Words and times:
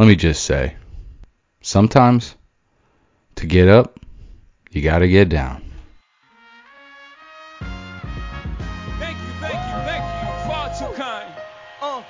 Let 0.00 0.08
me 0.08 0.16
just 0.16 0.44
say, 0.46 0.76
sometimes 1.60 2.34
to 3.34 3.44
get 3.44 3.68
up, 3.68 4.00
you 4.70 4.80
gotta 4.80 5.06
get 5.06 5.28
down. 5.28 5.62
Thank 8.98 9.18
you, 9.18 9.28
thank 9.44 9.60
you, 9.60 9.76
thank 9.84 10.00
you. 10.00 10.24
Far 10.48 10.72
too 10.72 10.88
kind. 10.96 11.28
Uh. 11.82 12.00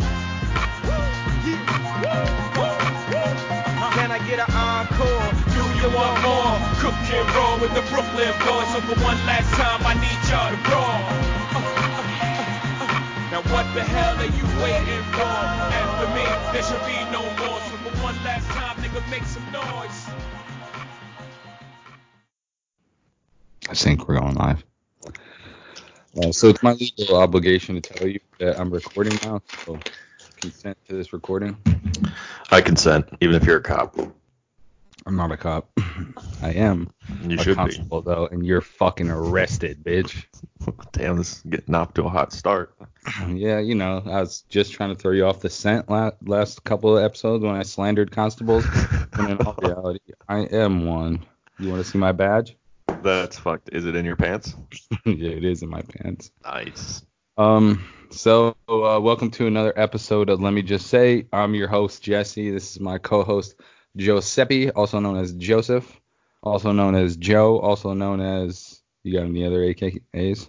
Can 3.98 4.12
I 4.12 4.22
get 4.24 4.38
an 4.38 4.54
encore? 4.54 5.26
Do 5.50 5.62
you 5.82 5.90
want 5.90 6.14
more? 6.22 6.62
Cook 6.78 6.94
and 6.94 7.26
roll 7.34 7.58
with 7.58 7.74
the 7.74 7.82
Brooklyn 7.90 8.30
boys. 8.46 8.70
So 8.70 8.78
for 8.86 8.94
one 9.02 9.18
last 9.26 9.50
time, 9.58 9.82
I 9.82 9.94
need 9.98 10.30
y'all 10.30 10.54
to. 10.54 10.80
Now 13.30 13.42
what 13.50 13.66
the 13.74 13.82
hell 13.82 14.14
are 14.14 14.26
you 14.26 14.46
waiting 14.62 15.04
for? 15.10 15.22
After 15.22 16.06
me, 16.14 16.26
there 16.52 16.62
should 16.62 16.84
be 16.86 16.98
no 17.10 17.29
last 18.24 18.46
time, 18.48 18.76
nigga, 18.78 19.10
make 19.10 19.24
some 19.24 19.44
noise. 19.52 20.10
I 23.68 23.74
think 23.74 24.08
we're 24.08 24.18
going 24.18 24.34
live. 24.34 24.64
Uh, 26.16 26.32
so 26.32 26.48
it's 26.48 26.62
my 26.62 26.72
legal 26.72 27.16
obligation 27.16 27.80
to 27.80 27.80
tell 27.80 28.08
you 28.08 28.20
that 28.38 28.58
I'm 28.58 28.70
recording 28.70 29.18
now. 29.22 29.42
So 29.64 29.78
consent 30.36 30.76
to 30.88 30.96
this 30.96 31.12
recording. 31.12 31.56
I 32.50 32.60
consent, 32.60 33.08
even 33.20 33.36
if 33.36 33.44
you're 33.44 33.58
a 33.58 33.62
cop. 33.62 33.96
I'm 35.06 35.16
not 35.16 35.32
a 35.32 35.36
cop. 35.36 35.70
I 36.42 36.50
am 36.52 36.90
You 37.22 37.38
a 37.38 37.42
should 37.42 37.50
be. 37.50 37.54
constable 37.54 38.02
though, 38.02 38.26
and 38.30 38.44
you're 38.44 38.60
fucking 38.60 39.10
arrested, 39.10 39.82
bitch. 39.82 40.24
Damn, 40.92 41.16
this 41.16 41.36
is 41.38 41.42
getting 41.42 41.74
off 41.74 41.94
to 41.94 42.04
a 42.04 42.08
hot 42.08 42.32
start. 42.32 42.74
yeah, 43.28 43.58
you 43.58 43.74
know, 43.74 44.02
I 44.04 44.20
was 44.20 44.42
just 44.48 44.72
trying 44.72 44.90
to 44.90 44.94
throw 44.94 45.12
you 45.12 45.26
off 45.26 45.40
the 45.40 45.50
scent 45.50 45.88
last, 45.88 46.16
last 46.26 46.64
couple 46.64 46.96
of 46.96 47.04
episodes 47.04 47.42
when 47.44 47.54
I 47.54 47.62
slandered 47.62 48.10
constables. 48.10 48.64
when 49.16 49.30
in 49.30 49.38
all 49.38 49.54
reality, 49.62 50.00
I 50.28 50.40
am 50.40 50.86
one. 50.86 51.24
You 51.58 51.70
want 51.70 51.84
to 51.84 51.90
see 51.90 51.98
my 51.98 52.12
badge? 52.12 52.56
That's 53.02 53.38
fucked. 53.38 53.70
Is 53.72 53.86
it 53.86 53.94
in 53.96 54.04
your 54.04 54.16
pants? 54.16 54.54
yeah, 55.06 55.30
it 55.30 55.44
is 55.44 55.62
in 55.62 55.70
my 55.70 55.82
pants. 55.82 56.30
Nice. 56.44 57.02
Um, 57.38 57.82
so 58.10 58.56
uh, 58.68 58.98
welcome 59.00 59.30
to 59.32 59.46
another 59.46 59.72
episode 59.76 60.28
of 60.28 60.40
Let 60.42 60.52
Me 60.52 60.62
Just 60.62 60.88
Say. 60.88 61.26
I'm 61.32 61.54
your 61.54 61.68
host 61.68 62.02
Jesse. 62.02 62.50
This 62.50 62.72
is 62.72 62.80
my 62.80 62.98
co-host 62.98 63.54
Giuseppe, 63.96 64.70
also 64.70 65.00
known 65.00 65.16
as 65.16 65.32
Joseph, 65.32 66.00
also 66.42 66.72
known 66.72 66.94
as 66.94 67.16
Joe, 67.16 67.58
also 67.58 67.92
known 67.92 68.20
as 68.20 68.80
you 69.02 69.12
got 69.12 69.26
any 69.26 69.44
other 69.44 69.60
AKAs? 69.60 70.48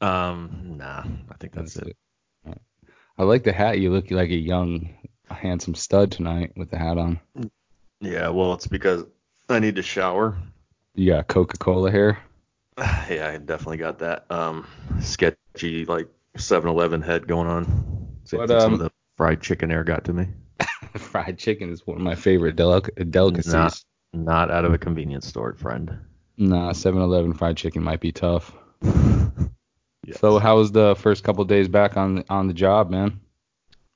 Um, 0.00 0.74
nah, 0.78 1.04
I 1.30 1.34
think 1.38 1.54
that's, 1.54 1.76
it. 1.76 1.96
Alright. 2.44 2.60
I 3.18 3.22
like 3.22 3.44
the 3.44 3.52
hat. 3.52 3.78
You 3.78 3.90
look 3.90 4.10
like 4.10 4.30
a 4.30 4.36
young, 4.36 4.94
handsome 5.30 5.74
stud 5.74 6.12
tonight 6.12 6.52
with 6.56 6.70
the 6.70 6.78
hat 6.78 6.98
on. 6.98 7.20
Yeah, 8.00 8.28
well, 8.28 8.54
it's 8.54 8.66
because 8.66 9.04
I 9.48 9.58
need 9.60 9.76
to 9.76 9.82
shower. 9.82 10.36
You 10.94 11.12
got 11.12 11.28
Coca-Cola 11.28 11.90
hair. 11.90 12.18
Yeah, 13.08 13.28
I 13.28 13.36
definitely 13.36 13.76
got 13.76 14.00
that 14.00 14.24
um 14.30 14.66
sketchy 15.00 15.84
like 15.84 16.08
7-Eleven 16.36 17.02
head 17.02 17.28
going 17.28 17.46
on. 17.46 18.08
So 18.24 18.38
But, 18.38 18.48
some 18.48 18.60
um, 18.60 18.72
of 18.74 18.78
the 18.80 18.90
fried 19.16 19.40
chicken 19.40 19.70
air 19.70 19.84
got 19.84 20.04
to 20.04 20.12
me. 20.12 20.26
Fried 20.98 21.38
chicken 21.38 21.70
is 21.70 21.86
one 21.86 21.96
of 21.96 22.02
my 22.02 22.14
favorite 22.14 22.56
delic- 22.56 23.10
delicacies. 23.10 23.52
Not, 23.52 23.80
not 24.12 24.50
out 24.50 24.64
of 24.64 24.72
a 24.72 24.78
convenience 24.78 25.26
store, 25.26 25.54
friend. 25.54 25.98
Nah, 26.36 26.72
7-Eleven 26.72 27.32
fried 27.34 27.56
chicken 27.56 27.82
might 27.82 28.00
be 28.00 28.12
tough. 28.12 28.52
Yes. 30.06 30.18
So 30.20 30.38
how 30.38 30.58
was 30.58 30.70
the 30.70 30.94
first 30.96 31.24
couple 31.24 31.44
days 31.46 31.66
back 31.68 31.96
on 31.96 32.24
on 32.28 32.46
the 32.46 32.52
job, 32.52 32.90
man? 32.90 33.20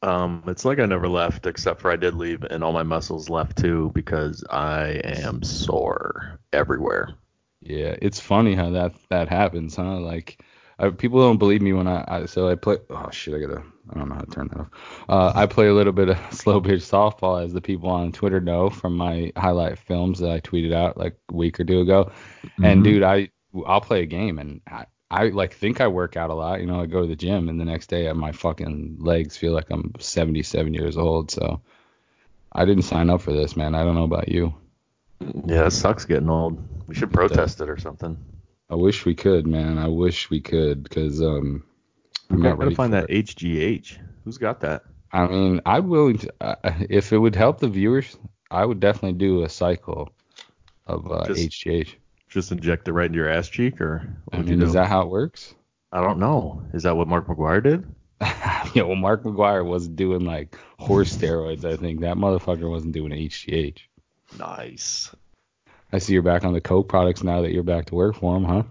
Um, 0.00 0.42
it's 0.46 0.64
like 0.64 0.78
I 0.78 0.86
never 0.86 1.08
left, 1.08 1.46
except 1.46 1.80
for 1.80 1.90
I 1.90 1.96
did 1.96 2.14
leave, 2.14 2.44
and 2.44 2.62
all 2.64 2.72
my 2.72 2.82
muscles 2.82 3.28
left 3.28 3.58
too 3.58 3.90
because 3.94 4.44
I 4.48 5.00
am 5.04 5.42
sore 5.42 6.40
everywhere. 6.52 7.10
Yeah, 7.60 7.96
it's 8.00 8.20
funny 8.20 8.54
how 8.54 8.70
that 8.70 8.94
that 9.10 9.28
happens, 9.28 9.76
huh? 9.76 9.98
Like, 10.00 10.42
I, 10.78 10.90
people 10.90 11.20
don't 11.20 11.38
believe 11.38 11.60
me 11.62 11.72
when 11.72 11.88
I, 11.88 12.04
I 12.06 12.26
so 12.26 12.48
I 12.48 12.54
play. 12.54 12.76
Oh 12.90 13.08
shit, 13.10 13.34
I 13.34 13.38
gotta. 13.40 13.62
I 13.90 13.98
don't 13.98 14.08
know 14.10 14.16
how 14.16 14.20
to 14.20 14.30
turn 14.30 14.48
that 14.48 14.60
off. 14.60 14.68
Uh, 15.08 15.32
I 15.34 15.46
play 15.46 15.66
a 15.68 15.74
little 15.74 15.92
bit 15.94 16.10
of 16.10 16.18
slow 16.32 16.60
pitch 16.60 16.80
softball, 16.82 17.42
as 17.42 17.52
the 17.52 17.60
people 17.60 17.88
on 17.88 18.12
Twitter 18.12 18.40
know 18.40 18.68
from 18.70 18.96
my 18.96 19.32
highlight 19.36 19.78
films 19.78 20.18
that 20.20 20.30
I 20.30 20.40
tweeted 20.40 20.74
out 20.74 20.96
like 20.98 21.16
a 21.30 21.34
week 21.34 21.58
or 21.58 21.64
two 21.64 21.80
ago. 21.80 22.12
And 22.62 22.80
Mhm. 22.80 22.84
dude, 22.84 23.02
I 23.02 23.30
I'll 23.66 23.80
play 23.80 24.02
a 24.02 24.06
game 24.06 24.38
and 24.38 24.60
I, 24.70 24.84
I 25.10 25.28
like 25.28 25.54
think 25.54 25.80
I 25.80 25.88
work 25.88 26.16
out 26.18 26.28
a 26.30 26.34
lot. 26.34 26.60
You 26.60 26.66
know, 26.66 26.80
I 26.80 26.86
go 26.86 27.00
to 27.00 27.08
the 27.08 27.16
gym 27.16 27.48
and 27.48 27.58
the 27.58 27.64
next 27.64 27.86
day 27.88 28.12
my 28.12 28.30
fucking 28.32 28.98
legs 29.00 29.36
feel 29.38 29.52
like 29.52 29.70
I'm 29.70 29.92
77 29.98 30.74
years 30.74 30.98
old. 30.98 31.30
So 31.30 31.62
I 32.52 32.66
didn't 32.66 32.82
sign 32.84 33.08
up 33.08 33.22
for 33.22 33.32
this, 33.32 33.56
man. 33.56 33.74
I 33.74 33.84
don't 33.84 33.94
know 33.94 34.04
about 34.04 34.28
you. 34.28 34.54
Yeah, 35.46 35.66
it 35.66 35.70
sucks 35.72 36.04
getting 36.04 36.28
old. 36.28 36.62
We 36.86 36.94
should 36.94 37.12
protest 37.12 37.60
it 37.62 37.70
or 37.70 37.78
something. 37.78 38.16
I 38.70 38.74
wish 38.74 39.06
we 39.06 39.14
could, 39.14 39.46
man. 39.46 39.78
I 39.78 39.88
wish 39.88 40.30
we 40.30 40.40
could, 40.40 40.82
because 40.82 41.22
um, 41.22 41.64
I'm 42.30 42.42
not 42.42 42.58
gotta 42.58 42.74
find 42.74 42.92
for 42.92 43.00
that 43.00 43.10
it. 43.10 43.26
HGH. 43.26 43.98
Who's 44.24 44.38
got 44.38 44.60
that? 44.60 44.82
I 45.12 45.26
mean, 45.26 45.60
I'm 45.64 45.88
willing 45.88 46.18
to. 46.18 46.34
Uh, 46.40 46.54
if 46.90 47.12
it 47.12 47.18
would 47.18 47.34
help 47.34 47.60
the 47.60 47.68
viewers, 47.68 48.16
I 48.50 48.64
would 48.64 48.80
definitely 48.80 49.18
do 49.18 49.42
a 49.42 49.48
cycle 49.48 50.12
of 50.86 51.10
uh, 51.10 51.26
Just- 51.26 51.50
HGH. 51.50 51.94
Just 52.28 52.52
inject 52.52 52.86
it 52.86 52.92
right 52.92 53.06
into 53.06 53.16
your 53.16 53.30
ass 53.30 53.48
cheek, 53.48 53.80
or 53.80 54.06
I 54.32 54.42
mean, 54.42 54.60
you 54.60 54.66
is 54.66 54.74
that 54.74 54.86
how 54.86 55.00
it 55.00 55.08
works? 55.08 55.54
I 55.92 56.02
don't 56.02 56.18
know. 56.18 56.62
Is 56.74 56.82
that 56.82 56.94
what 56.94 57.08
Mark 57.08 57.26
McGwire 57.26 57.62
did? 57.62 57.86
yeah, 58.20 58.82
well, 58.82 58.96
Mark 58.96 59.22
McGwire 59.22 59.64
was 59.64 59.88
doing 59.88 60.26
like 60.26 60.58
horse 60.78 61.16
steroids. 61.16 61.64
I 61.64 61.76
think 61.76 62.00
that 62.00 62.16
motherfucker 62.16 62.68
wasn't 62.68 62.92
doing 62.92 63.12
HGH. 63.12 63.78
Nice. 64.38 65.10
I 65.92 65.98
see 65.98 66.12
you're 66.12 66.22
back 66.22 66.44
on 66.44 66.52
the 66.52 66.60
Coke 66.60 66.88
products 66.88 67.22
now 67.22 67.42
that 67.42 67.52
you're 67.52 67.62
back 67.62 67.86
to 67.86 67.94
work 67.94 68.16
for 68.16 68.34
them, 68.34 68.44
huh? 68.44 68.62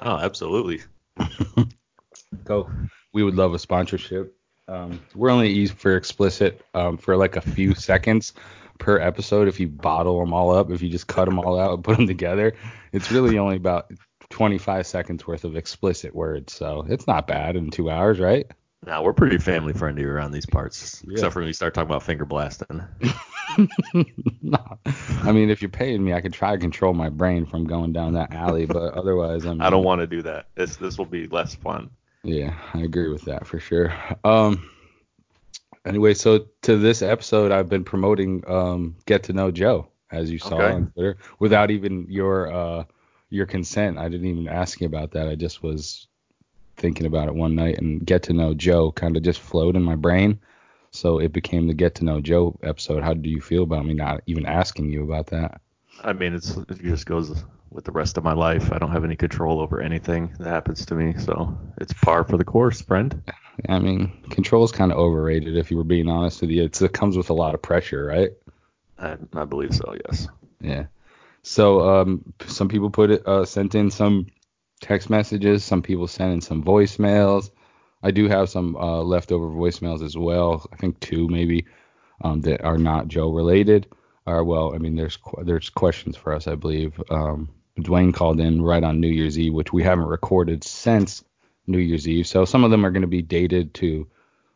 Oh, 0.00 0.16
absolutely. 0.16 0.82
Coke. 2.44 2.70
We 3.12 3.22
would 3.22 3.34
love 3.34 3.52
a 3.52 3.58
sponsorship. 3.58 4.34
Um, 4.68 5.00
we're 5.14 5.30
only 5.30 5.50
used 5.50 5.74
for 5.74 5.96
explicit 5.96 6.64
um, 6.72 6.96
for 6.96 7.16
like 7.16 7.36
a 7.36 7.42
few 7.42 7.74
seconds 7.76 8.32
per 8.78 8.98
episode. 8.98 9.48
If 9.48 9.60
you 9.60 9.68
bottle 9.68 10.18
them 10.20 10.32
all 10.32 10.50
up, 10.50 10.70
if 10.70 10.80
you 10.80 10.88
just 10.88 11.06
cut 11.06 11.26
them 11.26 11.38
all 11.38 11.58
out 11.58 11.74
and 11.74 11.84
put 11.84 11.98
them 11.98 12.06
together, 12.06 12.54
it's 12.92 13.12
really 13.12 13.38
only 13.38 13.56
about 13.56 13.90
25 14.30 14.86
seconds 14.86 15.26
worth 15.26 15.44
of 15.44 15.56
explicit 15.56 16.14
words. 16.14 16.54
So 16.54 16.86
it's 16.88 17.06
not 17.06 17.26
bad 17.26 17.56
in 17.56 17.70
two 17.70 17.90
hours, 17.90 18.18
right? 18.18 18.46
Now 18.84 19.02
we're 19.04 19.12
pretty 19.12 19.38
family 19.38 19.72
friendly 19.72 20.04
around 20.04 20.32
these 20.32 20.46
parts, 20.46 21.02
Yeah. 21.06 21.12
except 21.12 21.32
for 21.34 21.38
when 21.40 21.46
we 21.46 21.52
start 21.52 21.72
talking 21.74 21.88
about 21.88 22.02
finger 22.02 22.24
blasting. 22.24 22.82
no. 24.42 24.78
I 25.22 25.30
mean, 25.32 25.50
if 25.50 25.62
you're 25.62 25.68
paying 25.68 26.04
me, 26.04 26.12
I 26.14 26.20
could 26.20 26.32
try 26.32 26.52
to 26.52 26.58
control 26.58 26.92
my 26.92 27.08
brain 27.08 27.46
from 27.46 27.64
going 27.64 27.92
down 27.92 28.14
that 28.14 28.32
alley, 28.34 28.66
but 28.66 28.94
otherwise, 28.94 29.46
I 29.46 29.50
mean, 29.50 29.60
I 29.62 29.70
don't 29.70 29.84
want 29.84 30.00
to 30.00 30.06
do 30.06 30.22
that. 30.22 30.46
This 30.56 30.76
this 30.76 30.98
will 30.98 31.06
be 31.06 31.28
less 31.28 31.54
fun. 31.54 31.90
Yeah, 32.24 32.54
I 32.74 32.80
agree 32.80 33.08
with 33.08 33.22
that 33.26 33.46
for 33.46 33.60
sure. 33.60 33.92
Um 34.24 34.68
anyway, 35.84 36.14
so 36.14 36.46
to 36.62 36.76
this 36.76 37.02
episode 37.02 37.52
I've 37.52 37.68
been 37.68 37.84
promoting 37.84 38.42
um 38.48 38.96
Get 39.06 39.24
to 39.24 39.32
Know 39.32 39.50
Joe, 39.50 39.88
as 40.10 40.30
you 40.30 40.38
saw 40.38 40.56
Okay. 40.56 40.72
on 40.74 40.90
Twitter, 40.92 41.18
without 41.38 41.70
even 41.70 42.06
your 42.08 42.52
uh 42.52 42.84
your 43.30 43.46
consent. 43.46 43.98
I 43.98 44.08
didn't 44.08 44.26
even 44.26 44.48
ask 44.48 44.80
you 44.80 44.86
about 44.86 45.12
that. 45.12 45.28
I 45.28 45.34
just 45.36 45.62
was 45.62 46.06
thinking 46.76 47.06
about 47.06 47.28
it 47.28 47.34
one 47.34 47.54
night 47.54 47.78
and 47.78 48.04
Get 48.04 48.24
to 48.24 48.32
Know 48.32 48.54
Joe 48.54 48.92
kind 48.92 49.16
of 49.16 49.22
just 49.22 49.40
flowed 49.40 49.76
in 49.76 49.82
my 49.82 49.96
brain. 49.96 50.40
So 50.90 51.18
it 51.18 51.32
became 51.32 51.66
the 51.66 51.74
Get 51.74 51.94
to 51.96 52.04
Know 52.04 52.20
Joe 52.20 52.58
episode. 52.62 53.02
How 53.02 53.14
do 53.14 53.30
you 53.30 53.40
feel 53.40 53.62
about 53.62 53.86
me 53.86 53.94
not 53.94 54.22
even 54.26 54.46
asking 54.46 54.90
you 54.90 55.04
about 55.04 55.28
that? 55.28 55.60
I 56.04 56.12
mean, 56.12 56.34
it's 56.34 56.56
it 56.56 56.82
just 56.82 57.06
goes 57.06 57.44
with 57.70 57.84
the 57.84 57.92
rest 57.92 58.18
of 58.18 58.24
my 58.24 58.34
life. 58.34 58.72
I 58.72 58.78
don't 58.78 58.90
have 58.90 59.04
any 59.04 59.16
control 59.16 59.60
over 59.60 59.80
anything 59.80 60.34
that 60.38 60.48
happens 60.48 60.84
to 60.86 60.94
me, 60.94 61.14
so 61.18 61.56
it's 61.78 61.92
par 61.94 62.24
for 62.24 62.36
the 62.36 62.44
course, 62.44 62.82
friend. 62.82 63.22
I 63.68 63.78
mean, 63.78 64.12
control 64.30 64.64
is 64.64 64.72
kind 64.72 64.92
of 64.92 64.98
overrated 64.98 65.56
if 65.56 65.70
you 65.70 65.76
were 65.76 65.84
being 65.84 66.08
honest 66.08 66.40
with 66.40 66.50
you. 66.50 66.64
It's, 66.64 66.82
it 66.82 66.92
comes 66.92 67.16
with 67.16 67.30
a 67.30 67.34
lot 67.34 67.54
of 67.54 67.62
pressure, 67.62 68.04
right? 68.06 68.30
I, 68.98 69.16
I 69.34 69.44
believe 69.44 69.74
so. 69.74 69.94
Yes. 70.06 70.28
Yeah. 70.60 70.86
So 71.42 71.80
um, 71.88 72.32
some 72.46 72.68
people 72.68 72.90
put 72.90 73.10
it 73.10 73.26
uh, 73.26 73.44
sent 73.44 73.74
in 73.74 73.90
some 73.90 74.26
text 74.82 75.08
messages. 75.08 75.64
Some 75.64 75.80
people 75.80 76.06
sent 76.06 76.32
in 76.32 76.40
some 76.42 76.62
voicemails. 76.62 77.50
I 78.02 78.10
do 78.10 78.28
have 78.28 78.50
some 78.50 78.76
uh, 78.76 79.02
leftover 79.02 79.46
voicemails 79.48 80.04
as 80.04 80.16
well. 80.16 80.66
I 80.72 80.76
think 80.76 81.00
two 81.00 81.28
maybe 81.28 81.64
um, 82.22 82.42
that 82.42 82.62
are 82.62 82.78
not 82.78 83.08
Joe 83.08 83.30
related. 83.30 83.86
Or 84.26 84.44
well, 84.44 84.74
I 84.74 84.78
mean, 84.78 84.96
there's 84.96 85.16
qu- 85.16 85.44
there's 85.44 85.70
questions 85.70 86.16
for 86.16 86.34
us, 86.34 86.46
I 86.46 86.56
believe. 86.56 87.00
Um, 87.10 87.48
Dwayne 87.78 88.12
called 88.12 88.38
in 88.38 88.60
right 88.60 88.84
on 88.84 89.00
New 89.00 89.08
Year's 89.08 89.38
Eve, 89.38 89.54
which 89.54 89.72
we 89.72 89.82
haven't 89.82 90.04
recorded 90.04 90.62
since 90.62 91.24
New 91.66 91.78
Year's 91.78 92.06
Eve. 92.06 92.26
So 92.26 92.44
some 92.44 92.64
of 92.64 92.70
them 92.70 92.84
are 92.84 92.90
going 92.90 93.02
to 93.02 93.08
be 93.08 93.22
dated 93.22 93.72
to 93.74 94.06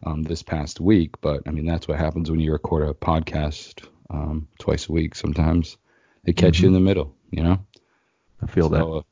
um, 0.04 0.22
this 0.22 0.42
past 0.42 0.80
week. 0.80 1.20
But 1.20 1.42
I 1.46 1.50
mean, 1.50 1.66
that's 1.66 1.88
what 1.88 1.98
happens 1.98 2.30
when 2.30 2.40
you 2.40 2.52
record 2.52 2.88
a 2.88 2.94
podcast 2.94 3.86
um, 4.10 4.48
twice 4.58 4.88
a 4.88 4.92
week. 4.92 5.14
Sometimes 5.14 5.78
they 6.24 6.32
catch 6.32 6.60
you 6.60 6.68
in 6.68 6.74
the 6.74 6.80
middle, 6.80 7.14
you 7.30 7.42
know. 7.42 7.58
I 8.42 8.46
feel 8.46 8.68
that. 8.70 8.80
So, 8.80 8.94
uh, 8.98 9.02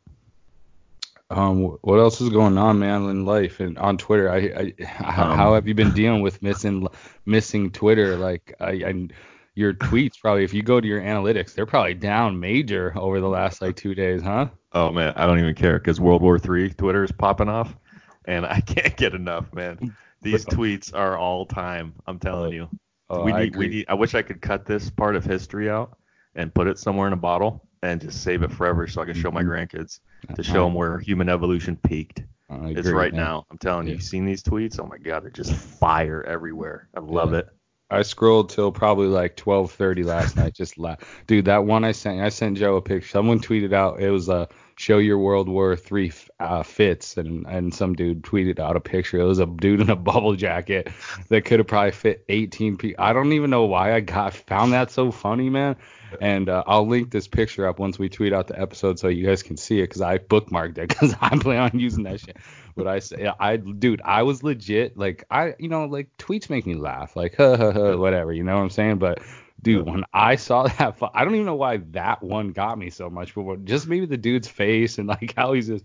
um, 1.31 1.79
what 1.81 1.99
else 1.99 2.21
is 2.21 2.29
going 2.29 2.59
on, 2.59 2.79
man, 2.79 3.09
in 3.09 3.25
life 3.25 3.61
and 3.61 3.79
on 3.79 3.97
Twitter? 3.97 4.31
I, 4.31 4.37
I 4.37 4.85
how, 4.85 5.31
Um, 5.31 5.37
how 5.37 5.55
have 5.55 5.67
you 5.67 5.75
been 5.75 5.93
dealing 5.93 6.23
with 6.23 6.43
missing 6.43 6.87
missing 7.25 7.71
Twitter? 7.71 8.17
Like, 8.17 8.55
I, 8.61 8.71
I 8.71 9.09
your 9.55 9.73
tweets 9.73 10.21
probably 10.21 10.45
if 10.45 10.53
you 10.53 10.63
go 10.63 10.81
to 10.81 10.87
your 10.87 11.01
analytics, 11.01 11.55
they're 11.55 11.67
probably 11.67 11.95
down 11.95 12.39
major 12.39 12.93
over 12.97 13.21
the 13.21 13.29
last 13.29 13.63
like 13.63 13.77
two 13.77 13.95
days, 13.95 14.23
huh? 14.23 14.49
Oh 14.73 14.91
man, 14.91 15.13
I 15.17 15.27
don't 15.27 15.39
even 15.39 15.55
care 15.55 15.79
because 15.79 16.01
World 16.01 16.23
War 16.23 16.39
Three 16.39 16.71
Twitter 16.71 17.05
is 17.05 17.13
popping 17.13 17.49
off, 17.49 17.75
and 18.27 18.45
I 18.45 18.61
can't 18.67 18.97
get 18.97 19.15
enough, 19.15 19.53
man. 19.53 19.97
These 20.21 20.45
tweets 20.47 20.95
are 20.95 21.17
all 21.17 21.47
time. 21.47 21.95
I'm 22.07 22.19
telling 22.19 22.53
you. 22.53 22.69
Oh, 23.11 23.25
we 23.25 23.33
I 23.33 23.41
need, 23.41 23.49
agree. 23.49 23.69
we 23.69 23.75
need. 23.75 23.87
I 23.89 23.95
wish 23.95 24.15
I 24.15 24.23
could 24.23 24.41
cut 24.41 24.67
this 24.67 24.91
part 24.91 25.17
of 25.17 25.25
history 25.25 25.71
out 25.71 25.99
and 26.35 26.53
put 26.53 26.67
it 26.67 26.79
somewhere 26.79 27.07
in 27.07 27.13
a 27.13 27.17
bottle 27.17 27.67
and 27.85 28.01
just 28.01 28.23
save 28.23 28.43
it 28.43 28.51
forever 28.53 28.87
so 28.87 29.03
I 29.03 29.05
can 29.05 29.15
show 29.15 29.31
my 29.31 29.43
grandkids 29.43 30.01
to 30.35 30.43
show 30.43 30.65
them 30.65 30.75
where 30.75 30.99
human 30.99 31.29
evolution 31.29 31.77
peaked. 31.77 32.23
It's 32.51 32.89
right 32.89 33.13
now. 33.13 33.47
I'm 33.51 33.59
telling 33.59 33.87
you. 33.87 33.93
Yeah. 33.93 33.95
You've 33.97 34.05
seen 34.05 34.25
these 34.27 34.43
tweets? 34.43 34.79
Oh 34.81 34.87
my 34.87 34.99
god, 34.99 35.25
they're 35.25 35.31
just 35.31 35.53
fire 35.53 36.23
everywhere. 36.27 36.89
I 36.97 37.01
love 37.01 37.33
Yeah. 37.33 37.41
it. 37.41 37.49
I 37.91 38.03
scrolled 38.03 38.49
till 38.51 38.73
probably 38.73 39.09
like 39.09 39.37
12:30 39.37 40.05
last 40.05 40.37
night. 40.37 40.55
Just 40.55 40.79
la- 40.79 40.97
dude, 41.27 41.45
that 41.45 41.65
one 41.65 41.85
I 41.85 41.93
sent, 41.93 42.21
I 42.21 42.29
sent 42.31 42.57
Joe 42.59 42.77
a 42.77 42.83
picture. 42.83 43.09
Someone 43.09 43.41
tweeted 43.41 43.73
out 43.73 44.01
it 44.01 44.11
was 44.11 44.29
a 44.29 44.49
show 44.77 44.99
your 44.99 45.19
World 45.19 45.49
War 45.49 45.77
Three 45.77 46.11
uh, 46.41 46.63
fits, 46.63 47.17
and 47.17 47.45
and 47.47 47.73
some 47.75 47.95
dude 47.95 48.23
tweeted 48.23 48.59
out 48.59 48.77
a 48.77 48.81
picture. 48.81 49.19
It 49.19 49.25
was 49.25 49.39
a 49.39 49.47
dude 49.47 49.81
in 49.81 49.91
a 49.91 49.97
bubble 50.11 50.35
jacket 50.35 50.89
that 51.29 51.45
could 51.45 51.59
have 51.61 51.67
probably 51.69 51.93
fit 51.93 52.25
18 52.29 52.77
people. 52.79 53.05
I 53.05 53.13
don't 53.13 53.33
even 53.33 53.51
know 53.51 53.65
why 53.65 53.95
I 53.95 54.01
got 54.01 54.35
found 54.35 54.73
that 54.73 54.91
so 54.91 55.11
funny, 55.13 55.51
man. 55.51 55.77
And 56.21 56.49
uh, 56.49 56.65
I'll 56.67 56.87
link 56.87 57.11
this 57.11 57.29
picture 57.29 57.67
up 57.67 57.79
once 57.79 57.99
we 57.99 58.09
tweet 58.09 58.33
out 58.33 58.47
the 58.47 58.61
episode 58.61 58.99
so 58.99 59.09
you 59.09 59.27
guys 59.27 59.43
can 59.43 59.57
see 59.57 59.79
it 59.81 59.89
because 59.89 60.03
I 60.03 60.19
bookmarked 60.19 60.79
it 60.79 60.89
because 60.89 61.15
I 61.21 61.37
plan 61.39 61.71
on 61.73 61.79
using 61.79 62.05
that 62.05 62.21
shit. 62.21 62.37
But 62.77 62.87
I 62.87 62.99
say, 62.99 63.31
I 63.39 63.57
dude, 63.57 64.03
I 64.05 64.23
was 64.23 64.43
legit 64.43 64.97
like 64.97 65.25
I, 65.31 65.55
you 65.59 65.69
know, 65.69 65.85
like 65.85 66.09
tweets 66.19 66.51
make 66.51 66.67
me 66.67 66.75
laugh, 66.75 67.17
like 67.17 67.37
ha 67.37 67.57
ha 67.57 67.73
ha, 67.73 67.97
whatever, 67.97 68.33
you 68.33 68.43
know 68.43 68.57
what 68.57 68.63
I'm 68.63 68.71
saying? 68.71 68.99
But 68.99 69.21
dude, 69.65 69.87
when 69.87 70.05
I 70.13 70.37
saw 70.37 70.63
that, 70.79 70.97
I 71.15 71.25
don't 71.25 71.35
even 71.35 71.47
know 71.47 71.57
why 71.57 71.79
that 71.93 72.23
one 72.23 72.53
got 72.53 72.79
me 72.79 72.91
so 72.91 73.11
much, 73.11 73.35
but 73.35 73.65
just 73.65 73.89
maybe 73.89 74.07
the 74.07 74.17
dude's 74.17 74.49
face 74.49 74.99
and 74.99 75.09
like 75.09 75.35
how 75.37 75.55
he's 75.55 75.69
just, 75.69 75.85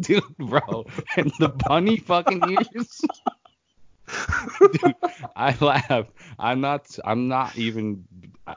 dude, 0.00 0.24
bro, 0.38 0.86
and 1.16 1.30
the 1.38 1.48
bunny 1.48 1.98
fucking 1.98 2.42
ears. 2.50 3.00
Dude, 4.60 4.94
I 5.36 5.56
laughed. 5.60 6.12
I'm 6.38 6.60
not. 6.60 6.98
I'm 7.04 7.28
not 7.28 7.56
even. 7.56 8.04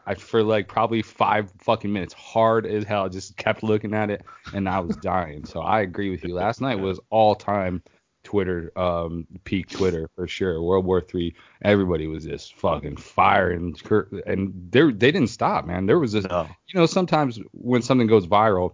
I 0.06 0.16
for 0.16 0.44
like 0.44 0.68
probably 0.68 1.02
five 1.02 1.52
fucking 1.60 1.92
minutes, 1.92 2.14
hard 2.14 2.66
as 2.66 2.84
hell. 2.84 3.08
Just 3.10 3.38
kept 3.38 3.64
looking 3.64 3.94
at 3.94 4.10
it, 4.10 4.24
and 4.54 4.68
I 4.68 4.80
was 4.80 4.96
dying. 4.98 5.46
So 5.46 5.62
I 5.62 5.82
agree 5.82 6.10
with 6.10 6.24
you. 6.24 6.34
Last 6.34 6.62
night 6.62 6.80
was 6.80 7.00
all 7.10 7.36
time 7.36 7.84
Twitter, 8.24 8.72
um, 8.78 9.28
peak 9.44 9.70
Twitter 9.70 10.10
for 10.16 10.28
sure. 10.28 10.62
World 10.62 10.86
War 10.86 11.00
Three. 11.00 11.36
Everybody 11.62 12.08
was 12.08 12.26
just 12.26 12.56
fucking 12.56 12.98
firing, 12.98 13.76
and 14.26 14.54
they 14.72 14.92
they 14.92 15.12
didn't 15.12 15.28
stop, 15.28 15.66
man. 15.66 15.86
There 15.86 16.00
was 16.00 16.12
this. 16.12 16.26
No. 16.26 16.48
You 16.68 16.80
know, 16.80 16.86
sometimes 16.88 17.40
when 17.52 17.82
something 17.82 18.08
goes 18.08 18.28
viral, 18.28 18.74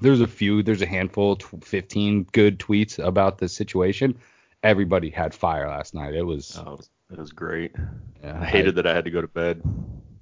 there's 0.00 0.20
a 0.20 0.26
few, 0.26 0.62
there's 0.62 0.82
a 0.82 0.86
handful, 0.86 1.36
tw- 1.36 1.64
15 1.64 2.26
good 2.32 2.58
tweets 2.58 2.98
about 2.98 3.38
the 3.38 3.48
situation. 3.48 4.18
Everybody 4.62 5.10
had 5.10 5.34
fire 5.34 5.68
last 5.68 5.94
night. 5.94 6.14
It 6.14 6.22
was, 6.22 6.60
Oh, 6.64 6.78
it 7.10 7.18
was, 7.18 7.32
great. 7.32 7.74
yeah, 8.22 8.38
I 8.40 8.44
hated 8.44 8.74
that 8.76 8.86
I 8.86 8.94
had 8.94 9.04
to 9.06 9.10
go 9.10 9.20
to 9.20 9.28
bed. 9.28 9.62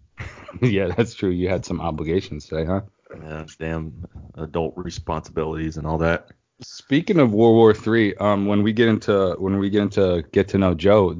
yeah, 0.63 0.89
that's 0.89 1.15
true. 1.15 1.31
You 1.31 1.49
had 1.49 1.65
some 1.65 1.81
obligations 1.81 2.47
today, 2.47 2.65
huh? 2.65 2.83
Yeah, 3.21 3.47
damn 3.59 4.07
adult 4.37 4.75
responsibilities 4.77 5.77
and 5.77 5.87
all 5.87 5.99
that. 5.99 6.29
Speaking 6.61 7.19
of 7.19 7.33
World 7.33 7.55
War 7.55 7.75
Three, 7.75 8.15
um, 8.17 8.47
when 8.47 8.63
we 8.63 8.73
get 8.73 8.89
into 8.89 9.37
when 9.39 9.59
we 9.59 9.71
get 9.71 9.83
into 9.83 10.25
get 10.33 10.49
to 10.49 10.59
know 10.59 10.75
Joe, 10.75 11.17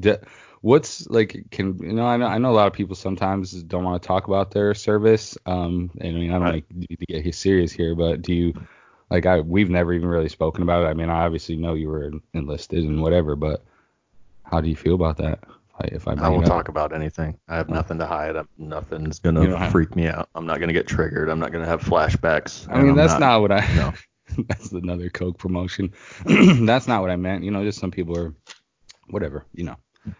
what's 0.61 1.07
like 1.07 1.45
can 1.51 1.77
you 1.79 1.93
know 1.93 2.05
I 2.05 2.17
know 2.17 2.25
I 2.25 2.37
know 2.37 2.51
a 2.51 2.53
lot 2.53 2.67
of 2.67 2.73
people 2.73 2.95
sometimes 2.95 3.51
don't 3.63 3.83
want 3.85 4.01
to 4.01 4.07
talk 4.07 4.27
about 4.27 4.51
their 4.51 4.73
service. 4.73 5.37
Um, 5.45 5.91
and 5.99 6.15
I 6.15 6.19
mean 6.19 6.31
I 6.31 6.39
don't 6.39 6.53
like 6.53 6.67
to 6.69 7.05
get 7.07 7.35
serious 7.35 7.71
here, 7.71 7.95
but 7.95 8.21
do 8.21 8.33
you 8.33 8.53
like 9.09 9.25
I 9.25 9.39
we've 9.39 9.69
never 9.69 9.93
even 9.93 10.07
really 10.09 10.29
spoken 10.29 10.63
about 10.63 10.83
it. 10.83 10.87
I 10.87 10.93
mean 10.93 11.09
I 11.09 11.25
obviously 11.25 11.55
know 11.55 11.73
you 11.73 11.89
were 11.89 12.11
enlisted 12.33 12.83
and 12.83 13.01
whatever, 13.01 13.35
but 13.35 13.63
how 14.43 14.61
do 14.61 14.69
you 14.69 14.75
feel 14.75 14.95
about 14.95 15.17
that? 15.17 15.39
If 15.81 16.07
I, 16.07 16.11
if 16.13 16.19
I, 16.21 16.25
I 16.25 16.29
won't 16.29 16.45
talk 16.45 16.67
about 16.67 16.93
anything. 16.93 17.37
I 17.47 17.55
have 17.55 17.69
oh. 17.69 17.73
nothing 17.73 17.99
to 17.99 18.05
hide. 18.05 18.35
I'm, 18.35 18.49
nothing's 18.57 19.19
gonna 19.19 19.57
have- 19.57 19.71
freak 19.71 19.95
me 19.95 20.07
out. 20.07 20.29
I'm 20.35 20.45
not 20.45 20.59
gonna 20.59 20.73
get 20.73 20.87
triggered. 20.87 21.29
I'm 21.29 21.39
not 21.39 21.51
gonna 21.51 21.65
have 21.65 21.81
flashbacks. 21.81 22.67
I 22.69 22.81
mean, 22.81 22.95
that's 22.95 23.19
not, 23.19 23.41
what 23.41 23.51
I. 23.51 23.59
no. 23.75 23.93
that's 24.47 24.71
another 24.71 25.09
Coke 25.09 25.37
promotion. 25.37 25.91
that's 26.65 26.87
not 26.87 27.01
what 27.01 27.09
I 27.09 27.15
meant. 27.15 27.43
You 27.43 27.51
know, 27.51 27.63
just 27.63 27.79
some 27.79 27.91
people 27.91 28.17
are, 28.17 28.33
whatever. 29.09 29.45
You 29.53 29.65
know, 29.65 29.75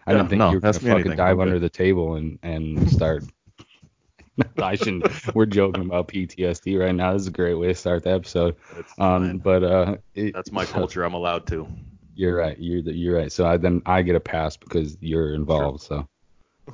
I 0.06 0.12
Yeah, 0.12 0.18
didn't 0.18 0.28
think 0.30 0.38
no, 0.38 0.48
you 0.50 0.56
were 0.56 0.60
gonna 0.60 0.72
fucking 0.72 0.88
anything. 0.90 1.16
dive 1.16 1.36
I'm 1.36 1.40
under 1.40 1.54
good. 1.54 1.62
the 1.62 1.70
table 1.70 2.14
and 2.16 2.38
and 2.42 2.90
start. 2.90 3.24
I 4.62 4.76
shouldn't. 4.76 5.34
We're 5.34 5.46
joking 5.46 5.84
about 5.84 6.08
PTSD 6.08 6.78
right 6.80 6.94
now. 6.94 7.12
This 7.12 7.22
is 7.22 7.28
a 7.28 7.32
great 7.32 7.54
way 7.54 7.68
to 7.68 7.74
start 7.74 8.04
the 8.04 8.10
episode. 8.12 8.56
Um, 8.98 9.28
fine. 9.28 9.38
but 9.38 9.64
uh, 9.64 9.96
it, 10.14 10.32
that's 10.34 10.52
my 10.52 10.64
culture. 10.64 11.02
I'm 11.04 11.14
allowed 11.14 11.46
to. 11.48 11.68
You're 12.14 12.36
right. 12.36 12.58
You're 12.58 12.82
the, 12.82 12.92
you're 12.92 13.16
right. 13.16 13.32
So 13.32 13.46
I 13.46 13.56
then 13.56 13.82
I 13.86 14.02
get 14.02 14.16
a 14.16 14.20
pass 14.20 14.56
because 14.56 14.96
you're 15.00 15.34
involved. 15.34 15.82
So 15.82 16.06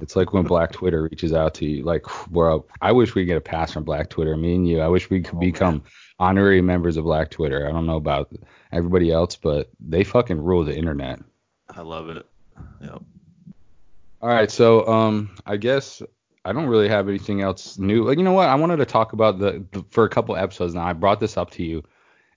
it's 0.00 0.16
like 0.16 0.32
when 0.32 0.44
Black 0.44 0.72
Twitter 0.72 1.02
reaches 1.04 1.32
out 1.32 1.54
to 1.54 1.66
you, 1.66 1.82
like, 1.84 2.04
bro, 2.28 2.64
I 2.82 2.92
wish 2.92 3.14
we 3.14 3.24
get 3.24 3.36
a 3.36 3.40
pass 3.40 3.72
from 3.72 3.84
Black 3.84 4.10
Twitter. 4.10 4.36
Me 4.36 4.54
and 4.54 4.68
you. 4.68 4.80
I 4.80 4.88
wish 4.88 5.08
we 5.10 5.20
could 5.22 5.36
Oh, 5.36 5.40
become 5.40 5.82
honorary 6.18 6.60
members 6.62 6.96
of 6.96 7.04
Black 7.04 7.30
Twitter. 7.30 7.66
I 7.68 7.72
don't 7.72 7.86
know 7.86 7.96
about 7.96 8.30
everybody 8.72 9.10
else, 9.12 9.36
but 9.36 9.70
they 9.80 10.04
fucking 10.04 10.42
rule 10.42 10.64
the 10.64 10.76
internet. 10.76 11.20
I 11.70 11.80
love 11.82 12.08
it. 12.10 12.26
Yep. 12.80 13.02
All 14.22 14.28
right, 14.30 14.50
so 14.50 14.86
um, 14.88 15.30
I 15.44 15.56
guess 15.56 16.02
I 16.46 16.52
don't 16.52 16.68
really 16.68 16.88
have 16.88 17.08
anything 17.08 17.42
else 17.42 17.76
new. 17.76 18.04
Like, 18.04 18.18
you 18.18 18.24
know 18.24 18.32
what? 18.32 18.48
I 18.48 18.54
wanted 18.54 18.76
to 18.76 18.86
talk 18.86 19.12
about 19.12 19.40
the, 19.40 19.64
the 19.72 19.84
for 19.90 20.04
a 20.04 20.08
couple 20.08 20.36
episodes 20.36 20.74
now. 20.74 20.86
I 20.86 20.92
brought 20.92 21.18
this 21.18 21.36
up 21.36 21.50
to 21.52 21.64
you, 21.64 21.82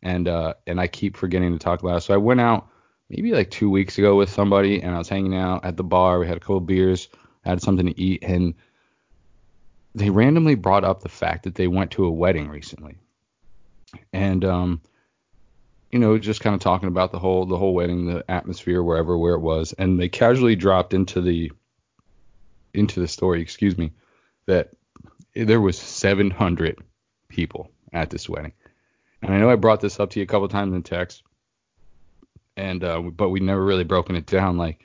and 0.01 0.27
uh, 0.27 0.55
and 0.65 0.81
I 0.81 0.87
keep 0.87 1.15
forgetting 1.15 1.53
to 1.53 1.59
talk 1.59 1.81
about 1.81 1.97
it. 1.97 2.01
So 2.01 2.15
I 2.15 2.17
went 2.17 2.41
out 2.41 2.67
maybe 3.09 3.31
like 3.31 3.51
two 3.51 3.69
weeks 3.69 3.99
ago 3.99 4.15
with 4.15 4.29
somebody, 4.29 4.81
and 4.81 4.95
I 4.95 4.97
was 4.97 5.09
hanging 5.09 5.35
out 5.35 5.63
at 5.63 5.77
the 5.77 5.83
bar. 5.83 6.17
We 6.17 6.27
had 6.27 6.37
a 6.37 6.39
couple 6.39 6.59
beers, 6.59 7.07
had 7.45 7.61
something 7.61 7.85
to 7.85 8.01
eat, 8.01 8.23
and 8.23 8.55
they 9.93 10.09
randomly 10.09 10.55
brought 10.55 10.83
up 10.83 11.01
the 11.01 11.09
fact 11.09 11.43
that 11.43 11.53
they 11.53 11.67
went 11.67 11.91
to 11.91 12.05
a 12.05 12.11
wedding 12.11 12.49
recently, 12.49 12.97
and 14.11 14.43
um, 14.43 14.81
you 15.91 15.99
know, 15.99 16.17
just 16.17 16.41
kind 16.41 16.55
of 16.55 16.61
talking 16.61 16.87
about 16.87 17.11
the 17.11 17.19
whole 17.19 17.45
the 17.45 17.57
whole 17.57 17.75
wedding, 17.75 18.07
the 18.07 18.25
atmosphere, 18.27 18.81
wherever 18.81 19.19
where 19.19 19.35
it 19.35 19.41
was, 19.41 19.71
and 19.73 19.99
they 19.99 20.09
casually 20.09 20.55
dropped 20.55 20.95
into 20.95 21.21
the 21.21 21.51
into 22.73 22.99
the 22.99 23.07
story, 23.07 23.41
excuse 23.41 23.77
me, 23.77 23.91
that 24.45 24.71
there 25.35 25.61
was 25.61 25.77
700 25.77 26.77
people 27.27 27.71
at 27.93 28.09
this 28.09 28.27
wedding. 28.27 28.53
And 29.21 29.33
I 29.33 29.37
know 29.37 29.49
I 29.49 29.55
brought 29.55 29.81
this 29.81 29.99
up 29.99 30.11
to 30.11 30.19
you 30.19 30.23
a 30.23 30.27
couple 30.27 30.47
times 30.47 30.73
in 30.73 30.83
text, 30.83 31.23
and 32.55 32.83
uh, 32.83 32.99
but 32.99 33.29
we 33.29 33.39
never 33.39 33.63
really 33.63 33.83
broken 33.83 34.15
it 34.15 34.25
down. 34.25 34.57
Like, 34.57 34.83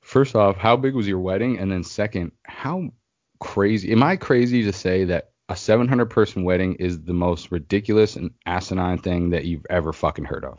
first 0.00 0.34
off, 0.34 0.56
how 0.56 0.76
big 0.76 0.94
was 0.94 1.06
your 1.06 1.20
wedding? 1.20 1.58
And 1.58 1.70
then 1.70 1.84
second, 1.84 2.32
how 2.42 2.90
crazy? 3.38 3.92
Am 3.92 4.02
I 4.02 4.16
crazy 4.16 4.64
to 4.64 4.72
say 4.72 5.04
that 5.04 5.30
a 5.48 5.56
700 5.56 6.06
person 6.06 6.44
wedding 6.44 6.74
is 6.74 7.00
the 7.00 7.14
most 7.14 7.50
ridiculous 7.50 8.16
and 8.16 8.32
asinine 8.44 8.98
thing 8.98 9.30
that 9.30 9.44
you've 9.44 9.66
ever 9.70 9.92
fucking 9.92 10.24
heard 10.24 10.44
of? 10.44 10.58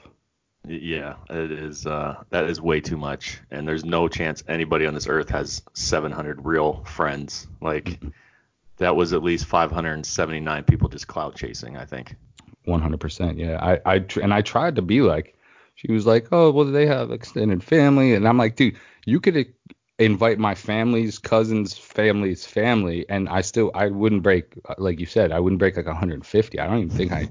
Yeah, 0.67 1.15
it 1.29 1.51
is. 1.51 1.85
Uh, 1.85 2.23
that 2.29 2.45
is 2.45 2.61
way 2.61 2.81
too 2.81 2.97
much, 2.97 3.39
and 3.49 3.67
there's 3.67 3.85
no 3.85 4.07
chance 4.07 4.43
anybody 4.47 4.85
on 4.85 4.93
this 4.93 5.07
earth 5.07 5.29
has 5.29 5.63
700 5.73 6.45
real 6.45 6.83
friends. 6.83 7.47
Like 7.61 7.99
that 8.77 8.95
was 8.95 9.13
at 9.13 9.23
least 9.23 9.45
579 9.45 10.63
people 10.65 10.89
just 10.89 11.07
cloud 11.07 11.35
chasing. 11.35 11.77
I 11.77 11.85
think. 11.85 12.15
100%. 12.67 13.37
Yeah. 13.37 13.57
I, 13.61 13.93
I, 13.93 13.99
tr- 13.99 14.21
and 14.21 14.33
I 14.33 14.41
tried 14.41 14.75
to 14.75 14.81
be 14.81 15.01
like, 15.01 15.35
she 15.75 15.91
was 15.91 16.05
like, 16.05 16.27
oh, 16.31 16.51
well, 16.51 16.65
they 16.65 16.85
have 16.85 17.11
extended 17.11 17.63
family. 17.63 18.13
And 18.13 18.27
I'm 18.27 18.37
like, 18.37 18.55
dude, 18.55 18.77
you 19.05 19.19
could 19.19 19.53
invite 19.97 20.39
my 20.39 20.55
family's 20.55 21.19
cousin's 21.19 21.77
family's 21.77 22.45
family. 22.45 23.05
And 23.09 23.29
I 23.29 23.41
still, 23.41 23.71
I 23.73 23.87
wouldn't 23.87 24.23
break, 24.23 24.53
like 24.77 24.99
you 24.99 25.05
said, 25.05 25.31
I 25.31 25.39
wouldn't 25.39 25.59
break 25.59 25.77
like 25.77 25.85
150. 25.85 26.59
I 26.59 26.67
don't 26.67 26.77
even 26.77 26.89
think 26.89 27.11
I, 27.11 27.29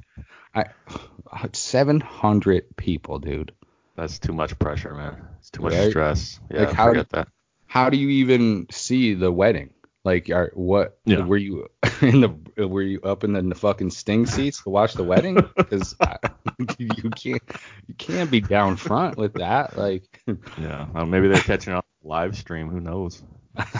I, 0.55 0.67
700 1.53 2.77
people, 2.77 3.19
dude. 3.19 3.53
That's 3.97 4.19
too 4.19 4.33
much 4.33 4.59
pressure, 4.59 4.95
man. 4.95 5.17
It's 5.39 5.51
too 5.51 5.63
much 5.63 5.75
Right? 5.75 5.91
stress. 5.91 6.41
Yeah, 6.51 6.61
Like, 6.65 6.73
how 6.73 6.85
do- 6.87 6.91
forget 7.01 7.11
that. 7.11 7.29
How 7.67 7.91
do 7.91 7.99
you 7.99 8.09
even 8.09 8.67
see 8.71 9.15
the 9.15 9.31
wedding? 9.31 9.71
Like, 10.05 10.31
are, 10.31 10.51
what, 10.55 10.99
Yeah. 11.05 11.25
were 11.27 11.37
you 11.37 11.69
in 12.01 12.21
the, 12.23 12.67
were 12.67 12.81
you 12.83 13.01
up 13.03 13.25
in 13.25 13.33
the, 13.35 13.41
in 13.41 13.49
the 13.51 13.55
fucking 13.55 13.91
sting 13.91 14.25
seats 14.27 14.63
to 14.63 14.71
watch 14.71 14.95
the 14.95 15.05
wedding? 15.05 15.37
Because 15.57 15.95
you 16.79 17.11
can't, 17.11 17.43
you 17.87 17.95
can't 17.99 18.31
be 18.31 18.41
down 18.41 18.77
front 18.77 19.19
with 19.19 19.35
that. 19.35 19.77
Like, 19.77 20.23
Yeah, 20.57 20.87
uh, 20.95 21.05
maybe 21.05 21.29
they're 21.29 21.41
catching 21.43 21.75
on 21.75 21.83
live 22.03 22.39
stream. 22.39 22.71
Who 22.71 22.81
knows? 22.81 23.23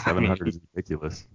700 0.03 0.47
is 0.49 0.59
ridiculous. 0.75 1.25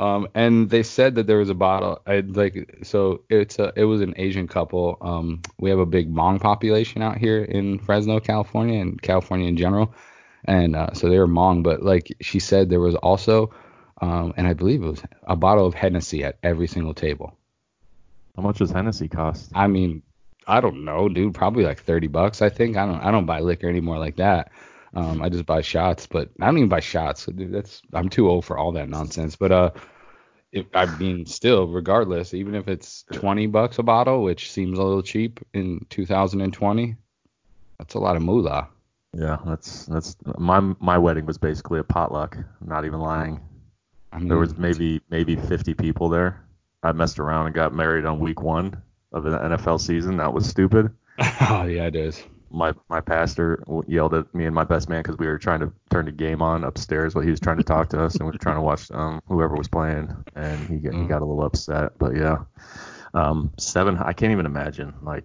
Um, 0.00 0.28
and 0.34 0.70
they 0.70 0.82
said 0.82 1.14
that 1.16 1.26
there 1.26 1.36
was 1.36 1.50
a 1.50 1.54
bottle. 1.54 2.00
I 2.06 2.20
like 2.20 2.80
so 2.82 3.22
it's 3.28 3.58
a 3.58 3.70
it 3.76 3.84
was 3.84 4.00
an 4.00 4.14
Asian 4.16 4.48
couple. 4.48 4.96
Um, 5.02 5.42
we 5.58 5.68
have 5.68 5.78
a 5.78 5.84
big 5.84 6.10
Hmong 6.10 6.40
population 6.40 7.02
out 7.02 7.18
here 7.18 7.44
in 7.44 7.78
Fresno, 7.78 8.18
California, 8.18 8.80
and 8.80 9.00
California 9.00 9.46
in 9.46 9.58
general. 9.58 9.94
And 10.46 10.74
uh, 10.74 10.94
so 10.94 11.10
they 11.10 11.18
were 11.18 11.28
Hmong, 11.28 11.62
but 11.62 11.82
like 11.82 12.16
she 12.22 12.40
said, 12.40 12.70
there 12.70 12.80
was 12.80 12.94
also 12.94 13.52
um, 14.00 14.32
and 14.38 14.46
I 14.46 14.54
believe 14.54 14.82
it 14.82 14.86
was 14.86 15.02
a 15.24 15.36
bottle 15.36 15.66
of 15.66 15.74
Hennessy 15.74 16.24
at 16.24 16.38
every 16.42 16.66
single 16.66 16.94
table. 16.94 17.36
How 18.36 18.42
much 18.42 18.58
does 18.58 18.70
Hennessy 18.70 19.08
cost? 19.08 19.50
I 19.54 19.66
mean, 19.66 20.02
I 20.46 20.62
don't 20.62 20.84
know, 20.84 21.10
dude. 21.10 21.34
Probably 21.34 21.64
like 21.64 21.82
thirty 21.82 22.06
bucks. 22.06 22.40
I 22.40 22.48
think. 22.48 22.78
I 22.78 22.86
don't. 22.86 23.00
I 23.00 23.10
don't 23.10 23.26
buy 23.26 23.40
liquor 23.40 23.68
anymore 23.68 23.98
like 23.98 24.16
that. 24.16 24.50
Um, 24.94 25.22
I 25.22 25.28
just 25.28 25.46
buy 25.46 25.60
shots, 25.60 26.06
but 26.06 26.30
I 26.40 26.46
don't 26.46 26.58
even 26.58 26.68
buy 26.68 26.80
shots. 26.80 27.26
Dude, 27.26 27.52
that's 27.52 27.82
I'm 27.92 28.08
too 28.08 28.28
old 28.28 28.44
for 28.44 28.58
all 28.58 28.72
that 28.72 28.88
nonsense. 28.88 29.36
But 29.36 29.52
uh, 29.52 29.70
if, 30.52 30.66
I 30.74 30.86
mean, 30.98 31.26
still, 31.26 31.68
regardless, 31.68 32.34
even 32.34 32.54
if 32.54 32.66
it's 32.66 33.04
twenty 33.12 33.46
bucks 33.46 33.78
a 33.78 33.82
bottle, 33.82 34.22
which 34.22 34.50
seems 34.50 34.78
a 34.78 34.82
little 34.82 35.02
cheap 35.02 35.40
in 35.54 35.86
2020, 35.90 36.96
that's 37.78 37.94
a 37.94 37.98
lot 37.98 38.16
of 38.16 38.22
moolah. 38.22 38.68
Yeah, 39.12 39.38
that's 39.46 39.86
that's 39.86 40.16
my 40.38 40.60
my 40.80 40.98
wedding 40.98 41.26
was 41.26 41.38
basically 41.38 41.80
a 41.80 41.84
potluck. 41.84 42.36
I'm 42.36 42.68
not 42.68 42.84
even 42.84 43.00
lying. 43.00 43.40
I 44.12 44.18
mean, 44.18 44.28
There 44.28 44.38
was 44.38 44.56
maybe 44.56 45.00
maybe 45.08 45.36
50 45.36 45.74
people 45.74 46.08
there. 46.08 46.44
I 46.82 46.92
messed 46.92 47.18
around 47.18 47.46
and 47.46 47.54
got 47.54 47.74
married 47.74 48.04
on 48.04 48.18
week 48.18 48.42
one 48.42 48.82
of 49.12 49.24
the 49.24 49.30
NFL 49.30 49.80
season. 49.80 50.16
That 50.16 50.32
was 50.32 50.48
stupid. 50.48 50.90
oh 51.18 51.64
yeah, 51.64 51.86
it 51.86 51.96
is. 51.96 52.22
My 52.52 52.72
my 52.88 53.00
pastor 53.00 53.62
yelled 53.86 54.14
at 54.14 54.34
me 54.34 54.44
and 54.46 54.54
my 54.54 54.64
best 54.64 54.88
man 54.88 55.02
because 55.02 55.16
we 55.18 55.26
were 55.26 55.38
trying 55.38 55.60
to 55.60 55.72
turn 55.90 56.06
the 56.06 56.12
game 56.12 56.42
on 56.42 56.64
upstairs 56.64 57.14
while 57.14 57.22
he 57.24 57.30
was 57.30 57.38
trying 57.40 57.58
to 57.58 57.62
talk 57.62 57.88
to 57.90 58.02
us 58.02 58.14
and 58.16 58.24
we 58.26 58.32
were 58.32 58.38
trying 58.38 58.56
to 58.56 58.60
watch 58.62 58.90
um 58.90 59.20
whoever 59.28 59.56
was 59.56 59.68
playing 59.68 60.12
and 60.34 60.68
he 60.68 60.78
got, 60.78 60.92
he 60.94 61.00
Mm. 61.00 61.08
got 61.08 61.22
a 61.22 61.24
little 61.24 61.44
upset. 61.44 61.96
But 61.98 62.16
yeah, 62.16 62.38
um 63.14 63.52
seven. 63.56 63.96
I 63.98 64.12
can't 64.12 64.32
even 64.32 64.46
imagine. 64.46 64.94
Like 65.02 65.24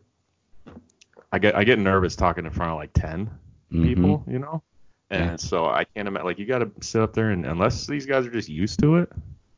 I 1.32 1.40
get 1.40 1.56
I 1.56 1.64
get 1.64 1.80
nervous 1.80 2.16
talking 2.16 2.46
in 2.46 2.52
front 2.52 2.72
of 2.72 2.78
like 2.78 2.92
10 2.94 3.30
Mhm. 3.72 3.84
people, 3.84 4.24
you 4.28 4.40
know. 4.40 4.62
And 5.10 5.32
Yeah. 5.32 5.36
so 5.38 5.66
I 5.66 5.84
can't 5.84 6.08
imagine. 6.08 6.26
Like 6.28 6.40
you 6.40 6.46
got 6.46 6.60
to 6.60 6.72
sit 6.82 7.02
up 7.02 7.14
there 7.14 7.32
and 7.32 7.46
unless 7.46 7.88
these 7.88 8.06
guys 8.06 8.26
are 8.26 8.32
just 8.32 8.50
used 8.50 8.80
to 8.82 8.98
it, 8.98 9.12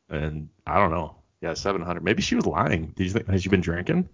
and 0.08 0.48
I 0.66 0.78
don't 0.78 0.90
know. 0.90 1.16
Yeah, 1.40 1.54
700. 1.54 2.02
Maybe 2.02 2.20
she 2.22 2.34
was 2.34 2.46
lying. 2.46 2.92
Did 2.96 3.04
you 3.06 3.12
think 3.12 3.28
has 3.28 3.42
she 3.42 3.48
been 3.48 3.60
drinking? 3.60 4.08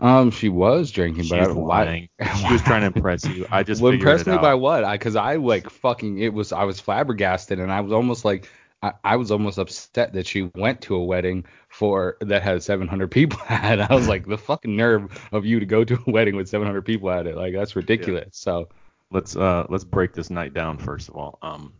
Um, 0.00 0.30
she 0.30 0.48
was 0.48 0.90
drinking, 0.90 1.26
but 1.28 1.40
I 1.40 1.44
don't 1.44 1.56
why. 1.56 2.08
She 2.38 2.52
was 2.52 2.62
trying 2.62 2.80
to 2.80 2.86
impress 2.96 3.24
you. 3.26 3.46
I 3.50 3.62
just 3.62 3.82
well, 3.82 3.92
impressed 3.92 4.26
me 4.26 4.34
out. 4.34 4.42
by 4.42 4.54
what? 4.54 4.84
I 4.84 4.94
because 4.94 5.16
I 5.16 5.36
like 5.36 5.68
fucking 5.68 6.18
it 6.18 6.32
was 6.32 6.52
I 6.52 6.64
was 6.64 6.80
flabbergasted 6.80 7.58
and 7.60 7.70
I 7.70 7.80
was 7.80 7.92
almost 7.92 8.24
like 8.24 8.48
I, 8.82 8.92
I 9.04 9.16
was 9.16 9.30
almost 9.30 9.58
upset 9.58 10.14
that 10.14 10.26
she 10.26 10.50
went 10.54 10.80
to 10.82 10.94
a 10.94 11.04
wedding 11.04 11.44
for 11.68 12.16
that 12.22 12.42
had 12.42 12.62
700 12.62 13.08
people 13.10 13.38
at 13.48 13.78
it. 13.78 13.90
I 13.90 13.94
was 13.94 14.08
like 14.08 14.26
the 14.26 14.38
fucking 14.38 14.74
nerve 14.74 15.28
of 15.32 15.44
you 15.44 15.60
to 15.60 15.66
go 15.66 15.84
to 15.84 15.94
a 16.06 16.10
wedding 16.10 16.34
with 16.36 16.48
700 16.48 16.82
people 16.82 17.10
at 17.10 17.26
it. 17.26 17.36
Like 17.36 17.52
that's 17.52 17.76
ridiculous. 17.76 18.28
So 18.32 18.68
Let's 19.12 19.34
uh 19.34 19.66
let's 19.68 19.82
break 19.84 20.12
this 20.14 20.30
night 20.30 20.54
down 20.54 20.78
first 20.78 21.08
of 21.08 21.16
all. 21.16 21.38
Um, 21.42 21.72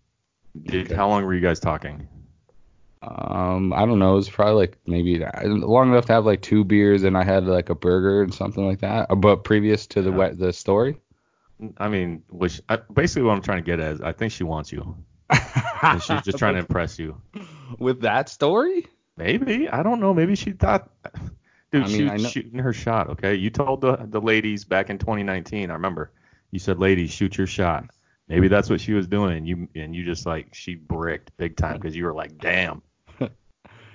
did, 0.65 0.87
Okay. 0.87 0.95
how 0.97 1.09
long 1.09 1.25
were 1.25 1.33
you 1.33 1.41
guys 1.41 1.61
talking? 1.61 2.09
Um 3.03 3.73
I 3.73 3.87
don't 3.87 3.99
know. 3.99 4.13
It 4.13 4.17
was 4.17 4.29
probably 4.31 4.55
like 4.55 4.79
maybe 4.87 5.25
long 5.45 5.91
enough 5.91 6.07
to 6.07 6.13
have 6.13 6.27
like 6.27 6.43
two 6.43 6.65
beers 6.65 7.03
and 7.05 7.17
I 7.17 7.25
had 7.25 7.47
like 7.47 7.71
a 7.71 7.75
burger 7.75 8.23
and 8.23 8.33
something 8.35 8.67
like 8.67 8.81
that. 8.81 9.09
But 9.19 9.45
previous 9.45 9.87
to 9.89 10.03
the 10.03 10.13
Yeah. 10.13 10.31
the 10.35 10.53
story. 10.53 11.01
I 11.79 11.89
mean, 11.89 12.23
which 12.31 12.61
I, 12.69 12.77
basically 12.93 13.23
what 13.23 13.33
I'm 13.37 13.43
trying 13.43 13.59
to 13.59 13.65
get 13.65 13.81
at 13.81 13.95
is 13.95 14.01
I 14.01 14.13
think 14.13 14.33
she 14.33 14.45
wants 14.45 14.73
you. 14.73 14.97
And 15.83 16.03
she's 16.03 16.23
just 16.23 16.39
trying 16.39 16.55
to 16.55 16.61
impress 16.67 16.99
you. 16.99 17.21
with 17.79 18.01
that 18.03 18.29
story. 18.29 18.87
Maybe 19.17 19.69
I 19.69 19.83
don't 19.83 20.01
know. 20.01 20.13
Maybe 20.15 20.35
she 20.35 20.53
thought, 20.53 20.91
dude, 21.71 21.85
I 21.85 21.89
she 21.89 22.05
was 22.05 22.31
shooting 22.31 22.59
her 22.59 22.73
shot. 22.73 23.11
Okay, 23.11 23.35
you 23.35 23.51
told 23.51 23.81
the 23.83 23.97
the 23.97 24.21
ladies 24.21 24.65
back 24.65 24.91
in 24.91 24.99
2019. 24.99 25.71
I 25.71 25.75
remember 25.75 26.11
you 26.51 26.59
said, 26.59 26.79
ladies, 26.79 27.11
shoot 27.11 27.37
your 27.39 27.47
shot. 27.47 27.85
Maybe 28.29 28.49
that's 28.49 28.71
what 28.71 28.81
she 28.81 28.93
was 28.93 29.07
doing, 29.07 29.37
and 29.39 29.47
you 29.49 29.69
and 29.75 29.95
you 29.95 30.05
just 30.05 30.25
like 30.27 30.55
she 30.55 30.75
bricked 30.75 31.37
big 31.37 31.57
time 31.57 31.77
because 31.77 31.95
you 31.97 32.05
were 32.05 32.15
like, 32.15 32.39
damn. 32.39 32.83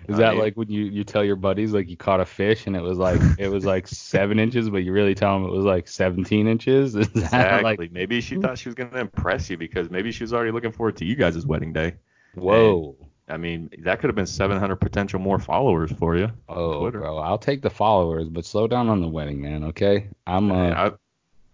Is 0.07 0.15
I 0.15 0.23
that 0.23 0.31
mean- 0.33 0.39
like 0.39 0.55
when 0.55 0.69
you, 0.69 0.83
you 0.85 1.03
tell 1.03 1.23
your 1.23 1.35
buddies 1.35 1.73
like 1.73 1.89
you 1.89 1.97
caught 1.97 2.19
a 2.19 2.25
fish 2.25 2.67
and 2.67 2.75
it 2.75 2.81
was 2.81 2.97
like 2.97 3.19
it 3.37 3.47
was 3.49 3.65
like 3.65 3.87
seven 4.11 4.39
inches, 4.39 4.69
but 4.69 4.77
you 4.83 4.91
really 4.91 5.15
tell 5.15 5.33
them 5.39 5.47
it 5.47 5.51
was 5.51 5.65
like 5.65 5.87
17 5.87 6.47
inches? 6.47 6.95
Is 6.95 7.07
that 7.09 7.17
Exactly. 7.23 7.75
like 7.77 7.91
maybe 7.91 8.21
she 8.21 8.37
thought 8.37 8.57
she 8.57 8.69
was 8.69 8.75
gonna 8.75 8.97
impress 8.99 9.49
you 9.49 9.57
because 9.57 9.89
maybe 9.89 10.11
she 10.11 10.23
was 10.23 10.33
already 10.33 10.51
looking 10.51 10.71
forward 10.71 10.97
to 10.97 11.05
you 11.05 11.15
guys' 11.15 11.45
wedding 11.45 11.73
day. 11.73 11.95
whoa? 12.35 12.95
I 13.27 13.37
mean, 13.37 13.71
that 13.79 13.99
could 13.99 14.07
have 14.09 14.15
been 14.15 14.27
700 14.27 14.75
potential 14.75 15.19
more 15.19 15.39
followers 15.39 15.91
for 15.93 16.15
you. 16.15 16.29
Oh, 16.47 16.81
Twitter. 16.81 16.99
bro, 16.99 17.17
I'll 17.17 17.39
take 17.39 17.63
the 17.63 17.71
followers, 17.71 18.29
but 18.29 18.45
slow 18.45 18.67
down 18.67 18.87
on 18.87 19.01
the 19.01 19.07
wedding, 19.07 19.41
man. 19.41 19.63
Okay, 19.63 20.09
I'm 20.27 20.51
uh, 20.51 20.69
I, 20.69 20.91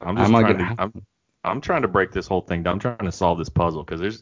I'm 0.02 0.18
just 0.18 0.34
I'm 0.34 0.42
trying 0.42 0.58
to. 0.58 0.76
I'm, 0.78 1.06
I'm 1.46 1.62
trying 1.62 1.84
to 1.84 1.88
break 1.88 2.12
this 2.12 2.28
whole 2.28 2.42
thing 2.42 2.64
down. 2.64 2.74
I'm 2.74 2.80
trying 2.80 2.98
to 3.06 3.12
solve 3.14 3.38
this 3.38 3.48
puzzle 3.48 3.84
because 3.84 4.02
there's. 4.02 4.22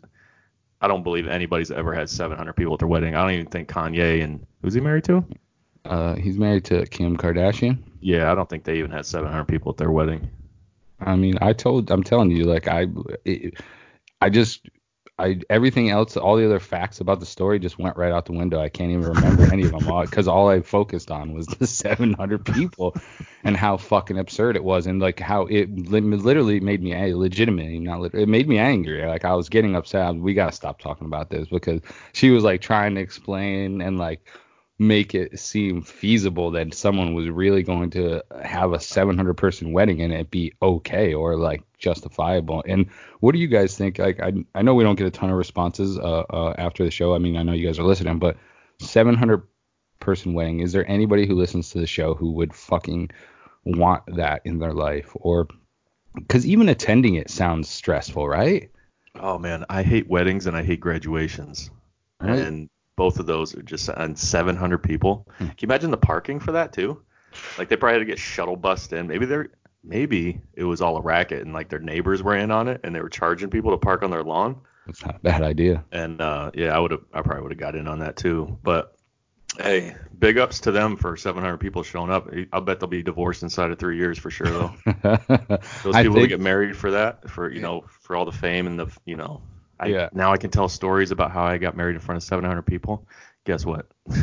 I 0.81 0.87
don't 0.87 1.03
believe 1.03 1.27
anybody's 1.27 1.71
ever 1.71 1.93
had 1.93 2.09
700 2.09 2.53
people 2.53 2.73
at 2.73 2.79
their 2.79 2.87
wedding. 2.87 3.15
I 3.15 3.21
don't 3.21 3.31
even 3.31 3.47
think 3.47 3.69
Kanye 3.69 4.23
and 4.23 4.45
who's 4.61 4.73
he 4.73 4.79
married 4.81 5.03
to? 5.05 5.25
uh, 5.85 6.15
he's 6.15 6.37
married 6.37 6.65
to 6.65 6.85
Kim 6.87 7.17
Kardashian. 7.17 7.79
Yeah, 8.01 8.31
I 8.31 8.35
don't 8.35 8.49
think 8.49 8.63
they 8.63 8.77
even 8.77 8.91
had 8.91 9.05
700 9.05 9.45
people 9.45 9.71
at 9.71 9.77
their 9.77 9.91
wedding. 9.91 10.29
I 10.99 11.15
mean, 11.15 11.37
I 11.41 11.53
told, 11.53 11.89
I'm 11.91 12.03
telling 12.03 12.31
you, 12.31 12.43
like 12.45 12.67
I, 12.67 12.87
it, 13.25 13.59
I 14.21 14.29
just, 14.29 14.67
I 15.19 15.41
everything 15.49 15.89
else, 15.89 16.15
all 16.15 16.37
the 16.37 16.45
other 16.45 16.59
facts 16.59 17.01
about 17.01 17.19
the 17.19 17.25
story 17.25 17.59
just 17.59 17.77
went 17.77 17.97
right 17.97 18.11
out 18.11 18.25
the 18.25 18.31
window. 18.31 18.59
I 18.59 18.69
can't 18.69 18.89
even 18.91 19.03
remember 19.03 19.43
any 19.51 19.65
of 19.65 19.71
them 19.71 19.85
because 20.01 20.27
all 20.27 20.49
I 20.49 20.61
focused 20.61 21.11
on 21.11 21.33
was 21.33 21.45
the 21.45 21.67
700 21.67 22.45
people 22.45 22.95
and 23.43 23.57
how 23.57 23.77
fucking 23.77 24.17
absurd 24.17 24.55
it 24.55 24.63
was 24.63 24.87
and 24.87 25.01
like 25.01 25.19
how 25.19 25.45
it 25.47 25.69
li- 25.89 26.01
literally 26.01 26.59
made 26.59 26.81
me 26.81 27.13
legitimately 27.13 27.79
not 27.79 28.13
it 28.15 28.29
made 28.29 28.47
me 28.47 28.57
angry. 28.57 29.05
Like 29.05 29.25
I 29.25 29.33
was 29.33 29.49
getting 29.49 29.75
upset. 29.75 30.15
We 30.15 30.33
gotta 30.33 30.53
stop 30.53 30.79
talking 30.79 31.05
about 31.07 31.29
this 31.29 31.47
because 31.49 31.81
she 32.13 32.29
was 32.29 32.43
like 32.43 32.61
trying 32.61 32.95
to 32.95 33.01
explain 33.01 33.81
and 33.81 33.97
like 33.97 34.25
make 34.79 35.13
it 35.13 35.37
seem 35.37 35.81
feasible 35.81 36.51
that 36.51 36.73
someone 36.73 37.13
was 37.13 37.29
really 37.29 37.63
going 37.63 37.89
to 37.89 38.23
have 38.41 38.71
a 38.71 38.79
700 38.79 39.33
person 39.33 39.73
wedding 39.73 40.01
and 40.01 40.13
it 40.13 40.31
be 40.31 40.53
okay 40.61 41.13
or 41.13 41.35
like 41.35 41.61
justifiable. 41.77 42.63
And 42.65 42.89
what 43.19 43.33
do 43.33 43.39
you 43.39 43.47
guys 43.47 43.77
think? 43.77 43.99
Like, 43.99 44.21
I, 44.21 44.33
I 44.55 44.61
know 44.61 44.73
we 44.73 44.85
don't 44.85 44.95
get 44.95 45.05
a 45.05 45.11
ton 45.11 45.29
of 45.29 45.35
responses 45.35 45.99
uh, 45.99 46.23
uh, 46.29 46.55
after 46.57 46.85
the 46.85 46.91
show. 46.91 47.13
I 47.13 47.17
mean, 47.17 47.35
I 47.35 47.43
know 47.43 47.51
you 47.51 47.67
guys 47.67 47.77
are 47.77 47.83
listening, 47.83 48.19
but 48.19 48.37
700 48.79 49.43
person 49.99 50.33
wedding, 50.33 50.61
is 50.61 50.71
there 50.71 50.89
anybody 50.89 51.27
who 51.27 51.35
listens 51.35 51.71
to 51.71 51.79
the 51.79 51.87
show 51.87 52.13
who 52.13 52.31
would 52.31 52.55
fucking 52.55 53.11
want 53.65 54.03
that 54.15 54.41
in 54.45 54.59
their 54.59 54.73
life? 54.73 55.11
Or 55.15 55.49
because 56.15 56.47
even 56.47 56.69
attending 56.69 57.15
it 57.15 57.29
sounds 57.29 57.67
stressful, 57.67 58.27
right? 58.27 58.71
Oh 59.15 59.37
man, 59.37 59.65
I 59.69 59.83
hate 59.83 60.09
weddings 60.09 60.47
and 60.47 60.55
I 60.55 60.63
hate 60.63 60.79
graduations. 60.79 61.69
Right. 62.21 62.39
And 62.39 62.69
both 62.99 63.17
of 63.17 63.25
those 63.25 63.55
are 63.55 63.61
just 63.61 63.89
on 63.89 64.13
700 64.13 64.79
people. 64.79 65.25
Hmm. 65.37 65.45
Can 65.45 65.55
you 65.61 65.67
imagine 65.67 65.89
the 65.89 65.95
parking 65.95 66.41
for 66.41 66.51
that 66.51 66.73
too? 66.73 67.01
Like 67.57 67.69
they 67.69 67.77
probably 67.77 67.93
had 67.93 67.99
to 67.99 68.05
get 68.05 68.19
shuttle 68.19 68.57
bussed 68.57 68.91
in. 68.91 69.07
Maybe 69.07 69.25
they're 69.25 69.51
maybe 69.85 70.41
it 70.53 70.65
was 70.65 70.81
all 70.81 70.97
a 70.97 71.01
racket 71.01 71.43
and 71.43 71.53
like 71.53 71.69
their 71.69 71.79
neighbors 71.79 72.21
were 72.21 72.35
in 72.35 72.51
on 72.51 72.67
it 72.67 72.81
and 72.83 72.93
they 72.93 72.99
were 72.99 73.07
charging 73.07 73.49
people 73.49 73.71
to 73.71 73.77
park 73.77 74.03
on 74.03 74.11
their 74.11 74.21
lawn. 74.21 74.59
That's 74.85 75.05
not 75.05 75.15
a 75.15 75.19
bad 75.19 75.43
idea. 75.43 75.85
And 75.93 76.19
uh, 76.19 76.51
yeah, 76.53 76.75
I 76.75 76.79
would 76.79 76.91
have 76.91 77.05
I 77.13 77.21
probably 77.21 77.43
would 77.43 77.51
have 77.53 77.59
got 77.59 77.77
in 77.77 77.87
on 77.87 77.99
that 77.99 78.17
too. 78.17 78.59
But 78.63 78.93
hey, 79.57 79.95
big 80.17 80.37
ups 80.37 80.59
to 80.61 80.71
them 80.71 80.97
for 80.97 81.15
700 81.15 81.57
people 81.57 81.83
showing 81.83 82.11
up. 82.11 82.29
I'll 82.51 82.59
bet 82.59 82.81
they'll 82.81 82.89
be 82.89 83.01
divorced 83.01 83.43
inside 83.43 83.71
of 83.71 83.79
three 83.79 83.95
years 83.95 84.17
for 84.19 84.29
sure 84.29 84.47
though. 84.47 84.73
Those 85.03 85.15
people 85.47 85.93
that 85.93 86.11
think- 86.13 86.29
get 86.29 86.41
married 86.41 86.75
for 86.75 86.91
that, 86.91 87.29
for 87.29 87.49
you 87.49 87.61
know, 87.61 87.85
for 88.01 88.17
all 88.17 88.25
the 88.25 88.33
fame 88.33 88.67
and 88.67 88.77
the 88.77 88.87
you 89.05 89.15
know, 89.15 89.41
I, 89.79 89.87
Yeah. 89.87 90.09
now 90.13 90.31
I 90.33 90.37
can 90.37 90.49
tell 90.49 90.67
stories 90.69 91.11
about 91.11 91.31
how 91.31 91.43
I 91.43 91.57
got 91.57 91.77
married 91.77 91.95
in 91.95 92.01
front 92.01 92.17
of 92.17 92.23
700 92.23 92.63
people. 92.63 93.07
Guess 93.45 93.65
what? 93.65 93.87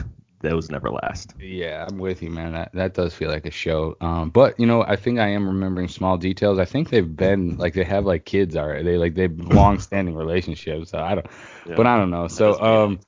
Those 0.43 0.71
never 0.71 0.91
last. 0.91 1.35
Yeah, 1.41 1.87
I'm 1.89 1.99
with 1.99 2.23
you, 2.23 2.31
man. 2.31 2.53
That 2.53 2.71
that 2.75 2.93
does 2.95 3.15
feel 3.15 3.31
like 3.31 3.47
a 3.47 3.51
show. 3.51 3.97
Um, 4.03 4.29
but 4.29 4.61
you 4.61 4.67
know, 4.67 4.83
I 4.83 4.95
think 4.95 5.19
I 5.19 5.29
am 5.29 5.47
remembering 5.49 5.89
small 5.89 6.19
details. 6.19 6.59
I 6.59 6.67
think 6.67 6.91
they've 6.91 7.17
been 7.17 7.57
like 7.57 7.73
they 7.73 7.85
have 7.85 8.05
like 8.05 8.27
kids 8.27 8.55
already. 8.55 8.85
They 8.85 8.99
like 8.99 9.15
they've 9.15 9.37
long 9.55 9.79
standing 9.81 10.15
relationships. 10.15 10.91
So 10.91 10.99
I 10.99 11.15
don't, 11.15 11.27
Yeah. 11.67 11.75
but 11.77 11.87
I 11.87 11.97
don't 11.97 12.11
know. 12.11 12.29
So 12.29 12.61
um, 12.61 13.01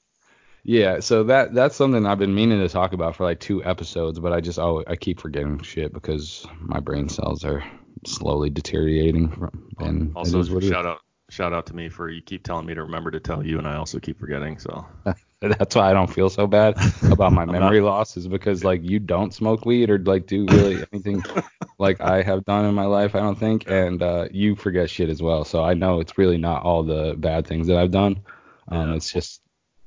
yeah. 0.64 1.00
So 1.00 1.24
that 1.24 1.52
that's 1.52 1.76
something 1.76 2.06
I've 2.06 2.18
been 2.18 2.34
meaning 2.34 2.60
to 2.60 2.68
talk 2.68 2.94
about 2.94 3.14
for 3.14 3.24
like 3.24 3.40
two 3.40 3.62
episodes, 3.62 4.18
but 4.18 4.32
I 4.32 4.40
just 4.40 4.58
oh 4.58 4.82
I 4.86 4.96
keep 4.96 5.20
forgetting 5.20 5.62
shit 5.62 5.92
because 5.92 6.46
my 6.60 6.80
brain 6.80 7.10
cells 7.10 7.44
are 7.44 7.62
slowly 8.06 8.48
deteriorating. 8.48 9.28
From, 9.28 9.68
and 9.80 10.16
also, 10.16 10.40
is 10.40 10.50
what 10.50 10.62
it 10.62 10.66
is. 10.66 10.72
shout 10.72 10.86
out 10.86 11.00
shout 11.30 11.52
out 11.52 11.66
to 11.66 11.74
me 11.74 11.88
for 11.88 12.08
you 12.08 12.22
keep 12.22 12.44
telling 12.44 12.66
me 12.66 12.74
to 12.74 12.82
remember 12.82 13.10
to 13.10 13.20
tell 13.20 13.44
you, 13.44 13.58
and 13.58 13.66
I 13.68 13.76
also 13.76 13.98
keep 13.98 14.18
forgetting. 14.18 14.58
So 14.58 14.86
That's 15.40 15.74
why 15.76 15.90
I 15.90 15.92
don't 15.92 16.12
feel 16.12 16.30
so 16.30 16.46
bad 16.46 16.76
about 17.10 17.32
my 17.32 17.44
memory 17.44 17.80
loss 17.80 18.16
is 18.16 18.26
because 18.26 18.64
like 18.64 18.82
you 18.82 18.98
don't 18.98 19.32
smoke 19.32 19.64
weed 19.64 19.90
or 19.90 19.98
like 19.98 20.26
do 20.26 20.48
really 20.48 20.84
anything 20.92 21.24
like 21.78 22.00
I 22.00 22.22
have 22.22 22.44
done 22.44 22.64
in 22.64 22.74
my 22.74 22.86
life, 22.86 23.14
I 23.14 23.20
don't 23.20 23.38
think, 23.38 23.70
and 23.70 24.02
uh, 24.02 24.28
you 24.32 24.56
forget 24.56 24.90
shit 24.90 25.08
as 25.08 25.22
well. 25.22 25.44
So 25.44 25.62
I 25.62 25.74
know 25.74 26.00
it's 26.00 26.18
really 26.18 26.38
not 26.38 26.62
all 26.64 26.82
the 26.82 27.14
bad 27.18 27.46
things 27.46 27.66
that 27.68 27.76
I've 27.76 27.92
done. 27.92 28.20
Um, 28.68 28.90
Yeah. 28.90 28.96
it's 28.96 29.12
just 29.12 29.40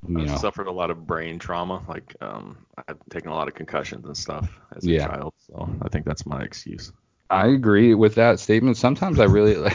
you 0.08 0.16
I've 0.22 0.28
know, 0.28 0.38
suffered 0.38 0.68
a 0.68 0.72
lot 0.72 0.92
of 0.92 1.06
brain 1.08 1.40
trauma. 1.40 1.84
Like 1.88 2.16
um, 2.22 2.66
I've 2.88 3.00
taken 3.10 3.32
a 3.32 3.36
lot 3.36 3.48
of 3.48 3.54
concussions 3.54 4.06
and 4.06 4.16
stuff 4.18 4.50
as 4.76 4.88
a 4.88 4.90
Yeah. 4.90 5.08
child. 5.08 5.34
So 5.38 5.70
I 5.82 5.90
think 5.90 6.06
that's 6.06 6.26
my 6.26 6.42
excuse. 6.42 6.92
I 7.32 7.48
agree 7.48 7.96
with 7.96 8.16
that 8.16 8.42
statement. 8.42 8.76
Sometimes 8.76 9.18
I 9.20 9.24
really, 9.24 9.56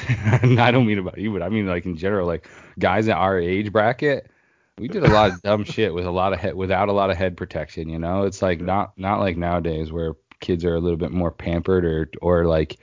I 0.58 0.70
don't 0.70 0.86
mean 0.86 0.98
about 0.98 1.16
you, 1.16 1.32
but 1.32 1.42
I 1.42 1.48
mean 1.48 1.66
like 1.66 1.86
in 1.86 1.96
general, 1.96 2.26
like 2.26 2.48
guys 2.78 3.08
at 3.08 3.16
our 3.16 3.38
age 3.38 3.72
bracket, 3.72 4.30
we 4.78 4.88
did 4.88 5.04
a 5.04 5.08
lot 5.08 5.30
of 5.30 5.42
dumb 5.42 5.64
shit 5.64 5.94
with 5.94 6.04
a 6.04 6.10
lot 6.10 6.34
of 6.34 6.38
head 6.38 6.54
without 6.54 6.90
a 6.90 6.92
lot 6.92 7.10
of 7.10 7.16
head 7.16 7.34
protection. 7.34 7.88
You 7.88 7.98
know, 7.98 8.24
it's 8.24 8.42
like 8.42 8.60
not 8.60 8.98
not 8.98 9.20
like 9.20 9.38
nowadays 9.38 9.90
where 9.90 10.16
kids 10.40 10.66
are 10.66 10.74
a 10.74 10.80
little 10.80 10.98
bit 10.98 11.12
more 11.12 11.30
pampered 11.30 11.86
or 11.86 12.10
or 12.20 12.44
like 12.44 12.78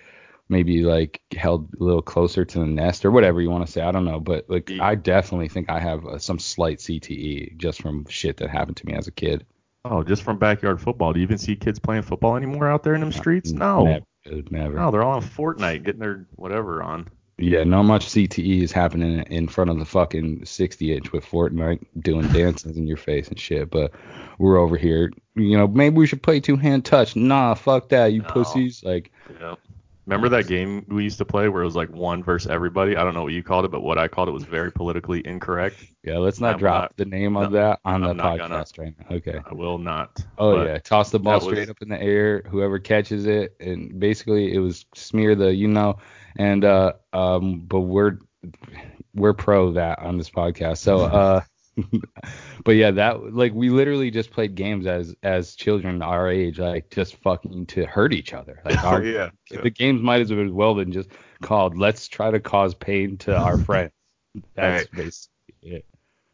maybe 0.49 0.81
like 0.81 1.21
held 1.35 1.71
a 1.79 1.83
little 1.83 2.01
closer 2.01 2.43
to 2.43 2.59
the 2.59 2.65
nest 2.65 3.05
or 3.05 3.11
whatever 3.11 3.41
you 3.41 3.51
want 3.51 3.65
to 3.65 3.71
say. 3.71 3.81
I 3.81 3.91
don't 3.91 4.05
know, 4.05 4.19
but 4.19 4.49
like 4.49 4.71
I 4.81 4.95
definitely 4.95 5.49
think 5.49 5.69
I 5.69 5.79
have 5.79 6.03
uh, 6.07 6.17
some 6.17 6.39
slight 6.39 6.79
CTE 6.79 7.57
just 7.57 7.79
from 7.79 8.07
shit 8.07 8.37
that 8.37 8.49
happened 8.49 8.77
to 8.77 8.87
me 8.87 8.93
as 8.93 9.07
a 9.07 9.11
kid. 9.11 9.45
Oh, 9.85 10.01
just 10.01 10.23
from 10.23 10.39
backyard 10.39 10.81
football. 10.81 11.13
Do 11.13 11.19
you 11.19 11.23
even 11.25 11.37
see 11.37 11.55
kids 11.55 11.77
playing 11.77 12.03
football 12.03 12.37
anymore 12.37 12.67
out 12.67 12.81
there 12.81 12.95
in 12.95 13.01
them 13.01 13.11
streets? 13.11 13.51
No. 13.51 14.03
Dude, 14.23 14.51
never. 14.51 14.75
No, 14.75 14.91
they're 14.91 15.03
all 15.03 15.15
on 15.17 15.23
Fortnite 15.23 15.83
getting 15.83 15.99
their 15.99 16.25
whatever 16.35 16.81
on. 16.81 17.07
Yeah, 17.37 17.63
not 17.63 17.83
much 17.83 18.05
CTE 18.07 18.61
is 18.61 18.71
happening 18.71 19.19
in 19.29 19.47
front 19.47 19.71
of 19.71 19.79
the 19.79 19.85
fucking 19.85 20.45
60 20.45 20.95
inch 20.95 21.11
with 21.11 21.25
Fortnite 21.25 21.83
doing 21.99 22.27
dances 22.31 22.77
in 22.77 22.85
your 22.87 22.97
face 22.97 23.27
and 23.27 23.39
shit. 23.39 23.69
But 23.69 23.91
we're 24.37 24.57
over 24.57 24.77
here, 24.77 25.11
you 25.35 25.57
know, 25.57 25.67
maybe 25.67 25.97
we 25.97 26.07
should 26.07 26.21
play 26.23 26.39
two 26.39 26.55
hand 26.57 26.85
touch. 26.85 27.15
Nah, 27.15 27.55
fuck 27.55 27.89
that, 27.89 28.13
you 28.13 28.21
No. 28.21 28.27
pussies. 28.29 28.83
Like. 28.83 29.11
Remember 30.05 30.27
that 30.29 30.47
game 30.47 30.85
we 30.89 31.03
used 31.03 31.17
to 31.19 31.25
play 31.25 31.47
where 31.47 31.61
it 31.61 31.65
was 31.65 31.75
like 31.77 31.89
one 31.89 32.23
versus 32.23 32.51
everybody? 32.51 32.97
I 32.97 33.03
don't 33.05 33.13
know 33.13 33.23
what 33.23 33.31
you 33.31 33.41
called 33.41 33.63
it, 33.63 33.71
but 33.71 33.81
what 33.81 33.97
I 33.97 34.09
called 34.09 34.27
it 34.27 34.33
was 34.33 34.43
very 34.43 34.69
politically 34.71 35.25
incorrect. 35.25 35.77
yeah, 36.03 36.17
let's 36.17 36.41
not 36.41 36.55
I'm 36.55 36.59
drop 36.59 36.81
not- 36.81 36.97
the 36.97 37.05
name 37.05 37.37
of 37.37 37.51
no, 37.51 37.57
that 37.57 37.79
on 37.85 38.01
the 38.01 38.09
I'm 38.09 38.17
gonna. 38.17 38.37
podcast 38.37 38.77
right 38.77 38.93
now. 38.99 39.15
Okay. 39.15 39.39
I 39.45 39.53
will 39.53 39.77
not. 39.77 40.21
Oh 40.37 40.61
yeah, 40.63 40.77
toss 40.79 41.09
the 41.09 41.19
ball 41.19 41.39
that 41.39 41.45
was- 41.45 41.53
straight 41.55 41.69
up 41.69 41.81
in 41.81 41.87
the 41.87 42.01
air. 42.01 42.43
Whoever 42.49 42.79
catches 42.79 43.25
it, 43.27 43.55
and 43.61 43.97
basically 43.99 44.53
it 44.53 44.59
was 44.59 44.85
smear 44.93 45.35
the, 45.35 45.53
you 45.53 45.69
know, 45.69 45.99
and 46.35 46.65
uh, 46.65 46.93
um, 47.13 47.61
but 47.61 47.81
we're 47.81 48.17
we're 49.15 49.33
pro 49.33 49.71
that 49.73 49.99
on 49.99 50.17
this 50.17 50.29
podcast. 50.29 50.79
So 50.79 50.99
uh, 51.01 51.41
but 52.63 52.73
yeah, 52.73 52.91
that 52.91 53.33
like 53.33 53.53
we 53.53 53.69
literally 53.69 54.11
just 54.11 54.31
played 54.31 54.55
games 54.55 54.85
as 54.85 55.15
as 55.23 55.55
children 55.55 56.01
our 56.01 56.29
age, 56.29 56.59
like 56.59 56.89
just 56.89 57.15
fucking 57.17 57.65
to 57.67 57.85
hurt 57.85 58.13
each 58.13 58.33
other. 58.33 58.61
Like 58.65 58.77
Oh, 58.83 58.87
our 58.89 59.03
yeah. 59.03 59.29
the 59.49 59.69
games 59.69 60.01
might 60.01 60.21
as 60.21 60.31
well 60.31 60.75
been 60.75 60.91
just 60.91 61.09
called 61.41 61.77
"Let's 61.77 62.07
try 62.07 62.31
to 62.31 62.39
cause 62.39 62.75
pain 62.75 63.17
to 63.17 63.35
our 63.35 63.57
friend." 63.65 63.91
That's 64.55 64.87
basically 64.87 65.29
it. 65.61 65.85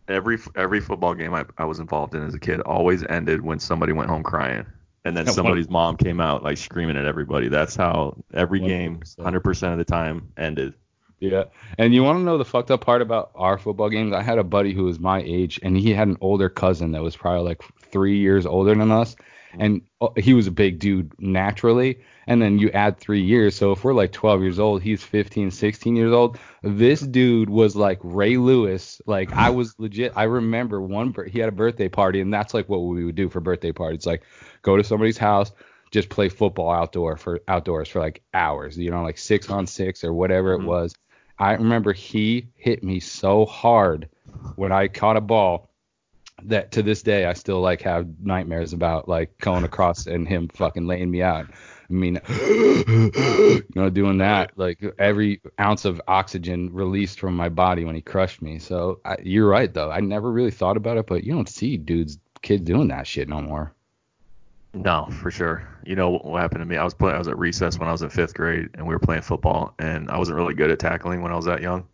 Every 0.07 0.37
every 0.55 0.79
football 0.79 1.13
game 1.13 1.33
I, 1.33 1.45
I 1.57 1.65
was 1.65 1.79
involved 1.79 2.15
in 2.15 2.23
as 2.23 2.33
a 2.33 2.39
kid 2.39 2.61
always 2.61 3.05
ended 3.05 3.41
when 3.41 3.59
somebody 3.59 3.93
went 3.93 4.09
home 4.09 4.23
crying. 4.23 4.65
And 5.05 5.15
then 5.15 5.27
somebody's 5.27 5.69
mom 5.69 5.95
came 5.95 6.19
out 6.19 6.43
like 6.43 6.57
screaming 6.57 6.97
at 6.97 7.05
everybody. 7.05 7.47
That's 7.47 7.75
how 7.75 8.21
every 8.33 8.59
game, 8.59 8.99
100%. 8.99 9.41
100% 9.41 9.71
of 9.71 9.77
the 9.77 9.85
time, 9.85 10.33
ended. 10.37 10.73
Yeah. 11.19 11.45
And 11.77 11.93
you 11.93 12.03
want 12.03 12.19
to 12.19 12.23
know 12.23 12.37
the 12.37 12.45
fucked 12.45 12.71
up 12.71 12.81
part 12.81 13.01
about 13.01 13.31
our 13.35 13.57
football 13.57 13.89
games? 13.89 14.13
I 14.13 14.21
had 14.21 14.37
a 14.37 14.43
buddy 14.43 14.73
who 14.73 14.85
was 14.85 14.99
my 14.99 15.21
age, 15.21 15.59
and 15.63 15.75
he 15.77 15.93
had 15.93 16.07
an 16.07 16.17
older 16.21 16.49
cousin 16.49 16.91
that 16.93 17.03
was 17.03 17.15
probably 17.17 17.43
like 17.47 17.61
three 17.91 18.17
years 18.17 18.45
older 18.45 18.73
than 18.75 18.91
us. 18.91 19.15
And 19.57 19.81
uh, 19.99 20.09
he 20.15 20.33
was 20.35 20.45
a 20.47 20.51
big 20.51 20.79
dude 20.79 21.11
naturally. 21.19 21.99
And 22.27 22.39
then 22.39 22.59
you 22.59 22.69
add 22.69 22.99
three 22.99 23.21
years. 23.23 23.55
So 23.55 23.71
if 23.71 23.83
we're 23.83 23.95
like 23.95 24.11
12 24.11 24.43
years 24.43 24.59
old, 24.59 24.83
he's 24.83 25.01
15, 25.01 25.49
16 25.49 25.95
years 25.95 26.13
old. 26.13 26.37
This 26.61 26.99
dude 27.01 27.49
was 27.49 27.75
like 27.75 27.99
Ray 28.03 28.37
Lewis. 28.37 29.01
Like 29.07 29.33
I 29.33 29.49
was 29.49 29.73
legit. 29.79 30.13
I 30.15 30.23
remember 30.25 30.79
one, 30.79 31.15
he 31.31 31.39
had 31.39 31.49
a 31.49 31.53
birthday 31.53 31.89
party, 31.89 32.21
and 32.21 32.31
that's 32.31 32.53
like 32.53 32.69
what 32.69 32.77
we 32.81 33.03
would 33.03 33.15
do 33.15 33.27
for 33.29 33.39
birthday 33.39 33.71
parties. 33.71 34.05
Like 34.05 34.21
go 34.61 34.77
to 34.77 34.83
somebody's 34.83 35.17
house, 35.17 35.51
just 35.89 36.09
play 36.09 36.29
football 36.29 36.69
outdoor 36.69 37.17
for 37.17 37.39
outdoors 37.47 37.89
for 37.89 37.99
like 37.99 38.21
hours, 38.35 38.77
you 38.77 38.91
know, 38.91 39.01
like 39.01 39.17
six 39.17 39.49
on 39.49 39.65
six 39.65 40.03
or 40.03 40.13
whatever 40.13 40.53
it 40.53 40.59
Mhm. 40.59 40.65
was. 40.65 40.93
I 41.39 41.53
remember 41.53 41.93
he 41.93 42.49
hit 42.55 42.83
me 42.83 42.99
so 42.99 43.45
hard 43.45 44.09
when 44.55 44.71
I 44.71 44.89
caught 44.89 45.17
a 45.17 45.21
ball 45.21 45.69
that 46.43 46.71
to 46.71 46.83
this 46.83 47.01
day 47.01 47.25
I 47.25 47.33
still 47.33 47.61
like 47.61 47.81
have 47.81 48.07
nightmares 48.21 48.73
about 48.73 49.07
like 49.07 49.37
going 49.39 49.63
across 49.63 50.05
and 50.05 50.27
him 50.27 50.49
fucking 50.49 50.85
laying 50.85 51.11
me 51.11 51.21
out. 51.21 51.47
I 51.89 51.93
mean, 51.93 52.19
you 52.29 53.63
know, 53.75 53.89
doing 53.89 54.17
that 54.19 54.51
like 54.57 54.83
every 54.99 55.41
ounce 55.59 55.85
of 55.85 56.01
oxygen 56.07 56.73
released 56.73 57.19
from 57.19 57.35
my 57.35 57.49
body 57.49 57.85
when 57.85 57.95
he 57.95 58.01
crushed 58.01 58.41
me. 58.41 58.59
So 58.59 58.99
I, 59.05 59.17
you're 59.23 59.49
right 59.49 59.73
though. 59.73 59.91
I 59.91 60.01
never 60.01 60.31
really 60.31 60.51
thought 60.51 60.77
about 60.77 60.97
it, 60.97 61.07
but 61.07 61.23
you 61.23 61.33
don't 61.33 61.49
see 61.49 61.77
dudes, 61.77 62.19
kids 62.41 62.63
doing 62.63 62.89
that 62.89 63.07
shit 63.07 63.27
no 63.27 63.41
more. 63.41 63.73
No, 64.73 65.07
for 65.11 65.31
sure. 65.31 65.67
You 65.83 65.95
know 65.95 66.11
what 66.19 66.41
happened 66.41 66.61
to 66.61 66.65
me? 66.65 66.77
I 66.77 66.83
was 66.83 66.93
playing. 66.93 67.15
I 67.15 67.19
was 67.19 67.27
at 67.27 67.37
recess 67.37 67.79
when 67.79 67.89
I 67.89 67.91
was 67.91 68.03
in 68.03 68.09
fifth 68.09 68.35
grade, 68.35 68.69
and 68.75 68.85
we 68.85 68.93
were 68.93 68.99
playing 68.99 69.23
football, 69.23 69.73
and 69.79 70.09
I 70.11 70.17
wasn't 70.17 70.37
really 70.37 70.53
good 70.53 70.69
at 70.69 70.79
tackling 70.79 71.21
when 71.21 71.31
I 71.31 71.35
was 71.35 71.45
that 71.45 71.61
young. 71.61 71.87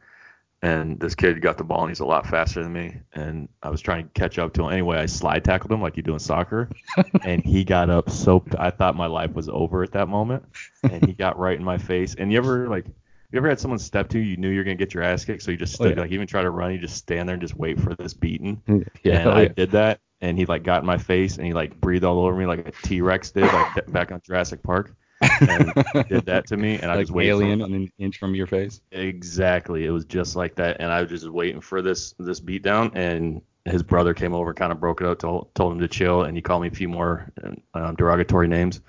And 0.61 0.99
this 0.99 1.15
kid 1.15 1.41
got 1.41 1.57
the 1.57 1.63
ball, 1.63 1.81
and 1.81 1.89
he's 1.91 1.99
a 2.01 2.05
lot 2.05 2.25
faster 2.27 2.63
than 2.63 2.73
me. 2.73 2.97
And 3.13 3.47
I 3.63 3.69
was 3.69 3.81
trying 3.81 4.05
to 4.05 4.09
catch 4.13 4.39
up 4.39 4.53
to 4.55 4.63
him. 4.65 4.73
Anyway, 4.73 4.97
I 4.97 5.05
slide 5.05 5.45
tackled 5.45 5.71
him 5.71 5.81
like 5.81 5.95
you 5.95 6.03
do 6.03 6.13
in 6.13 6.19
soccer, 6.19 6.69
and 7.23 7.43
he 7.45 7.63
got 7.63 7.89
up 7.89 8.09
so. 8.09 8.43
I 8.57 8.71
thought 8.71 8.95
my 8.95 9.05
life 9.07 9.33
was 9.33 9.47
over 9.49 9.83
at 9.83 9.91
that 9.93 10.07
moment, 10.09 10.43
and 10.89 11.05
he 11.05 11.13
got 11.13 11.37
right 11.39 11.57
in 11.57 11.63
my 11.63 11.77
face. 11.77 12.15
And 12.15 12.31
you 12.31 12.37
ever 12.39 12.67
like? 12.67 12.87
You 13.31 13.37
ever 13.39 13.49
had 13.49 13.59
someone 13.59 13.79
step 13.79 14.07
to 14.09 14.19
you, 14.19 14.25
you 14.31 14.37
knew 14.37 14.49
you 14.49 14.59
were 14.59 14.63
gonna 14.63 14.75
get 14.75 14.93
your 14.93 15.03
ass 15.03 15.25
kicked, 15.25 15.43
so 15.43 15.51
you 15.51 15.57
just 15.57 15.75
Oh, 15.81 15.85
stood 15.85 15.97
yeah. 15.97 16.01
like 16.01 16.11
even 16.11 16.27
try 16.27 16.41
to 16.41 16.49
run, 16.51 16.71
you 16.71 16.79
just 16.79 16.95
stand 16.95 17.27
there 17.27 17.33
and 17.33 17.41
just 17.41 17.55
wait 17.55 17.79
for 17.79 17.93
this 17.95 18.13
beating 18.13 18.61
Yeah, 19.03 19.17
and 19.19 19.27
oh, 19.27 19.31
I 19.31 19.41
yeah. 19.43 19.47
did 19.47 19.71
that, 19.71 19.99
and 20.25 20.37
he 20.37 20.45
like 20.45 20.63
got 20.63 20.81
in 20.81 20.85
my 20.85 20.97
face, 20.97 21.37
and 21.37 21.45
he 21.45 21.53
like 21.53 21.79
breathed 21.79 22.03
all 22.03 22.19
over 22.19 22.35
me 22.35 22.45
like 22.45 22.67
a 22.67 22.71
T 22.71 23.01
Rex 23.01 23.31
did, 23.31 23.45
like 23.45 23.85
back 23.91 24.11
on 24.11 24.21
Jurassic 24.25 24.63
Park, 24.63 24.95
and 25.21 25.71
he 25.93 26.03
did 26.09 26.25
that 26.25 26.47
to 26.47 26.57
me, 26.57 26.75
and 26.75 26.85
I 26.85 26.95
like 26.95 27.03
was 27.03 27.11
waiting 27.11 27.31
alien 27.31 27.59
for 27.59 27.65
an 27.65 27.91
inch 27.99 28.17
from 28.17 28.35
your 28.35 28.47
face. 28.47 28.81
exactly. 28.91 29.85
It 29.85 29.91
was 29.91 30.05
just 30.05 30.35
like 30.35 30.55
that, 30.55 30.77
and 30.79 30.91
I 30.91 31.01
was 31.01 31.09
just 31.09 31.29
waiting 31.29 31.61
for 31.61 31.81
this 31.81 32.13
this 32.17 32.39
beat 32.39 32.63
down, 32.63 32.91
and 32.95 33.41
his 33.65 33.83
brother 33.83 34.13
came 34.13 34.33
over, 34.33 34.53
kind 34.53 34.71
of 34.71 34.79
broke 34.79 35.01
it 35.01 35.07
up, 35.07 35.19
told 35.19 35.53
told 35.53 35.73
him 35.73 35.79
to 35.79 35.87
chill, 35.87 36.23
and 36.23 36.35
he 36.35 36.41
called 36.41 36.63
me 36.63 36.69
a 36.69 36.71
few 36.71 36.89
more 36.89 37.31
um, 37.73 37.95
derogatory 37.95 38.47
names. 38.47 38.81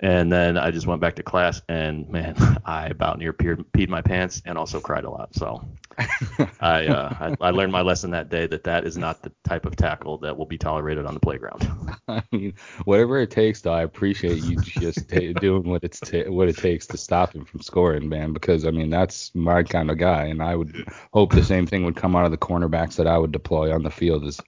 And 0.00 0.30
then 0.30 0.58
I 0.58 0.70
just 0.70 0.86
went 0.86 1.00
back 1.00 1.16
to 1.16 1.22
class, 1.22 1.62
and 1.68 2.08
man, 2.10 2.34
I 2.66 2.88
about 2.88 3.18
near 3.18 3.32
peed, 3.32 3.64
peed 3.72 3.88
my 3.88 4.02
pants, 4.02 4.42
and 4.44 4.58
also 4.58 4.78
cried 4.78 5.04
a 5.04 5.10
lot. 5.10 5.34
So 5.34 5.66
I, 6.60 6.86
uh, 6.86 7.34
I 7.40 7.46
I 7.46 7.50
learned 7.50 7.72
my 7.72 7.80
lesson 7.80 8.10
that 8.10 8.28
day 8.28 8.46
that 8.46 8.64
that 8.64 8.86
is 8.86 8.98
not 8.98 9.22
the 9.22 9.32
type 9.44 9.64
of 9.64 9.74
tackle 9.76 10.18
that 10.18 10.36
will 10.36 10.44
be 10.44 10.58
tolerated 10.58 11.06
on 11.06 11.14
the 11.14 11.20
playground. 11.20 11.66
I 12.08 12.22
mean, 12.30 12.54
whatever 12.84 13.18
it 13.20 13.30
takes, 13.30 13.62
though, 13.62 13.72
I 13.72 13.82
appreciate 13.82 14.44
you 14.44 14.56
just 14.60 15.08
ta 15.08 15.32
doing 15.40 15.64
what 15.64 15.82
it's 15.82 16.00
ta- 16.00 16.30
what 16.30 16.48
it 16.48 16.58
takes 16.58 16.86
to 16.88 16.98
stop 16.98 17.34
him 17.34 17.46
from 17.46 17.62
scoring, 17.62 18.08
man. 18.08 18.34
Because 18.34 18.66
I 18.66 18.70
mean, 18.70 18.90
that's 18.90 19.34
my 19.34 19.62
kind 19.62 19.90
of 19.90 19.96
guy, 19.96 20.24
and 20.26 20.42
I 20.42 20.56
would 20.56 20.86
hope 21.14 21.32
the 21.32 21.42
same 21.42 21.66
thing 21.66 21.84
would 21.84 21.96
come 21.96 22.14
out 22.14 22.26
of 22.26 22.30
the 22.30 22.36
cornerbacks 22.36 22.96
that 22.96 23.06
I 23.06 23.16
would 23.16 23.32
deploy 23.32 23.74
on 23.74 23.82
the 23.82 23.90
field. 23.90 24.24
Is 24.26 24.40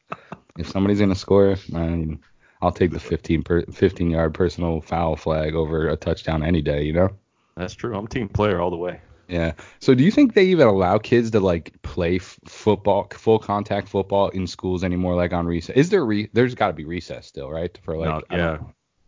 if 0.58 0.68
somebody's 0.68 1.00
gonna 1.00 1.14
score, 1.14 1.56
I 1.74 1.78
mean, 1.78 2.20
I'll 2.61 2.73
take 2.73 2.90
the 2.90 3.01
15 3.01 3.42
per, 3.42 3.62
15 3.62 4.11
yard 4.11 4.35
personal 4.35 4.81
foul 4.81 5.16
flag 5.16 5.55
over 5.55 5.88
a 5.88 5.97
touchdown 5.97 6.42
any 6.42 6.62
day, 6.62 6.83
you 6.83 6.92
know. 6.92 7.11
That's 7.57 7.75
true. 7.75 7.97
I'm 7.97 8.07
a 8.07 8.09
team 8.09 8.29
player 8.29 8.61
all 8.61 8.71
the 8.71 8.77
way. 8.77 9.01
Yeah. 9.29 9.53
So 9.81 9.94
do 9.94 10.03
you 10.03 10.11
think 10.11 10.35
they 10.35 10.47
even 10.47 10.66
allow 10.66 10.99
kids 10.99 11.31
to 11.33 11.40
like 11.40 11.81
play 11.83 12.16
f- 12.16 12.38
football, 12.47 13.09
full 13.12 13.38
contact 13.38 13.88
football 13.88 14.29
in 14.31 14.47
schools 14.47 14.83
anymore, 14.83 15.14
like 15.14 15.33
on 15.33 15.47
recess? 15.47 15.77
Is 15.77 15.90
there 15.90 16.05
re- 16.05 16.31
there's 16.33 16.55
got 16.55 16.68
to 16.68 16.73
be 16.73 16.85
recess 16.85 17.27
still, 17.27 17.51
right? 17.51 17.79
For 17.83 17.97
like 17.97 18.09
no, 18.09 18.23
I 18.31 18.37
yeah. 18.37 18.59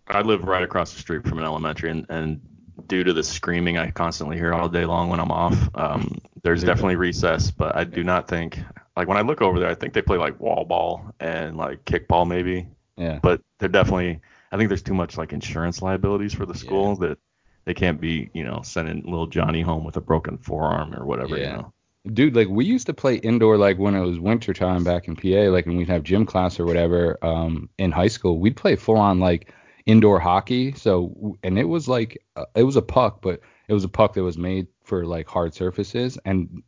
I 0.08 0.20
live 0.22 0.44
right 0.44 0.62
across 0.62 0.92
the 0.92 1.00
street 1.00 1.26
from 1.26 1.38
an 1.38 1.44
elementary, 1.44 1.90
and, 1.90 2.04
and 2.08 2.40
due 2.86 3.04
to 3.04 3.12
the 3.12 3.22
screaming 3.22 3.78
I 3.78 3.90
constantly 3.92 4.36
hear 4.36 4.52
all 4.52 4.68
day 4.68 4.84
long 4.84 5.08
when 5.08 5.20
I'm 5.20 5.30
off, 5.30 5.56
um, 5.74 6.18
there's 6.42 6.64
definitely 6.64 6.96
recess. 6.96 7.50
But 7.50 7.76
I 7.76 7.84
do 7.84 8.02
not 8.02 8.28
think, 8.28 8.58
like 8.96 9.08
when 9.08 9.16
I 9.16 9.22
look 9.22 9.40
over 9.40 9.58
there, 9.60 9.70
I 9.70 9.74
think 9.74 9.94
they 9.94 10.02
play 10.02 10.18
like 10.18 10.38
wall 10.40 10.64
ball 10.64 11.14
and 11.20 11.56
like 11.56 11.84
kickball 11.84 12.26
maybe. 12.26 12.66
Yeah. 13.00 13.18
But 13.22 13.40
they're 13.58 13.68
definitely, 13.68 14.20
I 14.52 14.56
think 14.56 14.68
there's 14.68 14.82
too 14.82 14.94
much 14.94 15.16
like 15.16 15.32
insurance 15.32 15.80
liabilities 15.80 16.34
for 16.34 16.44
the 16.44 16.54
school 16.54 16.96
that 16.96 17.18
they 17.64 17.74
can't 17.74 18.00
be, 18.00 18.30
you 18.34 18.44
know, 18.44 18.60
sending 18.62 19.02
little 19.04 19.26
Johnny 19.26 19.62
home 19.62 19.84
with 19.84 19.96
a 19.96 20.00
broken 20.00 20.36
forearm 20.38 20.94
or 20.94 21.06
whatever. 21.06 21.36
Yeah. 21.36 21.50
You 21.50 21.56
know. 21.56 21.72
Dude, 22.12 22.36
like 22.36 22.48
we 22.48 22.64
used 22.64 22.86
to 22.86 22.94
play 22.94 23.16
indoor 23.16 23.58
like 23.58 23.78
when 23.78 23.94
it 23.94 24.00
was 24.00 24.18
winter 24.18 24.54
time 24.54 24.84
back 24.84 25.08
in 25.08 25.16
PA, 25.16 25.50
like 25.50 25.66
when 25.66 25.76
we'd 25.76 25.88
have 25.88 26.02
gym 26.02 26.24
class 26.24 26.58
or 26.58 26.64
whatever 26.64 27.22
um 27.22 27.68
in 27.78 27.90
high 27.90 28.08
school, 28.08 28.38
we'd 28.38 28.56
play 28.56 28.76
full 28.76 28.96
on 28.96 29.20
like 29.20 29.52
indoor 29.84 30.18
hockey. 30.18 30.72
So 30.72 31.38
and 31.42 31.58
it 31.58 31.68
was 31.68 31.88
like 31.88 32.22
uh, 32.36 32.46
it 32.54 32.62
was 32.62 32.76
a 32.76 32.82
puck, 32.82 33.20
but 33.20 33.40
it 33.68 33.74
was 33.74 33.84
a 33.84 33.88
puck 33.88 34.14
that 34.14 34.22
was 34.22 34.38
made 34.38 34.66
for 34.82 35.04
like 35.04 35.28
hard 35.28 35.54
surfaces 35.54 36.18
and 36.24 36.62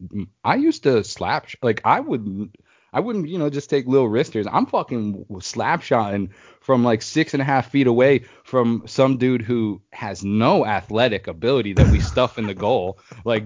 I 0.45 0.55
used 0.55 0.85
to 0.85 1.03
slap 1.03 1.49
like 1.63 1.81
I 1.85 1.99
would 1.99 2.57
I 2.93 3.01
wouldn't, 3.01 3.29
you 3.29 3.39
know, 3.39 3.49
just 3.49 3.71
take 3.71 3.87
little 3.87 4.09
wristers. 4.09 4.47
I'm 4.51 4.67
fucking 4.67 5.25
slap 5.41 5.83
shotting 5.83 6.31
from 6.61 6.85
like 6.85 7.03
six 7.03 7.33
and 7.33 7.41
a 7.41 7.45
half 7.45 7.71
feet 7.71 7.87
away 7.87 8.25
from 8.45 8.83
some 8.87 9.17
dude 9.17 9.43
who 9.43 9.81
has 9.93 10.25
no 10.25 10.67
athletic 10.67 11.27
ability 11.27 11.73
that 11.75 11.89
we 11.89 11.99
stuff 11.99 12.39
in 12.39 12.47
the 12.47 12.55
goal. 12.55 12.99
Like 13.25 13.45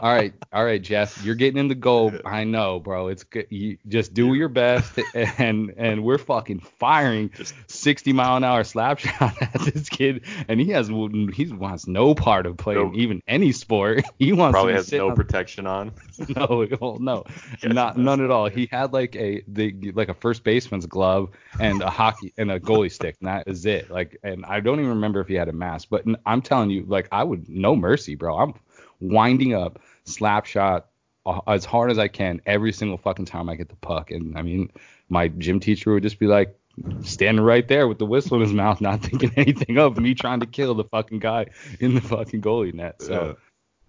all 0.00 0.12
right, 0.12 0.32
all 0.52 0.64
right, 0.64 0.80
Jeff, 0.82 1.24
you're 1.24 1.34
getting 1.34 1.58
in 1.58 1.68
the 1.68 1.74
goal. 1.74 2.12
I 2.24 2.44
know, 2.44 2.80
bro. 2.80 3.08
It's 3.08 3.24
good. 3.24 3.46
You 3.50 3.78
just 3.88 4.14
do 4.14 4.34
your 4.34 4.48
best, 4.48 4.98
and 5.14 5.72
and 5.76 6.02
we're 6.02 6.18
fucking 6.18 6.60
firing 6.60 7.30
60 7.66 8.12
mile 8.12 8.36
an 8.36 8.44
hour 8.44 8.64
slap 8.64 8.98
shot 8.98 9.34
at 9.40 9.52
this 9.60 9.88
kid, 9.88 10.22
and 10.48 10.60
he 10.60 10.70
has 10.70 10.88
he 10.88 11.46
wants 11.52 11.86
no 11.86 12.14
part 12.14 12.46
of 12.46 12.56
playing 12.56 12.86
Nope. 12.86 12.94
even 12.96 13.22
any 13.28 13.52
sport. 13.52 14.02
He 14.18 14.32
wants 14.32 14.54
Probably 14.54 14.72
to 14.72 14.76
has 14.78 14.92
no 14.92 15.10
on- 15.10 15.16
protection 15.16 15.66
on. 15.66 15.92
no, 16.36 16.66
well, 16.80 16.98
no, 16.98 17.24
Yes, 17.62 17.72
not 17.72 17.98
none 17.98 18.20
at 18.24 18.30
all. 18.30 18.48
He 18.48 18.68
had 18.70 18.92
like 18.92 19.14
a 19.16 19.42
the 19.48 19.92
like 19.94 20.08
a 20.08 20.14
first 20.14 20.42
baseman's 20.44 20.86
glove 20.86 21.30
and 21.60 21.82
a 21.82 21.90
hockey 21.90 22.32
and 22.38 22.50
a 22.50 22.58
goalie 22.60 22.90
stick, 22.90 23.16
and 23.20 23.28
that 23.28 23.46
is 23.48 23.66
it. 23.66 23.90
Like, 23.90 24.18
and 24.22 24.44
I 24.46 24.60
don't 24.60 24.78
even 24.78 24.90
remember 24.90 25.20
if 25.20 25.28
he 25.28 25.34
had 25.34 25.48
a 25.48 25.52
mask, 25.52 25.88
but 25.90 26.04
I'm 26.26 26.40
telling 26.42 26.70
you, 26.70 26.84
like, 26.86 27.08
I 27.12 27.24
would 27.24 27.48
no 27.48 27.76
mercy, 27.76 28.14
bro. 28.14 28.36
I'm 28.38 28.54
winding 29.02 29.54
up 29.54 29.80
slap 30.04 30.46
shot 30.46 30.86
uh, 31.26 31.40
as 31.46 31.64
hard 31.64 31.90
as 31.90 31.98
I 31.98 32.08
can 32.08 32.40
every 32.46 32.72
single 32.72 32.98
fucking 32.98 33.26
time 33.26 33.48
I 33.48 33.56
get 33.56 33.68
the 33.68 33.76
puck, 33.76 34.10
and 34.10 34.36
I 34.38 34.42
mean, 34.42 34.70
my 35.08 35.28
gym 35.28 35.60
teacher 35.60 35.92
would 35.92 36.02
just 36.02 36.18
be 36.18 36.26
like. 36.26 36.56
Standing 37.02 37.44
right 37.44 37.68
there 37.68 37.86
with 37.86 37.98
the 37.98 38.06
whistle 38.06 38.38
in 38.38 38.42
his 38.44 38.52
mouth, 38.54 38.80
not 38.80 39.02
thinking 39.02 39.30
anything 39.36 39.76
of 39.76 39.98
me 39.98 40.14
trying 40.14 40.40
to 40.40 40.46
kill 40.46 40.72
the 40.72 40.84
fucking 40.84 41.18
guy 41.18 41.48
in 41.80 41.94
the 41.94 42.00
fucking 42.00 42.40
goalie 42.40 42.72
net. 42.72 43.02
So, 43.02 43.36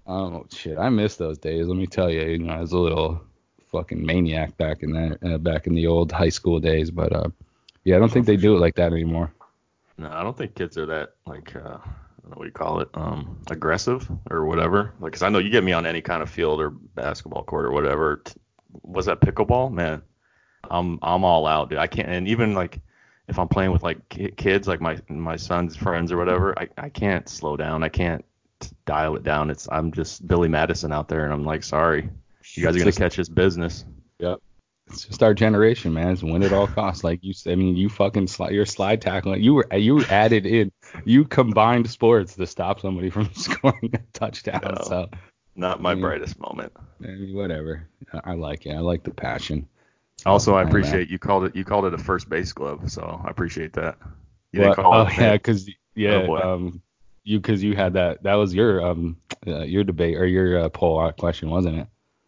Oh 0.06 0.46
shit, 0.52 0.78
I 0.78 0.90
miss 0.90 1.16
those 1.16 1.38
days. 1.38 1.68
Let 1.68 1.78
me 1.78 1.88
tell 1.88 2.10
you, 2.10 2.22
you 2.24 2.40
know, 2.40 2.54
I 2.54 2.60
was 2.60 2.74
a 2.74 2.78
little 2.78 3.22
fucking 3.72 4.06
maniac 4.06 4.58
back 4.58 4.84
in 4.84 4.92
that, 4.92 5.18
uh, 5.24 5.38
back 5.38 5.66
in 5.66 5.76
the 5.76 5.88
old 5.88 6.12
high 6.12 6.30
school 6.30 6.60
days. 6.60 6.92
But 6.92 7.14
uh, 7.14 7.30
yeah, 7.84 7.96
I 7.96 8.00
don't 8.00 8.12
think 8.12 8.26
they 8.26 8.36
do 8.36 8.56
it 8.56 8.60
like 8.60 8.76
that 8.76 8.92
anymore. 8.92 9.32
No, 9.98 10.10
I 10.10 10.24
don't 10.24 10.38
think 10.38 10.56
kids 10.56 10.78
are 10.78 10.86
that 10.88 11.14
like 11.26 11.56
uh, 11.56 11.78
I 12.24 12.30
don't 12.30 12.32
know 12.32 12.40
what 12.40 12.46
you 12.46 12.52
call 12.52 12.80
it, 12.80 12.90
um, 12.94 13.38
aggressive 13.50 14.10
or 14.32 14.46
whatever. 14.46 14.94
Like, 15.02 15.12
'cause 15.14 15.24
I 15.24 15.30
know 15.30 15.40
you 15.40 15.50
get 15.50 15.64
me 15.64 15.74
on 15.74 15.86
any 15.86 16.02
kind 16.02 16.24
of 16.24 16.30
field 16.30 16.62
or 16.62 16.70
basketball 16.70 17.44
court 17.44 17.66
or 17.66 17.72
whatever. 17.72 18.22
T- 18.24 18.34
Was 18.84 19.06
that 19.08 19.20
pickleball, 19.20 19.72
man? 19.72 20.02
I'm 20.72 20.98
I'm 21.02 21.24
all 21.26 21.46
out, 21.46 21.70
dude. 21.70 21.80
I 21.80 21.88
can't, 21.88 22.08
and 22.08 22.28
even 22.28 22.54
like 22.54 22.80
if 23.28 23.38
I'm 23.38 23.48
playing 23.50 23.72
with 23.72 23.84
like 23.84 24.08
ki- 24.10 24.32
kids, 24.38 24.68
like 24.68 24.80
my 24.82 24.98
my 25.10 25.36
son's 25.36 25.76
friends 25.76 26.12
or 26.12 26.18
whatever, 26.18 26.58
I 26.58 26.70
I 26.78 26.90
can't 26.90 27.28
slow 27.28 27.58
down. 27.58 27.84
I 27.84 27.90
can't 27.90 28.24
dial 28.86 29.16
it 29.18 29.24
down. 29.24 29.50
It's 29.50 29.68
I'm 29.72 29.92
just 29.92 30.26
Billy 30.26 30.48
Madison 30.48 30.92
out 30.94 31.10
there, 31.10 31.26
and 31.26 31.34
I'm 31.34 31.44
like, 31.44 31.64
sorry, 31.64 32.10
you 32.56 32.64
guys 32.64 32.76
are 32.76 32.80
gonna 32.80 32.86
Just- 32.92 32.98
catch 33.00 33.18
this 33.18 33.30
business. 33.30 33.84
Yep. 34.20 34.40
It's 34.88 35.06
just 35.06 35.24
our 35.24 35.34
generation, 35.34 35.94
man. 35.94 36.12
It's 36.12 36.24
win 36.24 36.44
at 36.44 36.54
all 36.54 36.68
costs. 36.68 37.04
Like 37.04 37.24
you, 37.24 37.34
said, 37.34 37.54
I 37.54 37.56
mean, 37.56 37.76
you 37.76 37.90
fucking 37.90 38.28
slide, 38.28 38.52
you're 38.52 38.66
slide 38.66 39.02
tackling. 39.02 39.42
You 39.42 39.56
were 39.56 39.68
you 39.76 40.04
added 40.06 40.46
in, 40.46 40.72
you 41.06 41.26
combined 41.26 41.90
sports 41.90 42.36
to 42.36 42.46
stop 42.46 42.80
somebody 42.82 43.10
from 43.10 43.32
scoring 43.34 43.92
a 43.94 44.00
touchdown. 44.14 44.62
No. 44.64 44.84
So 44.84 45.10
Not 45.56 45.82
my 45.82 45.94
Yeah. 45.94 46.02
brightest 46.02 46.40
moment. 46.40 46.74
I 47.04 47.08
mean, 47.08 47.36
whatever. 47.36 47.88
I 48.14 48.32
I 48.32 48.34
like 48.36 48.66
it. 48.66 48.72
I 48.76 48.80
like 48.80 49.04
the 49.04 49.12
passion. 49.12 49.68
Also, 50.26 50.54
I 50.56 50.62
appreciate 50.64 51.10
you 51.10 51.20
called 51.20 51.46
it 51.46 51.56
you 51.56 51.64
called 51.66 51.86
it 51.86 51.94
a 51.94 51.98
first 51.98 52.30
base 52.30 52.54
glove, 52.54 52.90
so 52.92 53.22
I 53.26 53.30
appreciate 53.30 53.74
that. 53.74 53.98
You 54.52 54.62
What? 54.62 54.78
didn't 54.78 54.84
call 54.84 54.94
oh 54.94 55.08
it 55.08 55.18
a 55.18 55.22
yeah, 55.22 55.32
because 55.34 55.70
yeah, 55.96 56.26
Oh, 56.28 56.38
um, 56.56 56.82
you 57.24 57.40
because 57.40 57.64
you 57.64 57.76
had 57.76 57.94
that 57.94 58.24
that 58.24 58.36
was 58.36 58.54
your 58.54 58.86
um 58.86 59.18
uh, 59.48 59.64
your 59.64 59.84
debate 59.84 60.18
or 60.18 60.26
your 60.26 60.60
uh, 60.60 60.70
poll 60.70 61.12
question, 61.14 61.50
wasn't 61.50 61.78
it? 61.78 61.88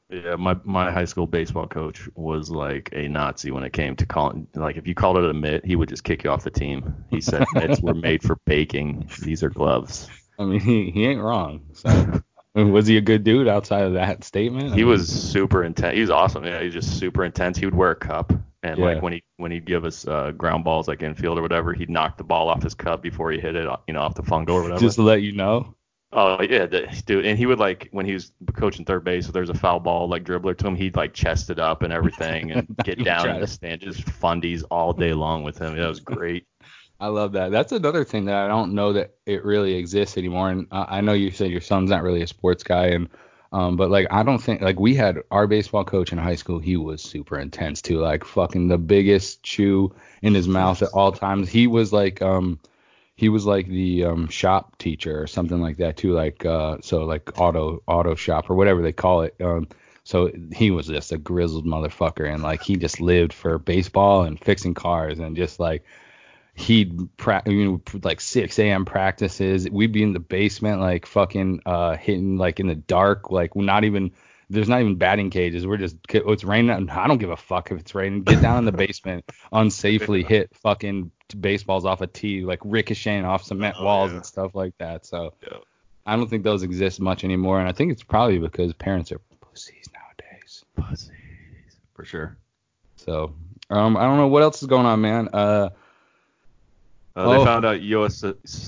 Yeah, 0.09 0.35
my 0.35 0.55
my 0.63 0.91
high 0.91 1.05
school 1.05 1.25
baseball 1.25 1.67
coach 1.67 2.07
was 2.15 2.51
like 2.51 2.89
a 2.93 3.07
Nazi 3.07 3.49
when 3.51 3.63
it 3.63 3.73
came 3.73 3.95
to 3.95 4.05
calling. 4.05 4.47
Like, 4.53 4.77
if 4.77 4.87
you 4.87 4.93
called 4.93 5.17
it 5.17 5.25
a 5.29 5.33
mitt, 5.33 5.65
he 5.65 5.75
would 5.75 5.89
just 5.89 6.03
kick 6.03 6.23
you 6.23 6.29
off 6.29 6.43
the 6.43 6.51
team. 6.51 6.93
He 7.09 7.21
said 7.21 7.47
mitts 7.51 7.81
were 7.81 7.95
made 7.95 8.21
for 8.23 8.37
baking. 8.45 9.11
These 9.17 9.41
are 9.43 9.49
gloves. 9.49 10.11
I 10.37 10.45
mean, 10.45 10.59
he, 10.59 10.91
he 10.91 11.05
ain't 11.05 11.21
wrong. 11.21 11.61
So, 11.73 11.99
was 12.53 12.87
he 12.87 12.97
a 12.97 13.01
good 13.01 13.23
dude 13.23 13.47
outside 13.47 13.83
of 13.85 13.93
that 13.93 14.23
statement? 14.23 14.73
I 14.73 14.75
He 14.75 14.83
mean, 14.83 14.87
was 14.89 15.09
super 15.09 15.63
intense. 15.63 15.95
He 15.95 16.01
was 16.01 16.09
awesome. 16.09 16.43
Yeah, 16.43 16.59
he 16.59 16.65
was 16.65 16.73
just 16.73 16.99
super 16.99 17.23
intense. 17.23 17.57
He 17.57 17.65
would 17.65 17.75
wear 17.75 17.91
a 17.91 17.95
cup, 17.95 18.33
and 18.63 18.77
Yeah. 18.77 18.83
like 18.83 19.01
when 19.01 19.13
he 19.13 19.23
when 19.37 19.51
he'd 19.51 19.65
give 19.65 19.85
us 19.85 20.05
uh, 20.07 20.31
ground 20.31 20.63
balls 20.63 20.87
like 20.87 21.01
infield 21.01 21.39
or 21.39 21.41
whatever, 21.41 21.73
he'd 21.73 21.89
knock 21.89 22.17
the 22.17 22.23
ball 22.23 22.49
off 22.49 22.61
his 22.63 22.73
cup 22.73 23.01
before 23.01 23.31
he 23.31 23.39
hit 23.39 23.55
it, 23.55 23.67
you 23.87 23.93
know, 23.93 24.01
off 24.01 24.15
the 24.15 24.23
fungo 24.23 24.49
or 24.49 24.61
whatever. 24.63 24.79
just 24.79 24.95
to 24.97 25.01
let 25.03 25.21
you 25.21 25.31
know. 25.31 25.75
Oh 26.11 26.41
yeah, 26.41 26.65
the, 26.65 26.87
dude, 27.05 27.25
and 27.25 27.37
he 27.37 27.45
would 27.45 27.59
like 27.59 27.89
when 27.91 28.05
he 28.05 28.13
was 28.13 28.31
coaching 28.53 28.85
third 28.85 29.03
base, 29.03 29.27
if 29.27 29.33
there's 29.33 29.49
a 29.49 29.53
foul 29.53 29.79
ball 29.79 30.07
like 30.07 30.23
dribbler 30.23 30.57
to 30.57 30.67
him, 30.67 30.75
he'd 30.75 30.95
like 30.95 31.13
chest 31.13 31.49
it 31.49 31.59
up 31.59 31.81
and 31.81 31.91
everything, 31.91 32.51
and 32.51 32.67
get 32.83 33.03
down 33.03 33.29
in 33.29 33.41
the 33.41 33.47
stand, 33.47 33.81
just 33.81 34.05
fundies 34.05 34.63
all 34.71 34.93
day 34.93 35.13
long 35.13 35.43
with 35.43 35.57
him. 35.57 35.75
That 35.77 35.87
was 35.87 35.99
great. 35.99 36.45
I 36.99 37.07
love 37.07 37.33
that. 37.33 37.51
That's 37.51 37.73
another 37.73 38.05
thing 38.05 38.25
that 38.25 38.35
I 38.35 38.47
don't 38.47 38.73
know 38.73 38.93
that 38.93 39.15
it 39.25 39.43
really 39.43 39.73
exists 39.73 40.17
anymore. 40.17 40.49
And 40.49 40.67
uh, 40.71 40.85
I 40.87 41.01
know 41.01 41.11
you 41.11 41.29
said 41.29 41.51
your 41.51 41.59
son's 41.59 41.89
not 41.89 42.03
really 42.03 42.21
a 42.21 42.27
sports 42.27 42.63
guy, 42.63 42.87
and 42.87 43.09
um, 43.51 43.75
but 43.75 43.89
like 43.89 44.07
I 44.11 44.23
don't 44.23 44.39
think 44.39 44.61
like 44.61 44.79
we 44.79 44.95
had 44.95 45.17
our 45.31 45.47
baseball 45.47 45.83
coach 45.83 46.13
in 46.13 46.17
high 46.17 46.35
school. 46.35 46.59
He 46.59 46.77
was 46.77 47.01
super 47.01 47.39
intense 47.39 47.81
too, 47.81 47.99
like 47.99 48.23
fucking 48.23 48.69
the 48.69 48.77
biggest 48.77 49.43
chew 49.43 49.93
in 50.21 50.33
his 50.33 50.47
mouth 50.47 50.81
at 50.81 50.89
all 50.93 51.11
times. 51.11 51.49
He 51.49 51.67
was 51.67 51.91
like 51.91 52.21
um 52.21 52.59
he 53.15 53.29
was 53.29 53.45
like 53.45 53.67
the 53.67 54.05
um 54.05 54.27
shop 54.27 54.77
teacher 54.77 55.21
or 55.21 55.27
something 55.27 55.61
like 55.61 55.77
that 55.77 55.97
too, 55.97 56.13
like 56.13 56.45
uh 56.45 56.77
so 56.81 57.05
like 57.05 57.39
auto 57.39 57.81
auto 57.87 58.15
shop 58.15 58.49
or 58.49 58.55
whatever 58.55 58.81
they 58.81 58.91
call 58.91 59.21
it. 59.21 59.35
Um 59.41 59.67
so 60.03 60.31
he 60.53 60.69
was 60.69 60.87
just 60.87 61.11
a 61.11 61.17
grizzled 61.17 61.65
motherfucker 61.65 62.31
and 62.31 62.43
like 62.43 62.61
he 62.61 62.75
just 62.75 63.01
lived 63.01 63.33
for 63.33 63.57
baseball 63.57 64.23
and 64.23 64.39
fixing 64.39 64.73
cars 64.73 65.19
and 65.19 65.35
just 65.35 65.59
like 65.59 65.83
he'd 66.53 67.15
pra- 67.17 67.43
you 67.45 67.65
know 67.65 67.99
like 68.03 68.21
6 68.21 68.59
a.m. 68.59 68.85
practices. 68.85 69.69
We'd 69.69 69.91
be 69.91 70.03
in 70.03 70.13
the 70.13 70.19
basement 70.19 70.81
like 70.81 71.05
fucking 71.05 71.61
uh 71.65 71.95
hitting 71.95 72.37
like 72.37 72.59
in 72.59 72.67
the 72.67 72.75
dark 72.75 73.31
like 73.31 73.55
not 73.55 73.85
even 73.85 74.11
there's 74.49 74.69
not 74.69 74.81
even 74.81 74.95
batting 74.95 75.29
cages. 75.29 75.65
We're 75.65 75.77
just 75.77 75.95
oh, 76.13 76.31
it's 76.31 76.43
raining. 76.43 76.89
I 76.89 77.07
don't 77.07 77.17
give 77.17 77.29
a 77.31 77.37
fuck 77.37 77.71
if 77.71 77.79
it's 77.79 77.95
raining. 77.95 78.23
Get 78.23 78.41
down 78.41 78.59
in 78.59 78.65
the 78.65 78.71
basement, 78.71 79.25
unsafely 79.53 80.25
hit 80.25 80.55
fucking 80.55 81.11
baseballs 81.39 81.85
off 81.85 82.01
a 82.01 82.07
tee, 82.07 82.41
like 82.45 82.59
ricocheting 82.63 83.25
off 83.25 83.43
cement 83.43 83.75
Oh, 83.79 83.85
walls 83.85 84.11
yeah. 84.11 84.17
and 84.17 84.25
stuff 84.25 84.53
like 84.55 84.77
that. 84.77 85.05
So 85.05 85.33
Yeah. 85.41 85.57
I 86.05 86.15
don't 86.15 86.29
think 86.29 86.43
those 86.43 86.61
exist 86.61 86.99
much 86.99 87.23
anymore, 87.23 87.59
and 87.59 87.67
I 87.67 87.71
think 87.71 87.91
it's 87.91 88.03
probably 88.03 88.37
because 88.37 88.73
parents 88.73 89.11
are 89.11 89.19
pussies 89.41 89.87
nowadays. 89.93 90.63
Pussies, 90.75 91.09
for 91.95 92.05
sure. 92.05 92.37
So 92.97 93.33
um, 93.71 93.97
I 93.97 94.03
don't 94.03 94.17
know 94.17 94.27
what 94.27 94.43
else 94.43 94.61
is 94.61 94.67
going 94.67 94.85
on, 94.85 95.01
man. 95.01 95.29
Uh, 95.33 95.69
Uh, 97.15 97.29
they 97.29 97.37
Oh. 97.37 97.45
found 97.45 97.65
out 97.65 97.79
Yoenis, 97.79 98.23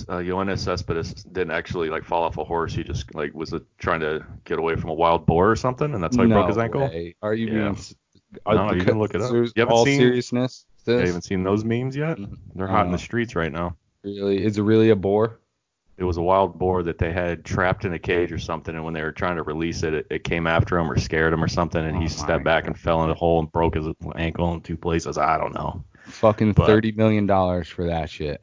uh, 0.08 0.56
Cespedes 0.56 1.14
didn't 1.26 1.52
actually 1.52 1.90
like 1.90 2.04
fall 2.06 2.24
off 2.24 2.38
a 2.38 2.44
horse. 2.46 2.74
He 2.74 2.84
just 2.84 3.14
like 3.14 3.34
was 3.34 3.54
uh, 3.54 3.60
trying 3.78 4.00
to 4.00 4.26
get 4.46 4.58
away 4.58 4.76
from 4.78 4.90
a 4.90 4.94
wild 4.94 5.26
boar 5.26 5.52
or 5.52 5.56
something, 5.56 5.94
and 5.94 6.02
that's 6.02 6.16
how 6.16 6.24
he 6.24 6.30
no 6.30 6.36
broke 6.36 6.48
his 6.48 6.58
ankle. 6.58 6.82
way. 6.82 7.16
Are 7.22 7.34
you 7.34 7.48
Yeah. 7.48 7.72
being? 7.74 7.78
No, 8.48 8.72
you 8.74 8.84
can 8.84 9.00
look 9.00 9.14
it 9.16 9.22
up. 9.22 9.32
You 9.34 9.48
haven't 9.58 9.74
all 9.74 9.86
seen- 9.86 10.00
seriousness. 10.00 10.66
You 10.86 10.94
haven't 11.00 11.24
seen 11.24 11.44
those 11.44 11.66
memes 11.66 11.98
yet? 11.98 12.18
They're 12.56 12.68
hot 12.68 12.86
in 12.86 12.92
the 12.94 12.98
streets 12.98 13.36
right 13.36 13.52
now. 13.52 13.76
really 14.04 14.42
is 14.46 14.58
it 14.58 14.62
really 14.62 14.90
a 14.92 14.96
boar? 14.96 15.40
It 15.98 16.04
was 16.06 16.16
a 16.18 16.22
wild 16.22 16.58
boar 16.60 16.84
that 16.84 16.98
they 17.00 17.12
had 17.12 17.44
trapped 17.44 17.84
in 17.84 17.92
a 17.94 18.00
cage 18.00 18.32
or 18.32 18.38
something, 18.38 18.74
and 18.76 18.86
when 18.86 18.94
they 18.94 19.02
were 19.02 19.12
trying 19.12 19.36
to 19.38 19.44
release 19.44 19.84
it, 19.84 19.94
it, 19.94 20.08
it 20.10 20.24
came 20.24 20.48
after 20.48 20.78
him 20.78 20.90
or 20.90 20.98
scared 20.98 21.34
him 21.34 21.44
or 21.44 21.48
something, 21.50 21.84
and 21.84 21.98
Oh 21.98 22.00
he 22.00 22.08
stepped 22.08 22.44
back 22.46 22.68
and 22.68 22.78
fell 22.78 23.04
in 23.04 23.10
a 23.10 23.14
hole 23.16 23.40
and 23.40 23.52
broke 23.52 23.76
his 23.76 23.88
ankle 24.16 24.54
in 24.54 24.62
two 24.62 24.78
places. 24.78 25.18
I 25.18 25.38
don't 25.38 25.54
know. 25.54 25.84
Fucking 26.08 26.54
But- 26.54 26.68
thirty 26.68 26.92
million 26.92 27.26
dollars 27.28 27.68
for 27.68 27.86
that 27.88 28.10
shit. 28.10 28.42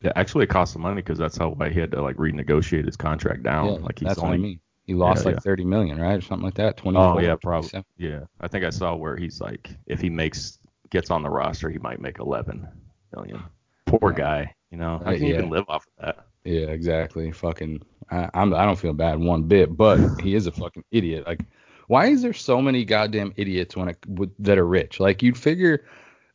Yeah, 0.00 0.12
actually, 0.16 0.44
it 0.44 0.48
cost 0.50 0.74
some 0.74 0.82
money 0.82 0.96
because 0.96 1.16
that's 1.18 1.36
how 1.38 1.50
why 1.50 1.70
he 1.70 1.80
had 1.80 1.90
to 1.92 2.02
like 2.02 2.16
renegotiate 2.16 2.84
his 2.84 2.96
contract 2.96 3.42
down. 3.42 3.66
yeah, 3.66 3.72
like 3.80 3.98
he's 3.98 4.08
that's 4.08 4.18
only 4.18 4.30
what 4.30 4.34
I 4.34 4.48
mean. 4.48 4.60
He 4.86 4.92
lost 4.94 5.22
Yeah, 5.22 5.28
like 5.28 5.36
yeah. 5.36 5.40
thirty 5.40 5.64
million, 5.64 5.98
right, 5.98 6.18
or 6.18 6.20
something 6.20 6.44
like 6.44 6.54
that. 6.54 6.76
Twenty. 6.76 6.98
Oh 6.98 7.18
yeah, 7.18 7.36
probably. 7.42 7.82
Yeah, 7.96 8.20
I 8.40 8.48
think 8.48 8.64
I 8.64 8.70
saw 8.70 8.94
where 8.94 9.16
he's 9.16 9.40
like, 9.40 9.70
if 9.86 10.00
he 10.02 10.10
makes 10.10 10.58
gets 10.90 11.10
on 11.10 11.22
the 11.22 11.30
roster, 11.30 11.70
he 11.70 11.78
might 11.78 12.00
make 12.00 12.18
11 12.20 12.68
million. 13.16 13.42
Poor 13.86 14.12
guy, 14.12 14.54
you 14.70 14.76
know. 14.78 14.96
Uh, 14.96 15.04
How 15.06 15.12
can 15.14 15.22
you 15.24 15.34
even 15.34 15.50
live 15.50 15.64
off 15.68 15.86
of 15.98 16.04
that? 16.04 16.26
Yeah, 16.44 16.66
exactly. 16.66 17.32
Fucking, 17.32 17.80
I, 18.10 18.28
I'm. 18.34 18.52
I 18.52 18.66
don't 18.66 18.78
feel 18.78 18.92
bad 18.92 19.18
one 19.18 19.44
bit, 19.44 19.74
but 19.74 20.20
he 20.20 20.34
is 20.34 20.46
a 20.46 20.52
fucking 20.52 20.84
idiot. 20.90 21.26
Like, 21.26 21.40
why 21.88 22.06
is 22.08 22.20
there 22.20 22.34
so 22.34 22.60
many 22.60 22.84
goddamn 22.84 23.32
idiots 23.36 23.74
when 23.76 23.88
it 23.88 23.96
that 24.40 24.58
are 24.58 24.66
rich? 24.66 25.00
Like, 25.00 25.22
you'd 25.22 25.38
figure, 25.38 25.86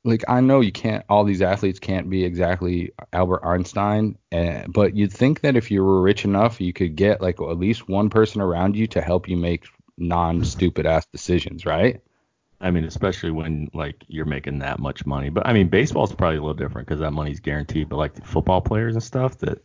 like, 0.04 0.24
I 0.28 0.40
know 0.42 0.62
you 0.62 0.72
can't. 0.72 1.04
All 1.10 1.24
these 1.24 1.42
athletes 1.42 1.80
can't 1.80 2.10
be 2.10 2.24
exactly 2.24 2.92
Albert 3.14 3.46
Einstein, 3.46 4.18
uh, 4.32 4.64
but 4.68 4.96
you'd 4.96 5.12
think 5.12 5.42
that 5.42 5.56
if 5.58 5.70
you 5.70 5.84
were 5.84 6.02
rich 6.02 6.24
enough, 6.26 6.62
you 6.62 6.72
could 6.74 6.96
get 6.96 7.22
like 7.22 7.42
at 7.42 7.58
least 7.58 7.90
one 7.90 8.10
person 8.10 8.42
around 8.42 8.76
you 8.76 8.88
to 8.88 9.02
help 9.02 9.28
you 9.28 9.36
make 9.36 9.66
non-stupid 9.98 10.86
ass 10.86 11.06
decisions, 11.12 11.66
right? 11.66 12.02
I 12.62 12.72
mean, 12.72 12.84
especially 12.84 13.32
when 13.32 13.70
like 13.74 14.04
you're 14.08 14.26
making 14.26 14.60
that 14.60 14.80
much 14.80 15.06
money. 15.06 15.30
But 15.30 15.48
I 15.48 15.54
mean, 15.54 15.68
baseball's 15.70 16.14
probably 16.14 16.38
a 16.38 16.42
little 16.42 16.54
different 16.54 16.88
because 16.88 17.00
that 17.02 17.12
money's 17.12 17.40
guaranteed. 17.40 17.90
But 17.90 17.98
like 17.98 18.16
the 18.16 18.22
football 18.22 18.62
players 18.62 18.96
and 18.96 19.04
stuff, 19.04 19.38
that 19.40 19.62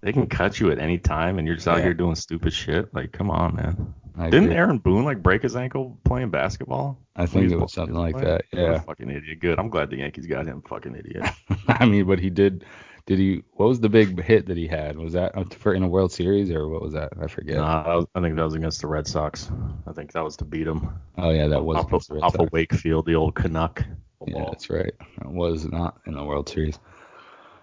they 0.00 0.12
can 0.12 0.26
cut 0.26 0.58
you 0.58 0.70
at 0.70 0.78
any 0.78 0.98
time, 0.98 1.38
and 1.38 1.46
you're 1.46 1.56
just 1.56 1.68
out 1.68 1.78
Yeah. 1.78 1.84
here 1.84 1.94
doing 1.94 2.14
stupid 2.14 2.52
shit. 2.52 2.92
Like, 2.94 3.12
come 3.12 3.30
on, 3.30 3.56
man. 3.56 3.94
I 4.18 4.30
Didn't 4.30 4.44
agree. 4.46 4.56
Aaron 4.56 4.78
Boone 4.78 5.04
like 5.04 5.22
break 5.22 5.42
his 5.42 5.56
ankle 5.56 5.98
playing 6.04 6.30
basketball? 6.30 6.98
I 7.16 7.26
think 7.26 7.50
it 7.50 7.56
was 7.56 7.72
something 7.72 7.94
like 7.96 8.12
playing? 8.14 8.26
that. 8.28 8.44
What 8.50 8.58
a 8.58 8.62
Yeah. 8.72 8.78
fucking 8.80 9.10
idiot. 9.10 9.40
Good. 9.40 9.58
I'm 9.58 9.68
glad 9.70 9.90
the 9.90 9.96
Yankees 9.96 10.26
got 10.26 10.46
him. 10.46 10.62
Fucking 10.68 10.94
idiot. 10.94 11.24
I 11.68 11.86
mean, 11.86 12.04
but 12.06 12.18
he 12.18 12.28
did 12.30 12.64
did 13.06 13.18
he? 13.18 13.42
What 13.54 13.68
was 13.68 13.80
the 13.80 13.88
big 13.88 14.22
hit 14.22 14.46
that 14.46 14.56
he 14.56 14.66
had? 14.68 14.96
Was 14.96 15.14
that 15.14 15.36
uh, 15.36 15.44
for 15.58 15.74
in 15.74 15.82
a 15.82 15.88
World 15.88 16.12
Series 16.12 16.50
or 16.50 16.68
what 16.68 16.82
was 16.82 16.92
that? 16.92 17.12
I 17.20 17.26
forget. 17.26 17.56
Nah, 17.56 17.82
that 17.84 17.94
was- 17.96 18.06
I 18.14 18.20
think 18.20 18.36
that 18.36 18.44
was 18.44 18.54
against 18.54 18.80
the 18.80 18.86
Red 18.86 19.06
Sox. 19.06 19.50
I 19.86 19.92
think 19.92 20.12
that 20.12 20.22
was 20.22 20.36
to 20.36 20.44
beat 20.44 20.64
them. 20.64 20.94
oh 21.18 21.30
yeah, 21.30 21.48
that 21.48 21.64
was 21.64 21.78
off, 21.78 21.88
against 21.88 22.08
the 22.08 22.14
of, 22.16 22.22
Red 22.22 22.26
off 22.26 22.34
of 22.38 22.52
Wakefield, 22.52 23.06
the 23.06 23.14
old 23.14 23.34
Canuck. 23.34 23.82
Yeah, 24.26 24.44
that's 24.46 24.70
right. 24.70 24.92
It 25.20 25.26
was 25.26 25.64
not 25.66 26.00
in 26.06 26.14
the 26.14 26.22
World 26.22 26.48
Series. 26.48 26.78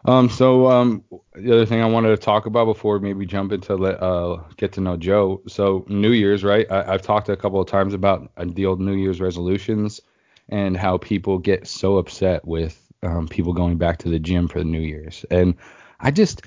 Um, 0.06 0.30
so 0.30 0.70
um, 0.70 1.04
the 1.34 1.52
other 1.52 1.66
thing 1.66 1.82
I 1.82 1.86
wanted 1.86 2.10
to 2.10 2.18
talk 2.18 2.46
about 2.46 2.66
before 2.66 3.00
maybe 3.00 3.26
jump 3.26 3.52
into 3.52 3.76
let 3.76 4.02
uh 4.02 4.38
get 4.58 4.74
to 4.74 4.82
know 4.82 4.98
Joe. 4.98 5.42
So 5.48 5.86
New 5.88 6.12
Year's, 6.12 6.44
right? 6.44 6.66
I, 6.72 6.94
I've 6.94 7.02
talked 7.02 7.30
a 7.30 7.36
couple 7.36 7.60
of 7.60 7.68
times 7.68 7.94
about 7.94 8.32
uh, 8.38 8.46
the 8.48 8.66
old 8.66 8.80
New 8.80 8.94
Year's 8.94 9.20
resolutions 9.20 10.02
and 10.48 10.78
how 10.78 10.98
people 10.98 11.38
get 11.38 11.68
so 11.68 11.98
upset 11.98 12.46
with 12.46 12.82
um, 13.04 13.28
people 13.28 13.54
going 13.54 13.78
back 13.78 14.00
to 14.00 14.10
the 14.10 14.20
gym 14.20 14.48
for 14.48 14.60
the 14.60 14.66
New 14.66 14.80
Year's, 14.80 15.26
and 15.30 15.56
I 16.00 16.12
just, 16.12 16.44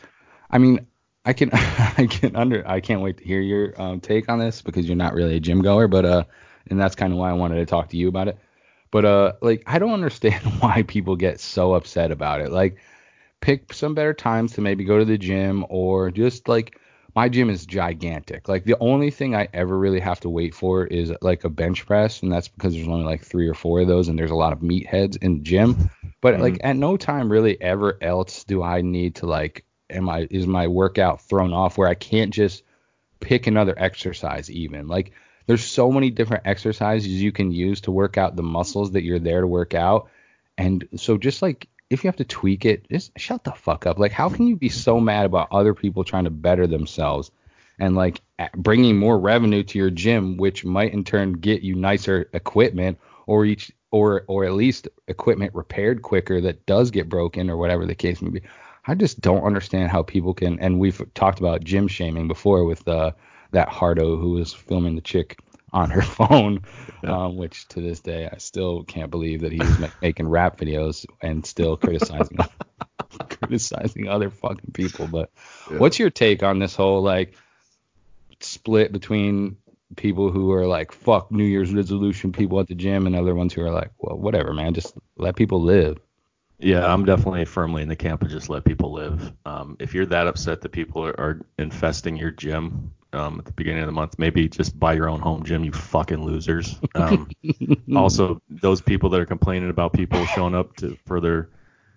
I 0.50 0.58
mean, 0.58 0.86
I 1.24 1.32
can 1.32 1.50
I 1.52 2.06
can 2.10 2.36
under 2.36 2.66
I 2.68 2.80
can't 2.80 3.00
wait 3.00 3.18
to 3.18 3.24
hear 3.24 3.40
your 3.40 3.80
um, 3.80 4.00
take 4.00 4.28
on 4.28 4.38
this 4.38 4.62
because 4.62 4.86
you're 4.86 4.96
not 4.96 5.14
really 5.14 5.36
a 5.36 5.40
gym 5.40 5.62
goer, 5.62 5.88
but 5.88 6.04
uh, 6.04 6.24
and 6.68 6.80
that's 6.80 6.94
kind 6.94 7.12
of 7.12 7.18
why 7.18 7.30
I 7.30 7.34
wanted 7.34 7.56
to 7.56 7.66
talk 7.66 7.90
to 7.90 7.96
you 7.96 8.08
about 8.08 8.28
it. 8.28 8.38
But 8.90 9.04
uh, 9.04 9.32
like 9.40 9.62
I 9.66 9.78
don't 9.78 9.92
understand 9.92 10.42
why 10.60 10.82
people 10.82 11.16
get 11.16 11.40
so 11.40 11.74
upset 11.74 12.10
about 12.10 12.40
it. 12.40 12.50
Like, 12.50 12.78
pick 13.42 13.74
some 13.74 13.94
better 13.94 14.14
times 14.14 14.52
to 14.52 14.62
maybe 14.62 14.84
go 14.84 14.98
to 14.98 15.04
the 15.04 15.18
gym 15.18 15.66
or 15.68 16.10
just 16.10 16.48
like 16.48 16.78
my 17.14 17.28
gym 17.28 17.50
is 17.50 17.66
gigantic. 17.66 18.48
Like 18.48 18.64
the 18.64 18.78
only 18.80 19.10
thing 19.10 19.34
I 19.34 19.48
ever 19.52 19.76
really 19.78 20.00
have 20.00 20.20
to 20.20 20.30
wait 20.30 20.54
for 20.54 20.86
is 20.86 21.12
like 21.20 21.44
a 21.44 21.50
bench 21.50 21.84
press, 21.84 22.22
and 22.22 22.32
that's 22.32 22.48
because 22.48 22.72
there's 22.72 22.88
only 22.88 23.04
like 23.04 23.22
three 23.22 23.48
or 23.48 23.54
four 23.54 23.80
of 23.80 23.88
those, 23.88 24.08
and 24.08 24.18
there's 24.18 24.30
a 24.30 24.36
lot 24.36 24.54
of 24.54 24.60
meatheads 24.60 25.18
in 25.20 25.34
the 25.34 25.42
gym. 25.42 25.90
But 26.22 26.40
like 26.40 26.54
mm-hmm. 26.54 26.66
at 26.66 26.76
no 26.76 26.96
time 26.96 27.30
really 27.30 27.60
ever 27.60 27.98
else 28.00 28.44
do 28.44 28.62
I 28.62 28.80
need 28.80 29.16
to 29.16 29.26
like 29.26 29.64
am 29.90 30.08
I 30.08 30.28
is 30.30 30.46
my 30.46 30.68
workout 30.68 31.20
thrown 31.20 31.52
off 31.52 31.76
where 31.76 31.88
I 31.88 31.94
can't 31.94 32.32
just 32.32 32.62
pick 33.20 33.46
another 33.46 33.74
exercise 33.76 34.50
even. 34.50 34.86
Like 34.86 35.12
there's 35.46 35.64
so 35.64 35.90
many 35.90 36.10
different 36.10 36.46
exercises 36.46 37.08
you 37.08 37.32
can 37.32 37.50
use 37.50 37.82
to 37.82 37.90
work 37.90 38.16
out 38.16 38.36
the 38.36 38.42
muscles 38.42 38.92
that 38.92 39.02
you're 39.02 39.18
there 39.18 39.40
to 39.40 39.46
work 39.46 39.74
out. 39.74 40.08
And 40.56 40.86
so 40.96 41.18
just 41.18 41.42
like 41.42 41.68
if 41.92 42.02
you 42.02 42.08
have 42.08 42.16
to 42.16 42.24
tweak 42.24 42.64
it, 42.64 42.88
just 42.90 43.12
shut 43.18 43.44
the 43.44 43.52
fuck 43.52 43.86
up. 43.86 43.98
Like 43.98 44.12
how 44.12 44.28
can 44.28 44.46
you 44.46 44.56
be 44.56 44.68
so 44.68 44.98
mad 44.98 45.26
about 45.26 45.48
other 45.52 45.74
people 45.74 46.04
trying 46.04 46.24
to 46.24 46.30
better 46.30 46.66
themselves 46.66 47.30
and 47.78 47.94
like 47.94 48.20
bringing 48.56 48.96
more 48.96 49.18
revenue 49.18 49.62
to 49.62 49.78
your 49.78 49.90
gym 49.90 50.36
which 50.36 50.64
might 50.64 50.92
in 50.92 51.04
turn 51.04 51.34
get 51.34 51.62
you 51.62 51.74
nicer 51.74 52.28
equipment 52.32 52.98
or 53.26 53.44
each 53.44 53.72
or 53.90 54.24
or 54.26 54.44
at 54.44 54.52
least 54.52 54.88
equipment 55.08 55.54
repaired 55.54 56.02
quicker 56.02 56.40
that 56.40 56.64
does 56.66 56.90
get 56.90 57.08
broken 57.08 57.50
or 57.50 57.56
whatever 57.56 57.84
the 57.86 57.94
case 57.94 58.22
may 58.22 58.30
be. 58.30 58.42
I 58.86 58.94
just 58.94 59.20
don't 59.20 59.44
understand 59.44 59.90
how 59.90 60.02
people 60.02 60.34
can 60.34 60.58
and 60.60 60.78
we've 60.78 61.02
talked 61.14 61.40
about 61.40 61.64
gym 61.64 61.88
shaming 61.88 62.26
before 62.26 62.64
with 62.64 62.86
uh 62.88 63.12
that 63.50 63.68
Hardo 63.68 64.16
who 64.16 64.30
was 64.30 64.52
filming 64.52 64.94
the 64.94 65.02
chick 65.02 65.38
on 65.72 65.90
her 65.90 66.02
phone, 66.18 66.60
Yeah. 67.02 67.24
um, 67.24 67.36
which 67.36 67.66
to 67.68 67.80
this 67.80 68.00
day 68.00 68.28
I 68.32 68.38
still 68.38 68.84
can't 68.84 69.10
believe 69.10 69.40
that 69.42 69.52
he 69.52 69.58
was 69.64 69.78
ma- 69.78 69.88
making 70.00 70.28
rap 70.28 70.58
videos 70.58 71.06
and 71.20 71.44
still 71.46 71.76
criticizing 71.76 72.38
criticizing 73.30 74.08
other 74.08 74.30
fucking 74.30 74.72
people. 74.72 75.06
But 75.08 75.30
Yeah. 75.70 75.78
what's 75.78 75.98
your 75.98 76.10
take 76.10 76.42
on 76.42 76.58
this 76.58 76.74
whole 76.76 77.02
like 77.02 77.34
split 78.40 78.92
between 78.92 79.56
people 79.96 80.30
who 80.30 80.52
are 80.52 80.66
like 80.66 80.92
fuck 80.92 81.30
New 81.30 81.44
Year's 81.44 81.72
resolution 81.72 82.32
people 82.32 82.58
at 82.60 82.66
the 82.68 82.74
gym 82.74 83.06
and 83.06 83.14
other 83.14 83.34
ones 83.34 83.52
who 83.52 83.62
are 83.62 83.70
like, 83.70 83.90
well, 83.98 84.16
whatever, 84.16 84.52
man, 84.54 84.74
just 84.74 84.94
let 85.16 85.36
people 85.36 85.62
live. 85.62 85.98
Yeah, 86.58 86.86
I'm 86.86 87.04
definitely 87.04 87.44
firmly 87.44 87.82
in 87.82 87.88
the 87.88 87.96
camp 87.96 88.22
of 88.22 88.28
just 88.30 88.48
let 88.48 88.64
people 88.64 88.92
live. 88.92 89.32
Um, 89.44 89.76
if 89.80 89.94
you're 89.94 90.06
that 90.06 90.28
upset 90.28 90.60
that 90.60 90.68
people 90.70 91.04
are, 91.04 91.18
are 91.20 91.40
infesting 91.58 92.16
your 92.16 92.30
gym 92.30 92.92
um, 93.12 93.38
at 93.38 93.44
the 93.44 93.52
beginning 93.52 93.82
of 93.82 93.86
the 93.86 93.92
month, 93.92 94.18
maybe 94.18 94.48
just 94.48 94.78
buy 94.78 94.94
your 94.94 95.08
own 95.08 95.20
home 95.20 95.44
gym, 95.44 95.64
you 95.64 95.72
fucking 95.72 96.24
losers. 96.24 96.78
Um, 96.94 97.30
also, 97.96 98.40
those 98.48 98.80
people 98.80 99.08
that 99.10 99.20
are 99.20 99.26
complaining 99.26 99.70
about 99.70 99.92
people 99.92 100.24
showing 100.26 100.54
up 100.54 100.76
to 100.76 100.96
for 101.06 101.20
their 101.20 101.48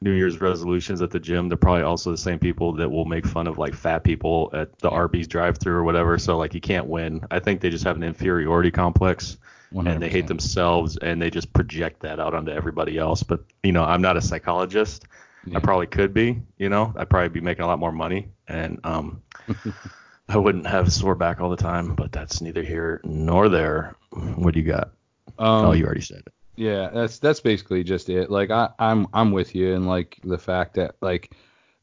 New 0.01 0.11
Year's 0.11 0.41
resolutions 0.41 1.01
at 1.01 1.11
the 1.11 1.19
gym, 1.19 1.49
they're 1.49 1.57
probably 1.57 1.83
also 1.83 2.11
the 2.11 2.17
same 2.17 2.39
people 2.39 2.73
that 2.73 2.89
will 2.89 3.05
make 3.05 3.25
fun 3.25 3.45
of 3.45 3.57
like 3.57 3.75
fat 3.75 4.03
people 4.03 4.49
at 4.53 4.77
the 4.79 4.89
Arby's 4.89 5.27
drive-through 5.27 5.75
or 5.75 5.83
whatever. 5.83 6.17
So 6.17 6.37
like 6.37 6.53
you 6.53 6.61
can't 6.61 6.87
win. 6.87 7.25
I 7.29 7.39
think 7.39 7.61
they 7.61 7.69
just 7.69 7.83
have 7.83 7.97
an 7.97 8.03
inferiority 8.03 8.71
complex 8.71 9.37
and 9.71 10.01
they 10.01 10.09
hate 10.09 10.27
themselves 10.27 10.97
and 10.97 11.21
they 11.21 11.29
just 11.29 11.51
project 11.53 12.01
that 12.01 12.19
out 12.19 12.33
onto 12.33 12.51
everybody 12.51 12.97
else. 12.97 13.23
But 13.23 13.43
you 13.63 13.71
know, 13.71 13.83
I'm 13.83 14.01
not 14.01 14.17
a 14.17 14.21
psychologist. 14.21 15.05
Yeah. 15.45 15.57
I 15.57 15.59
probably 15.59 15.87
could 15.87 16.13
be. 16.13 16.41
You 16.57 16.69
know, 16.69 16.93
I'd 16.95 17.09
probably 17.09 17.29
be 17.29 17.41
making 17.41 17.63
a 17.63 17.67
lot 17.67 17.79
more 17.79 17.91
money, 17.91 18.29
and 18.47 18.79
um, 18.83 19.21
I 20.27 20.37
wouldn't 20.37 20.67
have 20.67 20.91
sore 20.91 21.15
back 21.15 21.39
all 21.39 21.49
the 21.49 21.55
time. 21.55 21.95
But 21.95 22.11
that's 22.11 22.41
neither 22.41 22.63
here 22.63 23.01
nor 23.03 23.49
there. 23.49 23.95
What 24.11 24.53
do 24.53 24.59
you 24.59 24.65
got? 24.65 24.91
Um, 25.37 25.65
oh, 25.65 25.71
you 25.73 25.85
already 25.85 26.01
said 26.01 26.23
it. 26.25 26.33
Yeah, 26.55 26.89
that's 26.93 27.19
that's 27.19 27.41
basically 27.41 27.83
just 27.83 28.09
it. 28.09 28.31
Like 28.31 28.49
I, 28.49 28.69
I'm 28.79 29.07
I'm 29.13 29.31
with 29.31 29.55
you 29.55 29.73
and 29.73 29.87
like 29.87 30.19
the 30.23 30.37
fact 30.37 30.75
that 30.75 30.95
like 31.01 31.31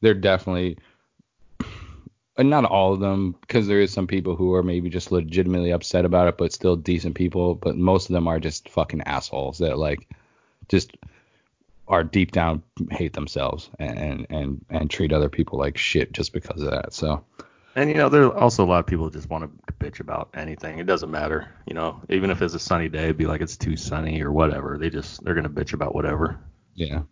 they're 0.00 0.14
definitely 0.14 0.78
and 2.37 2.48
not 2.48 2.64
all 2.64 2.94
of 2.94 3.00
them 3.00 3.37
because 3.42 3.66
there 3.66 3.81
is 3.81 3.92
some 3.92 4.07
people 4.07 4.37
who 4.37 4.55
are 4.55 4.62
maybe 4.62 4.88
just 4.88 5.12
legitimately 5.12 5.70
upset 5.70 6.05
about 6.05 6.28
it 6.28 6.38
but 6.38 6.52
still 6.52 6.76
decent 6.76 7.14
people 7.14 7.55
but 7.55 7.76
most 7.76 8.09
of 8.09 8.14
them 8.14 8.26
are 8.26 8.40
just 8.40 8.68
fucking 8.68 9.02
assholes 9.02 9.59
that 9.59 9.78
like 9.78 10.09
just 10.68 10.96
are 11.88 12.02
deep 12.02 12.33
down 12.33 12.62
hate 12.90 13.12
themselves 13.12 13.68
and 13.78 13.98
and 13.98 14.26
and, 14.31 14.64
and 14.70 14.90
treat 14.90 15.12
other 15.12 15.28
people 15.28 15.59
like 15.59 15.76
shit 15.76 16.12
just 16.12 16.33
because 16.33 16.62
of 16.62 16.70
that 16.70 16.94
so 16.94 17.22
And 17.74 17.88
you 17.88 17.96
know, 17.96 18.08
there 18.08 18.24
are 18.24 18.37
also 18.37 18.64
a 18.64 18.66
lot 18.66 18.80
of 18.80 18.87
people 18.87 19.08
just 19.08 19.30
want 19.30 19.44
to 19.44 19.72
bitch 19.74 20.00
about 20.00 20.30
anything. 20.35 20.78
It 20.78 20.87
doesn't 20.87 21.11
matter. 21.11 21.48
You 21.66 21.74
know, 21.74 22.00
even 22.11 22.30
if 22.30 22.42
it's 22.42 22.54
a 22.54 22.58
sunny 22.58 22.88
day, 22.88 23.12
be 23.12 23.26
like 23.26 23.40
it's 23.40 23.56
too 23.56 23.76
sunny 23.76 24.22
or 24.22 24.30
whatever. 24.30 24.76
They 24.78 24.90
just 24.90 25.24
they're 25.24 25.35
gonna 25.35 25.48
bitch 25.48 25.72
about 25.72 25.94
whatever. 25.94 26.38
Yeah. 26.74 27.02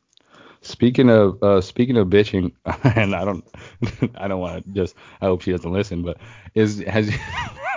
Speaking 0.62 1.08
of 1.08 1.42
uh, 1.42 1.60
speaking 1.62 1.96
of 1.96 2.08
bitching, 2.08 2.52
and 2.96 3.14
I 3.14 3.24
don't 3.24 3.44
I 4.14 4.28
don't 4.28 4.40
want 4.40 4.64
to 4.64 4.72
just 4.72 4.94
I 5.20 5.26
hope 5.26 5.40
she 5.40 5.52
doesn't 5.52 5.72
listen, 5.72 6.02
but 6.02 6.18
is 6.54 6.80
has 6.80 7.10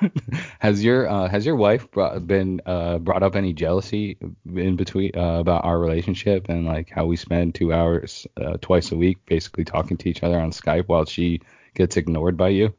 has 0.60 0.84
your 0.84 1.10
uh, 1.10 1.30
has 1.30 1.46
your 1.46 1.56
wife 1.56 1.90
brought, 1.90 2.28
been 2.28 2.60
uh, 2.66 2.98
brought 2.98 3.24
up 3.24 3.38
any 3.38 3.54
jealousy 3.54 4.18
in 4.54 4.76
between 4.76 5.12
uh, 5.16 5.40
about 5.40 5.64
our 5.64 5.80
relationship 5.80 6.50
and 6.50 6.66
like 6.66 6.90
how 6.90 7.06
we 7.06 7.16
spend 7.16 7.56
two 7.56 7.72
hours 7.72 8.28
uh, 8.36 8.58
twice 8.60 8.92
a 8.92 8.98
week 8.98 9.20
basically 9.26 9.64
talking 9.64 9.96
to 9.96 10.10
each 10.10 10.22
other 10.22 10.38
on 10.38 10.52
Skype 10.52 10.88
while 10.88 11.06
she 11.06 11.40
gets 11.74 11.98
ignored 11.98 12.38
by 12.38 12.50
you? 12.50 12.74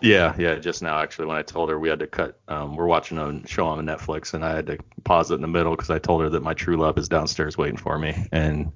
Yeah, 0.00 0.34
yeah. 0.38 0.56
Just 0.56 0.82
now, 0.82 0.98
actually, 0.98 1.26
when 1.26 1.36
I 1.36 1.42
told 1.42 1.70
her 1.70 1.78
we 1.78 1.88
had 1.88 1.98
to 2.00 2.06
cut, 2.06 2.40
um, 2.48 2.76
we're 2.76 2.86
watching 2.86 3.18
a 3.18 3.46
show 3.46 3.66
on 3.66 3.84
Netflix, 3.84 4.34
and 4.34 4.44
I 4.44 4.54
had 4.54 4.66
to 4.66 4.78
pause 5.04 5.30
it 5.30 5.36
in 5.36 5.40
the 5.40 5.48
middle 5.48 5.72
because 5.72 5.90
I 5.90 5.98
told 5.98 6.22
her 6.22 6.30
that 6.30 6.42
my 6.42 6.54
true 6.54 6.76
love 6.76 6.98
is 6.98 7.08
downstairs 7.08 7.58
waiting 7.58 7.76
for 7.76 7.98
me, 7.98 8.28
and 8.30 8.72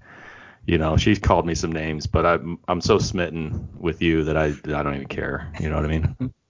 you 0.66 0.78
know, 0.78 0.96
she's 0.96 1.18
called 1.18 1.46
me 1.46 1.54
some 1.54 1.72
names, 1.72 2.06
but 2.06 2.24
I'm 2.24 2.58
I'm 2.68 2.80
so 2.80 2.98
smitten 2.98 3.68
with 3.78 4.00
you 4.00 4.24
that 4.24 4.36
I 4.36 4.46
I 4.46 4.82
don't 4.82 4.94
even 4.94 5.08
care. 5.08 5.52
You 5.60 5.68
know 5.68 5.76
what 5.76 5.84
I 5.84 5.88
mean? 5.88 6.32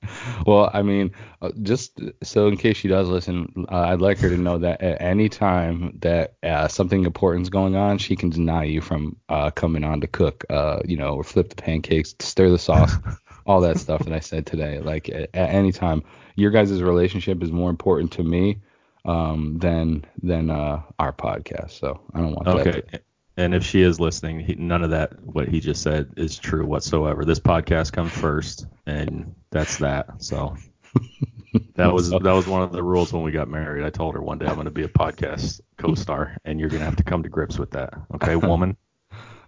Well, 0.47 0.69
I 0.73 0.83
mean, 0.83 1.13
uh, 1.41 1.53
just 1.63 2.01
so 2.23 2.49
in 2.49 2.57
case 2.57 2.77
she 2.77 2.89
does 2.89 3.09
listen, 3.09 3.67
uh, 3.71 3.83
I'd 3.83 4.01
like 4.01 4.19
her 4.19 4.29
to 4.29 4.37
know 4.37 4.59
that 4.59 4.83
at 4.83 5.01
any 5.01 5.29
time 5.29 5.97
that 6.03 6.35
uh, 6.43 6.67
something 6.69 7.05
important 7.05 7.45
is 7.45 7.51
going 7.51 7.77
on, 7.77 7.99
she 7.99 8.17
can 8.17 8.29
deny 8.29 8.65
you 8.65 8.81
from 8.81 9.17
uh, 9.29 9.51
coming 9.53 9.85
on 9.85 10.01
to 10.01 10.09
cook, 10.09 10.45
uh, 10.51 10.81
you 10.85 10.97
know, 10.97 11.15
or 11.15 11.23
flip 11.23 11.51
the 11.51 11.55
pancakes, 11.55 12.15
stir 12.19 12.51
the 12.51 12.59
sauce, 12.59 12.97
all 13.47 13.61
that 13.61 13.79
stuff 13.79 14.05
that 14.05 14.13
I 14.13 14.21
said 14.21 14.45
today. 14.45 14.81
Like 14.81 15.09
at, 15.09 15.31
at 15.35 15.51
any 15.51 15.71
time, 15.71 16.03
your 16.35 16.51
guys' 16.51 16.83
relationship 16.83 17.43
is 17.43 17.53
more 17.53 17.71
important 17.71 18.11
to 18.13 18.25
me 18.25 18.61
um, 19.05 19.59
than 19.59 20.05
than 20.23 20.51
uh, 20.51 20.83
our 20.99 21.13
podcast. 21.13 21.71
So 21.79 22.01
I 22.13 22.19
don't 22.19 22.35
want 22.35 22.47
that. 22.47 22.67
Okay. 22.67 22.99
And 23.43 23.57
if 23.57 23.65
she 23.65 23.83
is 23.83 23.99
listening, 23.99 24.39
he, 24.39 24.55
none 24.55 24.85
of 24.85 24.91
that 24.91 25.21
what 25.21 25.49
he 25.49 25.59
just 25.59 25.83
said 25.83 26.13
is 26.17 26.39
true 26.39 26.65
whatsoever. 26.65 27.25
This 27.25 27.41
podcast 27.41 27.93
comes 27.93 28.13
first, 28.13 28.67
and 28.87 29.35
that's 29.51 29.79
that. 29.79 30.23
So 30.23 30.57
that 31.75 31.93
was 31.93 32.11
that 32.11 32.23
was 32.23 32.47
one 32.47 32.63
of 32.63 32.71
the 32.71 32.85
rules 32.85 33.13
when 33.13 33.25
we 33.25 33.33
got 33.33 33.49
married. 33.49 33.85
I 33.85 33.91
told 33.91 34.15
her 34.15 34.23
one 34.23 34.39
day 34.39 34.47
I'm 34.47 34.55
going 34.55 34.67
to 34.67 34.71
be 34.71 34.85
a 34.85 34.89
podcast 34.89 35.61
co-star, 35.77 36.37
and 36.45 36.61
you're 36.61 36.69
going 36.69 36.83
to 36.83 36.85
have 36.85 36.97
to 36.97 37.03
come 37.03 37.25
to 37.25 37.29
grips 37.29 37.59
with 37.59 37.73
that. 37.73 37.95
Okay, 38.15 38.37
woman. 38.49 38.77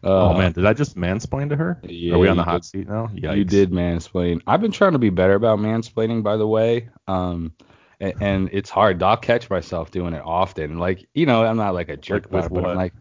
Uh, 0.02 0.30
oh 0.30 0.34
man, 0.34 0.50
did 0.50 0.66
I 0.66 0.72
just 0.72 0.96
mansplain 0.96 1.48
to 1.50 1.56
her? 1.56 1.80
yeah, 1.84 2.14
Are 2.14 2.18
we 2.18 2.26
on 2.26 2.36
the 2.36 2.42
hot 2.42 2.62
did. 2.62 2.64
seat 2.64 2.88
now? 2.88 3.06
Yikes. 3.14 3.36
You 3.36 3.44
did 3.44 3.70
mansplain. 3.70 4.40
I've 4.44 4.60
been 4.60 4.72
trying 4.72 4.92
to 4.92 4.98
be 4.98 5.10
better 5.10 5.34
about 5.34 5.60
mansplaining, 5.60 6.24
by 6.24 6.36
the 6.36 6.48
way. 6.48 6.88
Um, 7.06 7.52
and, 8.00 8.14
and 8.20 8.50
it's 8.52 8.70
hard. 8.70 9.02
I'll 9.04 9.16
catch 9.16 9.48
myself 9.48 9.92
doing 9.92 10.14
it 10.14 10.22
often. 10.22 10.78
Like, 10.78 11.06
you 11.14 11.26
know, 11.26 11.44
I'm 11.44 11.56
not 11.56 11.74
like 11.74 11.88
a 11.88 11.96
jerk 11.96 12.24
Like 12.24 12.46
about 12.46 12.58
it, 12.58 12.62
but 12.62 12.70
I'm 12.70 12.76
like, 12.76 12.92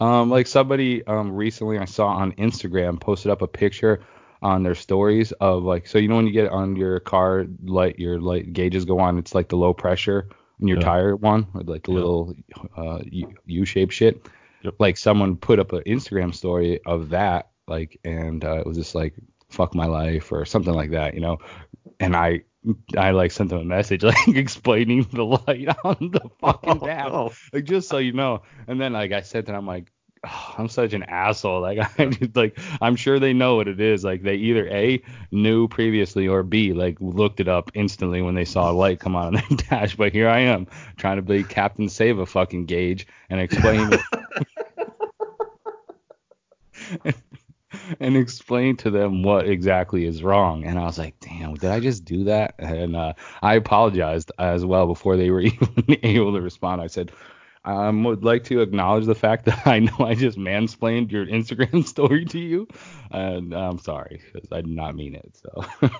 um, 0.00 0.30
like 0.30 0.46
somebody 0.46 1.04
um 1.06 1.32
recently 1.32 1.78
I 1.78 1.84
saw 1.84 2.08
on 2.08 2.32
Instagram 2.32 3.00
posted 3.00 3.30
up 3.30 3.42
a 3.42 3.48
picture 3.48 4.00
on 4.42 4.62
their 4.62 4.74
stories 4.76 5.32
of 5.32 5.64
like, 5.64 5.86
so 5.86 5.98
you 5.98 6.06
know 6.08 6.16
when 6.16 6.26
you 6.26 6.32
get 6.32 6.50
on 6.50 6.76
your 6.76 7.00
car 7.00 7.46
light, 7.64 7.98
your 7.98 8.20
light 8.20 8.52
gauges 8.52 8.84
go 8.84 9.00
on. 9.00 9.18
It's 9.18 9.34
like 9.34 9.48
the 9.48 9.56
low 9.56 9.74
pressure 9.74 10.28
in 10.60 10.68
your 10.68 10.78
Yeah. 10.78 10.84
tire 10.84 11.16
one, 11.16 11.46
or 11.54 11.62
like 11.62 11.84
the 11.84 11.90
Yeah. 11.92 11.96
little 11.96 12.34
uh 12.76 13.00
U- 13.10 13.34
U-shaped 13.46 13.92
shit. 13.92 14.28
Yep. 14.62 14.74
Like 14.78 14.96
someone 14.96 15.36
put 15.36 15.58
up 15.58 15.72
an 15.72 15.82
Instagram 15.86 16.34
story 16.34 16.80
of 16.86 17.10
that 17.10 17.50
like, 17.66 18.00
and 18.04 18.44
uh, 18.44 18.54
it 18.58 18.66
was 18.66 18.76
just 18.76 18.94
like 18.94 19.14
fuck 19.50 19.74
my 19.74 19.86
life 19.86 20.30
or 20.32 20.44
something 20.44 20.74
like 20.74 20.90
that, 20.92 21.14
you 21.14 21.20
know. 21.20 21.38
And 22.00 22.14
I 22.16 22.42
I 22.96 23.12
like 23.12 23.30
sent 23.30 23.50
them 23.50 23.60
a 23.60 23.64
message 23.64 24.02
like 24.04 24.28
explaining 24.28 25.04
the 25.12 25.24
light 25.24 25.68
on 25.84 26.10
the 26.12 26.28
fucking 26.40 26.80
Oh, 26.82 26.86
tab, 26.86 27.12
no. 27.12 27.32
like 27.52 27.64
just 27.64 27.88
so 27.88 27.98
you 27.98 28.12
know. 28.12 28.42
And 28.66 28.80
then 28.80 28.92
like 28.92 29.12
I 29.12 29.20
sent 29.22 29.48
it, 29.48 29.52
I'm 29.52 29.66
like, 29.66 29.90
oh, 30.26 30.54
I'm 30.58 30.68
such 30.68 30.92
an 30.92 31.04
asshole. 31.04 31.60
Like 31.60 31.78
I 31.98 32.06
just 32.06 32.34
like 32.36 32.58
I'm 32.80 32.96
sure 32.96 33.18
they 33.18 33.32
know 33.32 33.56
what 33.56 33.68
it 33.68 33.80
is. 33.80 34.04
Like 34.04 34.22
they 34.22 34.34
either 34.34 34.66
a 34.68 35.02
knew 35.30 35.68
previously 35.68 36.26
or 36.28 36.42
b 36.42 36.72
like 36.72 36.96
looked 37.00 37.40
it 37.40 37.48
up 37.48 37.70
instantly 37.74 38.22
when 38.22 38.34
they 38.34 38.44
saw 38.44 38.70
a 38.70 38.72
light 38.72 38.98
come 39.00 39.14
on 39.16 39.34
their 39.34 39.42
dash. 39.70 39.96
But 39.96 40.12
here 40.12 40.28
I 40.28 40.40
am 40.40 40.66
trying 40.96 41.16
to 41.16 41.22
be 41.22 41.44
Captain 41.44 41.88
Save 41.88 42.18
a 42.18 42.26
fucking 42.26 42.66
gauge 42.66 43.06
and 43.30 43.40
explain 43.40 43.90
and 48.00 48.16
explain 48.16 48.76
to 48.78 48.90
them 48.90 49.22
what 49.22 49.46
exactly 49.48 50.04
is 50.06 50.22
wrong. 50.22 50.64
And 50.64 50.78
I 50.78 50.84
was 50.84 50.98
like, 50.98 51.14
damn, 51.20 51.37
did 51.54 51.70
I 51.70 51.80
just 51.80 52.04
do 52.04 52.24
that? 52.24 52.54
And 52.58 52.96
uh, 52.96 53.14
I 53.42 53.54
apologized 53.54 54.32
as 54.38 54.64
well 54.64 54.86
before 54.86 55.16
they 55.16 55.30
were 55.30 55.40
even 55.42 55.98
able 56.02 56.34
to 56.34 56.40
respond. 56.40 56.80
I 56.80 56.86
said, 56.86 57.12
I 57.64 57.88
um, 57.88 58.04
would 58.04 58.24
like 58.24 58.44
to 58.44 58.60
acknowledge 58.60 59.06
the 59.06 59.14
fact 59.14 59.44
that 59.46 59.66
I 59.66 59.80
know 59.80 59.96
I 60.00 60.14
just 60.14 60.38
mansplained 60.38 61.10
your 61.10 61.26
Instagram 61.26 61.84
story 61.86 62.24
to 62.26 62.38
you. 62.38 62.68
And 63.10 63.52
I'm 63.54 63.78
sorry 63.78 64.22
because 64.32 64.50
I 64.52 64.62
did 64.62 64.70
not 64.70 64.96
mean 64.96 65.14
it. 65.14 65.36
So 65.36 65.90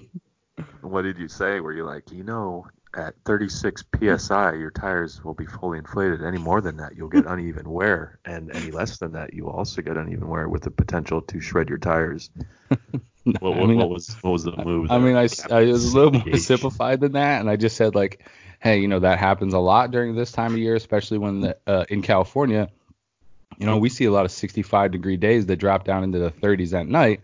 What 0.80 1.02
did 1.02 1.18
you 1.18 1.28
say? 1.28 1.60
Were 1.60 1.72
you 1.72 1.84
like, 1.84 2.10
you 2.10 2.24
know, 2.24 2.66
at 2.98 3.14
36 3.24 3.84
psi, 4.18 4.52
your 4.54 4.70
tires 4.72 5.24
will 5.24 5.34
be 5.34 5.46
fully 5.46 5.78
inflated. 5.78 6.22
Any 6.22 6.38
more 6.38 6.60
than 6.60 6.76
that, 6.78 6.96
you'll 6.96 7.08
get 7.08 7.24
uneven 7.34 7.70
wear, 7.70 8.18
and 8.24 8.50
any 8.54 8.70
less 8.70 8.98
than 8.98 9.12
that, 9.12 9.32
you 9.32 9.44
will 9.44 9.52
also 9.52 9.80
get 9.82 9.96
uneven 9.96 10.28
wear 10.28 10.48
with 10.48 10.62
the 10.62 10.70
potential 10.70 11.22
to 11.22 11.40
shred 11.40 11.68
your 11.68 11.78
tires. 11.78 12.30
What, 13.24 13.42
what, 13.42 13.64
I 13.64 13.66
mean, 13.66 13.76
what 13.78 13.90
was 13.90 14.08
what 14.22 14.30
was 14.30 14.44
the 14.44 14.56
move? 14.56 14.90
I 14.90 14.96
there? 14.96 15.06
mean, 15.06 15.16
I, 15.16 15.24
s- 15.24 15.50
I 15.50 15.64
was 15.64 15.92
a 15.92 15.98
little 15.98 16.12
more 16.12 16.36
simplified 16.38 17.00
than 17.00 17.12
that, 17.12 17.40
and 17.40 17.50
I 17.50 17.56
just 17.56 17.76
said 17.76 17.94
like, 17.94 18.24
hey, 18.60 18.78
you 18.78 18.88
know, 18.88 19.00
that 19.00 19.18
happens 19.18 19.52
a 19.52 19.58
lot 19.58 19.90
during 19.90 20.14
this 20.14 20.32
time 20.32 20.52
of 20.54 20.58
year, 20.58 20.74
especially 20.76 21.18
when 21.18 21.40
the, 21.40 21.56
uh, 21.66 21.84
in 21.90 22.00
California, 22.00 22.70
you 23.58 23.66
know, 23.66 23.76
we 23.76 23.90
see 23.90 24.06
a 24.06 24.10
lot 24.10 24.24
of 24.24 24.30
65 24.30 24.92
degree 24.92 25.18
days 25.18 25.44
that 25.46 25.56
drop 25.56 25.84
down 25.84 26.04
into 26.04 26.18
the 26.18 26.30
30s 26.30 26.72
at 26.72 26.86
night 26.86 27.20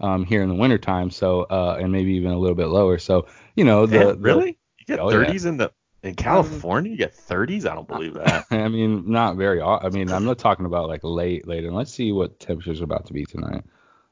um, 0.00 0.24
here 0.24 0.42
in 0.42 0.48
the 0.48 0.54
wintertime. 0.54 1.10
So, 1.10 1.42
uh, 1.42 1.76
and 1.78 1.92
maybe 1.92 2.12
even 2.14 2.30
a 2.32 2.38
little 2.38 2.56
bit 2.56 2.68
lower. 2.68 2.96
So, 2.98 3.26
you 3.54 3.64
know, 3.64 3.84
the, 3.84 3.98
Man, 3.98 4.08
the- 4.08 4.16
really? 4.16 4.58
You 4.92 4.96
get 4.96 5.04
Oh, 5.04 5.10
yeah. 5.10 5.26
30s 5.30 5.46
in 5.46 5.56
the 5.56 5.72
in 6.02 6.14
California? 6.14 6.90
You 6.90 6.98
get 6.98 7.14
30s? 7.16 7.70
I 7.70 7.74
don't 7.74 7.86
believe 7.88 8.14
that. 8.14 8.46
I 8.50 8.68
mean, 8.68 9.10
not 9.10 9.36
very. 9.36 9.60
I 9.62 9.88
mean, 9.88 10.10
I'm 10.10 10.24
not 10.24 10.38
talking 10.38 10.66
about 10.66 10.88
like 10.88 11.00
late, 11.04 11.46
late. 11.46 11.64
And 11.64 11.74
let's 11.74 11.92
see 11.92 12.12
what 12.12 12.40
temperatures 12.40 12.80
are 12.80 12.84
about 12.84 13.06
to 13.06 13.12
be 13.12 13.24
tonight. 13.24 13.64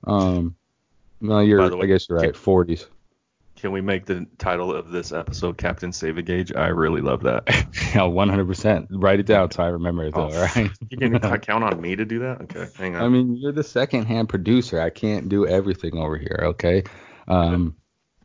Um, 0.05 0.57
no, 1.21 1.41
you're. 1.41 1.77
way, 1.77 1.83
I 1.83 1.87
guess 1.87 2.09
you're 2.09 2.19
right. 2.19 2.33
40s. 2.35 2.87
Can 3.57 3.73
we 3.73 3.83
make 3.83 4.07
the 4.07 4.27
title 4.39 4.73
of 4.73 4.91
this 4.91 5.13
episode 5.13 5.59
Captain 5.59 5.93
Save 5.93 6.17
a 6.17 6.23
Gauge? 6.23 6.55
I 6.55 6.69
really 6.69 7.03
love 7.03 7.23
that. 7.25 7.45
Yeah, 7.91 8.03
100%. 8.03 8.87
Write 8.91 9.19
it 9.21 9.27
down 9.27 9.51
so 9.51 9.65
I 9.65 9.67
remember 9.67 10.05
it 10.05 10.15
though. 10.15 10.31
Oh, 10.31 10.35
all 10.35 10.43
right. 10.55 10.71
You 10.89 10.97
can 10.97 11.19
count 11.41 11.65
on 11.65 11.81
me 11.81 11.97
to 11.97 12.05
do 12.05 12.21
that? 12.21 12.43
Okay, 12.43 12.67
hang 12.77 12.95
on. 12.95 13.03
I 13.03 13.09
mean, 13.09 13.37
you're 13.37 13.53
the 13.53 13.65
second-hand 13.65 14.29
producer. 14.29 14.81
I 14.81 14.91
can't 14.91 15.29
do 15.29 15.47
everything 15.47 15.99
over 15.99 16.17
here, 16.17 16.39
okay? 16.51 16.85
Um, 17.29 17.77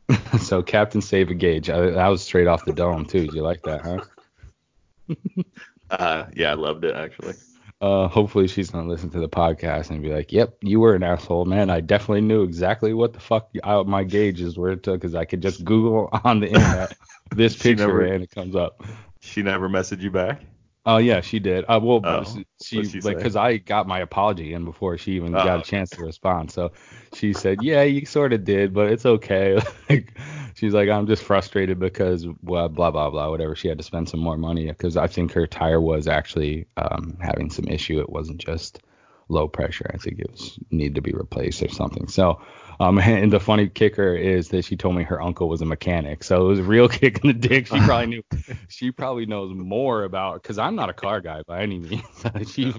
so 0.40 0.62
Captain 0.62 1.00
Save 1.00 1.30
a 1.30 1.34
Gauge. 1.34 1.70
I, 1.70 1.90
that 1.90 2.08
was 2.08 2.22
straight 2.22 2.46
off 2.46 2.64
the 2.64 2.72
dome 2.72 3.04
too. 3.04 3.26
Did 3.26 3.34
you 3.34 3.42
like 3.42 3.62
that, 3.62 3.82
huh? 3.82 5.14
uh, 5.90 6.26
yeah, 6.34 6.50
I 6.50 6.54
loved 6.54 6.84
it 6.84 6.94
actually. 6.94 7.34
Uh, 7.80 8.08
hopefully 8.08 8.48
she's 8.48 8.70
gonna 8.70 8.88
listen 8.88 9.10
to 9.10 9.20
the 9.20 9.28
podcast 9.28 9.90
and 9.90 10.02
be 10.02 10.10
like, 10.10 10.32
"Yep, 10.32 10.56
you 10.62 10.80
were 10.80 10.94
an 10.94 11.02
asshole, 11.02 11.44
man. 11.44 11.68
I 11.68 11.80
definitely 11.80 12.22
knew 12.22 12.42
exactly 12.42 12.94
what 12.94 13.12
the 13.12 13.20
fuck 13.20 13.50
I, 13.62 13.82
my 13.82 14.02
gauges 14.02 14.56
were 14.56 14.76
to, 14.76 14.92
because 14.92 15.14
I 15.14 15.26
could 15.26 15.42
just 15.42 15.64
Google 15.64 16.08
on 16.24 16.40
the 16.40 16.46
internet 16.46 16.96
this 17.34 17.54
picture 17.54 17.86
never- 17.86 18.04
and 18.04 18.24
it 18.24 18.30
comes 18.30 18.56
up." 18.56 18.82
She 19.20 19.42
never 19.42 19.68
messaged 19.68 20.00
you 20.02 20.10
back? 20.10 20.42
Oh 20.86 20.98
yeah, 20.98 21.20
she 21.20 21.40
did. 21.40 21.64
Uh, 21.64 21.80
well, 21.82 22.00
Oh, 22.04 22.22
she, 22.62 22.84
she 22.84 23.00
like 23.00 23.16
because 23.18 23.34
I 23.34 23.56
got 23.56 23.88
my 23.88 23.98
apology 23.98 24.54
in 24.54 24.64
before 24.64 24.96
she 24.98 25.12
even 25.12 25.34
Oh, 25.34 25.44
got 25.44 25.58
a 25.58 25.62
chance 25.62 25.90
to 25.90 26.02
respond. 26.04 26.52
So 26.52 26.70
she 27.12 27.32
said, 27.32 27.60
"Yeah, 27.60 27.82
you 27.82 28.06
sort 28.06 28.32
of 28.32 28.44
did, 28.44 28.72
but 28.72 28.92
it's 28.92 29.04
okay." 29.04 29.58
like 29.90 30.16
she's 30.54 30.72
like, 30.72 30.88
"I'm 30.88 31.08
just 31.08 31.24
frustrated 31.24 31.80
because 31.80 32.24
well, 32.40 32.68
blah 32.68 32.92
blah 32.92 33.10
blah, 33.10 33.30
whatever." 33.30 33.56
She 33.56 33.66
had 33.66 33.78
to 33.78 33.84
spend 33.84 34.08
some 34.08 34.20
more 34.20 34.36
money 34.36 34.68
because 34.68 34.96
I 34.96 35.08
think 35.08 35.32
her 35.32 35.48
tire 35.48 35.80
was 35.80 36.06
actually 36.06 36.66
um, 36.76 37.18
having 37.20 37.50
some 37.50 37.66
issue. 37.66 38.00
It 38.00 38.08
wasn't 38.08 38.38
just 38.38 38.80
low 39.28 39.48
pressure. 39.48 39.90
I 39.92 39.96
think 39.96 40.20
it 40.20 40.30
was 40.30 40.56
needed 40.70 40.94
to 40.94 41.02
be 41.02 41.12
replaced 41.12 41.62
or 41.62 41.68
something. 41.68 42.06
So. 42.08 42.40
Um, 42.80 42.98
and 42.98 43.32
the 43.32 43.40
funny 43.40 43.68
kicker 43.68 44.14
is 44.14 44.48
that 44.48 44.64
she 44.64 44.76
told 44.76 44.96
me 44.96 45.02
her 45.04 45.20
uncle 45.20 45.48
was 45.48 45.60
a 45.60 45.64
mechanic, 45.64 46.24
so 46.24 46.44
it 46.44 46.48
was 46.48 46.58
a 46.58 46.64
real 46.64 46.88
kick 47.00 47.20
in 47.24 47.28
the 47.28 47.34
dick. 47.34 47.66
She 47.66 47.78
probably 47.80 48.06
knew 48.06 48.22
she 48.68 48.90
probably 48.90 49.26
knows 49.26 49.54
more 49.54 50.04
about 50.04 50.42
because 50.42 50.58
I'm 50.58 50.74
not 50.74 50.90
a 50.90 50.94
car 50.94 51.20
guy 51.20 51.42
by 51.46 51.62
any 51.62 51.78
means. 51.78 52.02
she 52.46 52.74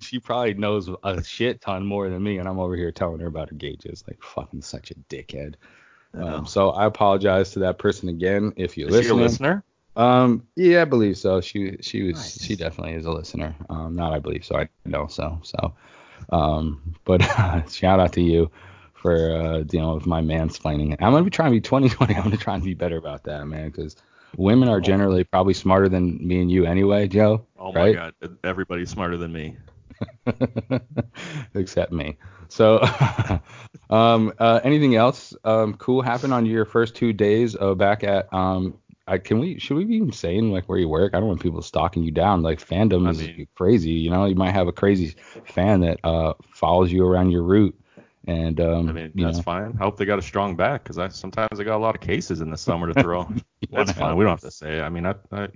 she 0.00 0.18
probably 0.18 0.54
knows 0.54 0.88
a 1.02 1.22
shit 1.22 1.60
ton 1.60 1.86
more 1.86 2.08
than 2.08 2.22
me, 2.22 2.38
and 2.38 2.48
I'm 2.48 2.58
over 2.58 2.76
here 2.76 2.92
telling 2.92 3.20
her 3.20 3.26
about 3.26 3.50
her 3.50 3.56
gauges. 3.56 4.04
Like 4.06 4.22
fucking 4.22 4.62
such 4.62 4.90
a 4.90 4.94
dickhead. 5.08 5.54
Um, 6.14 6.46
so 6.46 6.70
I 6.70 6.86
apologize 6.86 7.50
to 7.52 7.58
that 7.60 7.78
person 7.78 8.08
again 8.08 8.52
if 8.56 8.76
you 8.76 8.86
Is 8.86 8.92
she 9.04 9.10
a 9.10 9.14
listen. 9.14 9.18
listener? 9.18 9.64
Um, 9.96 10.46
yeah, 10.56 10.82
I 10.82 10.84
believe 10.84 11.16
so. 11.18 11.40
She 11.40 11.76
she 11.80 12.02
was 12.02 12.16
Nice. 12.16 12.42
she 12.42 12.56
definitely 12.56 12.94
is 12.94 13.06
a 13.06 13.10
listener. 13.12 13.54
Um, 13.70 13.96
not 13.96 14.12
I 14.12 14.18
believe 14.18 14.44
so. 14.44 14.56
I 14.56 14.68
know 14.84 15.06
so. 15.06 15.40
So, 15.42 15.74
um, 16.30 16.94
but 17.04 17.22
shout 17.70 18.00
out 18.00 18.12
to 18.14 18.20
you 18.22 18.50
for 19.06 19.36
uh, 19.36 19.60
dealing 19.62 19.94
with 19.94 20.06
my 20.06 20.20
mansplaining. 20.20 20.92
It. 20.92 20.98
I'm 21.00 21.12
gonna 21.12 21.22
be 21.22 21.30
trying 21.30 21.50
to 21.52 21.56
be 21.56 21.60
2020. 21.60 22.14
I'm 22.16 22.24
gonna 22.24 22.36
try 22.36 22.54
and 22.54 22.64
be 22.64 22.74
better 22.74 22.96
about 22.96 23.22
that, 23.24 23.46
man, 23.46 23.70
because 23.70 23.94
women 24.36 24.68
are 24.68 24.80
generally 24.80 25.22
probably 25.22 25.54
smarter 25.54 25.88
than 25.88 26.26
me 26.26 26.40
and 26.40 26.50
you 26.50 26.66
anyway, 26.66 27.06
Joe. 27.06 27.46
Oh 27.56 27.72
my 27.72 27.92
right? 27.92 27.94
god, 27.94 28.38
everybody's 28.42 28.90
smarter 28.90 29.16
than 29.16 29.32
me. 29.32 29.56
except 31.54 31.92
me. 31.92 32.16
So, 32.48 32.80
um, 33.90 34.32
uh, 34.40 34.60
anything 34.64 34.96
else 34.96 35.34
um, 35.44 35.74
cool 35.74 36.02
happened 36.02 36.34
on 36.34 36.44
your 36.44 36.64
first 36.64 36.96
two 36.96 37.12
days 37.12 37.54
uh, 37.54 37.74
back 37.74 38.02
at 38.02 38.32
um, 38.34 38.76
I, 39.06 39.18
can 39.18 39.38
we 39.38 39.60
should 39.60 39.76
we 39.76 39.84
be 39.84 39.94
even 39.96 40.10
saying 40.12 40.50
like 40.50 40.68
where 40.68 40.78
you 40.78 40.88
work? 40.88 41.14
I 41.14 41.20
don't 41.20 41.28
want 41.28 41.40
people 41.40 41.62
stalking 41.62 42.02
you 42.02 42.10
down. 42.10 42.42
Like 42.42 42.58
fandom 42.58 43.06
I 43.06 43.10
is 43.10 43.20
mean- 43.20 43.46
crazy. 43.54 43.92
You 43.92 44.10
know, 44.10 44.24
you 44.24 44.34
might 44.34 44.50
have 44.50 44.66
a 44.66 44.72
crazy 44.72 45.14
fan 45.44 45.82
that 45.82 46.00
uh, 46.02 46.34
follows 46.50 46.90
you 46.90 47.06
around 47.06 47.30
your 47.30 47.44
route, 47.44 47.78
and 48.26 48.60
um, 48.60 48.88
I 48.88 48.92
mean, 48.92 49.12
you 49.14 49.24
that's 49.24 49.38
know, 49.38 49.42
fine. 49.42 49.76
I 49.80 49.84
hope 49.84 49.96
they 49.96 50.04
got 50.04 50.18
a 50.18 50.22
strong 50.22 50.56
back 50.56 50.82
because 50.82 50.98
I 50.98 51.08
sometimes 51.08 51.60
I 51.60 51.64
got 51.64 51.76
a 51.76 51.78
lot 51.78 51.94
of 51.94 52.00
cases 52.00 52.40
in 52.40 52.50
the 52.50 52.56
summer 52.56 52.92
to 52.92 52.94
throw. 53.02 53.28
that's 53.70 53.92
fine. 53.92 54.16
We 54.16 54.24
don't 54.24 54.32
have 54.32 54.40
to 54.40 54.50
say. 54.50 54.78
it. 54.78 54.82
I 54.82 54.88
mean, 54.88 55.06
I, 55.06 55.14
I, 55.32 55.48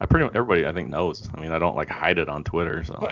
I 0.00 0.06
pretty 0.06 0.24
much 0.24 0.34
everybody 0.34 0.66
I 0.66 0.72
think 0.72 0.88
knows. 0.88 1.28
I 1.34 1.40
mean, 1.40 1.52
I 1.52 1.58
don't 1.58 1.76
like 1.76 1.88
hide 1.88 2.18
it 2.18 2.28
on 2.28 2.44
Twitter. 2.44 2.84
So 2.84 3.08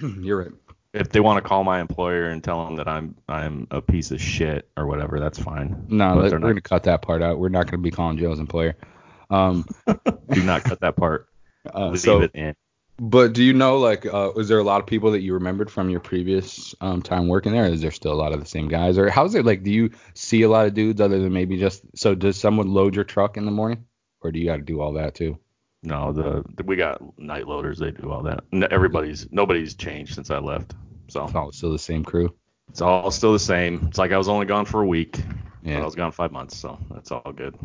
You're 0.20 0.42
right. 0.44 0.52
if 0.94 1.10
they 1.10 1.20
want 1.20 1.42
to 1.42 1.48
call 1.48 1.64
my 1.64 1.80
employer 1.80 2.24
and 2.30 2.42
tell 2.42 2.64
them 2.64 2.76
that 2.76 2.88
I'm 2.88 3.14
I'm 3.28 3.66
a 3.70 3.82
piece 3.82 4.10
of 4.10 4.20
shit 4.20 4.68
or 4.76 4.86
whatever, 4.86 5.20
that's 5.20 5.38
fine. 5.38 5.84
No, 5.88 6.16
we're 6.16 6.30
not- 6.38 6.40
gonna 6.40 6.60
cut 6.60 6.84
that 6.84 7.02
part 7.02 7.22
out. 7.22 7.38
We're 7.38 7.50
not 7.50 7.66
gonna 7.66 7.82
be 7.82 7.90
calling 7.90 8.16
Joe's 8.18 8.38
employer. 8.40 8.76
Um, 9.30 9.66
do 10.30 10.42
not 10.42 10.64
cut 10.64 10.80
that 10.80 10.96
part. 10.96 11.28
uh, 11.74 11.88
Leave 11.88 12.00
so 12.00 12.20
it 12.22 12.30
in. 12.34 12.54
But 12.98 13.32
do 13.32 13.42
you 13.42 13.52
know, 13.52 13.78
like, 13.78 14.06
uh, 14.06 14.30
was 14.36 14.48
there 14.48 14.58
a 14.60 14.62
lot 14.62 14.80
of 14.80 14.86
people 14.86 15.10
that 15.12 15.20
you 15.20 15.34
remembered 15.34 15.68
from 15.70 15.90
your 15.90 15.98
previous 15.98 16.74
um, 16.80 17.02
time 17.02 17.26
working 17.26 17.50
there? 17.52 17.66
Is 17.66 17.80
there 17.80 17.90
still 17.90 18.12
a 18.12 18.14
lot 18.14 18.32
of 18.32 18.38
the 18.40 18.46
same 18.46 18.68
guys, 18.68 18.98
or 18.98 19.10
how's 19.10 19.34
it 19.34 19.44
like? 19.44 19.64
Do 19.64 19.72
you 19.72 19.90
see 20.14 20.42
a 20.42 20.48
lot 20.48 20.66
of 20.66 20.74
dudes 20.74 21.00
other 21.00 21.18
than 21.18 21.32
maybe 21.32 21.58
just? 21.58 21.82
So 21.96 22.14
does 22.14 22.36
someone 22.38 22.68
load 22.72 22.94
your 22.94 23.02
truck 23.04 23.36
in 23.36 23.46
the 23.46 23.50
morning, 23.50 23.84
or 24.20 24.30
do 24.30 24.38
you 24.38 24.44
got 24.46 24.56
to 24.56 24.62
do 24.62 24.80
all 24.80 24.92
that 24.92 25.16
too? 25.16 25.38
No, 25.82 26.12
the, 26.12 26.44
the 26.56 26.62
we 26.62 26.76
got 26.76 27.02
night 27.18 27.48
loaders. 27.48 27.78
They 27.80 27.90
do 27.90 28.12
all 28.12 28.22
that. 28.22 28.44
Everybody's 28.70 29.30
nobody's 29.32 29.74
changed 29.74 30.14
since 30.14 30.30
I 30.30 30.38
left. 30.38 30.72
So 31.08 31.24
It's 31.24 31.34
all 31.34 31.52
still 31.52 31.72
the 31.72 31.78
same 31.80 32.04
crew. 32.04 32.32
it's 32.70 32.80
all 32.80 33.10
still 33.10 33.32
the 33.32 33.38
same. 33.40 33.86
It's 33.88 33.98
like 33.98 34.12
I 34.12 34.18
was 34.18 34.28
only 34.28 34.46
gone 34.46 34.64
for 34.66 34.80
a 34.82 34.86
week. 34.86 35.12
but 35.64 35.70
Yeah. 35.70 35.80
I 35.80 35.84
was 35.84 35.96
gone 35.96 36.12
five 36.12 36.30
months, 36.30 36.56
so 36.56 36.78
that's 36.92 37.10
all 37.10 37.32
good. 37.32 37.56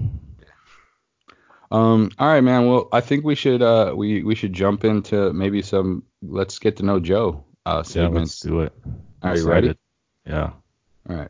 Um. 1.72 2.12
All 2.18 2.28
right, 2.28 2.42
man. 2.42 2.68
Well, 2.68 2.90
I 2.92 3.02
think 3.02 3.24
we 3.24 3.36
should 3.36 3.62
uh 3.62 3.94
we 3.96 4.24
we 4.24 4.36
should 4.36 4.54
jump 4.54 4.84
into 4.84 5.32
maybe 5.34 5.62
some 5.62 6.04
let's 6.22 6.60
get 6.60 6.78
to 6.78 6.84
know 6.84 7.00
Joe 7.00 7.46
uh 7.66 7.84
Yeah, 7.94 8.08
let's 8.08 8.40
do 8.40 8.62
it. 8.62 8.74
Are 9.22 9.38
you 9.38 9.48
ready? 9.48 9.78
Yeah. 10.26 10.52
All 11.10 11.16
right. 11.16 11.30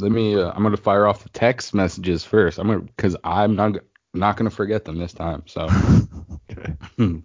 Let 0.00 0.12
me. 0.12 0.36
Uh, 0.36 0.50
I'm 0.50 0.62
gonna 0.62 0.76
fire 0.76 1.06
off 1.06 1.22
the 1.22 1.28
text 1.30 1.74
messages 1.74 2.24
first. 2.24 2.58
I'm 2.58 2.66
gonna 2.66 2.80
because 2.80 3.16
I'm 3.24 3.56
not 3.56 3.76
not 4.14 4.36
gonna 4.36 4.50
forget 4.50 4.84
them 4.84 4.98
this 4.98 5.12
time. 5.12 5.44
So. 5.46 5.68
Okay. 6.50 6.74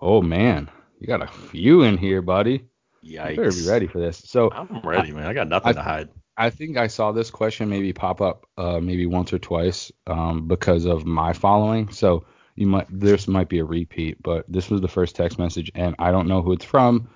oh 0.00 0.22
man, 0.22 0.70
you 1.00 1.06
got 1.06 1.22
a 1.22 1.26
few 1.26 1.82
in 1.82 1.96
here, 1.96 2.22
buddy. 2.22 2.66
You 3.02 3.20
Yikes. 3.20 3.36
better 3.36 3.52
be 3.52 3.68
ready 3.68 3.86
for 3.86 3.98
this. 4.00 4.22
So 4.26 4.50
I'm 4.50 4.80
ready, 4.82 5.12
man. 5.12 5.26
I 5.26 5.32
got 5.32 5.48
nothing 5.48 5.70
I- 5.70 5.72
to 5.72 5.82
hide. 5.82 6.08
I 6.36 6.50
think 6.50 6.76
I 6.76 6.86
saw 6.86 7.12
this 7.12 7.30
question 7.30 7.68
maybe 7.68 7.92
pop 7.92 8.20
up 8.20 8.46
uh, 8.58 8.80
maybe 8.80 9.06
once 9.06 9.32
or 9.32 9.38
twice 9.38 9.90
um, 10.06 10.46
because 10.46 10.84
of 10.84 11.06
my 11.06 11.32
following. 11.32 11.90
So 11.90 12.24
you 12.56 12.66
might 12.66 12.86
this 12.90 13.26
might 13.28 13.48
be 13.48 13.58
a 13.58 13.64
repeat, 13.64 14.22
but 14.22 14.44
this 14.48 14.68
was 14.70 14.80
the 14.80 14.88
first 14.88 15.16
text 15.16 15.38
message, 15.38 15.70
and 15.74 15.94
I 15.98 16.10
don't 16.10 16.28
know 16.28 16.42
who 16.42 16.52
it's 16.52 16.64
from. 16.64 17.08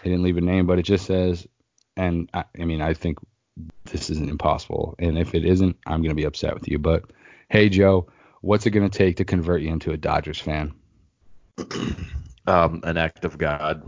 I 0.00 0.04
didn't 0.04 0.22
leave 0.22 0.36
a 0.36 0.42
name, 0.42 0.66
but 0.66 0.78
it 0.78 0.82
just 0.82 1.06
says, 1.06 1.46
and 1.96 2.28
I, 2.34 2.44
I 2.60 2.64
mean, 2.64 2.82
I 2.82 2.94
think 2.94 3.18
this 3.84 4.10
isn't 4.10 4.28
impossible. 4.28 4.94
And 4.98 5.18
if 5.18 5.34
it 5.34 5.44
isn't, 5.44 5.76
I'm 5.86 6.02
gonna 6.02 6.14
be 6.14 6.24
upset 6.24 6.54
with 6.54 6.68
you. 6.68 6.78
But 6.78 7.04
hey, 7.48 7.68
Joe, 7.68 8.08
what's 8.40 8.66
it 8.66 8.70
gonna 8.70 8.88
take 8.88 9.16
to 9.16 9.24
convert 9.24 9.62
you 9.62 9.68
into 9.72 9.92
a 9.92 9.96
Dodgers 9.96 10.40
fan? 10.40 10.74
Um, 12.46 12.82
an 12.84 12.98
act 12.98 13.24
of 13.24 13.38
God. 13.38 13.82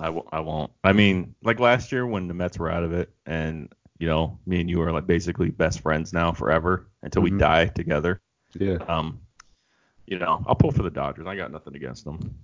I 0.00 0.06
w- 0.06 0.28
I 0.32 0.40
won't. 0.40 0.72
I 0.82 0.92
mean, 0.92 1.36
like 1.44 1.60
last 1.60 1.92
year 1.92 2.04
when 2.04 2.26
the 2.26 2.34
Mets 2.34 2.58
were 2.58 2.68
out 2.68 2.82
of 2.82 2.92
it, 2.92 3.12
and 3.24 3.72
you 3.98 4.06
know, 4.08 4.38
me 4.46 4.60
and 4.60 4.70
you 4.70 4.80
are 4.82 4.92
like 4.92 5.06
basically 5.06 5.50
best 5.50 5.80
friends 5.80 6.12
now 6.12 6.32
forever 6.32 6.86
until 7.02 7.22
Mhm. 7.22 7.30
we 7.32 7.38
die 7.38 7.66
together. 7.66 8.20
Yeah. 8.54 8.76
Um, 8.88 9.20
you 10.06 10.18
know, 10.18 10.42
I'll 10.46 10.54
pull 10.54 10.70
for 10.72 10.82
the 10.82 10.90
Dodgers. 10.90 11.26
I 11.26 11.36
got 11.36 11.50
nothing 11.52 11.74
against 11.76 12.04
them. 12.04 12.34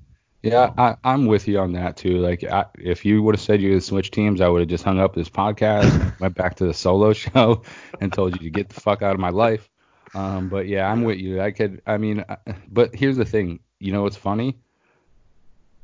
Yeah, 0.42 0.74
I, 0.76 0.96
I'm 1.02 1.24
with 1.24 1.48
you 1.48 1.58
on 1.60 1.72
that 1.72 1.96
too. 1.96 2.18
Like, 2.18 2.44
I, 2.44 2.66
if 2.78 3.06
you 3.06 3.22
would 3.22 3.34
have 3.34 3.40
said 3.40 3.62
you 3.62 3.72
would 3.72 3.82
switch 3.82 4.10
teams, 4.10 4.42
I 4.42 4.48
would 4.48 4.60
have 4.60 4.68
just 4.68 4.84
hung 4.84 5.00
up 5.00 5.14
this 5.14 5.30
podcast, 5.30 6.18
went 6.20 6.34
back 6.34 6.56
to 6.56 6.66
the 6.66 6.74
solo 6.74 7.14
show, 7.14 7.62
and 8.00 8.12
told 8.12 8.34
you 8.34 8.40
to 8.40 8.50
get 8.50 8.68
the 8.68 8.78
fuck 8.78 9.00
out 9.00 9.14
of 9.14 9.20
my 9.20 9.30
life. 9.30 9.70
Um, 10.14 10.50
but 10.50 10.66
yeah, 10.68 10.90
I'm 10.90 11.02
with 11.04 11.18
you. 11.18 11.40
I 11.40 11.50
could, 11.50 11.80
I 11.86 11.96
mean, 11.96 12.24
I- 12.28 12.36
but 12.70 12.94
here's 12.94 13.16
the 13.16 13.24
thing. 13.24 13.60
You 13.80 13.92
know 13.92 14.02
what's 14.02 14.16
funny? 14.16 14.58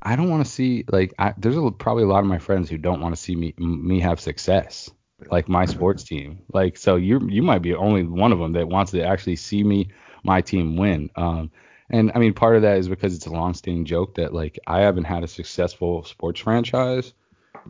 I 0.02 0.16
don't 0.16 0.28
want 0.30 0.44
to 0.44 0.50
see 0.50 0.84
like 0.88 1.14
I, 1.18 1.34
there's 1.38 1.56
a, 1.56 1.70
probably 1.70 2.04
a 2.04 2.06
lot 2.06 2.20
of 2.20 2.26
my 2.26 2.38
friends 2.38 2.68
who 2.70 2.78
don't 2.78 3.00
want 3.00 3.14
to 3.14 3.20
see 3.20 3.36
me 3.36 3.54
me 3.58 4.00
have 4.00 4.20
success, 4.20 4.90
like 5.30 5.48
my 5.48 5.64
sports 5.66 6.04
team. 6.04 6.40
Like, 6.52 6.76
so 6.76 6.96
you 6.96 7.20
you 7.28 7.42
might 7.42 7.62
be 7.62 7.74
only 7.74 8.04
one 8.04 8.32
of 8.32 8.38
them 8.38 8.52
that 8.52 8.68
wants 8.68 8.92
to 8.92 9.02
actually 9.02 9.36
see 9.36 9.64
me 9.64 9.88
my 10.24 10.40
team 10.40 10.76
win. 10.76 11.10
Um, 11.16 11.50
and 11.90 12.12
I 12.14 12.18
mean, 12.18 12.34
part 12.34 12.56
of 12.56 12.62
that 12.62 12.78
is 12.78 12.88
because 12.88 13.14
it's 13.14 13.26
a 13.26 13.32
long-standing 13.32 13.84
joke 13.84 14.14
that 14.14 14.32
like 14.32 14.58
I 14.66 14.80
haven't 14.80 15.04
had 15.04 15.24
a 15.24 15.28
successful 15.28 16.04
sports 16.04 16.40
franchise 16.40 17.12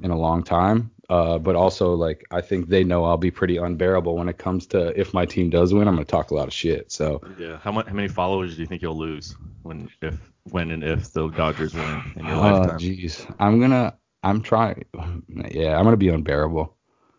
in 0.02 0.10
a 0.10 0.18
long 0.18 0.42
time. 0.42 0.90
Uh, 1.08 1.38
but 1.38 1.56
also 1.56 1.94
like 1.94 2.24
I 2.30 2.40
think 2.40 2.68
they 2.68 2.84
know 2.84 3.04
I'll 3.04 3.16
be 3.16 3.32
pretty 3.32 3.56
unbearable 3.56 4.16
when 4.16 4.28
it 4.28 4.38
comes 4.38 4.66
to 4.68 4.98
if 4.98 5.12
my 5.12 5.26
team 5.26 5.50
does 5.50 5.74
win, 5.74 5.88
I'm 5.88 5.94
gonna 5.94 6.04
talk 6.04 6.30
a 6.30 6.34
lot 6.34 6.46
of 6.46 6.54
shit. 6.54 6.92
So 6.92 7.20
Yeah. 7.36 7.58
How 7.58 7.72
much? 7.72 7.88
How 7.88 7.94
many 7.94 8.08
followers 8.08 8.54
do 8.54 8.62
you 8.62 8.68
think 8.68 8.80
you'll 8.80 8.96
lose 8.96 9.34
when 9.62 9.88
if 10.02 10.16
when 10.44 10.70
and 10.70 10.84
if 10.84 11.12
the 11.12 11.28
Dodgers 11.28 11.74
win 11.74 12.12
in 12.16 12.26
your 12.26 12.36
oh 12.36 12.40
lifetime? 12.40 12.78
jeez, 12.78 13.34
I'm 13.40 13.60
gonna 13.60 13.96
I'm 14.22 14.40
trying. 14.40 14.84
Yeah, 15.50 15.76
I'm 15.76 15.84
gonna 15.84 15.96
be 15.96 16.10
unbearable 16.10 16.76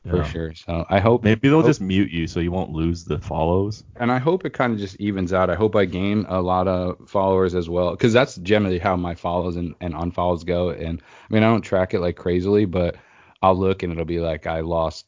for 0.07 0.17
Yeah. 0.17 0.23
sure. 0.23 0.53
So 0.55 0.85
I 0.89 0.99
hope 0.99 1.23
Maybe 1.23 1.47
they'll 1.49 1.59
hope- 1.59 1.67
just 1.69 1.81
mute 1.81 2.09
you 2.11 2.25
so 2.27 2.39
you 2.39 2.51
won't 2.51 2.71
lose 2.71 3.03
the 3.05 3.19
follows. 3.19 3.83
and 3.97 4.11
I 4.11 4.17
hope 4.19 4.45
it 4.45 4.53
kind 4.53 4.73
of 4.73 4.79
just 4.79 4.95
evens 4.99 5.31
out. 5.33 5.49
I 5.49 5.55
hope 5.55 5.75
I 5.75 5.85
gain 5.85 6.25
a 6.27 6.41
lot 6.41 6.67
of 6.67 7.07
followers 7.09 7.53
as 7.55 7.69
well, 7.69 7.91
because 7.91 8.11
that's 8.13 8.35
generally 8.37 8.79
how 8.79 8.95
my 8.95 9.13
follows 9.15 9.55
and, 9.57 9.75
and 9.79 9.93
unfollows 9.93 10.45
go. 10.45 10.69
And 10.71 11.01
I 11.29 11.33
mean, 11.33 11.43
I 11.43 11.47
don't 11.47 11.61
track 11.61 11.93
it 11.93 11.99
like 11.99 12.15
crazily, 12.15 12.65
but 12.65 12.95
I'll 13.43 13.55
look 13.57 13.83
and 13.83 13.91
it'll 13.93 14.05
be 14.05 14.19
like 14.19 14.47
I 14.47 14.61
lost 14.61 15.05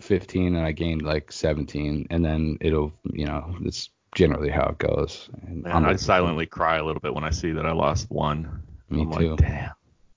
15 0.00 0.56
and 0.56 0.66
I 0.66 0.72
gained 0.72 1.02
like 1.02 1.30
17, 1.32 2.06
and 2.10 2.24
then 2.24 2.58
it'll, 2.60 2.92
you 3.12 3.24
know, 3.26 3.54
it's 3.62 3.88
generally 4.14 4.50
how 4.50 4.64
it 4.68 4.78
goes. 4.78 5.30
And 5.46 5.62
Man, 5.62 5.84
I'm 5.86 5.96
silently 5.98 6.44
cry 6.46 6.76
a 6.76 6.84
little 6.84 7.00
bit 7.00 7.14
when 7.14 7.24
I 7.24 7.30
see 7.30 7.52
that 7.52 7.64
I 7.66 7.72
lost 7.72 8.10
one. 8.10 8.62
Me 8.90 9.02
I'm 9.02 9.12
too. 9.12 9.30
like, 9.30 9.38
damn. 9.38 9.70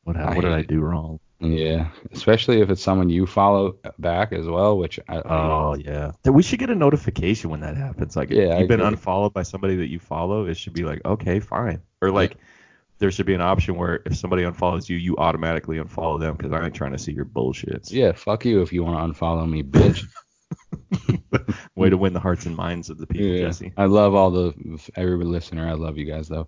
What, 0.03 0.17
what 0.17 0.41
did 0.41 0.51
I 0.53 0.63
do 0.63 0.81
wrong? 0.81 1.19
Yeah, 1.39 1.89
especially 2.13 2.61
if 2.61 2.69
it's 2.69 2.81
someone 2.81 3.09
you 3.09 3.25
follow 3.25 3.77
back 3.99 4.31
as 4.31 4.47
well, 4.47 4.77
which 4.77 4.99
I, 5.09 5.21
Oh 5.25 5.75
yeah. 5.75 6.11
We 6.23 6.41
should 6.41 6.59
get 6.59 6.69
a 6.69 6.75
notification 6.75 7.49
when 7.49 7.59
that 7.59 7.75
happens. 7.75 8.15
Like, 8.15 8.29
Yeah, 8.29 8.53
if 8.53 8.59
you've 8.61 8.69
been 8.69 8.81
unfollowed 8.81 9.33
by 9.33 9.43
somebody 9.43 9.75
that 9.77 9.87
you 9.87 9.99
follow, 9.99 10.45
it 10.45 10.55
should 10.55 10.73
be 10.73 10.83
like, 10.83 11.01
okay, 11.03 11.39
fine. 11.39 11.81
Or 12.01 12.09
like, 12.09 12.37
there 12.99 13.11
should 13.11 13.25
be 13.25 13.33
an 13.33 13.41
option 13.41 13.75
where 13.75 14.01
if 14.05 14.15
somebody 14.15 14.43
unfollows 14.43 14.87
you, 14.87 14.95
you 14.95 15.17
automatically 15.17 15.77
unfollow 15.77 16.19
them 16.19 16.37
because 16.37 16.53
I 16.53 16.63
ain't 16.63 16.73
trying 16.73 16.93
to 16.93 16.97
see 16.97 17.11
your 17.11 17.25
bullshits. 17.25 17.91
yeah, 17.91 18.13
fuck 18.13 18.45
you 18.45 18.61
if 18.61 18.71
you 18.71 18.83
want 18.83 19.13
to 19.13 19.19
unfollow 19.19 19.49
me, 19.49 19.63
bitch. 19.63 20.05
Way 21.75 21.89
to 21.89 21.97
win 21.97 22.13
the 22.13 22.19
hearts 22.19 22.45
and 22.45 22.55
minds 22.55 22.89
of 22.89 22.97
the 22.97 23.07
people, 23.07 23.27
Yeah, 23.27 23.47
Jesse. 23.47 23.73
I 23.75 23.85
love 23.85 24.15
all 24.15 24.31
the 24.31 24.53
every 24.95 25.25
listener. 25.25 25.67
I 25.67 25.73
love 25.73 25.97
you 25.97 26.05
guys 26.05 26.29
though. 26.29 26.47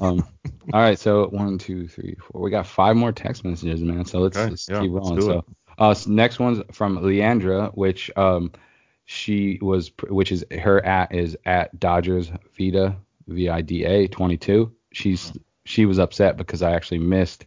Um, 0.00 0.26
all 0.74 0.80
right, 0.80 0.98
so 0.98 1.28
one, 1.28 1.58
two, 1.58 1.88
three, 1.88 2.16
four. 2.20 2.42
We 2.42 2.50
got 2.50 2.66
five 2.66 2.96
more 2.96 3.12
text 3.12 3.44
messages, 3.44 3.80
man. 3.80 4.04
So 4.04 4.18
let's, 4.18 4.36
Okay, 4.36 4.50
let's 4.50 4.68
yeah, 4.68 4.80
keep 4.82 4.92
rolling. 4.92 5.20
So, 5.20 5.44
uh, 5.78 5.94
next 6.06 6.38
one's 6.38 6.62
from 6.72 6.98
Leandra, 6.98 7.72
which 7.74 8.10
um, 8.16 8.52
she 9.06 9.58
was, 9.62 9.92
which 10.08 10.32
is 10.32 10.44
her 10.50 10.84
at 10.84 11.14
is 11.14 11.36
at 11.46 11.78
Dodgers 11.78 12.30
Vida 12.58 12.96
V 13.28 13.48
I 13.48 13.62
D 13.62 13.84
A 13.84 14.08
22. 14.08 14.72
She's 14.92 15.32
she 15.64 15.86
was 15.86 15.98
upset 15.98 16.36
because 16.36 16.62
I 16.62 16.72
actually 16.72 16.98
missed 16.98 17.46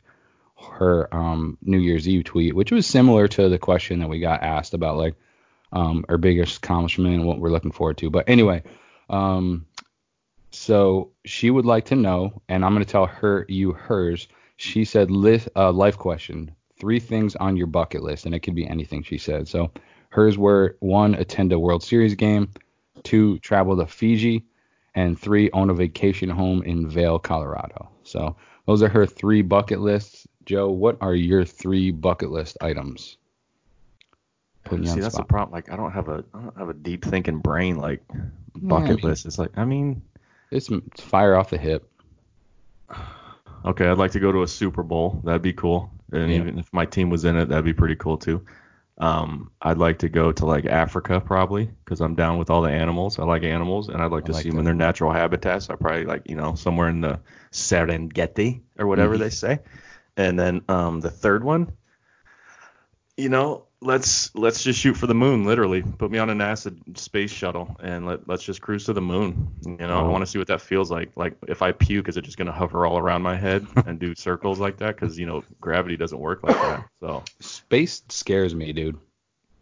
her 0.74 1.14
um 1.14 1.58
New 1.62 1.80
Year's 1.80 2.08
Eve 2.08 2.26
tweet, 2.26 2.56
which 2.56 2.72
was 2.72 2.86
similar 2.86 3.28
to 3.30 3.50
the 3.50 3.58
question 3.58 4.00
that 4.00 4.10
we 4.10 4.20
got 4.20 4.44
asked 4.44 4.74
about 4.74 4.98
like 4.98 5.16
um 5.72 6.06
our 6.10 6.18
biggest 6.18 6.58
accomplishment 6.58 7.16
and 7.16 7.26
what 7.26 7.40
we're 7.40 7.52
looking 7.52 7.72
forward 7.72 7.98
to. 8.00 8.10
But 8.10 8.28
anyway, 8.28 8.64
um 9.10 9.66
so 10.52 11.12
she 11.26 11.50
would 11.52 11.66
like 11.66 11.86
to 11.86 11.96
know, 11.96 12.42
and 12.50 12.64
I'm 12.66 12.74
going 12.74 12.86
to 12.86 12.92
tell 12.92 13.06
her 13.06 13.46
you 13.50 13.72
hers. 13.74 14.28
She 14.58 14.84
said, 14.86 15.10
list, 15.12 15.48
uh, 15.56 15.72
life 15.72 15.98
question, 15.98 16.52
three 16.80 17.00
things 17.00 17.36
on 17.38 17.56
your 17.56 17.68
bucket 17.68 18.04
list, 18.04 18.26
and 18.26 18.36
it 18.36 18.40
could 18.40 18.56
be 18.56 18.68
anything. 18.68 19.04
She 19.04 19.18
said. 19.18 19.48
So 19.48 19.72
hers 20.10 20.38
were 20.38 20.76
one, 20.80 21.16
attend 21.16 21.54
a 21.54 21.60
World 21.60 21.84
Series 21.84 22.16
game, 22.16 22.50
two, 23.04 23.40
travel 23.40 23.78
to 23.78 23.86
Fiji, 23.86 24.44
and 24.96 25.18
three, 25.20 25.50
own 25.52 25.70
a 25.70 25.74
vacation 25.74 26.30
home 26.30 26.64
in 26.64 26.90
Vail, 26.90 27.20
Colorado. 27.20 27.90
So 28.04 28.36
those 28.66 28.82
are 28.84 28.90
her 28.90 29.06
three 29.06 29.42
bucket 29.42 29.80
lists. 29.80 30.28
Joe, 30.46 30.70
what 30.70 30.98
are 31.00 31.14
your 31.14 31.46
three 31.46 31.92
bucket 31.92 32.32
list 32.32 32.58
items? 32.60 33.18
Putting 34.64 34.88
See, 34.88 35.00
that's 35.00 35.16
the 35.16 35.24
problem. 35.24 35.54
Like, 35.54 35.72
I 35.72 35.76
don't 35.76 35.92
have 35.92 36.10
a, 36.10 36.24
I 36.34 36.42
don't 36.42 36.58
have 36.58 36.70
a 36.70 36.74
deep 36.74 37.06
thinking 37.06 37.38
brain 37.38 37.78
like 37.78 38.04
I 38.14 38.18
bucket 38.56 38.98
mean- 38.98 39.06
list. 39.10 39.26
It's 39.26 39.40
like, 39.40 39.52
I 39.58 39.64
mean, 39.66 40.02
It's, 40.52 40.70
it's 40.70 41.02
fire 41.02 41.36
off 41.36 41.50
the 41.52 41.58
hip. 41.58 41.90
Okay, 43.66 43.88
I'd 43.88 43.98
like 43.98 44.12
to 44.12 44.20
go 44.20 44.32
to 44.32 44.44
a 44.44 44.48
Super 44.48 44.84
Bowl. 44.84 45.22
That'd 45.26 45.42
be 45.42 45.54
cool. 45.54 45.92
And 46.12 46.32
Yeah. 46.32 46.38
even 46.38 46.58
if 46.60 46.72
my 46.74 46.86
team 46.86 47.10
was 47.10 47.26
in 47.26 47.36
it, 47.36 47.50
that'd 47.50 47.66
be 47.66 47.74
pretty 47.74 47.96
cool 47.96 48.18
too. 48.18 48.46
Um, 48.98 49.52
I'd 49.62 49.78
like 49.78 50.00
to 50.00 50.10
go 50.10 50.32
to 50.32 50.46
like 50.46 50.66
Africa 50.66 51.22
probably 51.22 51.66
because 51.66 52.02
I'm 52.02 52.16
down 52.16 52.38
with 52.38 52.50
all 52.50 52.62
the 52.62 52.72
animals. 52.72 53.18
I 53.20 53.24
like 53.24 53.44
animals, 53.44 53.88
and 53.90 54.02
I'd 54.02 54.12
like 54.12 54.24
I 54.24 54.28
to 54.28 54.32
like 54.34 54.44
see 54.44 54.50
them 54.50 54.60
in 54.60 54.66
their 54.66 54.74
natural 54.74 55.12
habitats. 55.12 55.70
I 55.70 55.76
probably 55.76 56.04
like 56.06 56.24
you 56.30 56.36
know 56.36 56.56
somewhere 56.56 56.90
in 56.90 57.00
the 57.02 57.20
Serengeti 57.52 58.62
or 58.78 58.88
whatever 58.88 59.16
Mhm. 59.16 59.20
they 59.20 59.30
say. 59.30 59.60
And 60.18 60.38
then 60.38 60.62
um, 60.68 61.00
the 61.00 61.12
third 61.12 61.46
one, 61.46 61.72
you 63.16 63.30
know, 63.30 63.68
let's 63.82 64.34
let's 64.36 64.64
just 64.64 64.80
shoot 64.80 64.96
for 64.96 65.08
the 65.08 65.16
moon. 65.16 65.46
Literally, 65.46 65.82
put 65.82 66.12
me 66.12 66.18
on 66.18 66.30
a 66.30 66.34
NASA 66.34 66.76
space 66.98 67.32
shuttle 67.32 67.76
and 67.82 68.06
let 68.06 68.28
let's 68.28 68.44
just 68.44 68.62
cruise 68.62 68.86
to 68.86 68.94
the 68.94 69.02
moon. 69.02 69.48
You 69.66 69.78
know, 69.78 70.00
I 70.00 70.02
Oh. 70.04 70.10
want 70.10 70.22
to 70.24 70.26
see 70.28 70.38
what 70.38 70.48
that 70.48 70.62
feels 70.62 70.92
like. 70.92 71.12
Like 71.16 71.36
if 71.48 71.62
I 71.62 71.72
puke, 71.72 72.10
is 72.10 72.18
it 72.18 72.24
just 72.24 72.38
gonna 72.38 72.52
hover 72.52 72.86
all 72.86 72.98
around 72.98 73.22
my 73.22 73.36
head 73.36 73.66
and 73.86 74.00
do 74.00 74.14
circles 74.16 74.60
like 74.60 74.78
that? 74.78 74.96
Because 74.96 75.18
you 75.18 75.26
know 75.26 75.44
gravity 75.62 75.98
doesn't 75.98 76.20
work 76.20 76.44
like 76.44 76.56
that. 76.56 76.86
So, 77.00 77.24
Space 77.40 78.04
scares 78.10 78.54
me, 78.54 78.74
dude. 78.74 78.98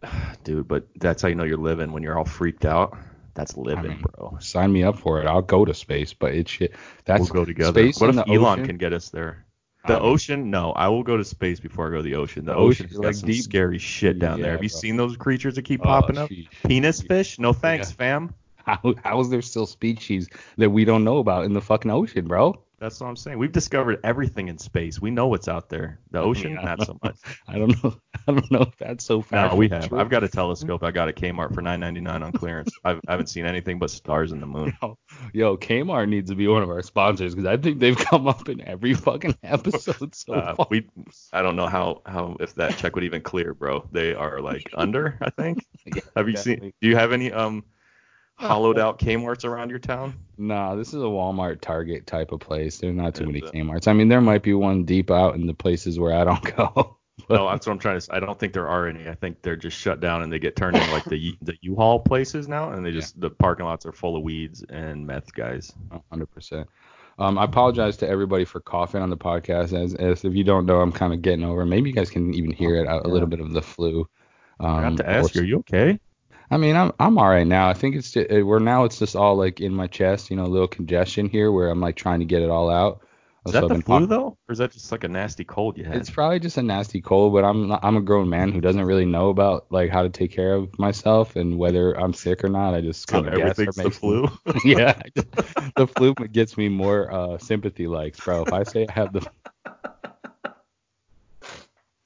dude, 0.44 0.66
but 0.68 0.86
that's 0.96 1.22
how 1.22 1.28
you 1.28 1.34
know 1.34 1.44
you're 1.44 1.56
living 1.56 1.92
when 1.92 2.02
you're 2.02 2.18
all 2.18 2.24
freaked 2.24 2.64
out. 2.64 2.96
That's 3.34 3.56
living, 3.56 3.90
mean, 3.92 4.04
bro. 4.16 4.36
Sign 4.40 4.72
me 4.72 4.82
up 4.82 4.98
for 4.98 5.20
it. 5.22 5.26
I'll 5.28 5.42
go 5.42 5.64
to 5.64 5.72
space, 5.72 6.12
but 6.12 6.34
it's 6.34 6.50
shit. 6.50 6.74
That's 7.04 7.20
we'll 7.20 7.28
go 7.28 7.44
together. 7.44 7.70
Space 7.70 8.00
what 8.00 8.10
if 8.10 8.16
Elon 8.28 8.44
ocean? 8.60 8.66
can 8.66 8.78
get 8.78 8.92
us 8.92 9.10
there? 9.10 9.44
The 9.86 9.96
Um, 9.96 10.04
ocean? 10.06 10.50
No, 10.50 10.72
I 10.72 10.88
will 10.88 11.02
go 11.02 11.16
to 11.16 11.24
space 11.24 11.60
before 11.60 11.86
I 11.86 11.90
go 11.90 11.96
to 11.98 12.02
the 12.02 12.14
ocean. 12.16 12.44
The 12.44 12.52
The 12.52 12.58
ocean 12.58 12.86
ocean's 12.86 12.98
got 13.00 13.06
like 13.06 13.14
some 13.14 13.28
deep- 13.28 13.42
scary 13.44 13.78
shit 13.78 14.18
down 14.18 14.40
there. 14.40 14.52
Have 14.52 14.62
you 14.62 14.68
bro. 14.68 14.78
seen 14.78 14.96
those 14.96 15.16
creatures 15.16 15.54
that 15.54 15.62
keep 15.62 15.80
Oh, 15.82 15.84
popping 15.84 16.18
up? 16.18 16.30
Penis 16.66 17.00
fish? 17.00 17.38
No 17.38 17.52
thanks, 17.52 17.90
Yeah. 17.90 17.94
fam. 17.96 18.34
How, 18.56 18.94
how 19.02 19.20
is 19.20 19.30
there 19.30 19.40
still 19.40 19.64
species 19.66 20.28
that 20.58 20.68
we 20.68 20.84
don't 20.84 21.02
know 21.04 21.18
about 21.18 21.44
in 21.46 21.54
the 21.54 21.60
fucking 21.62 21.90
ocean, 21.90 22.26
bro? 22.26 22.60
That's 22.80 23.00
what 23.00 23.08
I'm 23.08 23.16
saying. 23.16 23.38
We've 23.38 23.50
discovered 23.50 23.98
everything 24.04 24.46
in 24.48 24.56
space. 24.58 25.00
We 25.00 25.10
know 25.10 25.26
what's 25.26 25.48
out 25.48 25.68
there. 25.68 25.98
The 26.12 26.20
ocean, 26.20 26.56
I 26.56 26.62
not 26.62 26.86
so 26.86 26.96
much. 27.04 27.16
I 27.48 27.58
don't 27.58 27.82
know. 27.82 27.96
I 28.28 28.32
don't 28.32 28.50
know 28.52 28.60
if 28.62 28.76
that's 28.78 29.04
so 29.04 29.20
far. 29.20 29.40
No, 29.42 29.48
fast. 29.48 29.56
we 29.58 29.68
have. 29.70 29.92
I've 29.92 30.08
got 30.10 30.22
a 30.22 30.28
telescope. 30.28 30.84
I 30.84 30.90
got 30.92 31.08
at 31.08 31.16
Kmart 31.16 31.54
for 31.54 31.60
9.99 31.62 32.22
on 32.24 32.32
clearance. 32.32 32.70
I've, 32.84 33.00
I 33.08 33.12
haven't 33.12 33.26
seen 33.28 33.46
anything 33.46 33.78
but 33.80 33.90
stars 33.90 34.30
in 34.30 34.40
the 34.40 34.46
moon. 34.46 34.76
Yo, 35.32 35.56
Kmart 35.56 36.08
needs 36.08 36.30
to 36.30 36.36
be 36.36 36.46
one 36.46 36.62
of 36.62 36.70
our 36.70 36.82
sponsors 36.82 37.34
because 37.34 37.46
I 37.46 37.56
think 37.56 37.80
they've 37.80 37.96
come 37.96 38.28
up 38.28 38.48
in 38.48 38.60
every 38.60 38.94
fucking 38.94 39.36
episode 39.42 40.14
so 40.14 40.34
Uh, 40.34 40.54
far. 40.54 40.66
we, 40.70 40.88
I 41.32 41.42
don't 41.42 41.56
know 41.56 41.66
how, 41.66 42.02
how 42.06 42.36
if 42.38 42.54
that 42.54 42.76
check 42.76 42.94
would 42.94 43.04
even 43.04 43.22
clear, 43.22 43.54
bro. 43.54 43.88
They 43.90 44.14
are 44.14 44.40
like 44.40 44.70
under, 44.74 45.18
I 45.20 45.30
think. 45.30 45.66
Have 46.16 46.28
you 46.28 46.34
definitely. 46.34 46.60
seen? 46.66 46.72
Do 46.80 46.88
you 46.88 46.96
have 46.96 47.12
any 47.12 47.32
um 47.32 47.64
hollowed 48.38 48.78
out 48.78 48.98
Kmart's 48.98 49.44
around 49.44 49.70
your 49.70 49.78
town? 49.78 50.14
Nah, 50.38 50.74
this 50.74 50.88
is 50.88 51.02
a 51.02 51.06
Walmart, 51.06 51.60
Target 51.60 52.06
type 52.06 52.32
of 52.32 52.40
place. 52.40 52.78
There's 52.78 52.94
not 52.94 53.14
too 53.14 53.26
many 53.26 53.40
Kmart's. 53.40 53.88
I 53.88 53.92
mean, 53.92 54.08
there 54.08 54.20
might 54.20 54.42
be 54.42 54.54
one 54.54 54.84
deep 54.84 55.10
out 55.10 55.34
in 55.34 55.46
the 55.46 55.54
places 55.54 55.98
where 55.98 56.14
I 56.14 56.24
don't 56.24 56.56
go. 56.56 56.96
No, 57.28 57.50
that's 57.50 57.66
what 57.66 57.72
I'm 57.72 57.78
trying 57.78 57.96
to. 57.96 58.00
say. 58.00 58.12
I 58.12 58.20
don't 58.20 58.38
think 58.38 58.52
there 58.52 58.68
are 58.68 58.86
any. 58.86 59.08
I 59.08 59.14
think 59.14 59.42
they're 59.42 59.56
just 59.56 59.76
shut 59.76 60.00
down 60.00 60.22
and 60.22 60.32
they 60.32 60.38
get 60.38 60.56
turned 60.56 60.76
into 60.76 60.90
like 60.92 61.04
the 61.04 61.36
the 61.42 61.56
U-Haul 61.60 61.98
places 62.00 62.48
now, 62.48 62.70
and 62.70 62.86
they 62.86 62.92
just 62.92 63.20
the 63.20 63.28
parking 63.28 63.66
lots 63.66 63.84
are 63.84 63.92
full 63.92 64.16
of 64.16 64.22
weeds 64.22 64.64
and 64.68 65.06
meth 65.06 65.34
guys. 65.34 65.72
100%. 66.12 66.66
Um, 67.18 67.36
I 67.36 67.44
apologize 67.44 67.96
to 67.98 68.08
everybody 68.08 68.44
for 68.44 68.60
coughing 68.60 69.02
on 69.02 69.10
the 69.10 69.16
podcast. 69.16 69.72
As, 69.72 69.94
as 69.94 70.24
if 70.24 70.34
you 70.34 70.44
don't 70.44 70.66
know, 70.66 70.80
I'm 70.80 70.92
kind 70.92 71.12
of 71.12 71.20
getting 71.20 71.44
over. 71.44 71.66
Maybe 71.66 71.90
you 71.90 71.94
guys 71.96 72.10
can 72.10 72.32
even 72.32 72.52
hear 72.52 72.76
it 72.76 72.86
a, 72.86 73.04
a 73.04 73.08
little 73.08 73.28
bit 73.28 73.40
of 73.40 73.52
the 73.52 73.62
flu. 73.62 74.08
Um, 74.60 74.70
I 74.76 74.82
have 74.82 74.96
to 74.96 75.10
ask 75.10 75.34
you, 75.34 75.40
are 75.40 75.44
you 75.44 75.58
okay? 75.58 75.98
I 76.50 76.56
mean, 76.56 76.76
I'm 76.76 76.92
I'm 76.98 77.18
all 77.18 77.28
right 77.28 77.46
now. 77.46 77.68
I 77.68 77.74
think 77.74 77.96
it's 77.96 78.10
just, 78.12 78.30
we're 78.30 78.58
now 78.58 78.84
it's 78.84 78.98
just 78.98 79.14
all 79.16 79.36
like 79.36 79.60
in 79.60 79.74
my 79.74 79.86
chest, 79.86 80.30
you 80.30 80.36
know, 80.36 80.44
a 80.44 80.48
little 80.48 80.68
congestion 80.68 81.28
here 81.28 81.52
where 81.52 81.68
I'm 81.68 81.80
like 81.80 81.96
trying 81.96 82.20
to 82.20 82.24
get 82.24 82.42
it 82.42 82.50
all 82.50 82.70
out. 82.70 83.02
Is 83.46 83.52
that 83.52 83.68
the 83.68 83.80
flu 83.80 84.00
talk- 84.00 84.08
though, 84.08 84.38
or 84.48 84.52
is 84.52 84.58
that 84.58 84.72
just 84.72 84.92
like 84.92 85.04
a 85.04 85.08
nasty 85.08 85.44
cold 85.44 85.78
you 85.78 85.84
had? 85.84 85.96
It's 85.96 86.10
probably 86.10 86.38
just 86.38 86.58
a 86.58 86.62
nasty 86.62 87.00
cold, 87.00 87.32
but 87.32 87.44
I'm 87.44 87.72
I'm 87.72 87.96
a 87.96 88.00
grown 88.00 88.28
man 88.28 88.52
who 88.52 88.60
doesn't 88.60 88.84
really 88.84 89.06
know 89.06 89.30
about 89.30 89.66
like 89.70 89.90
how 89.90 90.02
to 90.02 90.10
take 90.10 90.32
care 90.32 90.54
of 90.54 90.78
myself 90.78 91.36
and 91.36 91.58
whether 91.58 91.92
I'm 91.92 92.12
sick 92.12 92.44
or 92.44 92.48
not. 92.48 92.74
I 92.74 92.80
just 92.80 93.08
so 93.08 93.22
kind 93.22 93.28
of 93.28 93.34
guess. 93.34 93.58
or 93.58 93.62
everything's 93.62 93.76
the 93.76 93.90
flu. 93.90 94.28
yeah, 94.64 95.00
the 95.76 95.86
flu 95.86 96.14
gets 96.14 96.56
me 96.58 96.68
more 96.68 97.12
uh, 97.12 97.38
sympathy 97.38 97.86
likes, 97.86 98.20
bro. 98.20 98.42
If 98.42 98.52
I 98.52 98.64
say 98.64 98.86
I 98.88 98.92
have 98.92 99.12
the 99.12 99.26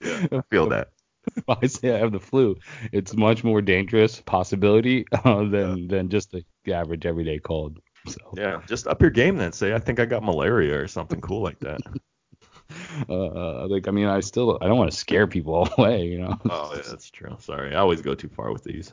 I 0.33 0.43
feel 0.51 0.69
that. 0.69 0.89
if 1.37 1.45
I 1.49 1.67
say 1.67 1.95
I 1.95 1.99
have 1.99 2.13
the 2.13 2.21
flu, 2.21 2.57
it's 2.93 3.15
much 3.15 3.45
more 3.45 3.63
dangerous 3.63 4.21
possibility 4.21 5.07
uh, 5.25 5.45
than 5.45 5.89
than 5.89 6.09
just 6.09 6.33
the 6.33 6.73
average 6.73 7.07
everyday 7.07 7.39
cold. 7.39 7.79
So 8.07 8.19
Yeah, 8.37 8.61
just 8.67 8.87
up 8.87 9.01
your 9.01 9.11
game 9.11 9.37
then. 9.37 9.53
Say 9.53 9.75
I 9.75 9.79
think 9.79 10.01
I 10.01 10.05
got 10.05 10.25
malaria 10.25 10.81
or 10.81 10.89
something 10.89 11.21
cool 11.21 11.43
like 11.43 11.61
that. 11.61 11.81
uh, 13.09 13.69
like 13.69 13.89
I 13.89 13.91
mean, 13.91 14.07
I 14.07 14.21
still 14.21 14.59
I 14.61 14.67
don't 14.67 14.79
want 14.79 14.91
to 14.91 14.97
scare 14.97 15.27
people 15.27 15.69
away, 15.79 16.05
you 16.07 16.19
know. 16.19 16.39
oh 16.51 16.73
yeah, 16.75 16.83
that's 16.89 17.11
true. 17.11 17.37
Sorry, 17.41 17.75
I 17.75 17.79
always 17.79 18.03
go 18.03 18.15
too 18.15 18.29
far 18.29 18.53
with 18.53 18.65
these. 18.65 18.93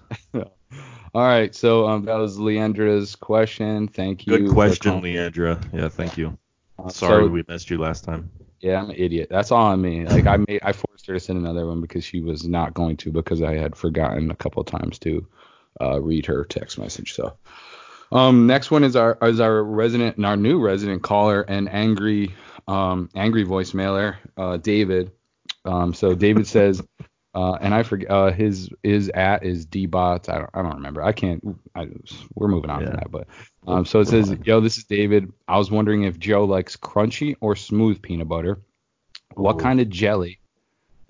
All 1.14 1.24
right, 1.24 1.56
so 1.56 1.88
um, 1.88 2.06
that 2.06 2.16
was 2.16 2.38
Leandra's 2.38 3.16
question. 3.16 3.88
Thank 3.88 4.28
you. 4.28 4.38
Good 4.38 4.52
question, 4.52 5.02
Leandra. 5.02 5.60
Yeah, 5.74 5.90
thank 5.90 6.18
you. 6.18 6.38
uh, 6.78 6.90
Sorry 6.90 7.26
so- 7.26 7.30
we 7.30 7.44
missed 7.48 7.70
you 7.72 7.80
last 7.80 8.04
time. 8.04 8.30
Yeah, 8.60 8.82
I'm 8.82 8.90
an 8.90 8.96
idiot. 8.98 9.30
That's 9.30 9.52
all 9.52 9.68
on 9.68 9.82
me. 9.82 10.06
Like 10.06 10.28
I 10.28 10.38
made, 10.38 10.60
I 10.64 10.74
forced 10.74 11.08
her 11.08 11.14
to 11.14 11.20
send 11.20 11.40
another 11.40 11.66
one 11.66 11.82
because 11.82 12.04
she 12.04 12.20
was 12.22 12.46
not 12.46 12.74
going 12.74 12.98
to 12.98 13.12
because 13.12 13.42
I 13.42 13.56
had 13.56 13.76
forgotten 13.76 14.32
a 14.32 14.36
couple 14.36 14.62
of 14.62 14.68
times 14.68 15.00
to 15.00 15.26
uh, 15.80 16.02
read 16.02 16.26
her 16.26 16.44
text 16.44 16.78
message. 16.78 17.14
So, 17.14 17.38
um, 18.12 18.48
next 18.48 18.70
one 18.72 18.84
is 18.84 18.96
our 18.96 19.18
is 19.22 19.40
our 19.40 19.64
resident, 19.64 20.18
and 20.18 20.26
our 20.26 20.36
new 20.36 20.60
resident 20.60 21.04
caller 21.04 21.42
and 21.42 21.70
angry, 21.70 22.36
um, 22.68 23.10
angry 23.16 23.46
voicemailer, 23.46 24.18
uh, 24.38 24.58
David. 24.58 25.12
Um, 25.66 25.94
so 25.94 26.16
David 26.16 26.48
says, 26.48 26.82
uh, 27.34 27.54
and 27.62 27.74
I 27.74 27.84
forget 27.84 28.10
uh, 28.10 28.32
his 28.32 28.70
his 28.84 29.10
at 29.10 29.44
is 29.44 29.66
dbots. 29.68 30.30
I 30.30 30.40
don't 30.40 30.50
I 30.54 30.62
don't 30.62 30.76
remember. 30.76 31.04
I 31.04 31.12
can't. 31.12 31.60
I, 31.76 31.88
we're 32.34 32.48
moving 32.48 32.70
on 32.70 32.82
Yeah. 32.82 32.88
from 32.88 32.96
that, 32.96 33.12
but 33.12 33.28
um, 33.68 33.86
so 33.86 34.00
it 34.00 34.08
says, 34.08 34.36
yo, 34.44 34.62
this 34.62 34.78
is 34.78 34.86
David. 34.86 35.32
I 35.48 35.58
was 35.58 35.70
wondering 35.70 36.04
if 36.04 36.18
Joe 36.18 36.46
likes 36.46 36.76
crunchy 36.76 37.36
or 37.40 37.56
smooth 37.56 38.02
peanut 38.02 38.28
butter. 38.28 38.62
What 39.36 39.58
Ooh. 39.58 39.60
kind 39.60 39.80
of 39.80 39.90
jelly? 39.90 40.40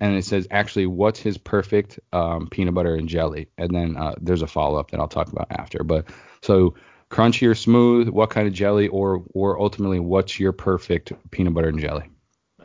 And 0.02 0.16
it 0.16 0.26
says, 0.26 0.48
actually, 0.52 0.86
what's 0.86 1.20
his 1.20 1.38
perfect 1.38 2.00
um, 2.14 2.48
peanut 2.50 2.74
butter 2.74 2.96
and 2.96 3.08
jelly? 3.08 3.50
And 3.58 3.74
then 3.74 3.98
uh, 3.98 4.16
there's 4.22 4.42
a 4.42 4.48
follow 4.48 4.80
up 4.80 4.92
that 4.92 5.00
I'll 5.00 5.08
talk 5.10 5.32
about 5.32 5.48
after. 5.52 5.84
But 5.84 6.10
so 6.42 6.76
crunchy 7.10 7.50
or 7.50 7.56
smooth? 7.56 8.08
What 8.10 8.30
kind 8.30 8.48
of 8.48 8.54
jelly? 8.54 8.88
Or 8.88 9.24
or 9.34 9.60
ultimately, 9.60 10.00
what's 10.00 10.40
your 10.40 10.52
perfect 10.52 11.12
peanut 11.32 11.54
butter 11.54 11.70
and 11.70 11.80
jelly? 11.80 12.10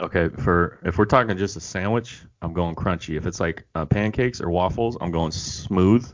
Okay, 0.01 0.29
for 0.43 0.81
if 0.85 0.99
we're 0.99 1.05
talking 1.05 1.37
just 1.37 1.57
a 1.57 1.61
sandwich, 1.61 2.21
I'm 2.43 2.53
going 2.53 2.75
crunchy. 2.75 3.17
If 3.17 3.27
it's 3.27 3.41
like 3.41 3.65
uh, 3.75 3.85
pancakes 3.87 4.41
or 4.41 4.51
waffles, 4.51 4.97
I'm 5.01 5.11
going 5.13 5.31
smooth 5.31 6.07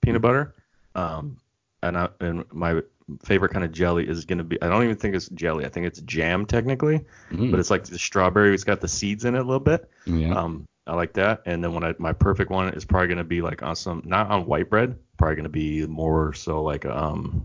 peanut 0.00 0.22
butter. 0.22 0.54
Um, 0.94 1.38
and 1.82 1.98
I, 1.98 2.08
and 2.20 2.44
my 2.52 2.80
favorite 3.24 3.50
kind 3.52 3.64
of 3.64 3.72
jelly 3.72 4.08
is 4.08 4.24
gonna 4.24 4.44
be 4.44 4.60
I 4.62 4.68
don't 4.68 4.84
even 4.84 4.96
think 4.96 5.14
it's 5.14 5.28
jelly. 5.30 5.66
I 5.66 5.68
think 5.68 5.86
it's 5.86 6.00
jam 6.02 6.46
technically, 6.46 7.04
Mm, 7.30 7.50
but 7.50 7.60
it's 7.60 7.70
like 7.70 7.84
the 7.84 7.98
strawberry. 7.98 8.54
It's 8.54 8.64
got 8.64 8.80
the 8.80 8.88
seeds 8.88 9.24
in 9.24 9.34
it 9.34 9.38
a 9.38 9.42
little 9.42 9.60
bit. 9.60 9.90
yeah. 10.06 10.32
Um, 10.34 10.64
I 10.86 10.94
like 10.94 11.14
that. 11.14 11.42
And 11.46 11.64
then 11.64 11.72
when 11.74 11.82
I 11.82 11.94
my 11.98 12.12
perfect 12.12 12.50
one 12.50 12.68
is 12.74 12.84
probably 12.84 13.08
gonna 13.08 13.24
be 13.24 13.42
like 13.42 13.62
on 13.62 13.74
some 13.74 14.02
not 14.04 14.30
on 14.30 14.46
white 14.46 14.70
bread, 14.70 14.96
probably 15.18 15.36
gonna 15.36 15.48
be 15.48 15.86
more 15.86 16.32
so 16.34 16.62
like 16.62 16.86
um 16.86 17.42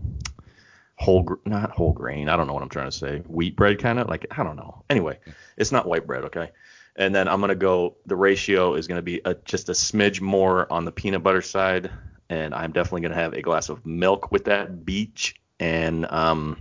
whole 1.00 1.38
not 1.46 1.70
whole 1.70 1.92
grain. 1.92 2.28
I 2.28 2.36
don't 2.36 2.46
know 2.46 2.52
what 2.52 2.62
I'm 2.62 2.68
trying 2.68 2.90
to 2.90 2.96
say. 2.96 3.18
Wheat 3.26 3.56
bread 3.56 3.78
kind 3.80 3.98
of 3.98 4.08
like 4.08 4.26
I 4.30 4.42
don't 4.44 4.56
know. 4.56 4.84
Anyway, 4.90 5.18
it's 5.56 5.72
not 5.72 5.86
white 5.86 6.06
bread, 6.06 6.24
okay? 6.26 6.50
And 6.96 7.14
then 7.14 7.26
I'm 7.26 7.40
gonna 7.40 7.54
go. 7.54 7.96
The 8.06 8.16
ratio 8.16 8.74
is 8.74 8.86
gonna 8.86 9.02
be 9.02 9.20
a, 9.24 9.34
just 9.34 9.68
a 9.68 9.72
smidge 9.72 10.20
more 10.20 10.70
on 10.72 10.84
the 10.84 10.92
peanut 10.92 11.22
butter 11.22 11.40
side, 11.40 11.90
and 12.28 12.54
I'm 12.54 12.72
definitely 12.72 13.00
gonna 13.02 13.14
have 13.14 13.32
a 13.32 13.42
glass 13.42 13.68
of 13.70 13.84
milk 13.86 14.30
with 14.30 14.44
that 14.44 14.84
beach. 14.84 15.34
And 15.58 16.06
um, 16.10 16.56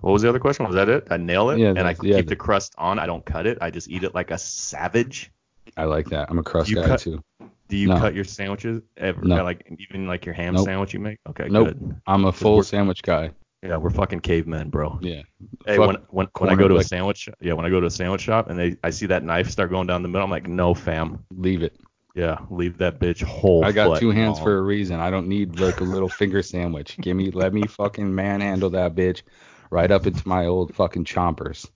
what 0.00 0.12
was 0.12 0.22
the 0.22 0.28
other 0.28 0.38
question? 0.38 0.66
Was 0.66 0.74
that 0.74 0.88
it? 0.88 1.06
I 1.10 1.16
nail 1.16 1.50
it. 1.50 1.58
Yeah, 1.58 1.68
and 1.68 1.80
I 1.80 1.94
yeah, 2.02 2.16
keep 2.16 2.28
the 2.28 2.36
crust 2.36 2.74
on. 2.78 2.98
I 2.98 3.06
don't 3.06 3.24
cut 3.24 3.46
it. 3.46 3.58
I 3.60 3.70
just 3.70 3.88
eat 3.88 4.04
it 4.04 4.14
like 4.14 4.30
a 4.30 4.38
savage. 4.38 5.30
I 5.76 5.84
like 5.84 6.06
that. 6.10 6.28
I'm 6.30 6.38
a 6.38 6.42
crust 6.42 6.74
guy 6.74 6.86
cut- 6.86 7.00
too. 7.00 7.22
Do 7.68 7.76
you 7.76 7.88
No. 7.88 7.98
cut 7.98 8.14
your 8.14 8.24
sandwiches 8.24 8.80
ever? 8.96 9.20
No. 9.22 9.44
Like 9.44 9.70
even 9.78 10.06
like 10.06 10.24
your 10.24 10.34
ham 10.34 10.54
Nope. 10.54 10.64
sandwich 10.64 10.94
you 10.94 11.00
make? 11.00 11.18
Okay, 11.28 11.48
Nope. 11.50 11.68
good. 11.68 12.00
I'm 12.06 12.24
a 12.24 12.32
full 12.32 12.62
sandwich 12.62 13.02
guy. 13.02 13.30
Yeah, 13.62 13.76
we're 13.76 13.90
fucking 13.90 14.20
cavemen, 14.20 14.70
bro. 14.70 14.98
Yeah. 15.02 15.22
Hey, 15.66 15.76
Fuck 15.76 15.86
when 15.88 15.96
when, 16.10 16.28
when 16.38 16.50
I 16.50 16.54
go 16.54 16.68
to 16.68 16.74
like- 16.74 16.84
a 16.84 16.88
sandwich, 16.88 17.28
yeah, 17.40 17.54
when 17.54 17.66
I 17.66 17.70
go 17.70 17.80
to 17.80 17.86
a 17.86 17.90
sandwich 17.90 18.20
shop 18.20 18.48
and 18.48 18.58
they 18.58 18.76
I 18.84 18.90
see 18.90 19.06
that 19.06 19.24
knife 19.24 19.50
start 19.50 19.70
going 19.70 19.86
down 19.86 20.02
the 20.02 20.08
middle, 20.08 20.24
I'm 20.24 20.30
like, 20.30 20.46
no, 20.46 20.74
fam. 20.74 21.24
Leave 21.30 21.62
it. 21.62 21.76
Yeah, 22.14 22.38
leave 22.50 22.78
that 22.78 22.98
bitch 22.98 23.22
whole. 23.22 23.64
I 23.64 23.72
got 23.72 24.00
two 24.00 24.10
hands 24.10 24.38
long. 24.38 24.44
for 24.44 24.58
a 24.58 24.62
reason. 24.62 24.98
I 24.98 25.10
don't 25.10 25.28
need 25.28 25.60
like 25.60 25.80
a 25.80 25.84
little 25.84 26.08
finger 26.08 26.42
sandwich. 26.42 26.96
Give 27.00 27.16
me, 27.16 27.30
let 27.30 27.52
me 27.52 27.62
fucking 27.62 28.12
manhandle 28.12 28.70
that 28.70 28.94
bitch 28.96 29.22
right 29.70 29.90
up 29.90 30.06
into 30.06 30.26
my 30.26 30.46
old 30.46 30.74
fucking 30.74 31.04
chompers. 31.04 31.68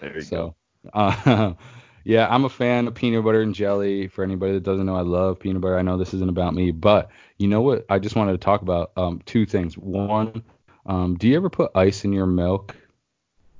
There 0.00 0.14
you 0.14 0.20
So, 0.20 0.54
uh, 0.92 1.54
yeah, 2.04 2.28
I'm 2.30 2.44
a 2.44 2.48
fan 2.48 2.86
of 2.86 2.94
peanut 2.94 3.24
butter 3.24 3.42
and 3.42 3.54
jelly. 3.54 4.06
For 4.06 4.22
anybody 4.22 4.52
that 4.52 4.62
doesn't 4.62 4.86
know, 4.86 4.94
I 4.94 5.00
love 5.00 5.40
peanut 5.40 5.62
butter. 5.62 5.78
I 5.78 5.82
know 5.82 5.96
this 5.96 6.14
isn't 6.14 6.30
about 6.30 6.54
me, 6.54 6.70
but 6.70 7.10
you 7.38 7.48
know 7.48 7.62
what? 7.62 7.84
I 7.88 7.98
just 7.98 8.14
wanted 8.14 8.32
to 8.32 8.38
talk 8.38 8.62
about 8.62 8.92
um, 8.96 9.20
two 9.26 9.46
things. 9.46 9.76
One, 9.76 10.44
um, 10.88 11.16
do 11.16 11.28
you 11.28 11.36
ever 11.36 11.50
put 11.50 11.70
ice 11.74 12.04
in 12.04 12.12
your 12.12 12.26
milk? 12.26 12.74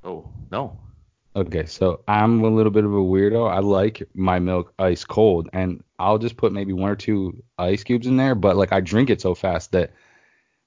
Oh 0.02 0.28
no. 0.50 0.78
Okay, 1.36 1.66
so 1.66 2.00
I'm 2.08 2.42
a 2.42 2.48
little 2.48 2.72
bit 2.72 2.84
of 2.84 2.92
a 2.92 2.96
weirdo. 2.96 3.48
I 3.48 3.60
like 3.60 4.02
my 4.14 4.40
milk 4.40 4.72
ice 4.78 5.04
cold, 5.04 5.48
and 5.52 5.84
I'll 5.98 6.18
just 6.18 6.36
put 6.36 6.52
maybe 6.52 6.72
one 6.72 6.90
or 6.90 6.96
two 6.96 7.44
ice 7.58 7.84
cubes 7.84 8.06
in 8.06 8.16
there, 8.16 8.34
but 8.34 8.56
like 8.56 8.72
I 8.72 8.80
drink 8.80 9.10
it 9.10 9.20
so 9.20 9.34
fast 9.34 9.70
that 9.72 9.92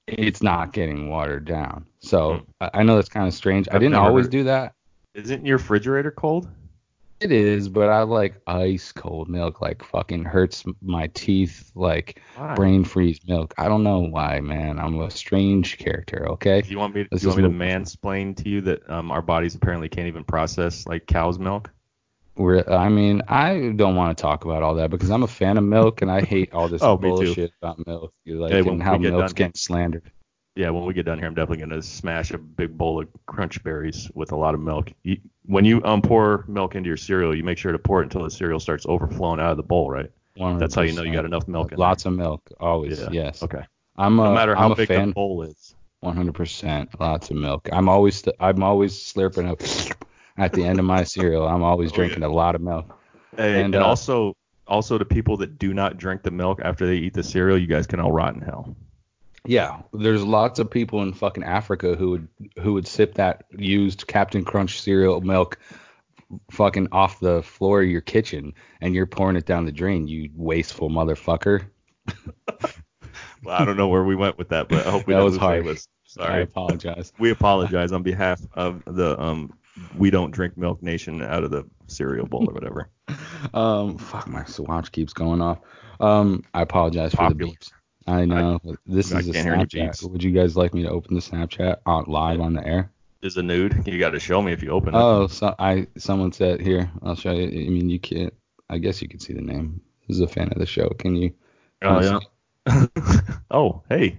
it's 0.06 0.42
not 0.42 0.72
getting 0.72 1.10
watered 1.10 1.44
down. 1.44 1.86
So 2.00 2.46
I, 2.60 2.70
I 2.74 2.82
know 2.84 2.96
that's 2.96 3.08
kind 3.08 3.26
of 3.26 3.34
strange. 3.34 3.68
I 3.68 3.74
I've 3.74 3.80
didn't 3.80 3.96
always 3.96 4.28
do 4.28 4.44
that. 4.44 4.74
Isn't 5.14 5.44
your 5.44 5.58
refrigerator 5.58 6.10
cold? 6.10 6.48
It 7.22 7.30
is, 7.30 7.68
but 7.68 7.88
I 7.88 8.02
like 8.02 8.34
ice 8.48 8.90
cold 8.90 9.28
milk. 9.28 9.60
Like 9.60 9.84
fucking 9.84 10.24
hurts 10.24 10.64
my 10.82 11.06
teeth. 11.08 11.70
Like 11.76 12.20
Why? 12.36 12.54
brain 12.56 12.82
freeze 12.84 13.20
milk. 13.28 13.54
I 13.58 13.68
don't 13.68 13.84
know 13.84 14.00
why, 14.00 14.40
man. 14.40 14.80
I'm 14.80 14.98
a 15.00 15.08
strange 15.08 15.78
character. 15.78 16.28
Okay. 16.30 16.62
Do 16.62 16.70
you 16.70 16.78
want 16.78 16.96
me? 16.96 17.06
Let's 17.12 17.22
you 17.22 17.28
want 17.30 17.42
me 17.42 17.48
to 17.48 17.54
mansplain 17.54 18.36
to 18.38 18.48
you 18.48 18.60
that 18.62 18.90
um, 18.90 19.12
our 19.12 19.22
bodies 19.22 19.54
apparently 19.54 19.88
can't 19.88 20.08
even 20.08 20.24
process 20.24 20.84
like 20.86 21.06
cow's 21.06 21.38
milk? 21.38 21.70
We're, 22.34 22.64
I 22.68 22.88
mean, 22.88 23.22
I 23.28 23.72
don't 23.76 23.94
want 23.94 24.16
to 24.16 24.20
talk 24.20 24.44
about 24.44 24.62
all 24.62 24.74
that 24.76 24.90
because 24.90 25.10
I'm 25.10 25.22
a 25.22 25.28
fan 25.28 25.58
of 25.58 25.64
milk 25.64 26.00
and 26.02 26.10
I 26.10 26.22
hate 26.22 26.52
all 26.54 26.66
this 26.66 26.82
Oh, 26.82 26.96
bullshit 26.96 27.52
about 27.62 27.86
milk. 27.86 28.12
Like 28.26 28.52
Hey, 28.52 28.60
and 28.60 28.82
how 28.82 28.96
milk's 28.96 29.32
done- 29.32 29.36
getting 29.36 29.54
slandered. 29.54 30.10
Yeah, 30.54 30.68
when 30.70 30.84
we 30.84 30.92
get 30.92 31.06
done 31.06 31.18
here, 31.18 31.26
I'm 31.26 31.34
definitely 31.34 31.64
gonna 31.64 31.82
smash 31.82 32.30
a 32.30 32.38
big 32.38 32.76
bowl 32.76 33.00
of 33.00 33.08
crunch 33.26 33.62
berries 33.64 34.10
with 34.14 34.32
a 34.32 34.36
lot 34.36 34.54
of 34.54 34.60
milk. 34.60 34.92
You, 35.02 35.16
when 35.46 35.64
you 35.64 35.82
um 35.84 36.02
pour 36.02 36.44
milk 36.46 36.74
into 36.74 36.88
your 36.88 36.98
cereal, 36.98 37.34
you 37.34 37.42
make 37.42 37.56
sure 37.58 37.72
to 37.72 37.78
pour 37.78 38.00
it 38.00 38.04
until 38.04 38.24
the 38.24 38.30
cereal 38.30 38.60
starts 38.60 38.84
overflowing 38.86 39.40
out 39.40 39.52
of 39.52 39.56
the 39.56 39.62
bowl, 39.62 39.90
right? 39.90 40.10
That's 40.36 40.74
how 40.74 40.82
you 40.82 40.92
know 40.92 41.02
you 41.02 41.12
got 41.12 41.24
enough 41.24 41.48
milk 41.48 41.72
in 41.72 41.78
Lots 41.78 42.04
of 42.04 42.12
milk, 42.14 42.50
always. 42.60 43.00
Yeah. 43.00 43.08
Yes. 43.10 43.42
Okay. 43.42 43.62
I'm 43.96 44.18
a, 44.18 44.24
No 44.24 44.34
matter 44.34 44.54
how 44.54 44.66
I'm 44.66 44.72
a 44.72 44.76
big 44.76 44.88
fan. 44.88 45.08
the 45.08 45.14
bowl 45.14 45.42
is. 45.42 45.74
100%. 46.02 46.98
Lots 47.00 47.30
of 47.30 47.36
milk. 47.36 47.68
I'm 47.72 47.88
always 47.88 48.24
I'm 48.40 48.62
always 48.62 48.92
slurping 48.94 49.48
up 49.48 49.60
at 50.36 50.52
the 50.52 50.64
end 50.64 50.78
of 50.78 50.84
my 50.84 51.04
cereal. 51.04 51.46
I'm 51.46 51.62
always 51.62 51.92
Oh, 51.92 51.96
drinking 51.96 52.24
a 52.24 52.28
lot 52.28 52.54
of 52.54 52.60
milk. 52.60 52.98
Hey, 53.36 53.54
And, 53.54 53.74
and 53.74 53.76
uh, 53.76 53.86
also, 53.86 54.34
also 54.66 54.98
to 54.98 55.04
people 55.04 55.36
that 55.38 55.58
do 55.58 55.72
not 55.72 55.98
drink 55.98 56.22
the 56.22 56.30
milk 56.30 56.60
after 56.62 56.86
they 56.86 56.96
eat 56.96 57.14
the 57.14 57.22
cereal, 57.22 57.56
you 57.56 57.66
guys 57.66 57.86
can 57.86 58.00
all 58.00 58.10
rot 58.12 58.34
in 58.34 58.40
hell. 58.40 58.74
Yeah, 59.46 59.82
there's 59.92 60.22
lots 60.24 60.58
of 60.60 60.70
people 60.70 61.02
in 61.02 61.12
fucking 61.14 61.42
Africa 61.42 61.96
who 61.96 62.10
would 62.10 62.28
who 62.60 62.74
would 62.74 62.86
sip 62.86 63.14
that 63.14 63.44
used 63.50 64.06
Captain 64.06 64.44
Crunch 64.44 64.80
cereal 64.80 65.20
milk 65.20 65.58
fucking 66.50 66.88
off 66.92 67.18
the 67.20 67.42
floor 67.42 67.82
of 67.82 67.88
your 67.88 68.00
kitchen 68.00 68.54
and 68.80 68.94
you're 68.94 69.06
pouring 69.06 69.36
it 69.36 69.44
down 69.44 69.64
the 69.64 69.72
drain, 69.72 70.06
you 70.06 70.30
wasteful 70.34 70.88
motherfucker. 70.90 71.64
Well, 73.44 73.56
I 73.60 73.64
don't 73.64 73.76
know 73.76 73.88
where 73.88 74.04
we 74.04 74.14
went 74.14 74.38
with 74.38 74.50
that, 74.50 74.68
but 74.68 74.86
I 74.86 74.90
hope 74.90 75.06
we 75.06 75.14
That 75.14 75.24
was 75.24 75.36
harsh. 75.36 75.64
playlists. 75.64 75.88
I 76.18 76.22
Sorry. 76.26 76.42
apologize. 76.44 77.12
We 77.18 77.30
apologize 77.30 77.90
on 77.90 78.02
behalf 78.04 78.40
of 78.54 78.82
the 78.86 79.20
um 79.20 79.52
we 79.98 80.10
don't 80.10 80.30
drink 80.30 80.56
milk 80.56 80.80
nation 80.82 81.20
out 81.22 81.42
of 81.42 81.50
the 81.50 81.64
cereal 81.88 82.26
bowl 82.26 82.48
or 82.48 82.54
whatever. 82.54 82.88
Um, 83.52 83.98
fuck, 83.98 84.28
my 84.28 84.44
swatch 84.44 84.92
keeps 84.92 85.12
going 85.12 85.42
off. 85.42 85.58
Um, 85.98 86.44
I 86.54 86.62
apologize 86.62 87.10
for 87.10 87.16
Popular. 87.18 87.34
the 87.52 87.56
beeps. 87.56 87.72
I 88.06 88.24
know 88.24 88.60
this 88.86 89.12
I 89.12 89.18
is 89.18 89.28
a 89.28 89.32
can't 89.32 89.46
hear 89.46 89.54
any 89.54 89.66
Snapchat. 89.66 90.10
Would 90.10 90.22
you 90.22 90.32
guys 90.32 90.56
like 90.56 90.74
me 90.74 90.82
to 90.82 90.90
open 90.90 91.14
the 91.14 91.20
Snapchat 91.20 91.78
on 91.86 92.04
live 92.06 92.40
on 92.40 92.54
the 92.54 92.66
air? 92.66 92.90
is 93.22 93.36
a 93.36 93.42
nude. 93.42 93.86
You 93.86 93.98
got 93.98 94.10
to 94.10 94.20
show 94.20 94.42
me 94.42 94.52
if 94.52 94.62
you 94.62 94.70
open 94.70 94.94
it. 94.94 94.98
Oh, 94.98 95.28
so 95.28 95.54
I 95.58 95.86
someone 95.96 96.32
said 96.32 96.60
here. 96.60 96.90
I'll 97.02 97.14
show 97.14 97.32
you. 97.32 97.44
I 97.44 97.70
mean, 97.70 97.88
you 97.88 98.00
can't. 98.00 98.34
I 98.68 98.78
guess 98.78 99.00
you 99.00 99.08
can 99.08 99.20
see 99.20 99.32
the 99.32 99.40
name. 99.40 99.80
This 100.08 100.16
is 100.16 100.22
a 100.22 100.28
fan 100.28 100.48
of 100.48 100.58
the 100.58 100.66
show. 100.66 100.88
Can 100.98 101.14
you? 101.14 101.32
Oh, 101.82 102.00
can 102.00 102.20
yeah. 102.66 102.86
oh, 103.50 103.82
hey. 103.88 104.18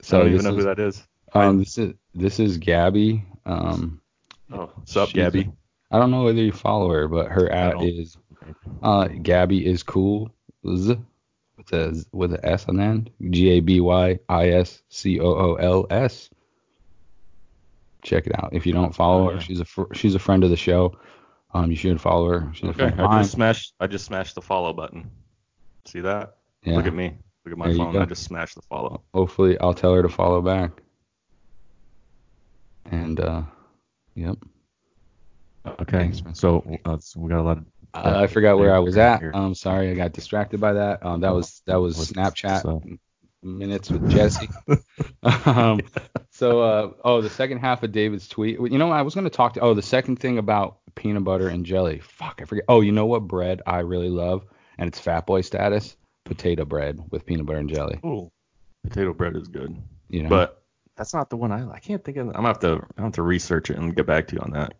So 0.00 0.18
I 0.18 0.20
don't 0.22 0.32
even 0.32 0.44
know 0.44 0.50
is, 0.50 0.56
who 0.56 0.62
that 0.62 0.78
is. 0.78 1.06
Um, 1.34 1.58
this 1.58 1.76
is 1.76 1.94
this 2.14 2.40
is 2.40 2.56
Gabby. 2.56 3.24
Um, 3.44 4.00
Oh, 4.52 4.70
what's 4.74 4.96
up, 4.96 5.10
Gabby? 5.10 5.50
I 5.90 5.98
don't 5.98 6.10
know 6.10 6.24
whether 6.24 6.40
you 6.40 6.52
follow 6.52 6.90
her, 6.90 7.08
but 7.08 7.28
her 7.28 7.50
at 7.50 7.80
is 7.82 8.16
uh 8.82 9.08
Gabby 9.08 9.66
is 9.66 9.82
cool. 9.82 10.30
Z 10.76 10.98
with 11.70 11.80
a 11.80 12.04
with 12.12 12.34
a 12.34 12.46
S 12.46 12.68
on 12.68 12.76
the 12.76 12.82
end. 12.82 13.10
G 13.30 13.50
A 13.50 13.60
B 13.60 13.80
Y 13.80 14.18
I 14.28 14.48
S 14.50 14.82
C 14.88 15.20
O 15.20 15.26
O 15.26 15.54
L 15.54 15.86
S. 15.90 16.30
Check 18.02 18.26
it 18.26 18.32
out. 18.38 18.50
If 18.52 18.66
you 18.66 18.72
don't 18.72 18.94
follow 18.94 19.30
Oh, 19.30 19.34
her, 19.34 19.40
she's 19.40 19.60
a 19.60 19.64
fr- 19.64 19.92
she's 19.94 20.14
a 20.14 20.18
friend 20.18 20.42
of 20.44 20.50
the 20.50 20.56
show. 20.56 20.98
Um, 21.52 21.70
you 21.70 21.76
should 21.76 22.00
follow 22.00 22.28
her. 22.28 22.50
She's 22.54 22.64
a 22.64 22.68
Okay, 22.68 22.78
friend 22.78 23.00
of 23.00 23.06
I 23.10 23.20
just 23.22 23.32
smashed. 23.32 23.74
I 23.80 23.86
just 23.86 24.06
smashed 24.06 24.34
the 24.34 24.42
follow 24.42 24.72
button. 24.72 25.10
See 25.86 26.00
that? 26.00 26.36
Yeah. 26.64 26.76
Look 26.76 26.86
at 26.86 26.94
me. 26.94 27.16
Look 27.44 27.52
at 27.52 27.58
my 27.58 27.68
There 27.68 27.76
phone. 27.76 27.96
I 27.96 28.04
just 28.04 28.22
smashed 28.22 28.54
the 28.54 28.62
follow. 28.62 29.02
Hopefully, 29.14 29.58
I'll 29.58 29.74
tell 29.74 29.94
her 29.94 30.02
to 30.02 30.08
follow 30.08 30.40
back. 30.40 30.70
And 32.86 33.20
uh, 33.20 33.42
yep. 34.14 34.36
Okay. 35.66 36.10
Thanks. 36.10 36.22
So, 36.32 36.64
uh, 36.84 36.96
so 36.98 37.20
we 37.20 37.28
got 37.28 37.40
a 37.40 37.42
lot 37.42 37.58
of. 37.58 37.64
I, 37.92 38.22
I 38.22 38.26
forgot 38.26 38.58
where 38.58 38.74
I 38.74 38.78
was 38.78 38.96
at. 38.96 39.22
I'm 39.34 39.54
sorry, 39.54 39.90
I 39.90 39.94
got 39.94 40.12
distracted 40.12 40.60
by 40.60 40.74
that. 40.74 41.04
Um, 41.04 41.20
that 41.20 41.34
was 41.34 41.62
that 41.66 41.76
was 41.76 41.96
Snapchat 42.12 42.62
so- 42.62 42.82
minutes 43.42 43.90
with 43.90 44.10
Jesse. 44.10 44.48
um, 45.46 45.80
so 46.30 46.60
uh, 46.62 46.92
oh, 47.04 47.20
the 47.20 47.30
second 47.30 47.58
half 47.58 47.82
of 47.82 47.92
David's 47.92 48.28
tweet. 48.28 48.58
You 48.60 48.78
know, 48.78 48.90
I 48.90 49.02
was 49.02 49.14
gonna 49.14 49.30
talk 49.30 49.54
to. 49.54 49.60
Oh, 49.60 49.74
the 49.74 49.82
second 49.82 50.16
thing 50.16 50.38
about 50.38 50.78
peanut 50.94 51.24
butter 51.24 51.48
and 51.48 51.64
jelly. 51.64 52.00
Fuck, 52.00 52.40
I 52.42 52.44
forget. 52.44 52.64
Oh, 52.68 52.80
you 52.80 52.92
know 52.92 53.06
what 53.06 53.26
bread 53.26 53.62
I 53.66 53.80
really 53.80 54.10
love, 54.10 54.44
and 54.78 54.88
it's 54.88 54.98
fat 55.00 55.26
boy 55.26 55.40
status. 55.40 55.96
Potato 56.24 56.64
bread 56.64 57.00
with 57.10 57.26
peanut 57.26 57.46
butter 57.46 57.58
and 57.58 57.68
jelly. 57.68 57.98
Ooh, 58.04 58.30
potato 58.84 59.12
bread 59.14 59.36
is 59.36 59.48
good, 59.48 59.76
You 60.08 60.24
know. 60.24 60.28
but 60.28 60.62
that's 60.96 61.14
not 61.14 61.30
the 61.30 61.36
one 61.36 61.50
I. 61.50 61.68
I 61.70 61.78
can't 61.78 62.04
think 62.04 62.18
of. 62.18 62.28
I'm 62.28 62.34
gonna 62.34 62.48
have 62.48 62.60
to. 62.60 62.72
I'm 62.72 62.78
gonna 62.96 63.06
have 63.06 63.12
to 63.14 63.22
research 63.22 63.70
it 63.70 63.78
and 63.78 63.96
get 63.96 64.06
back 64.06 64.28
to 64.28 64.36
you 64.36 64.42
on 64.42 64.50
that. 64.52 64.74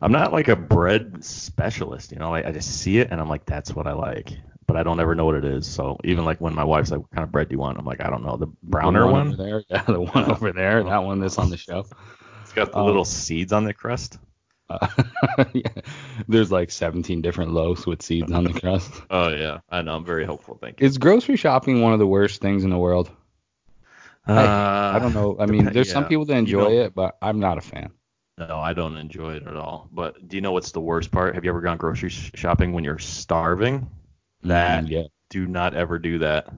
I'm 0.00 0.12
not 0.12 0.32
like 0.32 0.48
a 0.48 0.56
bread 0.56 1.24
specialist, 1.24 2.12
you 2.12 2.18
know. 2.18 2.30
Like 2.30 2.44
I 2.46 2.52
just 2.52 2.80
see 2.80 2.98
it 2.98 3.08
and 3.10 3.20
I'm 3.20 3.28
like, 3.28 3.46
that's 3.46 3.74
what 3.74 3.86
I 3.86 3.92
like, 3.92 4.30
but 4.66 4.76
I 4.76 4.82
don't 4.82 5.00
ever 5.00 5.14
know 5.14 5.24
what 5.24 5.36
it 5.36 5.44
is. 5.44 5.66
So 5.66 5.98
even 6.04 6.24
like 6.24 6.40
when 6.40 6.54
my 6.54 6.64
wife's 6.64 6.90
like, 6.90 7.00
what 7.00 7.10
kind 7.10 7.24
of 7.24 7.32
bread 7.32 7.48
do 7.48 7.54
you 7.54 7.58
want? 7.58 7.78
I'm 7.78 7.86
like, 7.86 8.02
I 8.02 8.10
don't 8.10 8.24
know, 8.24 8.36
the 8.36 8.48
browner 8.62 9.00
the 9.00 9.06
one. 9.06 9.28
over 9.28 9.36
there. 9.42 9.62
Yeah, 9.68 9.82
the 9.82 10.00
one 10.00 10.30
over 10.30 10.52
there. 10.52 10.82
That 10.84 10.98
one 11.02 11.20
that's 11.20 11.38
on 11.38 11.48
the 11.50 11.56
shelf. 11.56 11.90
It's 12.42 12.52
got 12.52 12.72
the 12.72 12.78
Um, 12.78 12.86
little 12.86 13.04
seeds 13.04 13.52
on 13.52 13.64
the 13.64 13.72
crust. 13.72 14.18
Uh, 14.68 14.86
yeah. 15.54 15.62
There's 16.28 16.50
like 16.52 16.70
17 16.70 17.22
different 17.22 17.52
loaves 17.52 17.86
with 17.86 18.02
seeds 18.02 18.30
on 18.32 18.44
the 18.44 18.52
crust. 18.60 18.92
Oh 19.10 19.28
yeah, 19.28 19.60
I 19.70 19.80
know. 19.82 19.96
I'm 19.96 20.04
very 20.04 20.24
hopeful. 20.26 20.58
Thank 20.60 20.80
you. 20.80 20.86
Is 20.86 20.98
grocery 20.98 21.36
shopping 21.36 21.80
one 21.80 21.92
of 21.92 21.98
the 22.00 22.06
worst 22.06 22.42
things 22.42 22.64
in 22.64 22.70
the 22.70 22.78
world? 22.78 23.10
Uh, 24.28 24.32
I 24.94 24.98
don't 25.00 25.14
know. 25.14 25.36
I 25.38 25.46
mean, 25.46 25.64
dep- 25.64 25.72
there's 25.72 25.90
some 25.92 26.06
people 26.06 26.24
that 26.26 26.32
You 26.34 26.38
enjoy 26.40 26.62
know- 26.64 26.70
it, 26.84 26.94
but 26.96 27.16
I'm 27.22 27.38
not 27.38 27.58
a 27.58 27.60
fan. 27.60 27.92
No, 28.38 28.58
I 28.60 28.74
don't 28.74 28.96
enjoy 28.96 29.34
it 29.36 29.46
at 29.46 29.56
all. 29.56 29.88
But 29.92 30.28
do 30.28 30.36
you 30.36 30.42
know 30.42 30.52
what's 30.52 30.72
the 30.72 30.80
worst 30.80 31.10
part? 31.10 31.34
Have 31.34 31.44
you 31.44 31.50
ever 31.50 31.62
gone 31.62 31.78
grocery 31.78 32.10
shopping 32.10 32.72
when 32.72 32.84
you're 32.84 32.98
starving? 32.98 33.88
That 34.42 34.84
Mm, 34.84 34.90
yeah, 34.90 35.02
do 35.30 35.46
not 35.46 35.74
ever 35.74 35.98
do 35.98 36.18
that. 36.18 36.52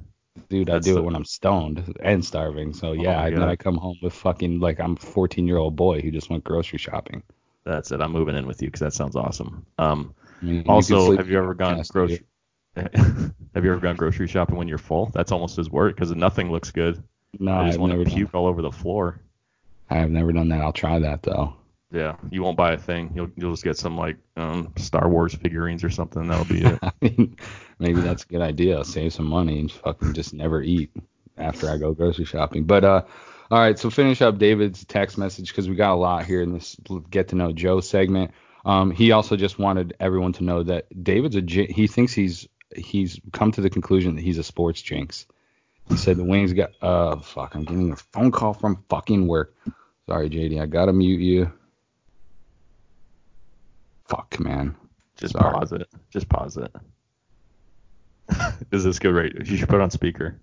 dude, 0.49 0.71
I 0.71 0.79
do 0.81 0.95
the- 0.95 1.01
it 1.01 1.05
when 1.05 1.15
I'm 1.15 1.25
stoned 1.25 1.95
and 2.01 2.25
starving. 2.25 2.73
So 2.73 2.93
yeah, 2.93 3.19
my 3.21 3.29
and 3.29 3.37
then 3.37 3.49
I 3.49 3.55
come 3.57 3.77
home 3.77 3.97
with 4.03 4.13
fucking 4.13 4.59
like 4.59 4.81
I'm 4.81 4.95
a 4.95 4.97
14 4.97 5.47
year 5.47 5.57
old 5.59 5.77
boy 5.77 6.01
who 6.01 6.11
just 6.11 6.31
went 6.31 6.43
grocery 6.45 6.79
shopping. 6.79 7.23
That's 7.65 7.93
it. 7.93 8.01
I'm 8.01 8.13
moving 8.13 8.35
in 8.37 8.47
with 8.47 8.61
you 8.61 8.69
because 8.69 8.81
that 8.81 8.95
sounds 8.95 9.15
awesome. 9.15 9.65
Um, 9.79 10.15
I 10.43 10.45
mean, 10.45 10.65
also, 10.69 11.17
have 11.17 11.29
you 11.31 11.39
ever 11.39 11.55
gone 11.55 11.81
grocery? 11.91 12.25
have 12.77 13.65
you 13.65 13.71
ever 13.73 13.79
gone 13.81 13.97
grocery 13.97 14.27
shopping 14.27 14.57
when 14.57 14.69
you're 14.69 14.79
full? 14.79 15.07
That's 15.15 15.33
almost 15.33 15.59
as 15.59 15.71
work 15.71 15.95
because 15.95 16.11
nothing 16.15 16.51
looks 16.51 16.71
good. 16.71 17.03
No, 17.39 17.53
I 17.53 17.67
just 17.67 17.75
I've 17.75 17.81
want 17.81 17.93
never 17.93 18.05
to 18.05 18.11
done. 18.11 18.19
puke 18.19 18.35
all 18.35 18.47
over 18.47 18.63
the 18.63 18.73
floor. 18.73 19.21
I've 19.91 20.11
never 20.11 20.33
done 20.33 20.49
that. 20.49 20.61
I'll 20.61 20.73
try 20.73 20.99
that 20.99 21.23
though. 21.23 21.55
Yeah, 21.91 22.17
you 22.31 22.43
won't 22.43 22.57
buy 22.57 22.73
a 22.73 22.79
thing. 22.79 23.13
You'll 23.15 23.31
you'll 23.37 23.53
just 23.53 23.65
get 23.65 23.79
some 23.79 23.97
like 23.97 24.19
um, 24.37 24.73
Star 24.77 25.09
Wars 25.09 25.35
figurines 25.35 25.83
or 25.85 25.91
something. 25.91 26.27
That'll 26.27 26.45
be 26.45 26.63
it. 26.63 26.79
I 26.83 26.93
mean, 27.01 27.37
maybe 27.79 28.01
that's 28.03 28.25
a 28.25 28.27
good 28.27 28.43
idea. 28.43 28.85
Save 28.85 29.15
some 29.15 29.27
money 29.27 29.61
and 29.61 29.73
fucking 29.73 30.13
just 30.13 30.35
never 30.35 30.63
eat 30.63 30.91
after 31.39 31.71
I 31.71 31.79
go 31.79 31.95
grocery 31.95 32.27
shopping. 32.27 32.65
But 32.65 32.85
uh, 32.85 33.03
all 33.51 33.59
right. 33.59 33.79
So 33.79 33.89
finish 33.89 34.21
up 34.21 34.37
David's 34.37 34.85
text 34.85 35.17
message 35.17 35.49
because 35.49 35.67
we 35.67 35.77
got 35.77 35.95
a 35.95 35.95
lot 35.95 36.27
here 36.27 36.43
in 36.43 36.53
this 36.53 36.77
get 37.09 37.29
to 37.29 37.37
know 37.37 37.53
Joe 37.53 37.81
segment. 37.81 38.33
Um, 38.67 38.91
he 38.91 39.13
also 39.13 39.37
just 39.37 39.59
wanted 39.59 39.97
everyone 39.99 40.35
to 40.35 40.45
know 40.45 40.63
that 40.65 40.87
David's 41.03 41.37
a 41.37 41.41
he 41.41 41.87
thinks 41.87 42.13
he's 42.13 42.49
he's 42.77 43.19
come 43.33 43.51
to 43.53 43.63
the 43.63 43.71
conclusion 43.71 44.17
that 44.17 44.23
he's 44.23 44.37
a 44.37 44.45
sports 44.45 44.83
jinx. 44.83 45.27
He 45.89 45.97
said 45.97 46.19
the 46.19 46.25
Wings 46.25 46.53
got 46.53 46.73
uh 46.83 47.17
fuck. 47.21 47.55
I'm 47.55 47.65
getting 47.65 47.93
a 47.93 47.97
phone 47.97 48.31
call 48.31 48.53
from 48.53 48.85
fucking 48.91 49.27
work. 49.27 49.55
Sorry, 50.07 50.29
JD. 50.29 50.61
I 50.61 50.67
gotta 50.67 50.93
mute 50.93 51.21
you. 51.21 51.53
Fuck, 54.09 54.41
man. 54.41 54.75
Just 55.17 55.33
Sorry. 55.35 55.53
pause 55.53 55.73
it. 55.73 55.89
Just 56.11 56.29
pause 56.29 56.57
it. 56.57 56.75
Is 58.73 58.85
this 58.85 58.99
good? 58.99 59.15
Right. 59.15 59.33
You 59.47 59.57
should 59.57 59.69
put 59.69 59.77
it 59.77 59.83
on 59.83 59.91
speaker. 59.91 60.41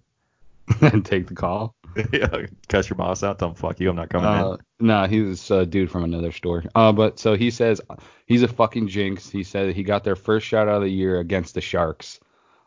and 0.81 1.05
take 1.05 1.27
the 1.27 1.35
call. 1.35 1.75
yeah. 2.13 2.45
Cuss 2.67 2.89
your 2.89 2.97
boss 2.97 3.23
out. 3.23 3.39
Tell 3.39 3.49
him 3.49 3.55
fuck 3.55 3.79
you. 3.79 3.89
I'm 3.89 3.95
not 3.95 4.09
coming 4.09 4.27
Uh, 4.27 4.57
no, 4.79 5.05
he's 5.05 5.49
a 5.51 5.65
dude 5.65 5.89
from 5.89 6.03
another 6.03 6.31
store. 6.31 6.63
Uh, 6.75 6.91
but 6.91 7.19
so 7.19 7.35
he 7.35 7.51
says 7.51 7.79
he's 8.25 8.43
a 8.43 8.47
fucking 8.47 8.87
jinx. 8.87 9.29
He 9.29 9.43
said 9.43 9.73
he 9.75 9.83
got 9.83 10.03
their 10.03 10.15
first 10.15 10.45
shot 10.45 10.67
out 10.67 10.77
of 10.77 10.81
the 10.83 10.89
year 10.89 11.19
against 11.19 11.53
the 11.53 11.61
Sharks. 11.61 12.19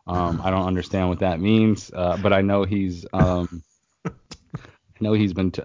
Um, 0.07 0.41
I 0.43 0.51
don't 0.51 0.67
understand 0.67 1.11
what 1.11 1.19
that 1.19 1.39
means, 1.39 1.91
uh, 1.95 2.17
but 2.23 2.33
I 2.33 2.41
know 2.41 2.65
he's 2.65 3.05
um, 3.13 3.63
I 4.07 4.11
know 5.01 5.13
he's 5.13 5.35
been. 5.35 5.51
T- 5.51 5.63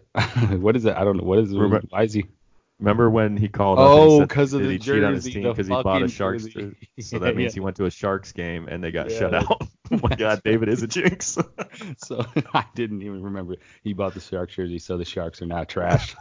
what 0.58 0.76
is 0.76 0.84
it? 0.84 0.96
I 0.98 1.06
don't 1.06 1.16
know. 1.16 1.24
What 1.24 1.40
is 1.40 1.54
it? 1.54 1.58
Why 1.90 2.04
is 2.04 2.12
he? 2.14 2.26
Remember 2.80 3.09
when 3.09 3.38
he 3.38 3.47
called 3.47 3.80
up? 3.80 3.91
and 3.91 3.99
Oh, 3.99 4.26
did 4.59 4.67
the 4.67 4.71
he 4.71 4.80
cheat 4.80 5.03
on 5.03 5.13
his 5.13 5.24
team 5.26 5.43
because 5.43 5.67
he 5.67 5.74
bought 5.74 6.03
a 6.03 6.07
Sharks 6.07 6.43
jersey. 6.43 6.51
jersey. 6.53 6.89
So 7.01 7.19
that 7.19 7.36
means 7.36 7.53
yeah. 7.53 7.55
he 7.55 7.59
went 7.61 7.76
to 7.78 7.86
a 7.86 7.91
Sharks 7.91 8.32
game 8.32 8.67
and 8.67 8.84
they 8.84 8.91
got 8.91 9.09
Yeah, 9.11 9.19
shut 9.19 9.34
out. 9.34 9.47
oh 9.91 9.99
my 10.01 10.15
God, 10.15 10.41
David 10.43 10.69
is 10.69 10.84
a 10.84 10.88
jinx. 10.88 11.38
So 11.97 12.26
I 12.53 12.65
didn't 12.76 13.01
even 13.01 13.21
remember 13.24 13.55
he 13.84 13.93
bought 13.93 14.13
the 14.13 14.19
Sharks 14.19 14.55
jersey. 14.55 14.80
So 14.80 14.97
the 14.97 15.05
Sharks 15.05 15.41
are 15.41 15.45
not 15.47 15.69
trash. 15.69 16.15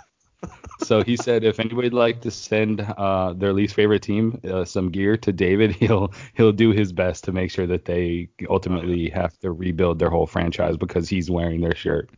so 0.81 1.03
he 1.03 1.17
said 1.17 1.45
if 1.45 1.61
anybody'd 1.61 1.93
like 1.93 2.21
to 2.23 2.31
send 2.31 2.81
uh, 2.81 3.33
their 3.33 3.53
least 3.53 3.75
favorite 3.75 4.03
team 4.03 4.41
uh, 4.51 4.65
some 4.65 4.91
gear 4.91 5.17
to 5.17 5.33
David, 5.33 5.73
he'll 5.73 6.13
he'll 6.35 6.53
do 6.53 6.71
his 6.71 6.93
best 6.93 7.25
to 7.25 7.33
make 7.33 7.51
sure 7.51 7.67
that 7.67 7.85
they 7.85 8.29
ultimately 8.49 9.09
have 9.11 9.39
to 9.39 9.53
rebuild 9.53 9.99
their 9.99 10.11
whole 10.11 10.27
franchise 10.27 10.77
because 10.77 11.09
he's 11.09 11.31
wearing 11.31 11.61
their 11.61 11.75
shirt. 11.77 12.11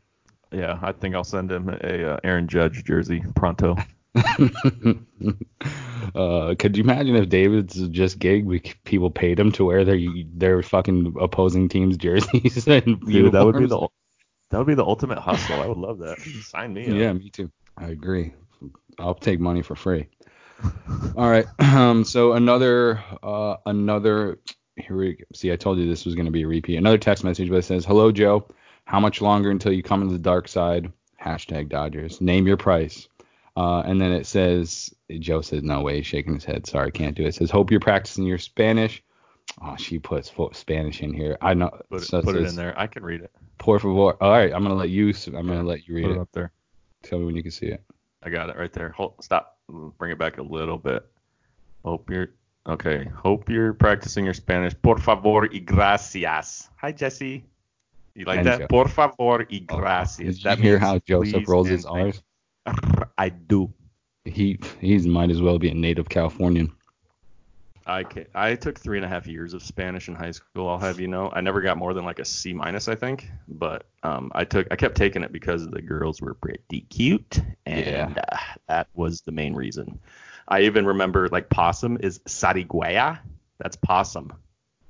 yeah, 0.53 0.79
I 0.83 0.93
think 0.93 1.15
I'll 1.15 1.25
send 1.25 1.51
him 1.53 1.69
a 1.69 2.13
uh, 2.13 2.17
Aaron 2.25 2.47
Judge 2.49 2.85
jersey 2.85 3.23
pronto. 3.35 3.77
uh, 6.15 6.55
could 6.59 6.77
you 6.77 6.85
imagine 6.85 7.17
if 7.17 7.29
David's 7.29 7.89
just 7.89 8.19
gig, 8.19 8.45
we, 8.45 8.61
people 8.85 9.11
paid 9.11 9.41
him 9.41 9.51
to 9.53 9.65
wear 9.65 9.85
their 9.85 9.99
their 10.35 10.63
fucking 10.63 11.17
opposing 11.21 11.69
team's 11.69 11.97
jerseys 11.97 12.67
and 12.69 13.01
Dude, 13.01 13.33
that 13.33 13.45
would 13.45 13.59
be 13.59 13.67
the 13.67 13.89
that 14.51 14.59
would 14.59 14.67
be 14.67 14.75
the 14.75 14.85
ultimate 14.85 15.19
hustle. 15.19 15.61
I 15.61 15.67
would 15.67 15.79
love 15.79 15.99
that. 15.99 16.21
Sign 16.21 16.75
me 16.75 16.89
up. 16.89 16.95
Yeah, 16.95 17.13
me 17.13 17.31
too. 17.31 17.51
I 17.77 17.89
agree. 17.89 18.33
I'll 18.99 19.15
take 19.15 19.41
money 19.41 19.63
for 19.63 19.75
free. 19.75 20.07
All 21.17 21.29
right. 21.29 21.47
Um, 21.75 22.05
so 22.05 22.35
another 22.35 23.03
uh, 23.21 23.57
another 23.67 24.39
here 24.77 24.97
we 24.97 25.15
go. 25.15 25.25
see. 25.35 25.51
I 25.51 25.57
told 25.57 25.79
you 25.79 25.89
this 25.89 26.05
was 26.05 26.15
going 26.15 26.27
to 26.27 26.31
be 26.31 26.43
a 26.43 26.47
repeat. 26.47 26.77
Another 26.77 26.99
text 26.99 27.25
message, 27.25 27.51
but 27.51 27.57
it 27.57 27.63
says, 27.63 27.85
"Hello, 27.85 28.13
Joe. 28.13 28.47
How 28.85 29.01
much 29.01 29.21
longer 29.21 29.51
until 29.51 29.73
you 29.73 29.83
come 29.83 30.03
into 30.03 30.13
the 30.13 30.21
dark 30.21 30.47
side? 30.47 30.93
Hashtag 31.21 31.69
Dodgers. 31.69 32.21
Name 32.21 32.47
your 32.47 32.57
price." 32.57 33.09
Uh, 33.57 33.81
and 33.81 34.01
then 34.01 34.13
it 34.13 34.27
says, 34.27 34.93
Joe 35.21 35.41
says, 35.41 35.63
"No 35.63 35.81
way." 35.83 35.99
He's 35.99 36.07
shaking 36.07 36.35
his 36.35 36.45
head. 36.45 36.67
Sorry, 36.67 36.91
can't 36.91 37.17
do 37.17 37.23
it. 37.23 37.29
It 37.29 37.35
says, 37.37 37.51
"Hope 37.51 37.71
you're 37.71 37.81
practicing 37.81 38.25
your 38.25 38.39
Spanish." 38.39 39.03
Oh, 39.63 39.77
she 39.77 39.99
puts 39.99 40.29
fo- 40.29 40.51
Spanish 40.53 41.03
in 41.03 41.13
here. 41.13 41.37
I 41.41 41.55
know. 41.55 41.71
Put, 41.91 42.03
it, 42.03 42.07
so 42.07 42.23
put 42.23 42.35
it 42.35 42.47
in 42.47 42.57
there. 42.57 42.79
I 42.79 42.87
can 42.87 43.05
read 43.05 43.21
it. 43.21 43.31
Por 43.59 43.79
favor. 43.79 44.21
All 44.21 44.31
right, 44.31 44.53
I'm 44.53 44.63
gonna 44.63 44.75
let 44.75 44.91
you. 44.91 45.15
I'm 45.27 45.47
gonna 45.47 45.63
let 45.63 45.87
you 45.87 45.95
read 45.95 46.07
it 46.07 46.13
it. 46.13 46.19
up 46.19 46.31
there. 46.33 46.51
Tell 47.03 47.19
me 47.19 47.27
when 47.27 47.37
you 47.37 47.43
can 47.43 47.53
see 47.53 47.67
it. 47.67 47.83
I 48.23 48.31
got 48.31 48.49
it 48.49 48.57
right 48.57 48.73
there. 48.73 48.89
Hold, 48.91 49.23
stop. 49.23 49.59
Bring 49.99 50.11
it 50.11 50.19
back 50.19 50.39
a 50.39 50.43
little 50.43 50.79
bit. 50.79 51.07
Hope 51.85 52.11
you're 52.11 52.31
okay. 52.67 53.05
Hope 53.05 53.49
you're 53.49 53.75
practicing 53.75 54.25
your 54.25 54.35
Spanish. 54.35 54.75
Por 54.83 54.99
favor 54.99 55.49
y 55.53 55.61
gracias. 55.61 56.71
Hi 56.81 56.93
Jesse. 56.93 57.45
You 58.15 58.25
like 58.25 58.39
And 58.39 58.47
that? 58.47 58.61
Joe. 58.61 58.67
Por 58.69 58.89
favor 58.89 59.47
y 59.51 59.65
gracias. 59.67 60.27
Did 60.27 60.37
you 60.39 60.43
that 60.45 60.59
hear 60.59 60.79
how 60.79 60.99
Joseph 60.99 61.47
rolls 61.47 61.69
his 61.69 61.85
R's? 61.85 62.23
Thank- 62.65 63.09
I 63.19 63.29
do. 63.29 63.73
He 64.25 64.59
he's 64.81 65.07
might 65.07 65.31
as 65.31 65.43
well 65.43 65.59
be 65.59 65.69
a 65.71 65.75
native 65.75 66.09
Californian. 66.09 66.73
I 67.87 68.05
can, 68.05 68.27
I 68.35 68.55
took 68.55 68.79
three 68.79 68.97
and 68.97 69.05
a 69.05 69.09
half 69.09 69.27
years 69.27 69.53
of 69.53 69.63
Spanish 69.63 70.09
in 70.09 70.15
high 70.15 70.31
school. 70.31 70.69
I'll 70.69 70.79
have 70.79 71.01
you 71.01 71.09
know, 71.09 71.31
I 71.33 71.43
never 71.43 71.61
got 71.61 71.77
more 71.77 71.93
than 71.93 72.05
like 72.05 72.19
a 72.19 72.25
C 72.25 72.55
minus, 72.55 72.89
I 72.89 72.95
think. 72.95 73.29
But 73.47 73.85
um, 74.03 74.33
I 74.35 74.45
took, 74.45 74.67
I 74.71 74.77
kept 74.77 74.97
taking 74.97 75.23
it 75.23 75.33
because 75.33 75.69
the 75.69 75.83
girls 75.83 76.23
were 76.23 76.35
pretty 76.35 76.87
cute, 76.89 77.41
and 77.67 78.19
uh, 78.19 78.37
that 78.69 78.89
was 78.95 79.21
the 79.21 79.33
main 79.33 79.55
reason. 79.55 79.99
I 80.49 80.63
even 80.63 80.87
remember 80.87 81.29
like 81.29 81.51
possum 81.51 81.99
is 82.01 82.21
sariguaya. 82.21 83.19
That's 83.59 83.77
possum 83.77 84.33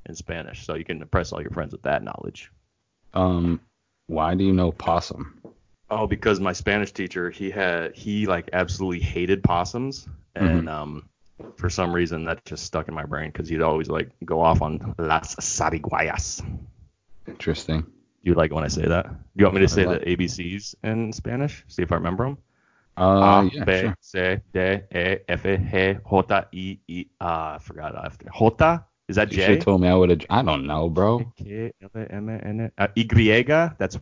in 0.07 0.15
Spanish, 0.15 0.65
so 0.65 0.75
you 0.75 0.85
can 0.85 1.03
impress 1.03 1.33
all 1.33 1.43
your 1.43 1.51
friends 1.51 1.73
with 1.73 1.83
that 1.83 2.03
knowledge. 2.03 2.53
Um, 3.13 3.61
why 4.07 4.35
do 4.35 4.45
you 4.45 4.53
know 4.53 4.71
possum? 4.71 5.41
Oh, 5.91 6.07
because 6.07 6.41
my 6.41 6.53
Spanish 6.53 6.93
teacher, 6.93 7.31
he 7.31 7.51
had 7.51 7.95
he 7.95 8.27
like 8.27 8.49
absolutely 8.53 9.01
hated 9.01 9.43
possums, 9.43 10.09
and 10.35 10.69
um, 10.69 11.09
for 11.57 11.69
some 11.69 11.93
reason 11.95 12.25
that 12.25 12.45
just 12.45 12.65
stuck 12.65 12.89
in 12.89 12.95
my 12.95 13.05
brain 13.05 13.31
because 13.31 13.49
he'd 13.49 13.63
always 13.63 13.89
like 13.89 14.11
go 14.25 14.41
off 14.41 14.63
on 14.63 14.95
las 14.99 15.35
sariguayas. 15.37 16.43
Interesting. 17.27 17.83
Do 17.83 18.31
you 18.31 18.35
like 18.35 18.53
when 18.53 18.65
I 18.65 18.69
say 18.69 18.87
that? 18.87 19.09
Do 19.09 19.17
you 19.37 19.45
want 19.45 19.57
me 19.57 19.61
to 19.61 19.69
say 19.69 19.85
love- 19.85 20.01
the 20.01 20.17
ABCs 20.17 20.75
in 20.83 21.13
Spanish? 21.13 21.65
See 21.69 21.83
if 21.83 21.93
I 21.93 21.97
remember 21.97 22.25
them. 22.25 22.39
Uh, 22.97 23.03
A, 23.03 23.51
yeah, 23.53 23.65
B, 23.65 23.73
sure. 23.81 23.97
C, 24.01 24.37
D, 24.53 24.99
E, 24.99 25.17
F, 25.29 25.43
G, 25.43 25.49
H, 25.49 25.99
I, 26.07 26.79
I. 26.91 27.07
Ah, 27.21 27.55
I 27.55 27.59
forgot 27.59 27.95
after. 27.97 28.27
J 28.27 28.85
is 29.09 29.17
that 29.17 29.31
You 29.33 29.39
should 29.39 29.47
J? 29.47 29.55
have 29.55 29.65
told 29.65 29.81
me 29.81 29.89
I 29.89 29.95
would 29.95 30.11
have. 30.11 30.21
I 30.31 30.43
don't 30.43 30.67
know, 30.67 30.89
bro. 30.89 31.31
K, 31.37 31.73
L, 31.83 32.07
M, 32.11 32.29
N, 32.29 32.73
uh, 32.79 32.89
Y, 32.97 33.77
that's 33.79 33.99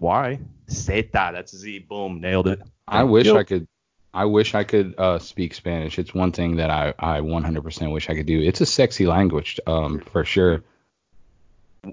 that's 1.32 1.56
Z. 1.56 1.78
Boom, 1.80 2.20
nailed 2.20 2.48
it. 2.48 2.60
I 2.86 3.02
wish 3.04 3.28
I 3.28 3.42
could. 3.42 3.66
I 4.14 4.26
wish 4.26 4.54
I 4.54 4.62
could 4.64 4.94
uh, 4.98 5.18
speak 5.18 5.54
Spanish. 5.54 5.98
It's 5.98 6.12
one 6.12 6.32
thing 6.32 6.56
that 6.56 6.68
I, 6.68 6.92
I 6.98 7.20
100% 7.20 7.92
wish 7.92 8.10
I 8.10 8.14
could 8.14 8.26
do. 8.26 8.40
It's 8.42 8.60
a 8.60 8.66
sexy 8.66 9.06
language, 9.06 9.58
um, 9.66 10.00
for 10.00 10.22
sure. 10.22 10.62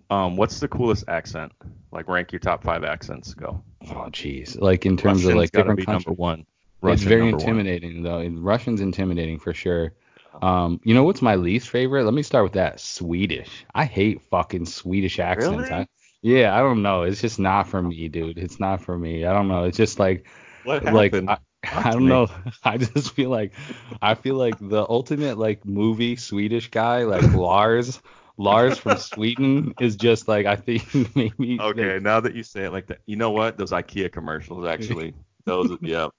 Um, 0.09 0.35
what's 0.35 0.59
the 0.59 0.67
coolest 0.67 1.05
accent? 1.07 1.53
Like 1.93 2.09
rank 2.09 2.33
your 2.33 2.39
top 2.39 2.61
five 2.61 2.83
accents. 2.83 3.33
Go. 3.33 3.63
Oh, 3.89 4.09
jeez. 4.11 4.59
Like 4.59 4.85
in 4.85 4.97
terms 4.97 5.25
of 5.25 5.35
like 5.35 5.53
gotta 5.53 5.69
different 5.69 5.85
countries. 5.85 6.07
number 6.07 6.21
one. 6.21 6.45
it's 6.83 7.03
very 7.03 7.31
number 7.31 7.37
one. 7.37 7.41
intimidating 7.41 8.03
though. 8.03 8.27
Russian's 8.27 8.81
intimidating 8.81 9.39
for 9.39 9.53
sure. 9.53 9.93
Um, 10.41 10.79
you 10.83 10.93
know 10.93 11.03
what's 11.03 11.21
my 11.21 11.35
least 11.35 11.69
favorite? 11.69 12.05
Let 12.05 12.13
me 12.13 12.23
start 12.23 12.43
with 12.43 12.53
that. 12.53 12.79
Swedish. 12.79 13.65
I 13.73 13.85
hate 13.85 14.21
fucking 14.29 14.65
Swedish 14.65 15.19
accents. 15.19 15.69
Really? 15.69 15.81
I, 15.81 15.87
yeah, 16.21 16.55
I 16.55 16.59
don't 16.59 16.81
know. 16.81 17.03
It's 17.03 17.21
just 17.21 17.39
not 17.39 17.67
for 17.67 17.81
me, 17.81 18.07
dude. 18.09 18.37
It's 18.37 18.59
not 18.59 18.81
for 18.81 18.97
me. 18.97 19.25
I 19.25 19.33
don't 19.33 19.47
know. 19.47 19.63
It's 19.65 19.77
just 19.77 19.99
like 19.99 20.27
What 20.63 20.83
like? 20.87 21.13
I, 21.27 21.37
I 21.71 21.91
don't 21.91 22.03
me. 22.03 22.09
know. 22.09 22.27
I 22.63 22.77
just 22.77 23.13
feel 23.13 23.29
like 23.29 23.53
I 24.01 24.15
feel 24.15 24.35
like 24.35 24.57
the 24.59 24.85
ultimate 24.89 25.37
like 25.37 25.65
movie 25.65 26.15
Swedish 26.15 26.69
guy 26.69 27.03
like 27.03 27.31
Lars 27.33 28.01
Lars 28.37 28.77
from 28.77 28.97
Sweden 28.97 29.73
is 29.79 29.95
just 29.97 30.27
like 30.27 30.45
I 30.45 30.55
think 30.55 30.83
maybe 31.15 31.59
Okay, 31.59 31.99
now 32.01 32.19
that 32.21 32.35
you 32.35 32.43
say 32.43 32.65
it 32.65 32.71
like 32.71 32.87
that, 32.87 32.99
you 33.05 33.15
know 33.17 33.31
what? 33.31 33.57
Those 33.57 33.71
IKEA 33.71 34.11
commercials 34.11 34.65
actually. 34.65 35.13
Those, 35.45 35.77
yeah. 35.81 36.09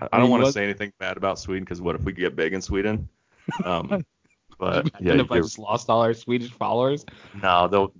I, 0.00 0.08
I 0.12 0.18
don't 0.18 0.30
want 0.30 0.44
to 0.44 0.52
say 0.52 0.64
anything 0.64 0.92
bad 0.98 1.16
about 1.16 1.38
Sweden 1.38 1.64
because 1.64 1.80
what 1.80 1.94
if 1.94 2.02
we 2.02 2.12
get 2.12 2.36
big 2.36 2.52
in 2.52 2.60
Sweden? 2.62 3.08
Um, 3.64 4.04
but 4.58 4.90
yeah, 5.00 5.14
if 5.14 5.30
I 5.32 5.38
just 5.38 5.58
lost 5.58 5.88
all 5.90 6.02
our 6.02 6.12
Swedish 6.14 6.50
followers. 6.52 7.04
no, 7.42 7.66
they'll, 7.68 7.92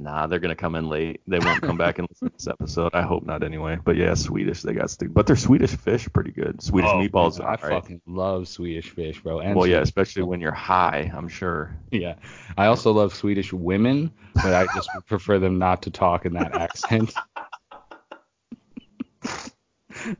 nah, 0.00 0.26
they're 0.26 0.40
gonna 0.40 0.56
come 0.56 0.74
in 0.74 0.88
late. 0.88 1.20
They 1.28 1.38
won't 1.38 1.62
come 1.62 1.76
back 1.76 1.98
and 1.98 2.08
listen 2.10 2.28
to 2.28 2.34
this 2.36 2.48
episode. 2.48 2.90
I 2.94 3.02
hope 3.02 3.24
not 3.24 3.42
anyway. 3.44 3.78
But 3.84 3.96
yeah, 3.96 4.14
Swedish, 4.14 4.62
they 4.62 4.72
got 4.72 4.90
stupid. 4.90 5.14
But 5.14 5.26
their 5.28 5.36
Swedish 5.36 5.74
fish 5.76 6.08
pretty 6.12 6.32
good. 6.32 6.60
Swedish 6.62 6.90
meatballs, 6.90 7.38
man, 7.38 7.46
I 7.48 7.50
alright. 7.54 7.82
fucking 7.82 8.00
love 8.06 8.48
Swedish 8.48 8.90
fish, 8.90 9.20
bro. 9.20 9.38
And 9.40 9.54
Well, 9.54 9.66
yeah, 9.66 9.76
Swedish- 9.76 9.88
especially 9.88 10.22
when 10.24 10.40
you're 10.40 10.50
high, 10.52 11.10
I'm 11.14 11.28
sure. 11.28 11.76
yeah. 11.92 12.14
I 12.58 12.66
also 12.66 12.92
love 12.92 13.14
Swedish 13.14 13.52
women, 13.52 14.10
but 14.34 14.52
I 14.54 14.66
just 14.74 14.90
prefer 15.06 15.38
them 15.38 15.58
not 15.58 15.82
to 15.82 15.90
talk 15.90 16.26
in 16.26 16.32
that 16.34 16.54
accent. 16.56 17.14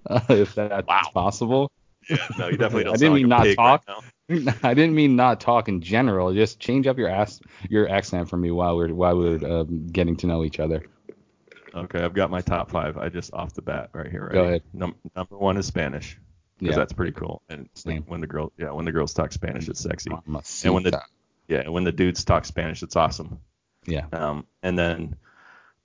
Uh, 0.07 0.21
if 0.29 0.55
that's 0.55 0.87
Wow. 0.87 1.01
possible. 1.15 1.73
Yeah, 2.09 2.17
no, 2.39 2.49
you 2.49 2.57
definitely 2.59 2.85
don't. 2.85 2.95
I 2.95 2.97
didn't 2.97 3.15
mean 3.15 3.29
like 3.29 3.57
not 3.57 3.83
talk. 3.87 3.89
Right. 3.89 4.03
I 4.63 4.75
didn't 4.75 4.95
mean 4.95 5.17
not 5.17 5.41
talk 5.41 5.69
in 5.69 5.81
general. 5.81 6.33
Just 6.33 6.61
change 6.61 6.87
up 6.87 6.99
your 6.99 7.09
ass 7.09 7.41
your 7.69 7.89
accent 7.89 8.29
for 8.29 8.37
me 8.37 8.51
while 8.51 8.77
we're 8.77 8.95
while 8.95 9.17
we're 9.19 9.61
um, 9.61 9.87
getting 9.89 10.17
to 10.19 10.27
know 10.27 10.45
each 10.45 10.61
other. 10.61 10.85
Okay, 11.75 12.03
I've 12.03 12.15
got 12.15 12.31
my 12.31 12.41
top 12.41 12.71
five. 12.71 12.97
I 12.99 13.09
just 13.09 13.33
off 13.33 13.55
the 13.55 13.63
bat 13.63 13.91
right 13.93 14.11
here. 14.11 14.25
Right? 14.25 14.33
Go 14.33 14.45
ahead. 14.45 14.63
Num- 14.73 14.97
number 15.15 15.37
one 15.37 15.57
is 15.57 15.67
Spanish 15.67 16.19
because 16.59 16.75
Yeah. 16.75 16.79
that's 16.79 16.93
pretty 16.93 17.13
cool. 17.13 17.43
And 17.49 17.67
it's 17.73 17.87
like 17.87 17.97
Same. 17.97 18.03
when 18.05 18.21
the 18.21 18.27
girl, 18.27 18.53
yeah, 18.59 18.71
when 18.71 18.85
the 18.85 18.93
girls 18.93 19.15
talk 19.15 19.33
Spanish, 19.33 19.69
it's 19.69 19.81
sexy. 19.81 20.11
Mamacita. 20.11 20.67
And 20.67 20.75
when 20.75 20.83
the 20.85 21.01
yeah, 21.49 21.69
when 21.69 21.85
the 21.85 21.93
dudes 21.93 22.25
talk 22.25 22.45
Spanish, 22.45 22.83
it's 22.83 22.97
awesome. 22.97 23.39
yeah. 23.87 24.07
Um, 24.13 24.47
and 24.63 24.79
then 24.79 25.17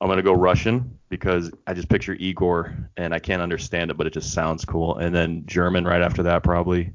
I'm 0.01 0.07
gonna 0.09 0.21
go 0.23 0.33
Russian 0.33 0.99
because 1.09 1.51
I 1.65 1.73
just 1.73 1.87
picture 1.89 2.13
Igor 2.13 2.75
and 2.97 3.13
I 3.13 3.19
can't 3.19 3.41
understand 3.41 3.89
it, 3.91 3.97
but 3.97 4.05
it 4.07 4.13
just 4.13 4.33
sounds 4.33 4.65
cool. 4.65 4.97
And 4.97 5.15
then 5.15 5.45
German 5.45 5.85
right 5.85 6.01
after 6.01 6.23
that 6.23 6.43
probably. 6.43 6.93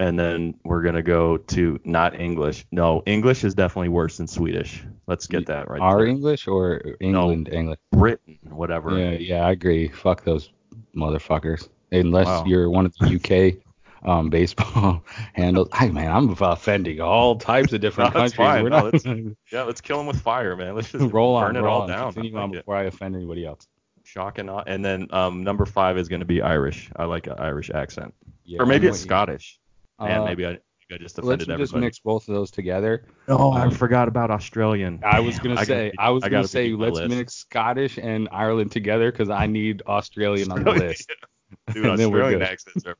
And 0.00 0.18
then 0.18 0.54
we're 0.64 0.82
gonna 0.82 1.02
go 1.02 1.36
to 1.36 1.78
not 1.84 2.18
English. 2.18 2.66
No, 2.72 3.02
English 3.06 3.44
is 3.44 3.54
definitely 3.54 3.90
worse 3.90 4.16
than 4.16 4.26
Swedish. 4.26 4.82
Let's 5.06 5.26
get 5.26 5.46
that 5.46 5.68
right. 5.70 5.80
Our 5.80 5.98
there. 5.98 6.06
English 6.06 6.48
or 6.48 6.80
England 7.00 7.48
English? 7.52 7.78
Britain, 7.92 8.38
whatever. 8.48 8.98
Yeah, 8.98 9.10
yeah, 9.10 9.46
I 9.46 9.50
agree. 9.52 9.88
Fuck 9.88 10.24
those 10.24 10.50
motherfuckers. 10.96 11.68
Unless 11.92 12.26
Wow. 12.26 12.44
you're 12.46 12.70
one 12.70 12.86
of 12.86 12.94
the 12.98 13.16
UK 13.16 13.62
um, 14.08 14.30
baseball 14.30 15.04
handles. 15.34 15.68
Hey 15.74 15.90
man, 15.90 16.10
I'm 16.10 16.30
offending 16.30 17.00
all 17.00 17.36
types 17.36 17.72
of 17.74 17.80
different 17.82 18.14
No, 18.14 18.20
that's 18.22 18.34
countries. 18.34 18.52
fine. 18.54 18.62
We're 18.62 18.70
No, 18.70 18.80
not 18.88 18.92
that's- 18.92 19.34
Yeah, 19.52 19.62
let's 19.64 19.80
kill 19.82 19.98
them 19.98 20.06
with 20.06 20.20
fire, 20.20 20.56
man. 20.56 20.74
Let's 20.74 20.90
just 20.90 21.12
roll 21.12 21.36
on, 21.36 21.48
burn 21.48 21.56
it 21.56 21.60
roll 21.60 21.74
all 21.74 21.82
on. 21.82 21.88
down. 21.88 22.12
Continue 22.14 22.38
I 22.38 22.42
on 22.42 22.50
like 22.50 22.58
it. 22.58 22.62
before 22.62 22.76
I 22.76 22.82
offend 22.84 23.16
anybody 23.16 23.44
else. 23.44 23.66
Shock 24.04 24.38
and 24.38 24.48
awe. 24.48 24.62
And 24.66 24.82
then 24.84 25.08
um, 25.10 25.44
number 25.44 25.66
five 25.66 25.98
is 25.98 26.08
going 26.08 26.20
to 26.20 26.26
be 26.26 26.40
Irish. 26.40 26.90
I 26.96 27.04
like 27.04 27.26
an 27.26 27.34
Irish 27.38 27.70
accent. 27.70 28.14
Yeah, 28.44 28.62
or 28.62 28.66
maybe 28.66 28.86
it's. 28.88 28.98
Scottish. 29.00 29.59
Man, 30.00 30.20
Uh, 30.20 30.24
maybe 30.24 30.46
I, 30.46 30.50
I 30.92 30.96
just 30.98 31.18
Let's 31.22 31.42
offended 31.44 31.58
just 31.58 31.74
mix 31.74 31.98
both 32.00 32.26
of 32.28 32.34
those 32.34 32.50
together. 32.50 33.04
oh, 33.28 33.52
I 33.52 33.62
um, 33.62 33.70
forgot 33.70 34.08
about 34.08 34.30
Australian. 34.30 35.00
I 35.04 35.20
was 35.20 35.36
Damn, 35.36 35.44
gonna 35.44 35.54
gotta 35.56 35.66
say, 35.66 35.90
be- 35.90 35.98
I 35.98 36.10
was 36.10 36.22
I 36.24 36.28
gonna 36.28 36.38
gotta 36.42 36.48
say, 36.48 36.68
be 36.70 36.76
my 36.76 36.84
let's 36.86 36.96
list. 36.96 37.08
mix 37.10 37.34
Scottish 37.34 37.98
and 37.98 38.28
Ireland 38.32 38.72
together 38.72 39.12
because 39.12 39.30
I 39.30 39.46
need 39.46 39.82
Australian 39.86 40.50
on 40.50 40.64
the 40.64 40.70
Australian- 40.70 40.88
list. 40.88 41.12
Dude, 41.74 41.86
and 41.86 41.98
then 41.98 42.10
we're 42.10 42.18
Australian 42.22 42.38
good. 42.40 42.48
accents 42.48 42.86
are 42.86 42.96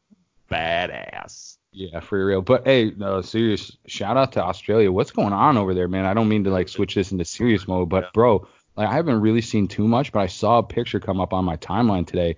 badass. 0.51 1.57
Yeah, 1.73 2.01
for 2.01 2.25
real. 2.27 2.43
But 2.43 2.65
hey, 2.67 2.93
no, 2.97 3.21
serious 3.23 3.77
shout 3.87 4.17
out 4.17 4.33
to 4.33 4.43
Australia. 4.43 4.91
What's 4.91 5.13
going 5.13 5.33
on 5.33 5.57
over 5.57 5.73
there, 5.73 5.87
man? 5.89 6.05
I 6.05 6.15
don't 6.15 6.29
mean 6.29 6.45
to 6.45 6.51
like 6.51 6.69
switch 6.69 6.95
this 6.97 7.13
into 7.13 7.25
serious 7.25 7.69
mode, 7.69 7.89
but 7.89 8.05
Yeah. 8.05 8.11
bro, 8.13 8.47
like 8.77 8.89
I 8.89 8.93
haven't 8.95 9.21
really 9.21 9.41
seen 9.41 9.69
too 9.69 9.87
much, 9.87 10.11
but 10.13 10.19
I 10.21 10.27
saw 10.27 10.59
a 10.59 10.63
picture 10.65 10.99
come 10.99 11.21
up 11.21 11.33
on 11.33 11.45
my 11.45 11.57
timeline 11.57 12.07
today. 12.07 12.35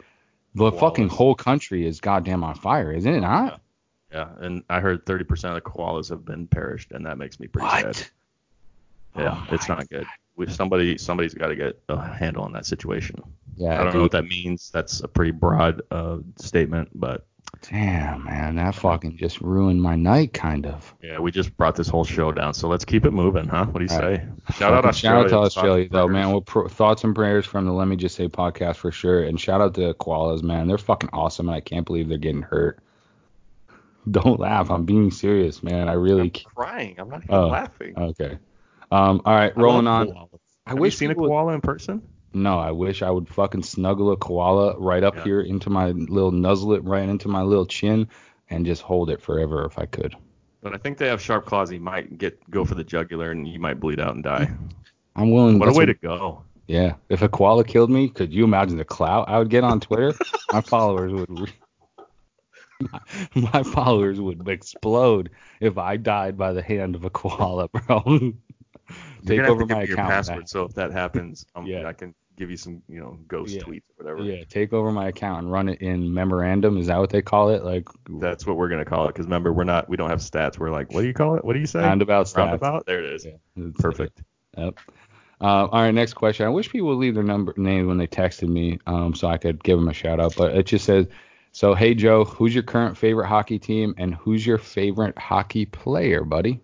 The 0.54 0.70
fucking 0.70 1.08
whole 1.08 1.34
country 1.34 1.86
is 1.86 2.00
goddamn 2.00 2.44
on 2.44 2.54
fire, 2.56 2.92
isn't 2.92 3.10
it 3.14 3.20
not? 3.20 3.61
Yeah, 4.12 4.28
and 4.40 4.62
I 4.68 4.80
heard 4.80 5.04
30% 5.06 5.30
of 5.44 5.54
the 5.54 5.60
koalas 5.60 6.10
have 6.10 6.24
been 6.24 6.46
perished, 6.46 6.92
and 6.92 7.06
that 7.06 7.18
makes 7.18 7.40
me 7.40 7.46
pretty 7.46 7.68
sad. 7.68 8.06
Yeah, 9.16 9.44
Oh 9.48 9.54
it's 9.54 9.68
not 9.68 9.88
good. 9.90 10.06
We, 10.36 10.48
somebody, 10.48 10.96
somebody's 10.96 11.34
got 11.34 11.48
to 11.48 11.56
get 11.56 11.78
a 11.88 12.00
handle 12.00 12.44
on 12.44 12.52
that 12.52 12.64
situation. 12.64 13.22
Yeah, 13.56 13.80
I 13.80 13.84
don't 13.84 13.94
know 13.94 14.02
what 14.02 14.12
that 14.12 14.24
means. 14.24 14.70
That's 14.70 15.00
a 15.00 15.08
pretty 15.08 15.32
broad 15.32 15.82
uh, 15.90 16.18
statement, 16.36 16.88
but 16.94 17.26
Damn, 17.60 18.24
man, 18.24 18.56
that 18.56 18.74
fucking 18.74 19.18
just 19.18 19.40
ruined 19.40 19.80
my 19.80 19.94
night, 19.94 20.32
kind 20.32 20.66
of. 20.66 20.94
yeah, 21.02 21.18
we 21.18 21.30
just 21.30 21.54
brought 21.56 21.76
this 21.76 21.86
whole 21.86 22.04
show 22.04 22.32
down. 22.32 22.54
So 22.54 22.66
let's 22.66 22.84
keep 22.84 23.04
it 23.04 23.12
moving, 23.12 23.46
huh? 23.46 23.66
What 23.66 23.78
do 23.80 23.84
you 23.84 23.94
All 23.94 24.00
say? 24.00 24.26
Shout 24.56 24.72
out 24.72 24.84
Australia. 24.84 25.28
Shout 25.28 25.34
out 25.34 25.50
to 25.52 25.58
Australia, 25.58 25.88
though, 25.88 26.06
prayers. 26.06 26.12
man. 26.12 26.30
Well, 26.30 26.40
pro- 26.40 26.68
thoughts 26.68 27.04
and 27.04 27.14
prayers 27.14 27.46
from 27.46 27.66
the 27.66 27.72
Let 27.72 27.86
Me 27.88 27.96
Just 27.96 28.16
Say 28.16 28.28
podcast 28.28 28.76
for 28.76 28.90
sure. 28.90 29.22
And 29.22 29.38
shout 29.38 29.60
out 29.60 29.74
to 29.74 29.94
koalas, 29.94 30.42
man. 30.42 30.66
They're 30.66 30.78
fucking 30.78 31.10
awesome, 31.12 31.48
and 31.48 31.56
I 31.56 31.60
can't 31.60 31.86
believe 31.86 32.08
they're 32.08 32.18
getting 32.18 32.42
hurt. 32.42 32.80
Don't 34.11 34.40
laugh. 34.40 34.70
I'm 34.70 34.84
being 34.84 35.11
serious, 35.11 35.62
man. 35.62 35.88
I 35.88 35.92
really. 35.94 36.22
I'm 36.22 36.53
crying. 36.55 36.94
I'm 36.98 37.09
not 37.09 37.22
even 37.24 37.34
Oh, 37.34 37.48
laughing. 37.48 37.94
Okay. 37.96 38.38
Um. 38.90 39.22
All 39.24 39.34
right. 39.34 39.57
Rolling 39.57 39.86
on. 39.86 40.09
koalas. 40.09 40.28
I 40.66 40.70
Have 40.70 40.78
wish 40.78 40.94
you 40.94 40.98
seen 40.98 41.11
a 41.11 41.14
people 41.14 41.24
would- 41.24 41.28
koala 41.30 41.53
in 41.55 41.61
person? 41.61 42.03
No, 42.34 42.59
I 42.59 42.70
wish 42.70 43.03
I 43.03 43.11
would 43.11 43.28
fucking 43.28 43.62
snuggle 43.62 44.11
a 44.12 44.16
koala 44.16 44.78
right 44.78 45.05
up 45.05 45.16
Yeah. 45.16 45.24
here 45.24 45.40
into 45.42 45.68
my 45.68 45.90
little 45.90 46.30
nuzzle 46.30 46.72
it 46.72 46.82
right 46.82 47.07
into 47.07 47.28
my 47.28 47.42
little 47.42 47.66
chin 47.66 48.09
and 48.48 48.64
just 48.64 48.80
hold 48.80 49.11
it 49.11 49.20
forever 49.20 49.66
if 49.66 49.78
I 49.78 49.84
could. 49.84 50.14
But 50.62 50.72
I 50.72 50.78
think 50.78 50.96
they 50.96 51.09
have 51.09 51.20
sharp 51.20 51.44
claws. 51.44 51.70
You 51.70 51.80
might 51.80 52.16
get 52.16 52.38
go 52.50 52.64
for 52.64 52.74
the 52.74 52.84
jugular, 52.84 53.32
and 53.32 53.46
you 53.46 53.59
might 53.61 53.80
bleed 53.80 54.00
out 54.00 54.14
and 54.14 54.24
die. 54.24 54.50
I'm 55.16 55.30
willing. 55.30 55.59
What 55.59 55.68
a 55.68 55.72
way 55.72 55.84
to 55.84 55.94
go. 55.94 56.42
Yeah. 56.68 56.94
If 57.11 57.20
a 57.22 57.28
koala 57.28 57.64
killed 57.64 57.90
me, 57.90 58.09
could 58.09 58.32
you 58.32 58.44
imagine 58.44 58.78
the 58.78 58.84
clout 58.84 59.28
I 59.28 59.38
would 59.38 59.50
get 59.50 59.62
on 59.64 59.80
Twitter? 59.80 60.14
my 60.53 60.61
followers 60.62 61.12
would. 61.12 61.53
My, 62.91 63.01
my 63.53 63.62
followers 63.62 64.20
would 64.20 64.49
explode 64.49 65.31
if 65.61 65.79
I 65.79 65.97
died 65.97 66.37
by 66.37 66.53
the 66.53 66.62
hand 66.62 66.95
of 66.97 67.05
a 67.05 67.11
koala, 67.11 67.68
bro. 67.87 68.33
Take 69.27 69.41
over 69.41 69.64
my 69.66 69.83
account. 69.83 69.99
password, 70.11 70.49
so 70.49 70.64
if 70.64 70.75
that 70.75 70.93
happens, 70.93 71.47
um, 71.55 71.66
Yeah. 71.66 71.87
I 71.87 71.93
can 71.93 72.14
give 72.37 72.51
you 72.51 72.57
some, 72.57 72.83
you 72.89 72.99
know, 72.99 73.18
ghost 73.29 73.55
Yeah. 73.55 73.62
tweets 73.62 73.83
or 73.99 74.05
whatever. 74.05 74.23
Yeah, 74.25 74.43
take 74.45 74.73
over 74.73 74.91
my 74.91 75.09
account 75.09 75.43
and 75.45 75.53
run 75.53 75.68
it 75.68 75.81
in 75.81 76.12
memorandum. 76.12 76.77
Is 76.79 76.87
that 76.89 76.99
what 76.99 77.11
they 77.11 77.23
call 77.23 77.51
it? 77.51 77.62
Like 77.64 77.87
That's 78.09 78.47
what 78.47 78.57
we're 78.57 78.68
gonna 78.68 78.85
call 78.85 79.05
it. 79.05 79.09
Because 79.09 79.27
remember, 79.27 79.53
we're 79.53 79.64
not, 79.64 79.89
we 79.89 79.97
don't 79.97 80.11
have 80.11 80.20
stats. 80.20 80.59
We're 80.59 80.70
like, 80.70 80.93
what 80.93 81.03
do 81.03 81.07
you 81.07 81.14
call 81.14 81.37
it? 81.37 81.45
What 81.45 81.53
do 81.53 81.61
you 81.61 81.66
say? 81.66 81.81
roundabout 81.81 82.27
stats. 82.27 82.37
Roundabout. 82.39 82.87
There 82.87 82.99
it 83.05 83.12
is. 83.12 83.27
Yeah, 83.27 83.66
Perfect. 83.79 84.23
Yep. 84.57 84.79
Uh, 85.41 85.66
all 85.66 85.83
right, 85.83 85.91
next 85.93 86.14
question. 86.14 86.47
I 86.47 86.51
wish 86.51 86.70
people 86.70 86.89
would 86.89 86.99
leave 86.99 87.14
their 87.14 87.25
number 87.25 87.53
name 87.57 87.87
when 87.89 87.99
they 87.99 88.07
texted 88.07 88.49
me, 88.49 88.79
um, 88.87 89.12
so 89.14 89.27
I 89.29 89.39
could 89.39 89.62
give 89.62 89.79
them 89.79 89.89
a 89.89 89.93
shout 89.93 90.20
out. 90.20 90.35
But 90.37 90.57
it 90.57 90.66
just 90.66 90.85
says, 90.85 91.07
so 91.53 91.74
hey 91.74 91.94
Joe, 91.94 92.24
who's 92.24 92.55
your 92.55 92.64
current 92.64 92.96
favorite 92.98 93.28
hockey 93.28 93.59
team 93.59 93.94
and 93.98 94.14
who's 94.14 94.44
your 94.46 94.59
favorite 94.59 95.16
hockey 95.16 95.66
player, 95.66 96.24
buddy? 96.24 96.61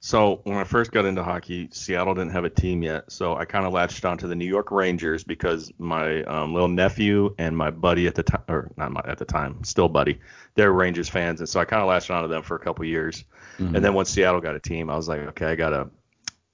So 0.00 0.40
when 0.44 0.56
I 0.56 0.64
first 0.64 0.92
got 0.92 1.06
into 1.06 1.24
hockey, 1.24 1.68
Seattle 1.72 2.14
didn't 2.14 2.30
have 2.30 2.44
a 2.44 2.50
team 2.50 2.82
yet, 2.82 3.10
so 3.10 3.36
I 3.36 3.44
kind 3.44 3.66
of 3.66 3.72
latched 3.72 4.04
onto 4.04 4.28
the 4.28 4.36
New 4.36 4.46
York 4.46 4.70
Rangers 4.70 5.24
because 5.24 5.72
my 5.78 6.22
um, 6.22 6.54
little 6.54 6.68
nephew 6.68 7.34
and 7.36 7.56
my 7.56 7.70
buddy 7.70 8.06
at 8.06 8.14
the 8.14 8.22
time, 8.22 8.42
or 8.48 8.70
not 8.76 8.92
my, 8.92 9.02
at 9.06 9.18
the 9.18 9.24
time, 9.24 9.62
still 9.64 9.88
buddy, 9.88 10.20
they're 10.54 10.72
Rangers 10.72 11.08
fans, 11.08 11.40
and 11.40 11.48
so 11.48 11.58
I 11.58 11.64
kind 11.64 11.82
of 11.82 11.88
latched 11.88 12.12
onto 12.12 12.28
them 12.28 12.42
for 12.42 12.54
a 12.54 12.60
couple 12.60 12.84
years. 12.84 13.24
Mm-hmm. 13.58 13.74
And 13.74 13.84
then 13.84 13.92
once 13.92 14.10
Seattle 14.10 14.40
got 14.40 14.54
a 14.54 14.60
team, 14.60 14.88
I 14.88 14.94
was 14.94 15.08
like, 15.08 15.20
okay, 15.20 15.46
I 15.46 15.56
gotta, 15.56 15.90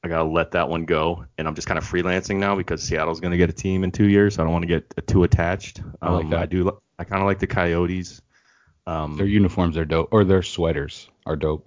I 0.04 0.08
gotta 0.08 0.28
let 0.28 0.50
that 0.50 0.68
one 0.68 0.84
go, 0.84 1.24
and 1.38 1.48
I'm 1.48 1.54
just 1.54 1.66
kind 1.66 1.78
of 1.78 1.84
freelancing 1.84 2.36
now 2.36 2.54
because 2.54 2.82
Seattle's 2.82 3.20
gonna 3.20 3.38
get 3.38 3.48
a 3.48 3.54
team 3.54 3.84
in 3.84 3.90
two 3.90 4.06
years, 4.08 4.34
so 4.34 4.42
I 4.42 4.44
don't 4.44 4.52
want 4.52 4.64
to 4.64 4.68
get 4.68 5.06
too 5.06 5.24
attached. 5.24 5.80
I 6.02 6.10
like 6.12 6.24
Um, 6.24 6.30
that. 6.30 6.40
I 6.40 6.46
do, 6.46 6.70
I 6.98 7.04
kind 7.04 7.22
of 7.22 7.26
like 7.26 7.38
the 7.38 7.46
Coyotes. 7.46 8.20
Um, 8.86 9.16
Their 9.16 9.26
uniforms 9.26 9.78
are 9.78 9.86
dope, 9.86 10.10
or 10.12 10.24
their 10.24 10.42
sweaters 10.42 11.08
are 11.24 11.36
dope. 11.36 11.66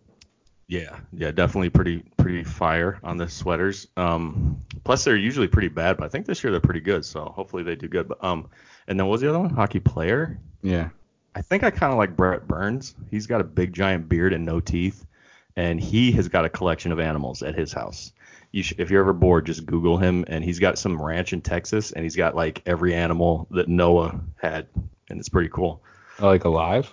Yeah, 0.68 1.00
yeah, 1.14 1.32
definitely 1.32 1.70
pretty 1.72 2.04
pretty 2.18 2.44
fire 2.44 3.00
on 3.04 3.18
the 3.18 3.28
sweaters. 3.28 3.88
Um, 3.98 4.62
plus 4.84 5.04
they're 5.04 5.16
usually 5.16 5.48
pretty 5.48 5.70
bad, 5.70 5.98
but 5.98 6.06
I 6.06 6.10
think 6.10 6.28
this 6.28 6.44
year 6.44 6.52
they're 6.52 6.60
pretty 6.60 6.82
good. 6.82 7.06
So 7.06 7.26
hopefully 7.26 7.64
they 7.64 7.76
do 7.76 7.88
good. 7.88 8.08
But 8.08 8.24
um, 8.24 8.50
and 8.88 9.00
then 9.00 9.08
what 9.08 9.14
was 9.14 9.22
the 9.22 9.30
other 9.30 9.40
one? 9.40 9.50
Hockey 9.50 9.80
player. 9.80 10.38
Yeah. 10.62 10.90
I 11.34 11.42
think 11.42 11.64
I 11.64 11.72
kind 11.72 11.92
of 11.92 11.98
like 11.98 12.16
Brent 12.16 12.48
Burns. 12.48 12.94
He's 13.10 13.26
got 13.26 13.42
a 13.42 13.46
big 13.46 13.74
giant 13.74 14.10
beard 14.10 14.34
and 14.34 14.46
no 14.46 14.60
teeth, 14.60 15.08
and 15.56 15.80
he 15.80 16.12
has 16.12 16.28
got 16.28 16.46
a 16.46 16.50
collection 16.50 16.92
of 16.92 17.00
animals 17.00 17.42
at 17.42 17.56
his 17.56 17.72
house. 17.74 18.12
You 18.58 18.64
should, 18.64 18.80
if 18.80 18.90
you're 18.90 19.02
ever 19.02 19.14
bored, 19.14 19.46
just 19.46 19.68
Google 19.68 19.98
him, 20.00 20.26
and 20.28 20.44
he's 20.44 20.58
got 20.58 20.80
some 20.80 21.00
ranch 21.00 21.32
in 21.32 21.42
Texas, 21.42 21.92
and 21.92 22.04
he's 22.04 22.16
got 22.16 22.36
like 22.36 22.64
every 22.66 22.96
animal 22.96 23.46
that 23.52 23.68
Noah 23.68 24.20
had, 24.42 24.66
and 25.12 25.20
it's 25.20 25.30
pretty 25.30 25.50
cool. 25.50 25.84
Oh, 26.20 26.26
like 26.26 26.44
alive? 26.44 26.92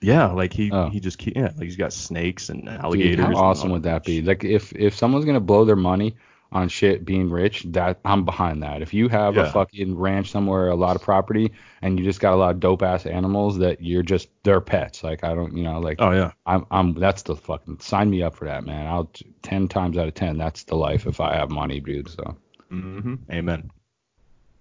Yeah, 0.00 0.28
like 0.28 0.54
he 0.54 0.72
Oh. 0.72 0.88
he 0.88 0.98
just 0.98 1.24
yeah, 1.26 1.50
like 1.56 1.64
he's 1.64 1.76
got 1.76 1.92
snakes 1.92 2.48
and 2.48 2.62
Dude, 2.62 2.70
alligators. 2.70 3.26
how 3.26 3.34
awesome 3.36 3.70
would 3.72 3.82
that 3.82 4.02
be? 4.02 4.22
Like 4.22 4.44
if 4.44 4.72
if 4.74 4.94
someone's 4.96 5.26
gonna 5.26 5.40
blow 5.40 5.66
their 5.66 5.76
money 5.76 6.16
on 6.50 6.68
shit 6.68 7.04
being 7.04 7.30
rich, 7.30 7.64
that 7.68 8.00
I'm 8.04 8.24
behind 8.24 8.62
that. 8.62 8.80
If 8.80 8.94
you 8.94 9.08
have 9.08 9.36
a 9.36 9.50
fucking 9.52 9.96
ranch 9.96 10.30
somewhere, 10.30 10.68
a 10.68 10.74
lot 10.74 10.96
of 10.96 11.02
property, 11.02 11.52
and 11.82 11.98
you 11.98 12.04
just 12.04 12.20
got 12.20 12.32
a 12.32 12.36
lot 12.36 12.54
of 12.54 12.60
dope 12.60 12.82
ass 12.82 13.04
animals 13.06 13.58
that 13.58 13.82
you're 13.82 14.02
just 14.02 14.28
they're 14.44 14.60
pets. 14.60 15.04
Like 15.04 15.24
I 15.24 15.34
don't, 15.34 15.56
you 15.56 15.64
know, 15.64 15.78
like 15.78 15.96
Oh 16.00 16.12
yeah. 16.12 16.32
I'm 16.46 16.64
I'm 16.70 16.94
that's 16.94 17.22
the 17.22 17.36
fucking 17.36 17.80
sign 17.80 18.08
me 18.10 18.22
up 18.22 18.34
for 18.34 18.46
that, 18.46 18.64
man. 18.64 18.86
I'll 18.86 19.10
ten 19.42 19.68
times 19.68 19.98
out 19.98 20.08
of 20.08 20.14
ten, 20.14 20.38
that's 20.38 20.64
the 20.64 20.76
life 20.76 21.06
if 21.06 21.20
I 21.20 21.36
have 21.36 21.50
money, 21.50 21.80
dude. 21.80 22.08
So. 22.08 22.36
hmm 22.70 23.16
Amen. 23.30 23.70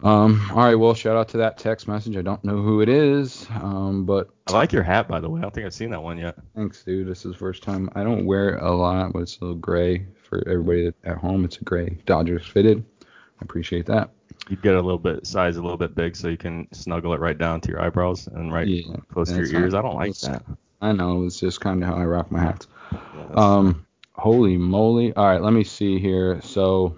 Um, 0.04 0.48
all 0.52 0.58
right, 0.58 0.76
well, 0.76 0.94
shout 0.94 1.18
out 1.18 1.30
to 1.30 1.38
that 1.38 1.58
text 1.58 1.88
message. 1.88 2.16
I 2.18 2.22
don't 2.22 2.44
know 2.44 2.62
who 2.62 2.82
it 2.82 2.90
is, 2.90 3.48
um, 3.50 4.06
but 4.06 4.30
I 4.46 4.52
like 4.52 4.72
your 4.72 4.84
hat, 4.84 5.08
by 5.08 5.20
the 5.20 5.28
way. 5.28 5.40
I 5.40 5.42
don't 5.42 5.54
think 5.54 5.66
I've 5.66 5.74
seen 5.74 5.90
that 5.90 6.04
one 6.04 6.20
yet. 6.20 6.36
thanks, 6.56 6.84
dude. 6.84 7.08
This 7.08 7.26
is 7.26 7.32
the 7.32 7.38
first 7.38 7.64
time. 7.64 7.90
I 7.96 8.04
don't 8.04 8.26
wear 8.26 8.50
it 8.50 8.62
a 8.62 8.72
lot, 8.72 9.12
but 9.14 9.24
it's 9.24 9.38
a 9.38 9.42
little 9.42 9.56
gray 9.56 10.06
for 10.28 10.48
everybody 10.48 10.92
at 11.04 11.18
home. 11.18 11.46
It's 11.46 11.58
a 11.58 11.64
gray 11.64 11.98
Dodgers 12.06 12.46
fitted. 12.46 12.84
I 13.04 13.42
appreciate 13.42 13.86
that. 13.88 14.10
You 14.50 14.58
get 14.58 14.76
a 14.76 14.82
little 14.82 14.98
bit 14.98 15.26
size, 15.28 15.58
a 15.58 15.62
little 15.62 15.78
bit 15.78 15.96
big, 15.96 16.16
so 16.16 16.28
you 16.28 16.38
can 16.38 16.68
snuggle 16.72 17.14
it 17.14 17.20
right 17.20 17.38
down 17.38 17.62
to 17.62 17.70
your 17.70 17.82
eyebrows 17.82 18.28
and 18.28 18.54
right 18.54 18.68
Yeah, 18.68 18.96
close 19.12 19.30
to 19.30 19.36
your 19.46 19.62
ears. 19.62 19.74
I 19.74 19.82
don't 19.82 19.96
like 19.96 20.18
that. 20.20 20.44
I 20.82 20.92
know 20.92 21.26
it's 21.26 21.40
just 21.40 21.60
kind 21.60 21.84
of 21.84 21.90
how 21.90 21.96
I 21.96 22.06
rock 22.06 22.32
my 22.32 22.40
hats. 22.40 22.68
Yeah, 22.92 23.00
Um, 23.36 23.86
holy 24.14 24.58
moly! 24.58 25.14
All 25.14 25.26
right, 25.26 25.42
let 25.42 25.54
me 25.54 25.64
see 25.64 26.00
here. 26.00 26.40
So, 26.42 26.98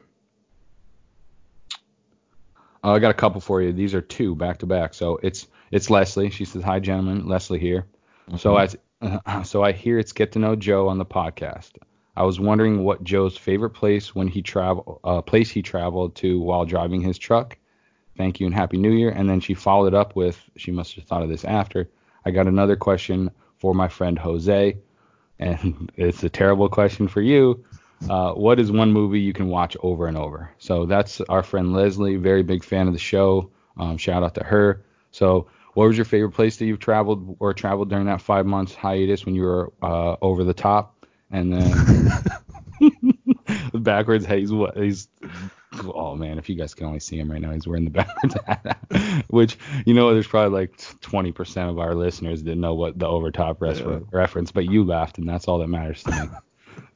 uh, 2.84 2.92
I 2.92 3.00
got 3.00 3.12
a 3.12 3.16
couple 3.16 3.42
for 3.42 3.62
you. 3.62 3.72
These 3.72 3.94
are 3.94 4.02
two 4.02 4.36
back 4.36 4.60
to 4.60 4.66
back. 4.66 4.94
So 4.94 5.20
it's 5.24 5.48
it's 5.72 5.90
Leslie. 5.90 6.30
She 6.30 6.46
says, 6.46 6.62
"Hi, 6.64 6.80
gentlemen. 6.80 7.28
Leslie 7.28 7.60
here." 7.60 7.86
So 8.38 8.58
as 8.58 8.76
so 9.44 9.64
I 9.64 9.72
hear 9.72 9.98
it's 9.98 10.12
get 10.12 10.34
to 10.34 10.40
know 10.40 10.56
Joe 10.56 10.88
on 10.88 10.98
the 10.98 11.06
podcast. 11.06 11.72
I 12.20 12.24
was 12.24 12.38
wondering 12.38 12.84
what 12.84 13.02
Joe's 13.02 13.38
favorite 13.38 13.70
place 13.70 14.14
when 14.14 14.28
he 14.28 14.42
travel 14.42 15.00
uh, 15.06 15.22
place 15.22 15.50
he 15.50 15.62
traveled 15.62 16.16
to 16.16 16.38
while 16.42 16.66
driving 16.66 17.00
his 17.00 17.18
truck. 17.18 17.58
Thank 18.18 18.42
you 18.42 18.46
and 18.46 18.54
happy 18.54 18.78
New 18.78 18.92
Year. 18.92 19.12
And 19.12 19.30
then 19.30 19.40
she 19.40 19.54
followed 19.54 19.94
up 19.94 20.18
with, 20.18 20.38
she 20.58 20.70
must 20.70 20.96
have 20.96 21.06
thought 21.06 21.24
of 21.24 21.30
this 21.30 21.46
after. 21.46 21.90
I 22.26 22.32
got 22.32 22.48
another 22.48 22.76
question 22.76 23.32
for 23.58 23.74
my 23.74 23.88
friend 23.88 24.20
Jose, 24.20 24.78
and 25.40 25.90
it's 25.96 26.22
a 26.22 26.30
terrible 26.30 26.68
question 26.68 27.08
for 27.08 27.22
you. 27.22 27.64
Uh, 28.10 28.34
what 28.34 28.60
is 28.60 28.70
one 28.70 28.92
movie 28.92 29.22
you 29.22 29.32
can 29.32 29.48
watch 29.48 29.78
over 29.82 30.06
and 30.06 30.18
over? 30.18 30.54
So 30.58 30.86
that's 30.86 31.22
our 31.22 31.42
friend 31.42 31.72
Leslie, 31.72 32.18
very 32.18 32.44
big 32.44 32.66
fan 32.66 32.88
of 32.88 32.94
the 32.94 33.00
show. 33.00 33.50
Um, 33.78 33.98
shout 33.98 34.24
out 34.24 34.36
to 34.36 34.44
her. 34.44 34.84
So, 35.12 35.48
what 35.74 35.88
was 35.88 35.96
your 35.96 36.06
favorite 36.06 36.32
place 36.32 36.58
that 36.58 36.66
you've 36.66 36.80
traveled 36.80 37.38
or 37.40 37.54
traveled 37.54 37.90
during 37.90 38.08
that 38.08 38.22
five 38.22 38.46
months 38.46 38.76
hiatus 38.76 39.26
when 39.26 39.36
you 39.36 39.44
were 39.44 39.72
uh, 39.82 40.18
over 40.22 40.44
the 40.44 40.54
top? 40.54 40.99
And 41.32 41.54
then 41.54 42.14
backwards, 43.74 44.26
hey, 44.26 44.40
he's 44.42 44.52
what 44.52 44.78
he's. 44.78 45.08
Oh 45.84 46.16
man, 46.16 46.40
if 46.40 46.50
you 46.50 46.56
guys 46.56 46.74
can 46.74 46.88
only 46.88 47.00
see 47.00 47.18
him 47.20 47.32
right 47.32 47.40
now, 47.42 47.52
he's 47.52 47.68
wearing 47.68 47.86
the 47.86 47.92
backwards 47.92 48.36
hat. 48.46 48.80
Which 49.30 49.58
you 49.86 49.94
know, 49.94 50.12
there's 50.14 50.28
probably 50.28 50.60
like 50.60 50.78
20% 50.78 51.70
of 51.70 51.80
our 51.80 51.94
listeners 51.94 52.42
didn't 52.42 52.62
know 52.62 52.74
what 52.74 52.98
the 52.98 53.08
overtop 53.08 53.62
refer- 53.62 54.02
reference, 54.12 54.52
but 54.52 54.66
you 54.66 54.84
laughed, 54.84 55.20
and 55.20 55.30
that's 55.30 55.48
all 55.48 55.60
that 55.60 55.68
matters 55.68 56.04
to 56.04 56.12
me. 56.12 56.30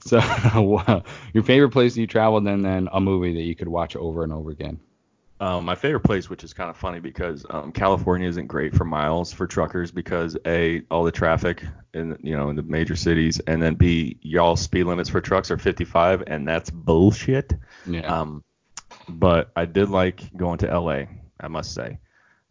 So, 0.05 1.01
your 1.33 1.43
favorite 1.43 1.69
place 1.69 1.95
you 1.95 2.07
traveled, 2.07 2.45
and 2.45 2.65
then 2.65 2.89
a 2.91 2.99
movie 2.99 3.33
that 3.35 3.43
you 3.43 3.55
could 3.55 3.69
watch 3.69 3.95
over 3.95 4.25
and 4.25 4.33
over 4.33 4.51
again. 4.51 4.79
Um, 5.43 5.65
my 5.65 5.75
favorite 5.75 6.05
place, 6.05 6.29
which 6.29 6.45
is 6.45 6.53
kind 6.53 6.69
of 6.69 6.77
funny 6.77 7.01
because 7.01 7.45
um, 7.49 7.73
California 7.73 8.29
isn't 8.29 8.47
great 8.47 8.73
for 8.73 8.85
miles 8.85 9.33
for 9.33 9.45
truckers 9.45 9.91
because 9.91 10.37
a 10.47 10.83
all 10.89 11.03
the 11.03 11.11
traffic 11.11 11.65
in 11.93 12.17
you 12.21 12.37
know 12.37 12.49
in 12.49 12.55
the 12.55 12.63
major 12.63 12.95
cities, 12.95 13.41
and 13.45 13.61
then 13.61 13.75
b 13.75 14.17
y'all 14.21 14.55
speed 14.55 14.85
limits 14.85 15.09
for 15.09 15.19
trucks 15.19 15.51
are 15.51 15.57
55, 15.57 16.23
and 16.27 16.47
that's 16.47 16.69
bullshit. 16.69 17.51
Yeah. 17.85 18.01
Um, 18.01 18.41
but 19.09 19.51
I 19.57 19.65
did 19.65 19.89
like 19.89 20.33
going 20.37 20.59
to 20.59 20.79
LA, 20.79 21.07
I 21.41 21.49
must 21.49 21.73
say. 21.73 21.99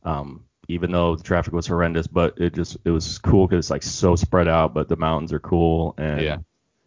Um, 0.02 0.44
even 0.68 0.92
though 0.92 1.16
the 1.16 1.22
traffic 1.22 1.54
was 1.54 1.66
horrendous, 1.66 2.06
but 2.06 2.34
it 2.36 2.52
just 2.54 2.76
it 2.84 2.90
was 2.90 3.18
cool 3.20 3.46
because 3.46 3.64
it's 3.64 3.70
like 3.70 3.82
so 3.82 4.16
spread 4.16 4.48
out, 4.48 4.74
but 4.74 4.90
the 4.90 4.96
mountains 4.96 5.32
are 5.32 5.40
cool, 5.40 5.94
and 5.96 6.20
Yeah. 6.20 6.36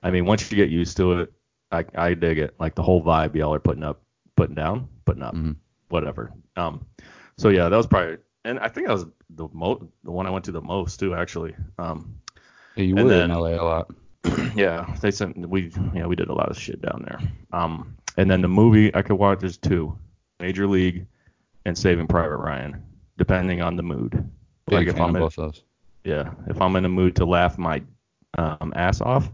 I 0.03 0.11
mean 0.11 0.25
once 0.25 0.51
you 0.51 0.55
get 0.55 0.69
used 0.69 0.97
to 0.97 1.21
it, 1.21 1.33
I 1.71 1.83
I 1.95 2.13
dig 2.13 2.37
it. 2.37 2.53
Like 2.59 2.75
the 2.75 2.83
whole 2.83 3.03
vibe 3.03 3.33
y'all 3.33 3.55
are 3.55 3.59
putting 3.59 3.83
up, 3.83 4.03
putting 4.35 4.53
down, 4.55 4.87
putting 5.05 5.23
up, 5.23 5.33
Mhm. 5.33 5.55
Whatever. 5.95 6.31
Um, 6.55 6.85
so 7.37 7.49
yeah, 7.49 7.69
that 7.69 7.75
was 7.77 7.87
probably, 7.87 8.17
and 8.43 8.59
I 8.59 8.67
think 8.67 8.87
that 8.87 8.93
was 8.93 9.05
the 9.31 9.47
mo 9.53 9.89
the 10.03 10.11
one 10.11 10.27
I 10.27 10.29
went 10.29 10.45
to 10.45 10.51
the 10.51 10.61
most 10.61 10.99
too, 10.99 11.15
actually. 11.15 11.55
Um, 11.79 12.15
Yeah, 12.75 12.83
you 12.83 12.95
were 12.95 13.03
then- 13.09 13.31
in 13.31 13.37
LA 13.37 13.55
a 13.59 13.63
lot. 13.63 13.91
yeah, 14.55 14.95
they 15.01 15.11
sent 15.11 15.37
we 15.49 15.71
yeah 15.93 16.05
we 16.07 16.15
did 16.15 16.29
a 16.29 16.33
lot 16.33 16.49
of 16.49 16.57
shit 16.59 16.81
down 16.81 17.05
there. 17.07 17.19
Um, 17.51 17.95
and 18.17 18.29
then 18.29 18.41
the 18.41 18.47
movie 18.47 18.93
I 18.95 19.01
could 19.01 19.17
watch 19.17 19.43
is 19.43 19.57
two, 19.57 19.97
Major 20.39 20.65
League, 20.67 21.05
and 21.65 21.77
Saving 21.77 22.07
Private 22.07 22.37
Ryan, 22.37 22.81
depending 23.17 23.61
on 23.61 23.75
the 23.75 23.83
mood. 23.83 24.11
Big 24.67 24.77
like 24.79 24.87
if 24.87 24.99
I'm 24.99 25.15
in, 25.15 25.21
both 25.21 25.35
those. 25.35 25.61
yeah, 26.03 26.31
if 26.47 26.59
I'm 26.61 26.75
in 26.75 26.85
a 26.85 26.89
mood 26.89 27.15
to 27.17 27.25
laugh 27.25 27.57
my 27.59 27.83
um, 28.39 28.73
ass 28.75 28.99
off, 28.99 29.29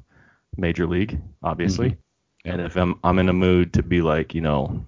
Major 0.58 0.86
League, 0.88 1.22
obviously. 1.42 1.92
Mhm. 1.92 1.98
Yeah. 2.44 2.52
And 2.54 2.62
if 2.64 2.76
I'm 2.76 3.00
I'm 3.06 3.18
in 3.20 3.30
a 3.30 3.34
mood 3.34 3.72
to 3.74 3.84
be 3.84 4.02
like, 4.02 4.34
you 4.36 4.42
know, 4.42 4.84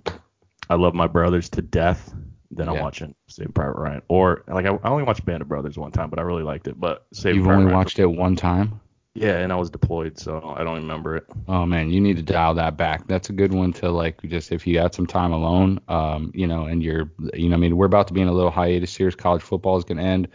I 0.69 0.75
love 0.75 0.93
my 0.93 1.07
brothers 1.07 1.49
to 1.49 1.61
death, 1.61 2.13
then 2.51 2.69
I'm 2.69 2.79
watching 2.79 3.15
Saving 3.27 3.53
Private 3.53 3.77
Ryan. 3.79 4.01
Or 4.07 4.43
like 4.47 4.65
I, 4.65 4.69
I 4.83 4.89
only 4.89 5.03
watched 5.03 5.25
Band 5.25 5.41
of 5.41 5.47
Brothers 5.47 5.77
one 5.77 5.91
time, 5.91 6.09
but 6.09 6.19
I 6.19 6.21
really 6.23 6.43
liked 6.43 6.67
it. 6.67 6.79
But 6.79 7.05
Saving 7.13 7.37
You've 7.37 7.45
Private 7.45 7.59
only 7.59 7.71
Ryan- 7.71 7.77
watched 7.77 7.99
it 7.99 8.05
one 8.05 8.35
time. 8.35 8.79
Yeah, 9.15 9.37
and 9.37 9.53
I 9.53 9.57
was 9.57 9.69
deployed, 9.69 10.17
so 10.17 10.55
I 10.57 10.63
don't 10.63 10.77
remember 10.77 11.15
it. 11.17 11.25
Oh 11.47 11.67
man, 11.67 11.91
you 11.91 12.01
need 12.01 12.17
to 12.17 12.23
dial 12.23 12.55
that 12.55 12.77
back. 12.77 13.07
That's 13.07 13.29
a 13.29 13.33
good 13.33 13.53
one 13.53 13.71
to 13.73 13.91
like 13.91 14.19
just 14.23 14.51
if 14.51 14.65
you 14.65 14.73
got 14.73 14.95
some 14.95 15.05
time 15.05 15.31
alone, 15.31 15.79
um, 15.87 16.31
you 16.33 16.47
know, 16.47 16.65
and 16.65 16.81
you're, 16.81 17.11
you 17.35 17.49
know, 17.49 17.55
I 17.55 17.59
mean, 17.59 17.77
we're 17.77 17.85
about 17.85 18.07
to 18.07 18.13
be 18.13 18.21
in 18.21 18.27
a 18.27 18.33
little 18.33 18.49
hiatus 18.49 18.95
here. 18.95 19.11
College 19.11 19.43
football 19.43 19.77
is 19.77 19.83
gonna 19.83 20.01
end. 20.01 20.29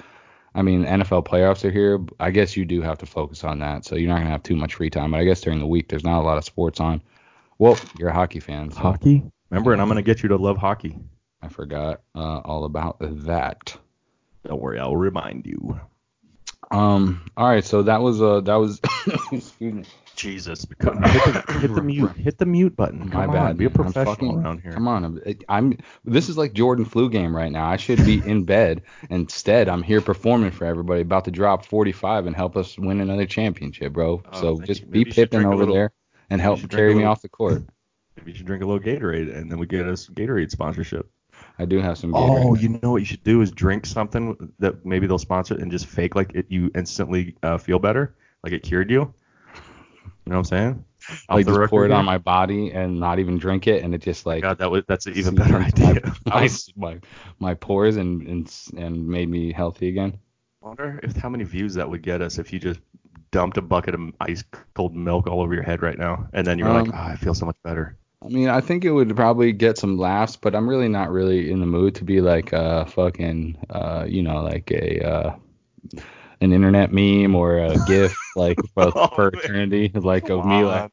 I 0.55 0.62
mean, 0.62 0.85
NFL 0.85 1.26
playoffs 1.26 1.64
are 1.64 1.72
here. 1.72 1.99
I 2.20 2.31
guess 2.31 2.57
you 2.57 2.64
do 2.64 2.81
have 2.83 2.99
to 2.99 3.07
focus 3.07 3.43
on 3.43 3.59
that, 3.59 3.85
so 3.85 3.97
you're 3.97 4.09
not 4.09 4.18
gonna 4.18 4.31
have 4.31 4.45
too 4.45 4.55
much 4.57 4.74
free 4.74 4.91
time. 4.91 5.11
But 5.11 5.20
I 5.20 5.24
guess 5.24 5.41
during 5.41 5.59
the 5.59 5.66
week, 5.66 5.89
there's 5.89 6.05
not 6.05 6.20
a 6.20 6.24
lot 6.24 6.39
of 6.39 6.45
sports 6.45 6.79
on. 6.79 7.03
Well, 7.59 7.76
you're 7.99 8.11
a 8.11 8.14
hockey 8.14 8.39
fan, 8.39 8.70
so 8.70 8.79
Hockey? 8.79 9.24
Remember, 9.51 9.72
and 9.72 9.80
I'm 9.80 9.88
gonna 9.88 10.03
get 10.03 10.22
you 10.22 10.28
to 10.30 10.36
love 10.36 10.57
hockey. 10.59 10.99
I 11.42 11.49
forgot 11.49 12.03
uh, 12.14 12.38
all 12.40 12.64
about 12.64 12.96
that. 13.01 13.76
Don't 14.46 14.61
worry, 14.61 14.78
I'll 14.78 14.96
remind 14.96 15.46
you. 15.46 15.80
Um. 16.70 17.30
All 17.36 17.49
right. 17.49 17.64
So 17.64 17.82
that 17.82 18.03
was 18.03 18.20
uh 18.20 18.40
that 18.42 18.57
was 18.57 18.80
excuse 19.32 19.53
me. 19.74 19.84
Jesus, 20.16 20.66
hit 20.68 20.78
the, 20.80 21.59
hit 21.61 21.74
the 21.74 21.80
mute, 21.82 22.11
hit 22.16 22.38
the 22.38 22.44
mute 22.44 22.74
button. 22.74 23.07
My 23.09 23.24
Come 23.26 23.32
bad. 23.32 23.51
on, 23.51 23.57
be 23.57 23.66
a 23.66 23.70
professional 23.70 24.14
fucking- 24.16 24.38
around 24.44 24.61
here. 24.62 24.72
Come 24.72 24.88
on. 24.88 25.05
I'm, 25.05 25.20
I'm. 25.49 25.78
This 26.05 26.28
is 26.28 26.36
like 26.36 26.53
Jordan 26.55 26.84
flu 26.84 27.09
game 27.09 27.34
right 27.34 27.53
now. 27.53 27.68
I 27.68 27.76
should 27.76 28.05
be 28.05 28.20
in 28.26 28.42
bed. 28.44 28.82
Instead, 29.11 29.68
I'm 29.68 29.82
here 29.84 30.01
performing 30.01 30.51
for 30.51 30.64
everybody, 30.64 31.03
about 31.03 31.24
to 31.26 31.30
drop 31.30 31.64
45 31.64 32.26
and 32.26 32.34
help 32.34 32.57
us 32.57 32.76
win 32.76 33.01
another 33.01 33.26
championship, 33.26 33.92
bro. 33.92 34.20
Oh, 34.32 34.40
so 34.40 34.61
just 34.61 34.80
you. 34.80 34.86
be 34.88 34.99
Maybe 34.99 35.11
you 35.11 35.14
should 35.14 35.30
Pippen 35.30 35.40
drink 35.42 35.53
a 35.53 35.55
over 35.55 35.59
little- 35.62 35.74
there 35.76 35.92
and 36.30 36.40
help 36.40 36.68
carry 36.68 36.88
me 36.90 36.94
little- 36.96 37.12
off 37.12 37.22
the 37.22 37.28
court. 37.28 37.62
Maybe 38.19 38.33
you 38.33 38.37
should 38.37 38.47
drink 38.47 38.62
a 38.64 38.66
little 38.66 38.83
Gatorade, 38.83 39.35
and 39.35 39.51
then 39.51 39.59
we 39.59 39.66
get 39.66 39.87
us 39.87 40.09
Gatorade 40.09 40.51
sponsorship. 40.51 41.09
I 41.59 41.64
do 41.64 41.81
have 41.81 41.97
some. 41.97 42.14
Oh, 42.14 42.55
Gatorade. 42.55 42.62
you 42.62 42.81
know 42.83 42.91
what 42.91 42.99
you 42.99 43.05
should 43.05 43.23
do 43.23 43.41
is 43.43 43.53
drink 43.53 43.87
something 43.87 44.53
that 44.59 44.85
maybe 44.85 45.07
they'll 45.07 45.19
sponsor 45.19 45.55
it 45.55 45.61
and 45.61 45.71
just 45.71 45.87
fake 45.87 46.16
like 46.16 46.35
it, 46.35 46.47
you 46.49 46.71
instantly 46.75 47.37
uh, 47.45 47.59
feel 47.59 47.79
better, 47.79 48.16
like 48.43 48.53
it 48.53 48.62
cured 48.64 48.91
you. 48.91 49.14
You 50.27 50.33
know 50.33 50.41
what 50.41 50.53
I'm 50.53 50.59
saying? 50.59 50.85
Off 51.29 51.37
like 51.37 51.47
just 51.47 51.71
pour 51.71 51.87
it 51.87 51.93
on 51.93 52.05
my 52.05 52.19
body 52.19 52.73
and 52.73 52.99
not 52.99 53.19
even 53.19 53.39
drink 53.39 53.66
it, 53.66 53.85
and 53.85 53.95
it 53.95 54.03
just 54.03 54.27
like 54.27 54.43
God, 54.43 54.59
that 54.59 54.71
was 54.71 54.83
that's 54.89 55.07
an 55.07 55.14
even 55.16 55.37
better 55.37 55.57
idea. 55.59 56.12
I 56.27 56.51
My, 56.77 56.93
my, 56.95 57.01
my 57.39 57.55
pores 57.55 57.97
and, 57.97 58.27
and 58.27 58.53
and 58.77 59.09
made 59.09 59.29
me 59.29 59.53
healthy 59.53 59.89
again. 59.89 60.19
I 60.62 60.66
wonder 60.66 60.99
if 61.03 61.16
how 61.16 61.29
many 61.29 61.45
views 61.45 61.75
that 61.75 61.89
would 61.89 62.03
get 62.03 62.21
us 62.21 62.39
if 62.39 62.53
you 62.53 62.59
just 62.59 62.81
dumped 63.31 63.57
a 63.59 63.62
bucket 63.62 63.95
of 63.95 64.01
ice 64.21 64.43
cold 64.75 64.95
milk 64.95 65.29
all 65.29 65.41
over 65.41 65.55
your 65.55 65.62
head 65.62 65.83
right 65.83 65.99
now, 65.99 66.29
and 66.33 66.47
then 66.47 66.59
you're 66.59 66.69
Um, 66.69 66.87
like, 66.87 66.95
oh, 66.95 66.99
I 67.12 67.16
feel 67.16 67.33
so 67.33 67.47
much 67.47 67.57
better. 67.62 67.97
I 68.25 68.29
mean, 68.29 68.49
I 68.49 68.61
think 68.61 68.85
it 68.85 68.91
would 68.91 69.14
probably 69.14 69.53
get 69.53 69.79
some 69.79 69.97
laughs, 69.97 70.37
but 70.37 70.55
I'm 70.55 70.69
really 70.69 70.89
not 70.89 71.11
really 71.11 71.51
in 71.51 71.61
the 71.61 71.66
mood 71.66 71.95
to 71.97 72.05
be 72.05 72.21
like 72.21 72.53
a 72.53 72.85
fucking, 72.87 73.57
uh, 73.71 74.07
you 74.09 74.23
know, 74.23 74.43
like 74.43 74.71
a 74.73 75.01
uh, 75.07 75.37
an 76.41 76.53
internet 76.53 76.93
meme 76.93 77.35
or 77.35 77.59
a 77.59 77.77
GIF 77.87 78.16
like 78.35 78.59
for, 78.75 78.93
Oh, 78.95 79.09
for 79.14 79.29
eternity, 79.29 79.91
like 79.95 80.31
of 80.31 80.45
me 80.45 80.64
like 80.64 80.93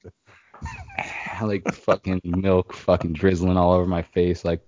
like 1.42 1.74
fucking 1.74 2.22
milk 2.24 2.74
fucking 2.74 3.14
drizzling 3.14 3.58
all 3.58 3.74
over 3.74 3.88
my 3.88 4.02
face, 4.02 4.46
like. 4.46 4.62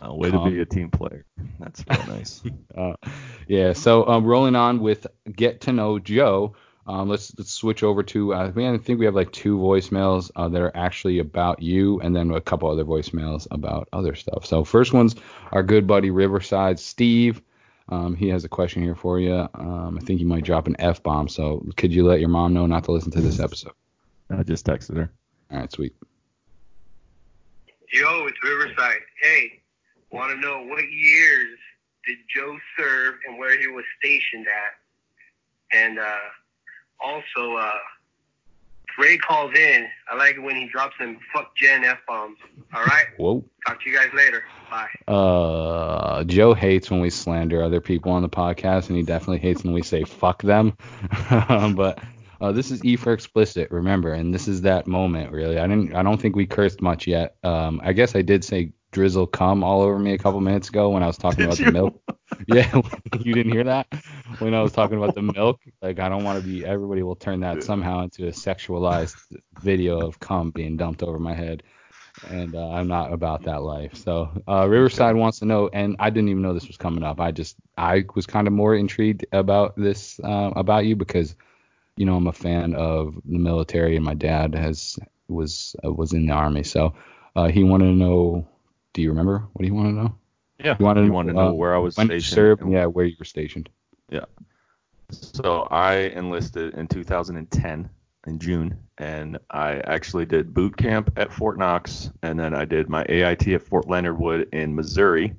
Oh, 0.00 0.14
way 0.14 0.30
to 0.30 0.44
be 0.48 0.60
a 0.60 0.64
team 0.64 0.90
player. 0.90 1.26
That's 1.58 1.84
real 1.90 2.06
nice. 2.06 2.42
Uh, 2.76 2.94
yeah. 3.48 3.72
So 3.72 4.06
um, 4.06 4.24
rolling 4.24 4.54
on 4.54 4.78
with 4.80 5.06
get 5.34 5.62
to 5.62 5.72
know 5.72 5.98
Joe. 5.98 6.54
Um, 6.88 7.06
let's 7.06 7.36
let's 7.36 7.52
switch 7.52 7.82
over 7.82 8.02
to. 8.02 8.32
Uh, 8.32 8.50
man, 8.54 8.74
I 8.74 8.78
think 8.78 8.98
we 8.98 9.04
have 9.04 9.14
like 9.14 9.30
two 9.30 9.58
voicemails 9.58 10.30
uh, 10.36 10.48
that 10.48 10.62
are 10.62 10.74
actually 10.74 11.18
about 11.18 11.60
you, 11.60 12.00
and 12.00 12.16
then 12.16 12.30
a 12.30 12.40
couple 12.40 12.70
other 12.70 12.84
voicemails 12.84 13.46
about 13.50 13.88
other 13.92 14.14
stuff. 14.14 14.46
So 14.46 14.64
first 14.64 14.94
one's 14.94 15.14
our 15.52 15.62
good 15.62 15.86
buddy 15.86 16.10
Riverside 16.10 16.80
Steve. 16.80 17.42
Um, 17.90 18.16
he 18.16 18.28
has 18.30 18.44
a 18.44 18.48
question 18.48 18.82
here 18.82 18.94
for 18.94 19.20
you. 19.20 19.48
Um, 19.54 19.98
I 20.00 20.04
think 20.04 20.20
you 20.20 20.26
might 20.26 20.44
drop 20.44 20.66
an 20.66 20.76
f 20.78 21.02
bomb. 21.02 21.28
So 21.28 21.64
could 21.76 21.92
you 21.92 22.06
let 22.06 22.20
your 22.20 22.30
mom 22.30 22.54
know 22.54 22.66
not 22.66 22.84
to 22.84 22.92
listen 22.92 23.10
to 23.12 23.20
this 23.20 23.38
episode? 23.38 23.72
I 24.30 24.42
just 24.42 24.64
texted 24.64 24.96
her. 24.96 25.10
All 25.50 25.58
right, 25.58 25.70
sweet. 25.70 25.94
Yo, 27.92 28.26
it's 28.26 28.42
Riverside. 28.42 29.00
Hey, 29.22 29.60
want 30.10 30.32
to 30.32 30.40
know 30.40 30.64
what 30.64 30.84
years 30.90 31.58
did 32.06 32.18
Joe 32.34 32.58
serve 32.78 33.14
and 33.26 33.38
where 33.38 33.58
he 33.58 33.66
was 33.66 33.84
stationed 33.98 34.46
at? 34.46 35.78
And 35.78 35.98
uh, 35.98 36.16
also, 37.00 37.56
uh, 37.56 37.72
Ray 38.98 39.16
calls 39.16 39.52
in. 39.56 39.86
I 40.10 40.16
like 40.16 40.36
it 40.36 40.40
when 40.40 40.56
he 40.56 40.68
drops 40.68 40.96
them 40.98 41.18
fuck 41.32 41.54
Jen 41.56 41.84
F 41.84 41.98
bombs. 42.06 42.38
All 42.74 42.84
right? 42.84 43.06
Whoa. 43.16 43.44
Talk 43.66 43.82
to 43.82 43.90
you 43.90 43.96
guys 43.96 44.08
later. 44.12 44.42
Bye. 44.70 45.12
Uh, 45.12 46.24
Joe 46.24 46.52
hates 46.52 46.90
when 46.90 47.00
we 47.00 47.10
slander 47.10 47.62
other 47.62 47.80
people 47.80 48.12
on 48.12 48.22
the 48.22 48.28
podcast, 48.28 48.88
and 48.88 48.96
he 48.96 49.02
definitely 49.04 49.38
hates 49.38 49.62
when 49.62 49.72
we 49.72 49.82
say 49.82 50.04
fuck 50.04 50.42
them. 50.42 50.76
but 51.30 52.00
uh, 52.40 52.52
this 52.52 52.70
is 52.70 52.84
E 52.84 52.96
for 52.96 53.12
explicit, 53.12 53.70
remember, 53.70 54.12
and 54.12 54.34
this 54.34 54.48
is 54.48 54.62
that 54.62 54.86
moment. 54.86 55.32
Really, 55.32 55.58
I 55.58 55.66
didn't. 55.66 55.94
I 55.94 56.02
don't 56.02 56.20
think 56.20 56.34
we 56.34 56.46
cursed 56.46 56.80
much 56.80 57.06
yet. 57.06 57.36
Um, 57.44 57.80
I 57.84 57.92
guess 57.92 58.16
I 58.16 58.22
did 58.22 58.44
say 58.44 58.72
drizzle 58.92 59.26
cum 59.26 59.62
all 59.64 59.82
over 59.82 59.98
me 59.98 60.12
a 60.14 60.18
couple 60.18 60.40
minutes 60.40 60.68
ago 60.68 60.90
when 60.90 61.02
I 61.02 61.06
was 61.06 61.18
talking 61.18 61.44
Did 61.44 61.46
about 61.46 61.60
you? 61.60 61.66
the 61.66 61.66
milk. 61.72 62.00
Yeah, 62.46 62.82
you 63.20 63.34
didn't 63.34 63.52
hear 63.52 63.64
that 63.64 63.88
when 64.38 64.54
I 64.54 64.62
was 64.62 64.72
talking 64.72 64.96
about 64.98 65.14
the 65.14 65.22
milk. 65.22 65.60
Like, 65.82 65.98
I 65.98 66.08
don't 66.08 66.24
want 66.24 66.36
to 66.36 66.42
be. 66.42 66.64
Everybody 66.64 67.02
will 67.02 67.16
turn 67.16 67.40
that 67.40 67.62
somehow 67.62 68.02
into 68.02 68.26
a 68.26 68.30
sexualized 68.30 69.16
video 69.60 70.00
of 70.06 70.20
cum 70.20 70.50
being 70.50 70.76
dumped 70.76 71.02
over 71.02 71.18
my 71.18 71.34
head 71.34 71.62
and 72.22 72.54
uh, 72.54 72.70
I'm 72.70 72.88
not 72.88 73.12
about 73.12 73.44
that 73.44 73.62
life. 73.62 73.94
So 73.96 74.30
uh, 74.48 74.68
Riverside 74.68 75.16
wants 75.16 75.38
to 75.40 75.46
know, 75.46 75.68
and 75.72 75.96
I 75.98 76.10
didn't 76.10 76.28
even 76.30 76.42
know 76.42 76.52
this 76.54 76.66
was 76.68 76.76
coming 76.76 77.04
up. 77.04 77.20
I 77.20 77.30
just 77.32 77.56
I 77.76 78.04
was 78.14 78.26
kind 78.26 78.46
of 78.46 78.52
more 78.52 78.74
intrigued 78.74 79.26
about 79.32 79.76
this 79.76 80.18
uh, 80.22 80.52
about 80.56 80.84
you 80.86 80.96
because 80.96 81.34
you 81.96 82.06
know 82.06 82.16
I'm 82.16 82.26
a 82.26 82.32
fan 82.32 82.74
of 82.74 83.14
the 83.24 83.38
military, 83.38 83.96
and 83.96 84.04
my 84.04 84.14
dad 84.14 84.54
has 84.54 84.98
was 85.28 85.76
uh, 85.84 85.92
was 85.92 86.12
in 86.12 86.26
the 86.26 86.32
army. 86.32 86.62
So 86.64 86.94
uh, 87.36 87.48
he 87.48 87.64
wanted 87.64 87.86
to 87.86 87.92
know. 87.92 88.48
Do 88.98 89.02
you 89.02 89.10
remember 89.10 89.46
what 89.52 89.62
do 89.62 89.68
you 89.68 89.74
want 89.74 89.90
to 89.90 89.92
know? 89.92 90.14
Yeah. 90.58 90.74
You 90.76 90.84
wanted 90.84 91.02
you 91.02 91.06
to 91.06 91.12
want 91.12 91.28
to 91.28 91.38
uh, 91.38 91.44
know 91.44 91.54
where 91.54 91.72
I 91.72 91.78
was 91.78 91.94
stationed? 91.94 92.24
served? 92.24 92.68
Yeah, 92.68 92.86
where 92.86 93.04
you 93.04 93.14
were 93.16 93.24
stationed. 93.24 93.68
Yeah. 94.10 94.24
So 95.12 95.68
I 95.70 95.94
enlisted 96.16 96.74
in 96.74 96.88
2010 96.88 97.88
in 98.26 98.38
June, 98.40 98.76
and 98.98 99.38
I 99.52 99.74
actually 99.84 100.24
did 100.26 100.52
boot 100.52 100.76
camp 100.76 101.12
at 101.16 101.32
Fort 101.32 101.58
Knox, 101.60 102.10
and 102.24 102.36
then 102.40 102.54
I 102.54 102.64
did 102.64 102.88
my 102.88 103.04
AIT 103.08 103.46
at 103.46 103.62
Fort 103.62 103.86
Leonard 103.88 104.18
Wood 104.18 104.48
in 104.52 104.74
Missouri, 104.74 105.32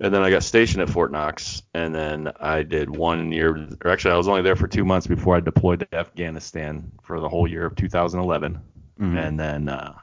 and 0.00 0.14
then 0.14 0.22
I 0.22 0.30
got 0.30 0.42
stationed 0.42 0.80
at 0.80 0.88
Fort 0.88 1.12
Knox, 1.12 1.60
and 1.74 1.94
then 1.94 2.32
I 2.40 2.62
did 2.62 2.88
one 2.88 3.30
year, 3.30 3.68
or 3.84 3.90
actually 3.90 4.14
I 4.14 4.16
was 4.16 4.26
only 4.26 4.40
there 4.40 4.56
for 4.56 4.68
two 4.68 4.86
months 4.86 5.06
before 5.06 5.36
I 5.36 5.40
deployed 5.40 5.80
to 5.80 5.94
Afghanistan 5.94 6.90
for 7.02 7.20
the 7.20 7.28
whole 7.28 7.46
year 7.46 7.66
of 7.66 7.76
2011, 7.76 8.58
Mhm. 8.98 9.18
and 9.28 9.38
then 9.38 9.68
uh, 9.68 9.98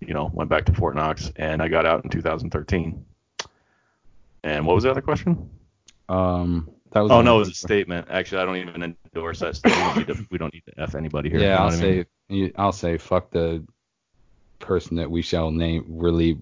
you 0.00 0.14
know 0.14 0.30
went 0.32 0.50
back 0.50 0.64
to 0.66 0.72
Fort 0.74 0.94
Knox, 0.94 1.32
and 1.36 1.62
I 1.62 1.68
got 1.68 1.86
out 1.86 2.04
in 2.04 2.10
2013. 2.10 3.04
And 4.44 4.66
what 4.66 4.74
was 4.74 4.84
the 4.84 4.90
other 4.90 5.00
question? 5.00 5.50
Um, 6.08 6.70
that 6.92 7.00
was 7.00 7.10
Oh 7.12 7.20
no, 7.20 7.36
it 7.36 7.38
was 7.40 7.48
a 7.48 7.54
statement. 7.54 8.06
Actually, 8.10 8.42
I 8.42 8.44
don't 8.44 8.56
even 8.56 8.96
endorse 9.14 9.40
that 9.40 9.56
statement. 9.56 9.96
We 9.96 10.04
don't 10.04 10.08
need 10.08 10.14
to, 10.14 10.26
we 10.30 10.38
don't 10.38 10.54
need 10.54 10.62
to 10.66 10.80
f 10.80 10.94
anybody 10.94 11.30
here. 11.30 11.40
you 11.40 11.44
Yeah, 11.44 11.56
know 11.56 11.62
I'll 11.64 11.70
what 11.70 11.78
I 11.78 11.82
mean? 11.82 12.06
say 12.28 12.52
I'll 12.56 12.72
say 12.72 12.98
fuck 12.98 13.30
the 13.30 13.64
person 14.58 14.96
that 14.96 15.10
we 15.10 15.20
shall 15.22 15.50
name 15.50 15.84
really 15.86 16.38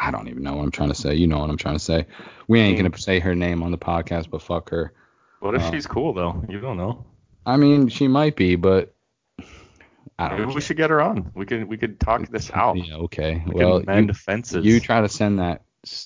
I 0.00 0.10
don't 0.10 0.28
even 0.28 0.42
know 0.42 0.54
what 0.54 0.62
I'm 0.64 0.70
trying 0.70 0.88
to 0.88 0.94
say. 0.94 1.14
You 1.14 1.26
know 1.26 1.38
what 1.38 1.50
I'm 1.50 1.56
trying 1.56 1.74
to 1.76 1.84
say. 1.84 2.06
We 2.48 2.60
ain't 2.60 2.78
gonna 2.78 2.96
say 2.96 3.18
her 3.20 3.34
name 3.34 3.62
on 3.62 3.70
the 3.70 3.78
podcast, 3.78 4.30
but 4.30 4.42
fuck 4.42 4.70
her. 4.70 4.92
What 5.40 5.54
if 5.54 5.62
uh, 5.62 5.70
she's 5.72 5.86
cool 5.86 6.12
though? 6.12 6.44
You 6.48 6.60
don't 6.60 6.76
know. 6.76 7.04
I 7.44 7.56
mean, 7.56 7.88
she 7.88 8.06
might 8.06 8.36
be, 8.36 8.54
but 8.54 8.94
I 10.26 10.30
Maybe 10.30 10.42
don't. 10.44 10.54
we 10.54 10.60
should 10.60 10.76
get 10.76 10.90
her 10.90 11.00
on. 11.00 11.30
We 11.34 11.46
can 11.46 11.68
we 11.68 11.76
could 11.76 11.98
talk 12.00 12.26
this 12.28 12.50
out. 12.54 12.76
Yeah, 12.76 12.96
okay. 12.96 13.42
We 13.46 13.64
well, 13.64 13.82
mend 13.86 14.08
you, 14.08 14.14
fences. 14.14 14.64
you 14.64 14.80
try 14.80 15.00
to 15.00 15.08
send 15.08 15.38
that 15.38 15.62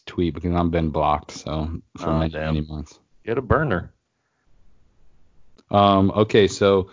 tweet 0.07 0.35
because 0.35 0.55
I've 0.55 0.71
been 0.71 0.91
blocked 0.91 1.33
so 1.33 1.81
for 1.99 2.11
Oh, 2.11 2.19
many, 2.19 2.31
damn. 2.31 2.55
many 2.55 2.67
months. 2.67 2.99
get 3.25 3.39
a 3.39 3.43
burner. 3.43 3.93
Um, 5.71 6.11
okay, 6.13 6.47
so 6.49 6.91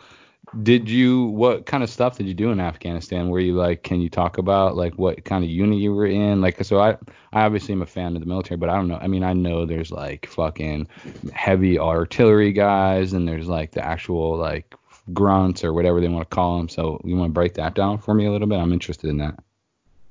did 0.62 0.88
you 0.90 1.26
what 1.26 1.66
kind 1.66 1.84
of 1.84 1.90
stuff 1.90 2.18
did 2.18 2.28
you 2.28 2.34
do 2.34 2.52
in 2.52 2.60
Afghanistan? 2.60 3.30
Were 3.30 3.40
you 3.40 3.54
like 3.56 3.82
can 3.84 4.02
you 4.02 4.10
talk 4.10 4.38
about 4.38 4.76
like 4.76 4.94
what 4.96 5.24
kind 5.26 5.44
of 5.44 5.50
unit 5.50 5.80
you 5.80 5.94
were 5.94 6.06
in? 6.06 6.42
Like 6.42 6.64
so 6.64 6.80
I 6.80 6.92
I 7.32 7.44
obviously 7.46 7.74
am 7.74 7.82
a 7.82 7.86
fan 7.88 8.16
of 8.16 8.20
the 8.22 8.28
military, 8.28 8.58
but 8.58 8.70
I 8.70 8.76
don't 8.76 8.88
know. 8.88 9.00
I 9.02 9.08
mean, 9.08 9.24
I 9.24 9.34
know 9.34 9.66
there's 9.66 9.92
like 9.92 10.28
fucking 10.28 10.88
heavy 11.32 11.80
artillery 11.80 12.52
guys 12.52 13.14
and 13.14 13.28
there's 13.28 13.48
like 13.48 13.72
the 13.72 13.84
actual 13.84 14.38
like 14.38 14.76
grunts 15.12 15.64
or 15.64 15.74
whatever 15.74 16.00
they 16.00 16.08
want 16.08 16.30
to 16.30 16.34
call 16.34 16.58
them. 16.58 16.70
So 16.70 17.02
you 17.04 17.16
want 17.18 17.30
to 17.30 17.34
break 17.34 17.56
that 17.56 17.76
down 17.76 17.98
for 17.98 18.14
me 18.14 18.26
a 18.26 18.32
little 18.32 18.48
bit? 18.48 18.58
I'm 18.58 18.72
interested 18.72 19.10
in 19.10 19.18
that. 19.18 19.40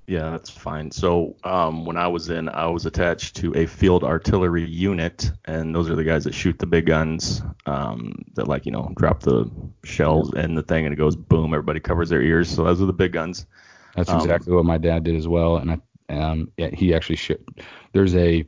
Yeah, 0.09 0.31
that's 0.31 0.51
fine. 0.51 0.91
So 0.91 1.37
um, 1.45 1.85
when 1.87 1.97
I 1.97 2.09
was 2.09 2.29
in, 2.29 2.49
I 2.49 2.67
was 2.67 2.87
attached 2.87 3.37
to 3.37 3.55
a 3.57 3.67
field 3.67 4.03
artillery 4.03 4.69
unit, 4.69 5.31
and 5.45 5.75
those 5.75 5.89
are 5.89 5.95
the 5.95 6.05
guys 6.05 6.25
that 6.25 6.35
shoot 6.35 6.59
the 6.59 6.67
big 6.67 6.87
guns 6.87 7.41
um, 7.67 8.13
that 8.35 8.49
like 8.49 8.67
you 8.67 8.73
know 8.73 8.93
drop 8.97 9.21
the 9.21 9.49
shells 9.85 10.35
in 10.35 10.55
the 10.57 10.63
thing 10.63 10.85
and 10.85 10.93
it 10.93 10.97
goes 10.97 11.15
boom. 11.15 11.55
Everybody 11.55 11.79
covers 11.81 12.09
their 12.09 12.21
ears. 12.21 12.51
So 12.51 12.65
those 12.65 12.83
are 12.83 12.87
the 12.87 12.93
big 12.93 13.13
guns. 13.13 13.47
That's 13.95 14.11
Um, 14.11 14.21
exactly 14.21 14.53
what 14.53 14.65
my 14.65 14.77
dad 14.77 15.05
did 15.05 15.15
as 15.15 15.29
well. 15.29 15.59
And 15.59 15.71
I, 15.71 16.15
um, 16.15 16.51
yeah, 16.57 16.71
he 16.73 16.95
actually 16.95 17.17
should. 17.17 17.45
There's 17.93 18.15
a, 18.17 18.45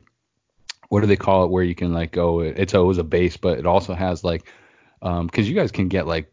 what 0.89 1.01
do 1.01 1.07
they 1.07 1.15
call 1.15 1.45
it? 1.45 1.51
Where 1.51 1.63
you 1.63 1.75
can 1.75 1.93
like 1.93 2.11
go. 2.11 2.41
It's 2.41 2.73
always 2.73 2.97
a 2.97 3.03
base, 3.03 3.37
but 3.37 3.57
it 3.57 3.65
also 3.65 3.93
has 3.93 4.23
like, 4.23 4.51
um, 5.01 5.27
because 5.27 5.47
you 5.47 5.55
guys 5.55 5.71
can 5.71 5.87
get 5.87 6.05
like 6.05 6.31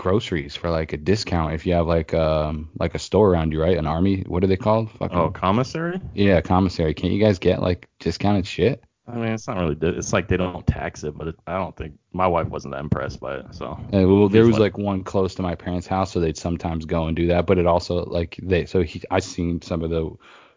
groceries 0.00 0.56
for 0.56 0.70
like 0.70 0.92
a 0.92 0.96
discount 0.96 1.52
if 1.52 1.66
you 1.66 1.74
have 1.74 1.86
like 1.86 2.14
um 2.14 2.70
like 2.80 2.94
a 2.94 2.98
store 2.98 3.30
around 3.30 3.52
you, 3.52 3.60
right? 3.60 3.76
An 3.76 3.86
army. 3.86 4.22
What 4.26 4.42
are 4.42 4.46
they 4.46 4.56
called? 4.56 4.90
Fucking, 4.92 5.16
Oh, 5.18 5.30
commissary? 5.30 6.00
yeah, 6.14 6.40
commissary. 6.40 6.94
Can't 6.94 7.12
you 7.12 7.20
guys 7.20 7.38
get 7.38 7.60
like 7.62 7.88
discounted 7.98 8.46
shit? 8.46 8.82
I 9.06 9.14
mean, 9.16 9.32
it's 9.32 9.48
not 9.48 9.58
really. 9.58 9.76
It's 9.98 10.12
like 10.12 10.28
they 10.28 10.36
don't 10.36 10.64
tax 10.66 11.02
it, 11.04 11.16
but 11.18 11.28
it, 11.28 11.34
I 11.46 11.54
don't 11.58 11.76
think 11.76 11.94
my 12.12 12.26
wife 12.28 12.48
wasn't 12.48 12.74
that 12.74 12.80
impressed 12.80 13.18
by 13.20 13.36
it. 13.38 13.46
So 13.52 13.66
Uh, 13.92 14.06
well, 14.06 14.28
there 14.28 14.46
was 14.46 14.52
like- 14.58 14.76
like 14.76 14.78
one 14.78 15.02
close 15.04 15.34
to 15.36 15.42
my 15.42 15.54
parents' 15.56 15.86
house, 15.88 16.12
so 16.12 16.20
they'd 16.20 16.36
sometimes 16.36 16.84
go 16.86 17.06
and 17.06 17.16
do 17.16 17.26
that. 17.28 17.44
But 17.46 17.58
it 17.58 17.66
also 17.66 18.04
like 18.04 18.38
they, 18.42 18.66
so 18.66 18.82
he, 18.82 19.02
I 19.10 19.18
seen 19.20 19.60
some 19.62 19.82
of 19.82 19.90
the 19.90 20.10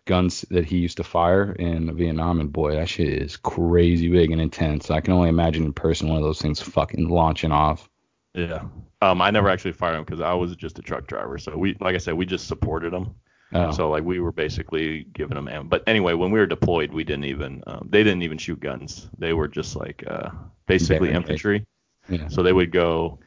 guns 0.05 0.41
that 0.51 0.65
he 0.65 0.77
used 0.77 0.97
to 0.97 1.03
fire 1.03 1.53
in 1.53 1.95
Vietnam, 1.95 2.39
and 2.39 2.51
boy, 2.53 2.75
that 2.75 2.89
shit 2.89 3.07
is 3.07 3.37
crazy 3.37 4.09
big 4.09 4.31
and 4.31 4.41
intense. 4.41 4.91
I 4.91 5.01
can 5.01 5.13
only 5.13 5.29
imagine 5.29 5.63
in 5.65 5.73
person 5.73 6.07
one 6.09 6.17
of 6.17 6.23
those 6.23 6.41
things 6.41 6.61
fucking 6.61 7.07
launching 7.09 7.51
off. 7.51 7.89
Yeah. 8.33 8.63
Um, 9.01 9.21
I 9.21 9.31
never 9.31 9.49
actually 9.49 9.73
fired 9.73 9.95
them 9.95 10.03
because 10.03 10.21
I 10.21 10.33
was 10.33 10.55
just 10.55 10.79
a 10.79 10.81
truck 10.81 11.07
driver. 11.07 11.37
So 11.37 11.55
we, 11.57 11.75
like 11.79 11.95
I 11.95 11.99
said, 11.99 12.15
we 12.15 12.25
just 12.25 12.47
supported 12.47 12.93
them. 12.93 13.15
Oh. 13.53 13.71
So 13.71 13.89
like 13.89 14.03
we 14.03 14.19
were 14.19 14.31
basically 14.31 15.05
giving 15.13 15.35
them 15.35 15.47
ammo. 15.47 15.65
But 15.65 15.83
anyway, 15.87 16.13
when 16.13 16.31
we 16.31 16.39
were 16.39 16.47
deployed, 16.47 16.91
we 16.91 17.03
didn't 17.03 17.25
even, 17.25 17.63
um, 17.67 17.87
they 17.89 18.03
didn't 18.03 18.23
even 18.23 18.37
shoot 18.37 18.59
guns. 18.59 19.09
They 19.19 19.33
were 19.33 19.47
just 19.47 19.75
like 19.75 20.03
uh, 20.07 20.29
basically 20.65 21.09
Barricade. 21.09 21.15
infantry. 21.15 21.65
yeah. 22.09 22.27
So 22.29 22.41
they 22.41 22.53
would 22.53 22.71
go 22.71 23.19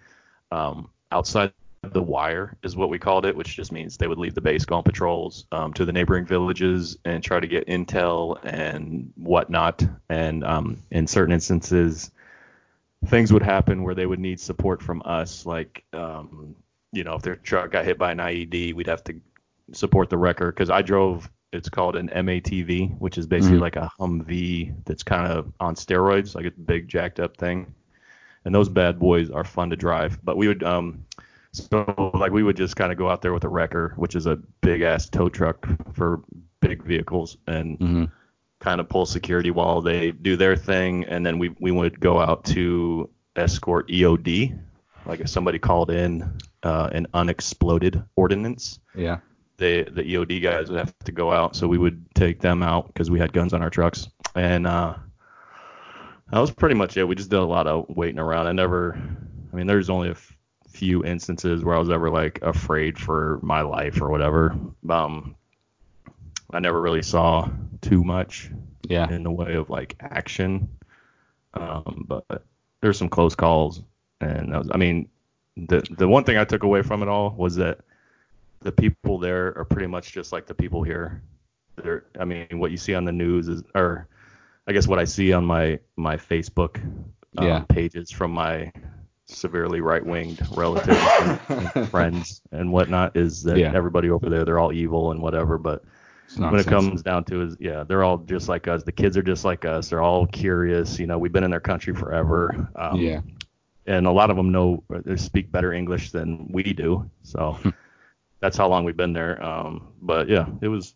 um, 0.50 0.90
outside 1.12 1.52
the 1.82 2.02
wire, 2.02 2.56
is 2.64 2.74
what 2.74 2.88
we 2.88 2.98
called 2.98 3.24
it, 3.26 3.36
which 3.36 3.54
just 3.54 3.70
means 3.70 3.96
they 3.96 4.08
would 4.08 4.18
leave 4.18 4.34
the 4.34 4.40
base, 4.40 4.64
go 4.64 4.76
on 4.76 4.82
patrols 4.82 5.46
um, 5.52 5.72
to 5.74 5.84
the 5.84 5.92
neighboring 5.92 6.26
villages 6.26 6.96
and 7.04 7.22
try 7.22 7.38
to 7.38 7.46
get 7.46 7.66
intel 7.68 8.38
and 8.44 9.12
whatnot. 9.16 9.84
And 10.08 10.42
um, 10.42 10.82
in 10.90 11.06
certain 11.06 11.32
instances, 11.32 12.10
things 13.04 13.32
would 13.32 13.42
happen 13.42 13.82
where 13.82 13.94
they 13.94 14.06
would 14.06 14.18
need 14.18 14.40
support 14.40 14.82
from 14.82 15.02
us, 15.04 15.46
like 15.46 15.84
um, 15.92 16.54
you 16.92 17.04
know, 17.04 17.14
if 17.14 17.22
their 17.22 17.36
truck 17.36 17.70
got 17.70 17.84
hit 17.84 17.98
by 17.98 18.12
an 18.12 18.18
IED, 18.18 18.74
we'd 18.74 18.86
have 18.86 19.04
to 19.04 19.14
support 19.72 20.08
the 20.10 20.18
wrecker 20.18 20.50
because 20.52 20.70
I 20.70 20.82
drove. 20.82 21.30
It's 21.52 21.68
called 21.68 21.96
an 21.96 22.08
MATV, 22.08 22.98
which 22.98 23.16
is 23.18 23.26
basically 23.26 23.58
Mhm. 23.58 23.60
like 23.60 23.76
a 23.76 23.90
Humvee 23.98 24.74
that's 24.84 25.02
kind 25.02 25.30
of 25.32 25.52
on 25.60 25.74
steroids, 25.74 26.34
like 26.34 26.44
a 26.44 26.50
big 26.50 26.88
jacked 26.88 27.20
up 27.20 27.36
thing. 27.36 27.72
And 28.44 28.54
those 28.54 28.68
bad 28.68 28.98
boys 28.98 29.30
are 29.30 29.44
fun 29.44 29.70
to 29.70 29.76
drive. 29.76 30.18
But 30.24 30.36
we 30.36 30.48
would, 30.48 30.62
um, 30.62 31.04
so 31.52 32.12
like 32.14 32.32
we 32.32 32.42
would 32.42 32.56
just 32.56 32.76
kind 32.76 32.92
of 32.92 32.98
go 32.98 33.08
out 33.08 33.22
there 33.22 33.32
with 33.32 33.44
a 33.44 33.48
wrecker, 33.48 33.94
which 33.96 34.14
is 34.16 34.26
a 34.26 34.36
big 34.60 34.82
ass 34.82 35.08
tow 35.08 35.28
truck 35.28 35.66
for 35.94 36.20
big 36.60 36.82
vehicles, 36.82 37.36
and 37.46 37.78
hmm 37.78 38.04
kind 38.60 38.80
of 38.80 38.88
pull 38.88 39.06
security 39.06 39.50
while 39.50 39.80
they 39.82 40.10
do 40.12 40.36
their 40.36 40.56
thing, 40.56 41.04
and 41.04 41.24
then 41.24 41.38
we 41.38 41.54
we 41.60 41.70
would 41.70 42.00
go 42.00 42.20
out 42.20 42.44
to 42.46 43.08
escort 43.36 43.88
EOD, 43.88 44.58
like 45.06 45.20
if 45.20 45.28
somebody 45.28 45.58
called 45.58 45.90
in 45.90 46.38
uh, 46.62 46.88
an 46.92 47.06
unexploded 47.14 48.02
ordinance, 48.16 48.80
Yeah. 48.94 49.18
they 49.58 49.82
the 49.84 50.02
EOD 50.02 50.42
guys 50.42 50.70
would 50.70 50.78
have 50.78 50.94
to 51.04 51.12
go 51.12 51.32
out, 51.32 51.54
so 51.54 51.68
we 51.68 51.78
would 51.78 52.06
take 52.14 52.40
them 52.40 52.62
out 52.62 52.86
because 52.88 53.10
we 53.10 53.18
had 53.18 53.32
guns 53.32 53.52
on 53.52 53.62
our 53.62 53.70
trucks, 53.70 54.08
and 54.34 54.66
uh, 54.66 54.94
that 56.32 56.38
was 56.40 56.50
pretty 56.50 56.74
much 56.74 56.96
it. 56.96 57.04
We 57.06 57.14
just 57.14 57.30
did 57.30 57.38
a 57.38 57.44
lot 57.44 57.66
of 57.66 57.86
waiting 57.88 58.18
around. 58.18 58.46
I 58.48 58.52
never, 58.52 58.98
I 59.52 59.56
mean, 59.56 59.66
there's 59.66 59.90
only 59.90 60.08
a 60.08 60.12
f- 60.12 60.36
few 60.70 61.04
instances 61.04 61.62
where 61.64 61.76
I 61.76 61.78
was 61.78 61.90
ever 61.90 62.10
like 62.10 62.40
afraid 62.42 62.98
for 62.98 63.38
my 63.42 63.60
life 63.60 64.00
or 64.00 64.10
whatever. 64.10 64.56
Um, 64.88 65.36
I 66.52 66.60
never 66.60 66.80
really 66.80 67.02
saw 67.02 67.48
too 67.80 68.04
much 68.04 68.50
Yeah. 68.88 69.10
in 69.10 69.22
the 69.22 69.30
way 69.30 69.54
of 69.54 69.70
like 69.70 69.96
action. 70.00 70.68
Um, 71.54 72.04
but 72.06 72.44
there's 72.80 72.98
some 72.98 73.08
close 73.08 73.34
calls, 73.34 73.82
and 74.20 74.52
that 74.52 74.58
was, 74.58 74.68
I 74.72 74.76
mean, 74.76 75.08
the 75.56 75.82
the 75.96 76.06
one 76.06 76.24
thing 76.24 76.36
I 76.36 76.44
took 76.44 76.62
away 76.64 76.82
from 76.82 77.02
it 77.02 77.08
all 77.08 77.30
was 77.30 77.56
that 77.56 77.80
the 78.60 78.72
people 78.72 79.18
there 79.18 79.56
are 79.56 79.64
pretty 79.64 79.86
much 79.86 80.12
just 80.12 80.32
like 80.32 80.46
the 80.46 80.54
people 80.54 80.82
here. 80.82 81.22
They're, 81.76 82.04
I 82.20 82.24
mean, 82.24 82.46
what 82.58 82.70
you 82.70 82.76
see 82.76 82.94
on 82.94 83.04
the 83.04 83.12
news 83.12 83.48
is, 83.48 83.62
or 83.74 84.06
I 84.66 84.72
guess 84.72 84.86
what 84.86 84.98
I 84.98 85.04
see 85.04 85.32
on 85.32 85.44
my 85.46 85.78
my 85.96 86.16
Facebook 86.16 86.76
um, 87.38 87.44
Yeah. 87.46 87.60
pages 87.68 88.10
from 88.10 88.32
my 88.32 88.70
severely 89.28 89.80
right-winged 89.80 90.46
relatives 90.50 91.00
and, 91.20 91.40
and 91.74 91.88
friends 91.90 92.42
and 92.52 92.70
whatnot 92.70 93.16
is 93.16 93.42
that 93.44 93.58
Yeah. 93.58 93.72
everybody 93.74 94.10
over 94.10 94.28
there 94.30 94.44
they're 94.44 94.58
all 94.58 94.72
evil 94.72 95.10
and 95.10 95.20
whatever, 95.22 95.58
but 95.58 95.84
when 96.50 96.60
it 96.60 96.66
comes 96.66 97.02
down 97.02 97.24
to 97.24 97.42
is 97.42 97.56
yeah 97.60 97.84
they're 97.84 98.02
all 98.04 98.18
just 98.18 98.48
like 98.48 98.68
us. 98.68 98.82
The 98.82 98.92
kids 98.92 99.16
are 99.16 99.22
just 99.22 99.44
like 99.44 99.64
us. 99.64 99.90
They're 99.90 100.02
all 100.02 100.26
curious. 100.26 100.98
You 100.98 101.06
know 101.06 101.18
we've 101.18 101.32
been 101.32 101.44
in 101.44 101.50
their 101.50 101.60
country 101.60 101.94
forever. 101.94 102.68
Um, 102.76 103.00
Yeah. 103.00 103.20
and 103.86 104.06
a 104.06 104.10
lot 104.12 104.30
of 104.30 104.36
them 104.36 104.50
know 104.50 104.82
they 104.88 105.16
speak 105.16 105.52
better 105.52 105.72
english 105.72 106.10
than 106.10 106.48
we 106.52 106.62
do. 106.72 107.08
So 107.22 107.56
that's 108.40 108.56
how 108.56 108.68
long 108.68 108.84
we've 108.84 108.96
been 108.96 109.12
there. 109.12 109.42
Um, 109.42 109.92
but 110.02 110.28
yeah 110.28 110.46
it 110.60 110.68
was 110.68 110.94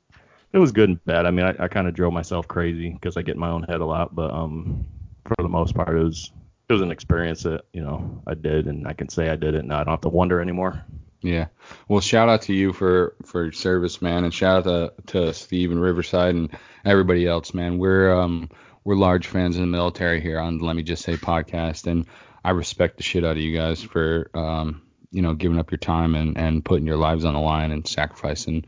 it 0.53 0.59
was 0.59 0.73
good 0.73 0.89
and 0.91 1.05
bad. 1.05 1.27
I 1.27 1.31
mean 1.31 1.47
i, 1.47 1.55
I 1.65 1.69
kind 1.69 1.87
of 1.87 1.95
drove 1.95 2.13
myself 2.13 2.49
crazy 2.49 2.91
because 2.91 3.17
i 3.17 3.23
get 3.23 3.35
in 3.35 3.41
my 3.41 3.51
own 3.51 3.63
head 3.63 3.81
a 3.81 3.87
lot 3.87 4.15
but 4.15 4.31
um 4.33 4.85
for 5.25 5.37
the 5.39 5.49
most 5.49 5.75
part 5.75 5.97
it 5.97 6.03
was 6.03 6.33
it 6.69 6.73
was 6.73 6.83
an 6.83 6.91
experience 6.91 7.43
that 7.45 7.63
you 7.73 7.83
know 7.83 8.23
i 8.27 8.35
did 8.35 8.67
and 8.67 8.87
i 8.87 8.93
can 8.93 9.09
say 9.09 9.29
i 9.31 9.37
did 9.37 9.55
it. 9.55 9.63
And 9.63 9.73
i 9.73 9.79
don't 9.85 9.93
have 9.93 10.01
to 10.03 10.09
wonder 10.09 10.41
anymore 10.41 10.85
Yeah. 11.23 11.47
Well, 11.89 12.01
shout 12.01 12.29
out 12.29 12.43
to 12.43 12.55
you 12.55 12.73
for 12.73 13.15
for 13.25 13.53
service, 13.53 14.01
man, 14.01 14.25
and 14.25 14.33
shout 14.33 14.67
out 14.67 15.07
to, 15.07 15.13
to 15.13 15.35
Steve 15.35 15.71
and 15.71 15.81
Riverside 15.81 16.35
and 16.35 16.51
everybody 16.85 17.27
else, 17.27 17.53
man. 17.53 17.79
We're 17.79 18.13
um 18.13 18.49
we're 18.85 18.95
large 18.97 19.27
fans 19.27 19.57
of 19.57 19.61
the 19.61 19.67
military 19.67 20.21
here 20.21 20.41
on 20.41 20.59
Let 20.59 20.77
Me 20.77 20.83
Just 20.83 21.05
Say 21.05 21.17
podcast, 21.17 21.87
and 21.87 22.07
I 22.43 22.51
respect 22.51 22.97
the 22.97 23.03
shit 23.03 23.25
out 23.25 23.33
of 23.33 23.43
you 23.43 23.57
guys 23.57 23.83
for 23.83 24.31
um 24.35 24.83
you 25.11 25.21
know 25.21 25.35
giving 25.35 25.59
up 25.59 25.71
your 25.71 25.79
time 25.79 26.15
and 26.15 26.39
and 26.39 26.65
putting 26.65 26.87
your 26.87 26.97
lives 26.97 27.25
on 27.25 27.35
the 27.35 27.41
line 27.41 27.71
and 27.71 27.87
sacrificing 27.87 28.65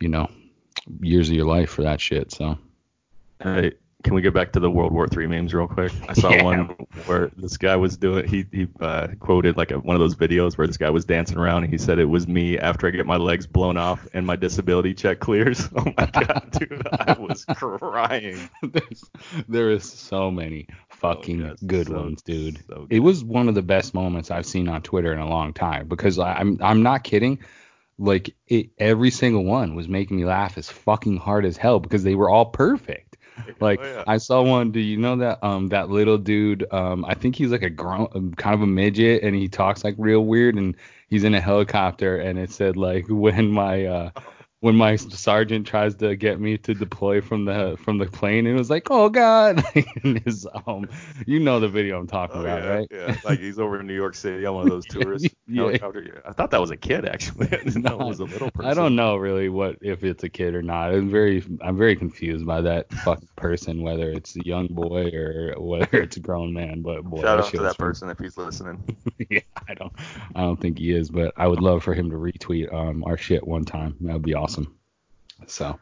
you 0.00 0.08
know 0.08 0.28
years 1.00 1.28
of 1.28 1.36
your 1.36 1.46
life 1.46 1.70
for 1.70 1.82
that 1.82 2.00
shit. 2.00 2.32
So 2.32 2.58
Hey, 3.40 3.74
can 4.06 4.14
we 4.14 4.22
get 4.22 4.32
back 4.32 4.52
to 4.52 4.60
the 4.60 4.70
World 4.70 4.92
War 4.92 5.06
Three 5.06 5.26
memes 5.26 5.52
real 5.52 5.66
quick? 5.68 5.92
I 6.08 6.14
saw 6.14 6.30
Yeah. 6.30 6.42
one 6.44 6.58
where 7.04 7.30
this 7.36 7.56
guy 7.58 7.76
was 7.76 7.96
doing 7.98 8.26
he 8.26 8.46
he 8.52 8.68
uh, 8.80 9.08
quoted 9.20 9.56
like 9.58 9.70
a, 9.72 9.78
one 9.78 9.94
of 9.96 10.00
those 10.00 10.14
videos 10.14 10.56
where 10.56 10.66
this 10.66 10.78
guy 10.78 10.88
was 10.90 11.04
dancing 11.04 11.36
around 11.36 11.64
and 11.64 11.72
he 11.72 11.76
said 11.78 11.98
it 11.98 12.04
was 12.06 12.26
me 12.26 12.58
after 12.58 12.86
I 12.86 12.90
get 12.90 13.04
my 13.04 13.16
legs 13.18 13.46
blown 13.46 13.76
off 13.76 14.06
and 14.14 14.26
my 14.26 14.36
disability 14.36 14.94
check 14.94 15.20
clears. 15.20 15.68
Oh 15.76 15.84
my 15.98 16.06
god, 16.06 16.48
dude, 16.52 16.86
I 16.90 17.16
was 17.18 17.44
crying. 17.56 18.48
There's, 18.62 19.04
there 19.48 19.70
is 19.70 19.84
so 19.84 20.30
many 20.30 20.68
fucking 20.88 21.44
Oh, 21.44 21.54
good 21.66 21.88
so- 21.88 21.94
ones, 22.00 22.22
dude. 22.22 22.62
so 22.66 22.86
It 22.88 23.00
was 23.00 23.22
one 23.22 23.48
of 23.48 23.54
the 23.54 23.62
best 23.62 23.92
moments 23.92 24.30
I've 24.30 24.46
seen 24.46 24.68
on 24.68 24.80
Twitter 24.82 25.12
in 25.12 25.18
a 25.18 25.28
long 25.28 25.52
time 25.52 25.88
because 25.88 26.18
I, 26.18 26.32
I'm 26.34 26.58
I'm 26.62 26.82
not 26.82 27.04
kidding. 27.04 27.40
Like 27.98 28.34
it, 28.46 28.70
every 28.78 29.10
single 29.10 29.44
one 29.44 29.74
was 29.74 29.88
making 29.88 30.16
me 30.18 30.24
laugh 30.26 30.58
as 30.58 30.70
fucking 30.70 31.16
hard 31.16 31.44
as 31.46 31.56
hell 31.56 31.80
because 31.80 32.04
they 32.04 32.14
were 32.14 32.28
all 32.30 32.46
perfect. 32.46 33.15
Like 33.60 33.80
Oh, 33.82 33.84
yeah. 33.84 34.04
I 34.06 34.18
saw 34.18 34.42
one. 34.42 34.70
Do 34.70 34.80
you 34.80 34.96
know 34.96 35.16
that 35.16 35.42
um 35.44 35.68
that 35.68 35.88
little 35.90 36.18
dude? 36.18 36.66
Um 36.72 37.04
I 37.04 37.14
think 37.14 37.36
he's 37.36 37.50
like 37.50 37.62
a 37.62 37.70
grown, 37.70 38.08
um, 38.14 38.34
kind 38.34 38.54
of 38.54 38.62
a 38.62 38.66
midget, 38.66 39.22
and 39.22 39.34
he 39.36 39.48
talks 39.48 39.84
like 39.84 39.94
real 39.98 40.24
weird, 40.24 40.54
and 40.56 40.74
he's 41.08 41.24
in 41.24 41.34
a 41.34 41.40
helicopter, 41.40 42.16
and 42.18 42.38
it 42.38 42.50
said 42.50 42.76
like 42.76 43.06
when 43.08 43.50
my 43.50 43.86
uh 43.86 44.10
when 44.60 44.74
my 44.74 44.96
sergeant 44.96 45.66
tries 45.66 45.94
to 45.96 46.16
get 46.16 46.40
me 46.40 46.56
to 46.58 46.74
deploy 46.74 47.20
from 47.20 47.44
the 47.44 47.76
from 47.84 47.98
the 47.98 48.06
plane, 48.06 48.46
and 48.46 48.56
it 48.56 48.58
was 48.58 48.70
like, 48.70 48.88
oh 48.90 49.08
god, 49.08 49.62
his 50.24 50.46
um, 50.66 50.88
you 51.26 51.38
know 51.40 51.60
the 51.60 51.68
video 51.68 51.98
I'm 51.98 52.06
talking 52.06 52.38
Oh, 52.38 52.40
about, 52.40 52.62
yeah, 52.62 52.68
right? 52.70 52.88
yeah. 52.90 53.16
Like 53.22 53.38
he's 53.38 53.58
over 53.58 53.78
in 53.80 53.86
New 53.86 53.94
York 53.94 54.14
City 54.14 54.46
on 54.46 54.54
one 54.54 54.64
of 54.64 54.70
those 54.70 54.86
tourist 54.86 55.26
Yeah. 55.46 55.62
helicopter. 55.62 56.22
I 56.26 56.32
thought 56.32 56.50
that 56.52 56.60
was 56.60 56.70
a 56.70 56.76
kid 56.76 57.04
actually. 57.06 57.46
I 57.52 57.56
didn't 57.56 57.82
know 57.82 58.00
it 58.00 58.06
was 58.06 58.20
a 58.20 58.24
little 58.24 58.50
person. 58.50 58.70
I 58.70 58.74
don't 58.74 58.96
know 58.96 59.16
really 59.16 59.48
what 59.50 59.76
if 59.82 60.02
it's 60.02 60.24
a 60.24 60.28
kid 60.28 60.54
or 60.54 60.62
not. 60.62 60.92
I'm 60.92 61.10
very 61.10 61.44
I'm 61.60 61.76
very 61.76 61.94
confused 61.94 62.46
by 62.46 62.62
that 62.62 62.90
fucking 63.04 63.28
person, 63.36 63.82
whether 63.82 64.10
it's 64.10 64.34
a 64.36 64.44
young 64.46 64.68
boy 64.68 65.10
or 65.14 65.54
whether 65.58 65.98
it's 66.00 66.16
a 66.16 66.20
grown 66.20 66.52
man. 66.52 66.80
But 66.82 67.04
boy, 67.04 67.20
Shout 67.22 67.38
out 67.40 67.50
to 67.50 67.58
that 67.58 67.78
person 67.78 68.08
if 68.08 68.18
he's 68.18 68.36
listening. 68.38 68.82
yeah, 69.30 69.40
I 69.68 69.74
don't 69.74 69.92
I 70.34 70.40
don't 70.40 70.60
think 70.60 70.78
he 70.78 70.92
is, 70.92 71.10
but 71.10 71.34
I 71.36 71.46
would 71.46 71.60
love 71.60 71.84
for 71.84 71.92
him 71.94 72.10
to 72.10 72.16
retweet 72.16 72.72
um 72.72 73.04
our 73.04 73.16
shit 73.18 73.46
one 73.46 73.64
time. 73.64 73.96
That 74.00 74.14
would 74.14 74.22
be 74.22 74.34
awesome. 74.34 74.45
So 75.46 75.78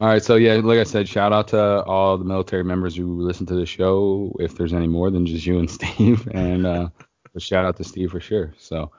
all 0.00 0.08
right, 0.08 0.22
so 0.22 0.34
yeah, 0.34 0.54
like 0.54 0.80
I 0.80 0.84
said, 0.84 1.08
shout 1.08 1.32
out 1.32 1.48
to 1.48 1.84
all 1.84 2.18
the 2.18 2.24
military 2.24 2.64
members 2.64 2.96
who 2.96 3.22
listen 3.22 3.46
to 3.46 3.54
the 3.54 3.64
show. 3.64 4.34
If 4.40 4.56
there's 4.56 4.74
any 4.74 4.88
more 4.88 5.08
than 5.10 5.24
just 5.24 5.46
you 5.46 5.60
and 5.60 5.70
Steve, 5.70 6.28
and 6.32 6.66
uh, 6.66 6.88
a 7.34 7.40
shout 7.40 7.64
out 7.64 7.76
to 7.76 7.84
Steve 7.84 8.10
for 8.10 8.18
sure. 8.18 8.52
So, 8.58 8.90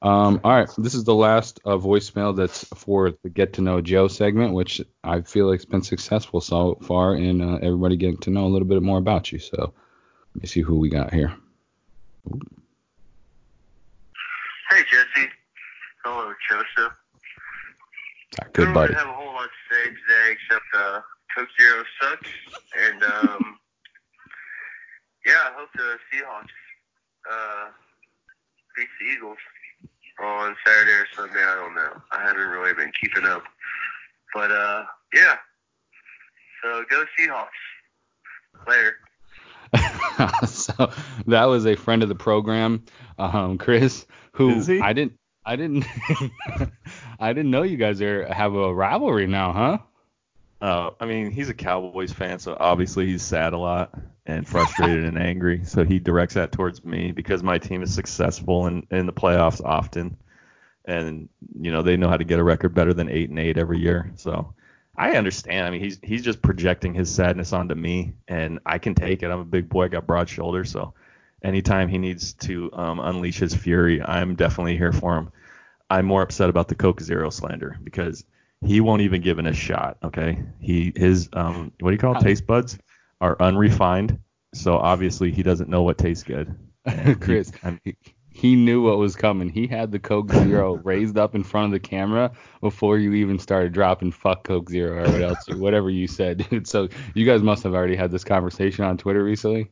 um, 0.00 0.40
all 0.42 0.52
right, 0.52 0.70
this 0.78 0.94
is 0.94 1.04
the 1.04 1.14
last 1.14 1.60
uh, 1.66 1.76
voicemail 1.76 2.34
that's 2.34 2.64
for 2.74 3.10
the 3.22 3.28
Get 3.28 3.52
to 3.54 3.60
Know 3.60 3.82
Joe 3.82 4.08
segment, 4.08 4.54
which 4.54 4.80
I 5.04 5.20
feel 5.20 5.50
like 5.50 5.58
has 5.58 5.66
been 5.66 5.82
successful 5.82 6.40
so 6.40 6.78
far 6.82 7.14
in 7.14 7.42
uh, 7.42 7.58
everybody 7.60 7.96
getting 7.96 8.18
to 8.18 8.30
know 8.30 8.46
a 8.46 8.48
little 8.48 8.68
bit 8.68 8.82
more 8.82 8.98
about 8.98 9.30
you. 9.30 9.38
So, 9.38 9.74
let 10.34 10.42
me 10.42 10.48
see 10.48 10.62
who 10.62 10.78
we 10.78 10.88
got 10.88 11.12
here. 11.12 11.34
Hey, 14.70 14.82
Jesse. 14.90 15.28
Hello, 16.04 16.32
Joseph. 16.48 16.92
Our 18.42 18.48
good 18.52 18.68
I 18.68 18.72
don't 18.72 18.82
really 18.82 18.94
have 18.94 19.08
a 19.08 19.12
whole 19.12 19.34
lot 19.34 19.48
to 19.48 19.74
say 19.74 19.84
today 19.84 20.32
except 20.32 20.64
uh, 20.74 21.00
Coke 21.36 21.48
Zero 21.60 21.84
sucks. 22.00 22.28
And, 22.78 23.02
um, 23.02 23.58
yeah, 25.26 25.32
I 25.46 25.52
hope 25.56 25.68
the 25.74 25.98
Seahawks 26.12 26.56
uh, 27.30 27.70
beat 28.76 28.88
the 29.00 29.06
Eagles 29.06 29.38
on 30.22 30.56
Saturday 30.66 30.92
or 30.92 31.06
Sunday. 31.14 31.42
I 31.42 31.54
don't 31.54 31.74
know. 31.74 32.02
I 32.12 32.22
haven't 32.22 32.48
really 32.48 32.74
been 32.74 32.92
keeping 33.00 33.24
up. 33.24 33.42
But, 34.34 34.52
uh, 34.52 34.84
yeah. 35.14 35.36
So 36.62 36.84
go 36.90 37.04
Seahawks. 37.18 37.48
Later. 38.66 38.96
so 40.46 40.90
that 41.26 41.44
was 41.44 41.66
a 41.66 41.76
friend 41.76 42.02
of 42.02 42.08
the 42.08 42.14
program, 42.14 42.84
um, 43.18 43.58
Chris, 43.58 44.06
who 44.32 44.50
Is 44.50 44.66
he? 44.66 44.80
I 44.80 44.92
didn't, 44.92 45.14
I 45.48 45.56
didn't, 45.56 45.86
I 47.18 47.32
didn't 47.32 47.50
know 47.50 47.62
you 47.62 47.78
guys 47.78 48.02
are 48.02 48.30
have 48.30 48.54
a 48.54 48.74
rivalry 48.74 49.26
now, 49.26 49.54
huh? 49.54 49.78
Uh, 50.60 50.90
I 51.00 51.06
mean, 51.06 51.30
he's 51.30 51.48
a 51.48 51.54
Cowboys 51.54 52.12
fan, 52.12 52.38
so 52.38 52.54
obviously 52.60 53.06
he's 53.06 53.22
sad 53.22 53.54
a 53.54 53.58
lot 53.58 53.98
and 54.26 54.46
frustrated 54.46 55.04
and 55.04 55.16
angry. 55.16 55.62
So 55.64 55.84
he 55.84 56.00
directs 56.00 56.34
that 56.34 56.52
towards 56.52 56.84
me 56.84 57.12
because 57.12 57.42
my 57.42 57.56
team 57.56 57.82
is 57.82 57.94
successful 57.94 58.66
in, 58.66 58.86
in 58.90 59.06
the 59.06 59.12
playoffs 59.12 59.64
often, 59.64 60.18
and 60.84 61.30
you 61.58 61.72
know 61.72 61.80
they 61.80 61.96
know 61.96 62.10
how 62.10 62.18
to 62.18 62.24
get 62.24 62.40
a 62.40 62.44
record 62.44 62.74
better 62.74 62.92
than 62.92 63.08
eight 63.08 63.30
and 63.30 63.38
eight 63.38 63.56
every 63.56 63.78
year. 63.78 64.12
So 64.16 64.52
I 64.94 65.12
understand. 65.12 65.66
I 65.66 65.70
mean, 65.70 65.80
he's 65.80 65.98
he's 66.02 66.22
just 66.22 66.42
projecting 66.42 66.92
his 66.92 67.10
sadness 67.10 67.54
onto 67.54 67.74
me, 67.74 68.12
and 68.28 68.58
I 68.66 68.76
can 68.76 68.94
take 68.94 69.22
it. 69.22 69.30
I'm 69.30 69.40
a 69.40 69.46
big 69.46 69.70
boy, 69.70 69.88
got 69.88 70.06
broad 70.06 70.28
shoulders, 70.28 70.70
so 70.70 70.92
anytime 71.42 71.88
he 71.88 71.96
needs 71.96 72.34
to 72.34 72.70
um, 72.74 73.00
unleash 73.00 73.38
his 73.38 73.54
fury, 73.54 74.02
I'm 74.02 74.34
definitely 74.34 74.76
here 74.76 74.92
for 74.92 75.16
him. 75.16 75.32
I'm 75.90 76.06
more 76.06 76.22
upset 76.22 76.50
about 76.50 76.68
the 76.68 76.74
Coke 76.74 77.00
Zero 77.00 77.30
slander 77.30 77.78
because 77.82 78.24
he 78.64 78.80
won't 78.80 79.02
even 79.02 79.22
give 79.22 79.38
it 79.38 79.46
a 79.46 79.52
shot. 79.52 79.98
Okay, 80.04 80.42
he 80.60 80.92
his 80.94 81.28
um 81.32 81.72
what 81.80 81.90
do 81.90 81.94
you 81.94 81.98
call 81.98 82.16
it? 82.16 82.20
Taste 82.20 82.46
buds 82.46 82.78
are 83.20 83.36
unrefined, 83.40 84.18
so 84.54 84.76
obviously 84.76 85.30
he 85.30 85.42
doesn't 85.42 85.70
know 85.70 85.82
what 85.82 85.98
tastes 85.98 86.24
good. 86.24 86.54
Chris, 87.20 87.52
he- 87.84 87.96
he, 88.30 88.54
knew 88.54 88.82
what 88.82 88.98
was 88.98 89.16
coming. 89.16 89.48
He 89.48 89.66
had 89.66 89.90
the 89.90 89.98
Coke 89.98 90.30
Zero 90.32 90.74
raised 90.84 91.18
up 91.18 91.34
in 91.34 91.42
front 91.42 91.66
of 91.66 91.72
the 91.72 91.80
camera 91.80 92.30
before 92.60 92.96
you 92.96 93.12
even 93.14 93.38
started 93.38 93.72
dropping 93.72 94.12
"fuck 94.12 94.44
Coke 94.44 94.70
Zero 94.70 95.02
or 95.02 95.10
what 95.12 95.22
else, 95.22 95.48
whatever 95.48 95.90
you 95.90 96.06
said, 96.06 96.46
dude. 96.50 96.66
So 96.68 96.88
you 97.14 97.26
guys 97.26 97.42
must 97.42 97.64
have 97.64 97.74
already 97.74 97.96
had 97.96 98.10
this 98.12 98.24
conversation 98.24 98.84
on 98.84 98.96
Twitter 98.96 99.24
recently. 99.24 99.70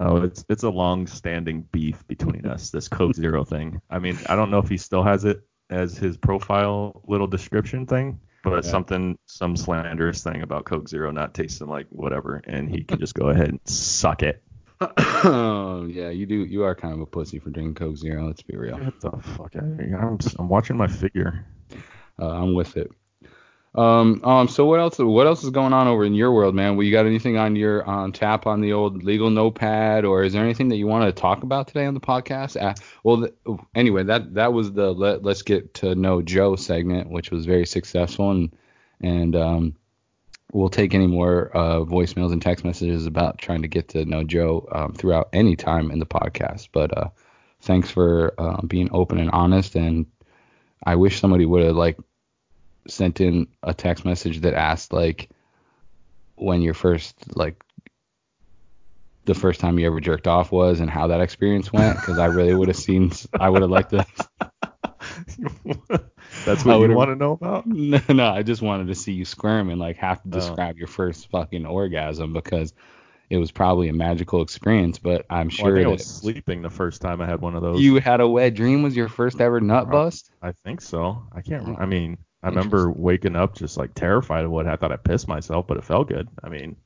Oh, 0.00 0.22
it's 0.22 0.44
it's 0.48 0.64
a 0.64 0.70
long-standing 0.70 1.62
beef 1.70 2.04
between 2.08 2.44
us. 2.44 2.70
This 2.70 2.88
Coke 2.88 3.14
Zero 3.14 3.44
thing. 3.44 3.80
I 3.88 4.00
mean, 4.00 4.18
I 4.26 4.34
don't 4.34 4.50
know 4.50 4.58
if 4.58 4.68
he 4.68 4.76
still 4.76 5.04
has 5.04 5.24
it 5.24 5.40
as 5.70 5.96
his 5.96 6.16
profile 6.16 7.02
little 7.06 7.26
description 7.26 7.86
thing, 7.86 8.20
but 8.44 8.64
Yeah. 8.64 8.70
something 8.70 9.18
some 9.26 9.56
slanderous 9.56 10.22
thing 10.22 10.42
about 10.42 10.64
Coke 10.64 10.88
Zero 10.88 11.10
not 11.10 11.34
tasting 11.34 11.68
like 11.68 11.86
whatever, 11.90 12.40
and 12.46 12.68
he 12.70 12.84
can 12.84 12.98
just 12.98 13.14
go 13.14 13.28
ahead 13.28 13.48
and 13.48 13.60
suck 13.64 14.22
it. 14.22 14.42
oh 14.80 15.86
yeah, 15.90 16.08
you 16.10 16.24
do. 16.26 16.36
You 16.36 16.62
are 16.64 16.74
kind 16.74 16.94
of 16.94 17.00
a 17.00 17.06
pussy 17.06 17.38
for 17.38 17.50
drinking 17.50 17.74
Coke 17.74 17.96
Zero. 17.96 18.26
Let's 18.26 18.42
be 18.42 18.56
real. 18.56 18.78
Get 18.78 19.00
the 19.00 19.10
fuck 19.10 19.54
of 19.56 19.64
here. 19.78 19.98
I'm, 20.00 20.18
I'm 20.38 20.48
watching 20.48 20.76
my 20.76 20.86
figure. 20.86 21.44
Uh, 22.20 22.28
I'm 22.30 22.54
with 22.54 22.76
it. 22.76 22.90
Um, 23.78 24.20
um, 24.24 24.48
so 24.48 24.66
what 24.66 24.80
else? 24.80 24.98
What 24.98 25.28
else 25.28 25.44
is 25.44 25.50
going 25.50 25.72
on 25.72 25.86
over 25.86 26.04
in 26.04 26.12
your 26.12 26.32
world, 26.32 26.52
man? 26.52 26.76
Well, 26.76 26.84
you 26.84 26.90
got 26.90 27.06
anything 27.06 27.36
on 27.36 27.54
your 27.54 27.84
on 27.84 28.10
tap 28.10 28.44
on 28.44 28.60
the 28.60 28.72
old 28.72 29.04
legal 29.04 29.30
notepad, 29.30 30.04
or 30.04 30.24
is 30.24 30.32
there 30.32 30.42
anything 30.42 30.68
that 30.70 30.78
you 30.78 30.88
want 30.88 31.04
to 31.04 31.12
talk 31.12 31.44
about 31.44 31.68
today 31.68 31.86
on 31.86 31.94
the 31.94 32.00
podcast? 32.00 32.60
Uh, 32.60 32.74
well, 33.04 33.20
th- 33.20 33.60
anyway, 33.76 34.02
that 34.02 34.34
that 34.34 34.52
was 34.52 34.72
the 34.72 34.92
let, 34.92 35.22
let's 35.22 35.42
get 35.42 35.74
to 35.74 35.94
know 35.94 36.20
Joe 36.22 36.56
segment, 36.56 37.08
which 37.08 37.30
was 37.30 37.46
very 37.46 37.64
successful, 37.64 38.32
and 38.32 38.52
and 39.00 39.36
um, 39.36 39.76
we'll 40.52 40.70
take 40.70 40.92
any 40.92 41.06
more 41.06 41.56
uh, 41.56 41.84
voicemails 41.84 42.32
and 42.32 42.42
text 42.42 42.64
messages 42.64 43.06
about 43.06 43.38
trying 43.38 43.62
to 43.62 43.68
get 43.68 43.90
to 43.90 44.04
know 44.04 44.24
Joe 44.24 44.68
um, 44.72 44.92
throughout 44.92 45.28
any 45.32 45.54
time 45.54 45.92
in 45.92 46.00
the 46.00 46.06
podcast. 46.06 46.70
But 46.72 46.98
uh, 46.98 47.10
thanks 47.60 47.92
for 47.92 48.34
uh, 48.38 48.60
being 48.62 48.88
open 48.90 49.20
and 49.20 49.30
honest, 49.30 49.76
and 49.76 50.06
I 50.84 50.96
wish 50.96 51.20
somebody 51.20 51.46
would 51.46 51.62
have 51.62 51.76
like 51.76 51.96
sent 52.88 53.20
in 53.20 53.46
a 53.62 53.72
text 53.74 54.04
message 54.04 54.40
that 54.40 54.54
asked 54.54 54.92
like 54.92 55.28
when 56.36 56.62
your 56.62 56.74
first 56.74 57.14
like 57.36 57.62
the 59.24 59.34
first 59.34 59.60
time 59.60 59.78
you 59.78 59.86
ever 59.86 60.00
jerked 60.00 60.26
off 60.26 60.50
was 60.50 60.80
and 60.80 60.88
how 60.90 61.08
that 61.08 61.20
experience 61.20 61.70
went 61.72 61.96
because 62.00 62.18
I 62.18 62.26
really 62.26 62.54
would 62.54 62.68
have 62.68 62.76
seen 62.76 63.12
I 63.38 63.50
would 63.50 63.60
have 63.62 63.70
liked 63.70 63.90
to 63.90 64.06
That's 66.44 66.64
I 66.64 66.68
what 66.68 66.74
you 66.74 66.80
would've- 66.80 66.94
want 66.94 67.10
to 67.10 67.16
know 67.16 67.32
about? 67.32 67.66
no, 67.66 68.00
no 68.08 68.26
I 68.30 68.42
just 68.42 68.62
wanted 68.62 68.86
to 68.88 68.94
see 68.94 69.12
you 69.12 69.24
squirm 69.24 69.70
and 69.70 69.78
like 69.78 69.96
have 69.96 70.22
to 70.22 70.28
Oh. 70.28 70.32
describe 70.32 70.78
your 70.78 70.86
first 70.88 71.30
fucking 71.30 71.66
orgasm 71.66 72.32
because 72.32 72.72
it 73.30 73.36
was 73.36 73.50
probably 73.50 73.88
a 73.88 73.92
magical 73.92 74.40
experience 74.42 74.98
but 74.98 75.26
I'm 75.28 75.48
Well, 75.58 75.66
I 75.74 75.80
sure 75.80 75.84
I 75.84 75.86
was 75.88 76.06
sleeping 76.06 76.62
the 76.62 76.70
first 76.70 77.02
time 77.02 77.20
I 77.20 77.26
had 77.26 77.40
one 77.40 77.54
of 77.54 77.62
those. 77.62 77.80
you 77.80 77.96
had 77.96 78.20
a 78.20 78.28
wet 78.28 78.54
dream 78.54 78.82
was 78.82 78.96
your 78.96 79.08
first 79.08 79.40
ever 79.40 79.60
nut 79.60 79.90
bust 79.90 80.30
I 80.40 80.52
think 80.52 80.80
so. 80.80 81.24
I 81.32 81.42
can't. 81.42 81.78
I 81.78 81.84
mean, 81.86 82.16
I 82.42 82.48
remember 82.48 82.90
waking 82.90 83.34
up 83.36 83.54
just 83.56 83.76
like 83.76 83.94
terrified 83.94 84.44
of 84.44 84.50
what 84.50 84.66
I 84.68 84.76
thought 84.76 84.92
I 84.92 84.96
pissed 84.96 85.26
myself, 85.28 85.66
but 85.66 85.76
it 85.76 85.84
felt 85.84 86.08
good. 86.08 86.28
I 86.42 86.48
mean, 86.48 86.76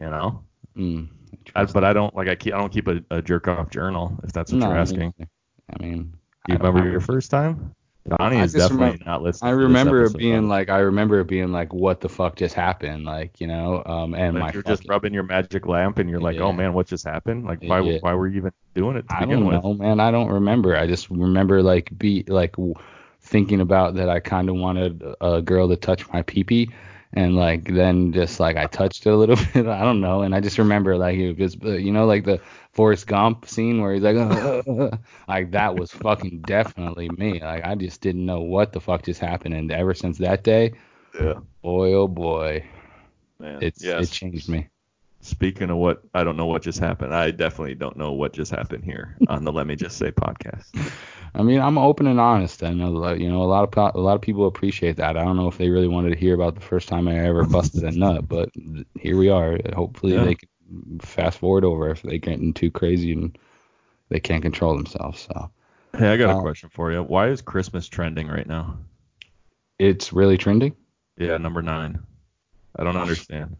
you 0.00 0.08
know. 0.08 0.42
mm, 0.76 1.08
I, 1.54 1.64
but 1.66 1.84
I 1.84 1.92
don't 1.92 2.14
like 2.14 2.28
I 2.28 2.34
keep 2.34 2.54
I 2.54 2.58
don't 2.58 2.72
keep 2.72 2.88
a, 2.88 3.00
a 3.10 3.20
jerk 3.22 3.48
off 3.48 3.70
journal 3.70 4.18
if 4.24 4.32
that's 4.32 4.50
what 4.52 4.60
no, 4.60 4.68
you're 4.68 4.76
asking. 4.78 5.12
I 5.20 5.82
mean 5.82 6.14
Do 6.46 6.52
you 6.52 6.58
I 6.58 6.66
remember 6.66 6.90
your 6.90 7.00
first 7.00 7.30
time? 7.30 7.74
Donnie 8.08 8.38
I 8.38 8.44
is 8.44 8.54
definitely 8.54 8.86
remember- 8.86 9.04
not 9.04 9.22
listening. 9.22 9.48
I 9.48 9.52
to 9.52 9.56
this 9.58 9.64
remember 9.66 10.04
it 10.04 10.16
being 10.16 10.34
Donnie. 10.36 10.46
like 10.48 10.68
I 10.70 10.78
remember 10.78 11.20
it 11.20 11.26
being 11.26 11.52
like 11.52 11.74
what 11.74 12.00
the 12.00 12.08
fuck 12.08 12.36
just 12.36 12.54
happened 12.54 13.04
like 13.04 13.38
you 13.42 13.46
know 13.46 13.82
um 13.84 14.14
and 14.14 14.32
But 14.32 14.40
my 14.40 14.52
you're 14.52 14.62
just 14.62 14.88
rubbing 14.88 15.12
your 15.12 15.24
magic 15.24 15.66
lamp 15.66 15.98
and 15.98 16.08
you're 16.08 16.20
like, 16.20 16.36
Yeah. 16.36 16.44
oh 16.44 16.52
man, 16.54 16.72
what 16.72 16.86
just 16.86 17.04
happened? 17.04 17.44
Like 17.44 17.60
why 17.62 17.80
Yeah. 17.80 17.98
why 18.00 18.14
were 18.14 18.26
you 18.28 18.38
even 18.38 18.52
doing 18.74 18.96
it 18.96 19.06
to 19.10 19.14
I 19.14 19.20
begin 19.26 19.40
don't 19.40 19.46
with? 19.52 19.62
know 19.62 19.74
man 19.74 20.00
I 20.00 20.10
don't 20.10 20.28
remember 20.30 20.74
I 20.74 20.86
just 20.86 21.10
remember 21.10 21.62
like 21.62 21.90
be 21.98 22.24
like 22.26 22.56
thinking 23.28 23.60
about 23.60 23.94
that 23.94 24.08
I 24.08 24.20
kind 24.20 24.48
of 24.48 24.56
wanted 24.56 25.02
a 25.20 25.42
girl 25.42 25.68
to 25.68 25.76
touch 25.76 26.08
my 26.12 26.22
peepee 26.22 26.72
and 27.12 27.36
like 27.36 27.64
then 27.74 28.12
just 28.12 28.40
like 28.40 28.56
I 28.56 28.66
touched 28.66 29.06
it 29.06 29.10
a 29.10 29.16
little 29.16 29.36
bit 29.54 29.66
I 29.66 29.80
don't 29.82 30.00
know 30.00 30.22
and 30.22 30.34
I 30.34 30.40
just 30.40 30.58
remember 30.58 30.96
like 30.96 31.16
it 31.18 31.38
was 31.38 31.56
uh, 31.64 31.70
you 31.72 31.92
know 31.92 32.06
like 32.06 32.24
the 32.24 32.40
Forrest 32.72 33.06
Gump 33.06 33.46
scene 33.46 33.80
where 33.80 33.92
he's 33.94 34.02
like 34.02 34.16
like 35.28 35.50
that 35.52 35.74
was 35.76 35.90
fucking 35.90 36.40
definitely 36.42 37.08
me 37.10 37.40
like 37.40 37.64
I 37.64 37.74
just 37.74 38.00
didn't 38.00 38.24
know 38.24 38.40
what 38.40 38.72
the 38.72 38.80
fuck 38.80 39.02
just 39.02 39.20
happened 39.20 39.54
and 39.54 39.70
ever 39.72 39.94
since 39.94 40.18
that 40.18 40.42
day 40.42 40.72
Yeah, 41.18 41.34
boy 41.62 41.92
oh 41.94 42.08
boy 42.08 42.64
man. 43.38 43.58
it's 43.62 43.82
yes. 43.82 44.04
it 44.04 44.10
changed 44.10 44.48
me 44.48 44.68
Speaking 45.20 45.68
of 45.68 45.78
what 45.78 46.02
I 46.14 46.22
don't 46.22 46.36
know 46.36 46.46
what 46.46 46.62
just 46.62 46.78
happened, 46.78 47.12
I 47.12 47.32
definitely 47.32 47.74
don't 47.74 47.96
know 47.96 48.12
what 48.12 48.32
just 48.32 48.52
happened 48.52 48.84
here 48.84 49.16
on 49.28 49.42
the 49.44 49.50
Let 49.52 49.66
Me 49.66 49.74
Just 49.74 49.98
Say 49.98 50.12
podcast. 50.12 50.70
I 51.38 51.42
mean, 51.42 51.60
I'm 51.60 51.78
open 51.78 52.08
and 52.08 52.18
honest. 52.20 52.64
I 52.64 52.72
know, 52.72 53.12
you 53.12 53.28
know, 53.28 53.42
a 53.42 53.44
lot 53.44 53.62
of 53.76 53.94
a 53.94 54.00
lot 54.00 54.16
of 54.16 54.20
people 54.20 54.46
appreciate 54.46 54.96
that. 54.96 55.16
I 55.16 55.22
don't 55.24 55.36
know 55.36 55.46
if 55.48 55.56
they 55.56 55.68
really 55.70 55.86
wanted 55.88 56.10
to 56.10 56.16
hear 56.18 56.34
about 56.34 56.56
the 56.56 56.60
first 56.60 56.88
time 56.88 57.06
I 57.06 57.16
ever 57.26 57.44
busted 57.44 57.84
a 57.84 57.92
nut, 57.92 58.28
but 58.28 58.50
here 59.00 59.16
we 59.16 59.28
are. 59.28 59.56
Hopefully, 59.74 60.14
Yeah. 60.14 60.24
they 60.24 60.34
can 60.34 60.98
fast 61.00 61.38
forward 61.38 61.64
over 61.64 61.88
if 61.90 62.02
they 62.02 62.18
getting 62.18 62.52
too 62.52 62.70
crazy 62.70 63.12
and 63.12 63.38
they 64.08 64.20
can't 64.20 64.42
control 64.42 64.76
themselves. 64.76 65.20
So 65.32 65.50
Hey, 65.96 66.08
I 66.12 66.16
got 66.16 66.30
a 66.30 66.34
Uh, 66.34 66.42
question 66.42 66.68
for 66.70 66.92
you. 66.92 67.02
Why 67.04 67.28
is 67.28 67.40
Christmas 67.40 67.88
trending 67.88 68.26
right 68.28 68.46
now? 68.46 68.76
it's 69.78 70.12
really 70.12 70.36
trending. 70.36 70.74
Yeah, 71.16 71.36
number 71.38 71.62
nine. 71.62 72.00
I 72.76 72.84
don't 72.84 72.96
understand. 72.96 73.56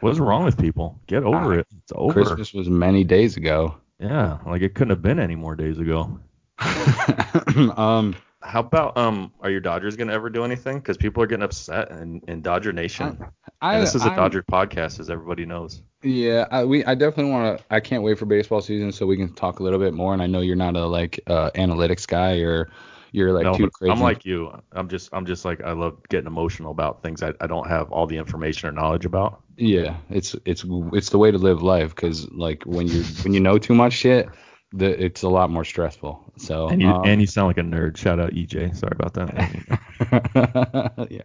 What's 0.00 0.18
wrong 0.18 0.44
with 0.44 0.58
people? 0.58 1.00
Get 1.06 1.22
over 1.24 1.54
Uh, 1.54 1.58
it. 1.60 1.66
It's 1.78 1.92
over. 1.94 2.12
Christmas 2.12 2.52
was 2.52 2.68
many 2.68 3.04
days 3.04 3.36
ago. 3.36 3.76
Yeah, 3.98 4.38
like 4.46 4.62
it 4.62 4.74
couldn't 4.74 4.90
have 4.90 5.02
been 5.02 5.18
any 5.18 5.34
more 5.36 5.54
days 5.56 5.78
ago. 5.78 6.18
um, 7.76 8.16
How 8.42 8.60
about 8.60 8.96
um? 8.96 9.32
Are 9.40 9.50
your 9.50 9.60
Dodgers 9.60 9.96
gonna 9.96 10.12
ever 10.12 10.30
do 10.30 10.44
anything? 10.44 10.78
Because 10.78 10.96
people 10.96 11.22
are 11.22 11.26
getting 11.26 11.42
upset 11.42 11.90
in, 11.90 12.22
in 12.28 12.42
Dodger 12.42 12.72
Nation. 12.72 13.24
I, 13.60 13.80
this 13.80 13.94
is 13.94 14.02
a 14.04 14.08
I'm- 14.08 14.16
Dodger 14.16 14.42
podcast, 14.42 15.00
as 15.00 15.10
everybody 15.10 15.46
knows. 15.46 15.82
Yeah, 16.02 16.46
I, 16.50 16.64
we 16.64 16.84
I 16.84 16.94
definitely 16.94 17.30
want 17.30 17.58
to. 17.58 17.64
I 17.70 17.80
can't 17.80 18.02
wait 18.02 18.18
for 18.18 18.26
baseball 18.26 18.60
season 18.60 18.90
so 18.90 19.06
we 19.06 19.16
can 19.16 19.32
talk 19.34 19.60
a 19.60 19.62
little 19.62 19.78
bit 19.78 19.94
more. 19.94 20.12
And 20.12 20.22
I 20.22 20.26
know 20.26 20.40
you're 20.40 20.56
not 20.56 20.76
a 20.76 20.86
like 20.86 21.20
uh, 21.28 21.50
analytics 21.54 22.06
guy 22.06 22.38
or 22.38 22.70
you're 23.12 23.32
like 23.32 23.44
no, 23.44 23.54
too 23.54 23.70
crazy. 23.70 23.92
I'm 23.92 24.00
like 24.00 24.24
you. 24.24 24.50
I'm 24.72 24.88
just 24.88 25.10
I'm 25.12 25.26
just 25.26 25.44
like 25.44 25.62
I 25.62 25.72
love 25.72 25.98
getting 26.08 26.26
emotional 26.26 26.72
about 26.72 27.02
things 27.02 27.22
I, 27.22 27.34
I 27.40 27.46
don't 27.46 27.68
have 27.68 27.92
all 27.92 28.06
the 28.06 28.16
information 28.16 28.68
or 28.68 28.72
knowledge 28.72 29.04
about. 29.04 29.42
Yeah, 29.56 29.96
it's 30.10 30.34
it's 30.44 30.64
it's 30.92 31.10
the 31.10 31.18
way 31.18 31.30
to 31.30 31.38
live 31.38 31.62
life 31.62 31.94
because 31.94 32.28
like 32.32 32.64
when 32.64 32.88
you 32.88 33.04
when 33.22 33.32
you 33.32 33.40
know 33.40 33.58
too 33.58 33.74
much 33.74 33.92
shit, 33.92 34.28
the 34.72 35.04
it's 35.04 35.22
a 35.22 35.28
lot 35.28 35.50
more 35.50 35.64
stressful. 35.64 36.22
So 36.36 36.68
And 36.68 36.80
you 36.80 36.88
um, 36.88 37.02
and 37.04 37.20
you 37.20 37.26
sound 37.26 37.48
like 37.48 37.58
a 37.58 37.62
nerd. 37.62 37.96
Shout 37.96 38.18
out 38.18 38.30
EJ. 38.32 38.74
Sorry 38.76 38.92
about 38.98 39.14
that. 39.14 41.06
yeah, 41.10 41.22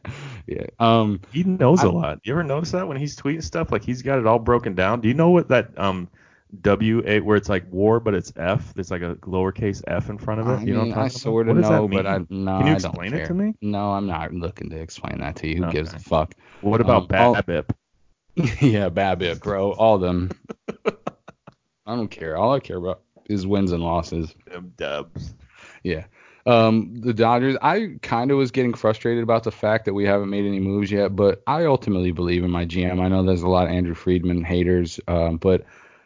yeah. 0.48 0.66
Um, 0.80 1.22
he 1.32 1.44
knows 1.44 1.84
a 1.84 1.88
I- 1.88 1.92
lot. 1.92 2.20
You 2.24 2.34
ever 2.34 2.44
notice 2.44 2.72
that 2.72 2.88
when 2.88 2.98
he's 2.98 3.16
tweeting 3.16 3.44
stuff? 3.44 3.72
Like 3.72 3.84
he's 3.84 4.02
got 4.02 4.20
it 4.20 4.28
all 4.28 4.40
broken 4.40 4.76
down. 4.76 5.02
Do 5.02 5.08
you 5.08 5.14
know 5.14 5.30
what 5.30 5.48
that 5.50 5.78
um 5.80 6.10
W 6.62 7.04
A 7.06 7.20
where 7.20 7.36
it's 7.36 7.50
like 7.50 7.66
war 7.72 8.00
but 8.00 8.14
it's 8.14 8.32
F? 8.38 8.74
There's 8.74 8.92
like 8.92 9.02
a 9.02 9.16
lowercase 9.22 9.82
F 9.88 10.10
in 10.10 10.18
front 10.18 10.40
of 10.42 10.48
it. 10.48 10.52
I 10.52 10.64
you 10.64 10.74
know 10.74 10.82
mean, 10.84 10.90
what 10.92 11.00
I'm 11.00 11.06
I 11.06 11.08
sort 11.10 11.50
about? 11.50 11.64
of 11.64 11.72
know, 11.72 11.88
but 11.88 12.06
I 12.08 12.18
no, 12.30 12.58
Can 12.60 12.68
you 12.68 12.74
explain 12.74 13.14
it 13.14 13.28
to 13.28 13.34
me? 13.34 13.54
No, 13.62 13.92
I'm 13.92 14.08
not 14.08 14.34
looking 14.34 14.70
to 14.70 14.78
explain 14.78 15.20
that 15.20 15.36
to 15.38 15.48
you. 15.48 15.64
Who 15.64 15.72
gives 15.72 15.94
a 15.94 16.00
fuck? 16.00 16.34
What 16.62 16.82
about 16.82 17.04
Um, 17.14 17.36
BABIP? 17.36 17.70
yeah, 18.62 18.90
Babbitt, 18.90 19.42
bro. 19.42 19.72
All 19.72 19.96
of 19.96 20.02
them. 20.02 20.32
I 21.86 21.96
don't 21.96 22.10
care. 22.10 22.38
All 22.38 22.54
I 22.54 22.60
care 22.60 22.78
about 22.78 23.02
is 23.30 23.46
wins 23.46 23.72
and 23.72 23.84
losses. 23.84 24.34
Them 24.46 24.74
dubs. 24.78 25.34
Yeah. 25.84 26.06
Um, 26.46 27.02
the 27.02 27.14
Dodgers, 27.14 27.58
I 27.62 27.98
kind 28.02 28.32
of 28.32 28.38
was 28.38 28.52
getting 28.52 28.74
frustrated 28.74 29.22
about 29.22 29.44
the 29.44 29.52
fact 29.52 29.84
that 29.86 29.94
we 29.94 30.06
haven't 30.06 30.30
made 30.30 30.46
any 30.46 30.60
moves 30.60 30.90
yet, 30.90 31.14
but 31.14 31.44
I 31.46 31.66
ultimately 31.66 32.12
believe 32.12 32.44
in 32.46 32.52
my 32.52 32.66
GM. 32.66 33.02
I 33.02 33.10
know 33.10 33.24
there's 33.24 33.42
a 33.42 33.50
lot 33.50 33.68
of 33.68 33.74
Andrew 33.74 33.96
Friedman 33.96 34.46
haters, 34.46 35.00
um, 35.10 35.38
but 35.38 35.66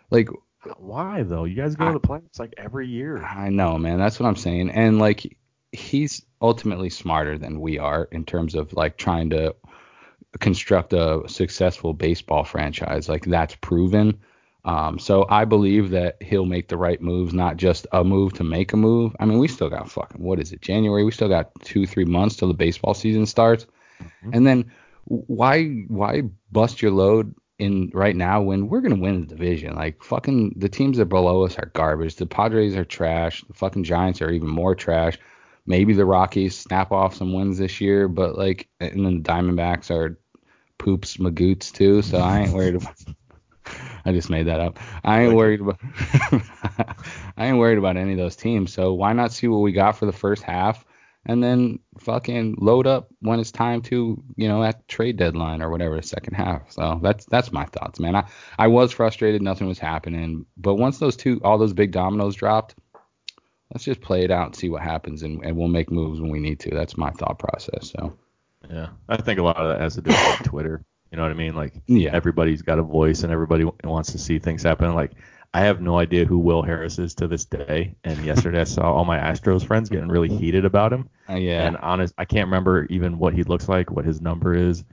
like 0.09 0.29
Why 0.77 1.21
though? 1.23 1.43
You 1.43 1.55
guys 1.55 1.75
go 1.75 1.85
to 1.87 1.93
the 1.93 1.99
playoffs 1.99 2.39
like 2.39 2.55
every 2.57 2.87
year. 2.87 3.23
I 3.23 3.49
know, 3.49 3.77
man. 3.77 3.99
That's 3.99 4.19
what 4.19 4.27
I'm 4.27 4.35
saying. 4.35 4.71
And 4.71 4.97
like 4.97 5.37
he's 5.71 6.25
ultimately 6.41 6.89
smarter 6.89 7.37
than 7.37 7.61
we 7.61 7.77
are 7.77 8.05
in 8.11 8.25
terms 8.25 8.55
of 8.55 8.73
like 8.73 8.97
trying 8.97 9.29
to 9.29 9.55
construct 10.39 10.93
a 10.93 11.21
successful 11.27 11.93
baseball 11.93 12.43
franchise. 12.43 13.07
Like 13.07 13.25
that's 13.25 13.55
proven. 13.55 14.19
Um, 14.63 14.99
so 14.99 15.25
I 15.27 15.45
believe 15.45 15.89
that 15.91 16.21
he'll 16.21 16.45
make 16.45 16.67
the 16.67 16.77
right 16.77 17.01
moves, 17.01 17.33
not 17.33 17.57
just 17.57 17.87
a 17.91 18.03
move 18.03 18.33
to 18.33 18.43
make 18.43 18.73
a 18.73 18.77
move. 18.77 19.15
I 19.19 19.25
mean, 19.25 19.39
we 19.39 19.47
still 19.47 19.69
got 19.69 19.89
fucking 19.89 20.21
what 20.21 20.39
is 20.39 20.51
it, 20.51 20.61
January? 20.61 21.03
We 21.03 21.11
still 21.11 21.29
got 21.29 21.51
two, 21.63 21.87
three 21.87 22.05
months 22.05 22.35
till 22.35 22.47
the 22.47 22.53
baseball 22.53 22.93
season 22.93 23.25
starts. 23.25 23.65
Mm-hmm. 24.01 24.29
And 24.33 24.47
then 24.47 24.71
why 25.05 25.65
why 25.87 26.23
bust 26.51 26.81
your 26.81 26.91
load 26.91 27.33
in 27.57 27.91
right 27.93 28.15
now 28.15 28.41
when 28.41 28.67
we're 28.67 28.81
gonna 28.81 28.95
win 28.95 29.21
the 29.21 29.27
division? 29.27 29.75
Like 29.75 30.03
fucking 30.03 30.53
the 30.57 30.69
teams 30.69 30.97
that 30.97 31.05
below 31.05 31.43
us 31.43 31.57
are 31.57 31.71
garbage. 31.73 32.15
The 32.15 32.27
Padres 32.27 32.75
are 32.75 32.85
trash. 32.85 33.43
The 33.47 33.53
fucking 33.53 33.83
Giants 33.83 34.21
are 34.21 34.29
even 34.29 34.49
more 34.49 34.75
trash. 34.75 35.17
Maybe 35.65 35.93
the 35.93 36.05
Rockies 36.05 36.57
snap 36.57 36.91
off 36.91 37.15
some 37.15 37.33
wins 37.33 37.57
this 37.57 37.81
year, 37.81 38.07
but 38.07 38.37
like 38.37 38.67
and 38.79 39.05
then 39.05 39.23
the 39.23 39.29
Diamondbacks 39.29 39.89
are 39.89 40.19
poops 40.77 41.17
magoots 41.17 41.71
too. 41.71 42.03
So 42.03 42.19
I 42.19 42.41
ain't 42.41 42.53
worried 42.53 42.75
about. 42.75 42.95
I 44.05 44.11
just 44.11 44.29
made 44.29 44.47
that 44.47 44.59
up. 44.59 44.79
I 45.03 45.23
ain't 45.23 45.35
worried 45.35 45.61
about 45.61 45.79
I 47.37 47.45
ain't 47.47 47.57
worried 47.57 47.77
about 47.77 47.97
any 47.97 48.13
of 48.13 48.17
those 48.17 48.35
teams. 48.35 48.73
So 48.73 48.93
why 48.93 49.13
not 49.13 49.31
see 49.31 49.47
what 49.47 49.59
we 49.59 49.71
got 49.71 49.97
for 49.97 50.05
the 50.05 50.11
first 50.11 50.43
half 50.43 50.85
and 51.25 51.43
then 51.43 51.79
fucking 51.99 52.55
load 52.57 52.87
up 52.87 53.09
when 53.19 53.39
it's 53.39 53.51
time 53.51 53.81
to, 53.81 54.21
you 54.35 54.47
know, 54.47 54.63
at 54.63 54.87
trade 54.87 55.17
deadline 55.17 55.61
or 55.61 55.69
whatever 55.69 55.95
the 55.95 56.03
second 56.03 56.33
half. 56.33 56.71
So 56.71 56.99
that's 57.01 57.25
that's 57.25 57.51
my 57.51 57.65
thoughts, 57.65 57.99
man. 57.99 58.15
I, 58.15 58.25
I 58.57 58.67
was 58.67 58.91
frustrated, 58.91 59.41
nothing 59.41 59.67
was 59.67 59.79
happening. 59.79 60.45
But 60.57 60.75
once 60.75 60.99
those 60.99 61.15
two 61.15 61.39
all 61.43 61.57
those 61.57 61.73
big 61.73 61.91
dominoes 61.91 62.35
dropped, 62.35 62.75
let's 63.71 63.83
just 63.83 64.01
play 64.01 64.23
it 64.23 64.31
out 64.31 64.47
and 64.47 64.55
see 64.55 64.69
what 64.69 64.81
happens 64.81 65.23
and, 65.23 65.43
and 65.45 65.55
we'll 65.55 65.67
make 65.67 65.91
moves 65.91 66.19
when 66.19 66.31
we 66.31 66.39
need 66.39 66.59
to. 66.61 66.71
That's 66.71 66.97
my 66.97 67.11
thought 67.11 67.37
process. 67.37 67.91
So 67.91 68.17
yeah, 68.69 68.89
I 69.07 69.17
think 69.17 69.39
a 69.39 69.43
lot 69.43 69.57
of 69.57 69.69
that 69.69 69.81
has 69.81 69.95
to 69.95 70.01
do 70.01 70.09
with 70.09 70.43
Twitter. 70.43 70.83
You 71.11 71.17
know 71.17 71.23
what 71.23 71.31
I 71.31 71.35
mean? 71.35 71.55
Like, 71.55 71.73
yeah. 71.87 72.11
everybody's 72.13 72.61
got 72.61 72.79
a 72.79 72.83
voice 72.83 73.23
and 73.23 73.33
everybody 73.33 73.65
wants 73.83 74.13
to 74.13 74.17
see 74.17 74.39
things 74.39 74.63
happen. 74.63 74.93
Like, 74.93 75.11
I 75.53 75.61
have 75.61 75.81
no 75.81 75.97
idea 75.97 76.23
who 76.23 76.39
Will 76.39 76.61
Harris 76.61 76.97
is 76.97 77.13
to 77.15 77.27
this 77.27 77.43
day. 77.43 77.95
And 78.05 78.23
yesterday 78.23 78.61
I 78.61 78.63
saw 78.63 78.93
all 78.93 79.03
my 79.03 79.17
Astros 79.17 79.65
friends 79.65 79.89
getting 79.89 80.07
really 80.07 80.29
heated 80.29 80.63
about 80.63 80.93
him. 80.93 81.09
Uh, 81.29 81.35
yeah. 81.35 81.67
And 81.67 81.75
honest, 81.77 82.13
I 82.17 82.23
can't 82.23 82.47
remember 82.47 82.85
even 82.85 83.19
what 83.19 83.33
he 83.33 83.43
looks 83.43 83.67
like, 83.67 83.91
what 83.91 84.05
his 84.05 84.21
number 84.21 84.53
is. 84.53 84.85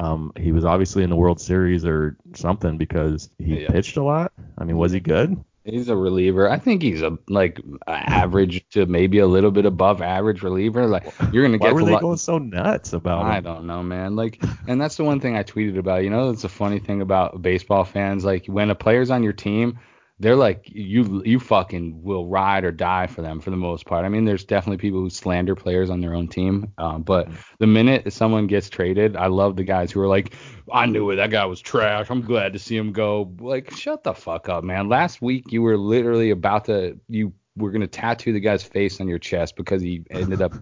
Um, 0.00 0.32
he 0.38 0.52
was 0.52 0.64
obviously 0.64 1.02
in 1.02 1.10
the 1.10 1.16
World 1.16 1.40
Series 1.40 1.84
or 1.84 2.16
something 2.34 2.78
because 2.78 3.28
he 3.38 3.62
yeah. 3.62 3.68
pitched 3.68 3.98
a 3.98 4.02
lot. 4.02 4.32
I 4.56 4.64
mean, 4.64 4.78
was 4.78 4.92
he 4.92 5.00
good? 5.00 5.44
He's 5.70 5.88
a 5.88 5.96
reliever. 5.96 6.48
I 6.50 6.58
think 6.58 6.82
he's 6.82 7.02
a 7.02 7.18
like 7.28 7.60
average 7.86 8.66
to 8.70 8.86
maybe 8.86 9.18
a 9.18 9.26
little 9.26 9.50
bit 9.50 9.66
above 9.66 10.00
average 10.00 10.42
reliever. 10.42 10.86
Like 10.86 11.12
you're 11.32 11.44
gonna 11.44 11.58
get. 11.58 11.66
Why 11.66 11.72
were 11.72 11.84
they 11.84 11.98
going 11.98 12.16
so 12.16 12.38
nuts 12.38 12.92
about 12.92 13.24
I 13.24 13.38
him? 13.38 13.44
don't 13.44 13.66
know, 13.66 13.82
man. 13.82 14.16
Like, 14.16 14.42
and 14.66 14.80
that's 14.80 14.96
the 14.96 15.04
one 15.04 15.20
thing 15.20 15.36
I 15.36 15.42
tweeted 15.42 15.78
about. 15.78 16.04
You 16.04 16.10
know, 16.10 16.30
it's 16.30 16.44
a 16.44 16.48
funny 16.48 16.78
thing 16.78 17.02
about 17.02 17.42
baseball 17.42 17.84
fans. 17.84 18.24
Like 18.24 18.46
when 18.46 18.70
a 18.70 18.74
player's 18.74 19.10
on 19.10 19.22
your 19.22 19.32
team, 19.34 19.78
they're 20.20 20.36
like 20.36 20.68
you 20.70 21.22
you 21.24 21.38
fucking 21.38 22.02
will 22.02 22.26
ride 22.26 22.64
or 22.64 22.72
die 22.72 23.06
for 23.06 23.22
them 23.22 23.40
for 23.40 23.50
the 23.50 23.56
most 23.56 23.86
part. 23.86 24.04
I 24.04 24.08
mean, 24.08 24.24
there's 24.24 24.44
definitely 24.44 24.78
people 24.78 25.00
who 25.00 25.10
slander 25.10 25.54
players 25.54 25.90
on 25.90 26.00
their 26.00 26.14
own 26.14 26.28
team, 26.28 26.72
um, 26.78 27.02
but 27.02 27.28
the 27.58 27.66
minute 27.66 28.12
someone 28.12 28.46
gets 28.46 28.68
traded, 28.68 29.16
I 29.16 29.26
love 29.26 29.56
the 29.56 29.64
guys 29.64 29.92
who 29.92 30.00
are 30.00 30.08
like, 30.08 30.34
I 30.72 30.86
knew 30.86 31.10
it, 31.10 31.16
that 31.16 31.30
guy 31.30 31.44
was 31.44 31.60
trash. 31.60 32.10
I'm 32.10 32.22
glad 32.22 32.52
to 32.54 32.58
see 32.58 32.76
him 32.76 32.92
go. 32.92 33.32
Like, 33.38 33.70
shut 33.70 34.02
the 34.02 34.14
fuck 34.14 34.48
up, 34.48 34.64
man. 34.64 34.88
Last 34.88 35.22
week 35.22 35.52
you 35.52 35.62
were 35.62 35.76
literally 35.76 36.30
about 36.30 36.64
to 36.66 36.98
you 37.08 37.32
were 37.56 37.70
gonna 37.70 37.86
tattoo 37.86 38.32
the 38.32 38.40
guy's 38.40 38.62
face 38.62 39.00
on 39.00 39.08
your 39.08 39.18
chest 39.18 39.56
because 39.56 39.82
he 39.82 40.02
ended 40.10 40.42
up 40.42 40.54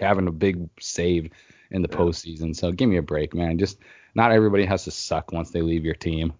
having 0.00 0.26
a 0.26 0.32
big 0.32 0.68
save 0.80 1.30
in 1.70 1.82
the 1.82 1.88
yeah. 1.90 1.96
postseason. 1.96 2.54
So 2.54 2.72
give 2.72 2.88
me 2.88 2.96
a 2.96 3.02
break, 3.02 3.34
man. 3.34 3.58
Just 3.58 3.78
not 4.14 4.32
everybody 4.32 4.64
has 4.64 4.84
to 4.84 4.90
suck 4.90 5.32
once 5.32 5.50
they 5.50 5.62
leave 5.62 5.84
your 5.84 5.94
team. 5.94 6.32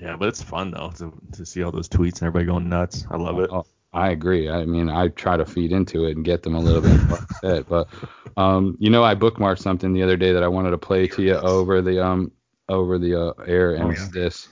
Yeah, 0.00 0.16
but 0.16 0.28
it's 0.28 0.42
fun 0.42 0.70
though 0.70 0.90
to, 0.96 1.12
to 1.32 1.46
see 1.46 1.62
all 1.62 1.70
those 1.70 1.88
tweets 1.88 2.20
and 2.20 2.22
everybody 2.24 2.46
going 2.46 2.68
nuts. 2.68 3.06
I 3.10 3.16
love 3.16 3.38
it. 3.38 3.50
Oh, 3.52 3.64
I 3.92 4.10
agree. 4.10 4.50
I 4.50 4.64
mean, 4.64 4.88
I 4.88 5.08
try 5.08 5.36
to 5.36 5.46
feed 5.46 5.70
into 5.70 6.04
it 6.04 6.16
and 6.16 6.24
get 6.24 6.42
them 6.42 6.56
a 6.56 6.60
little 6.60 6.82
bit 6.82 7.00
upset. 7.10 7.68
But 7.68 7.88
um, 8.36 8.76
you 8.80 8.90
know, 8.90 9.04
I 9.04 9.14
bookmarked 9.14 9.60
something 9.60 9.92
the 9.92 10.02
other 10.02 10.16
day 10.16 10.32
that 10.32 10.42
I 10.42 10.48
wanted 10.48 10.70
to 10.70 10.78
play 10.78 11.06
to 11.06 11.22
you 11.22 11.34
over 11.34 11.80
the 11.80 12.04
um 12.04 12.32
over 12.68 12.98
the 12.98 13.28
uh, 13.28 13.32
air, 13.46 13.74
and 13.74 13.84
oh, 13.84 13.90
it's 13.90 14.08
this. 14.08 14.48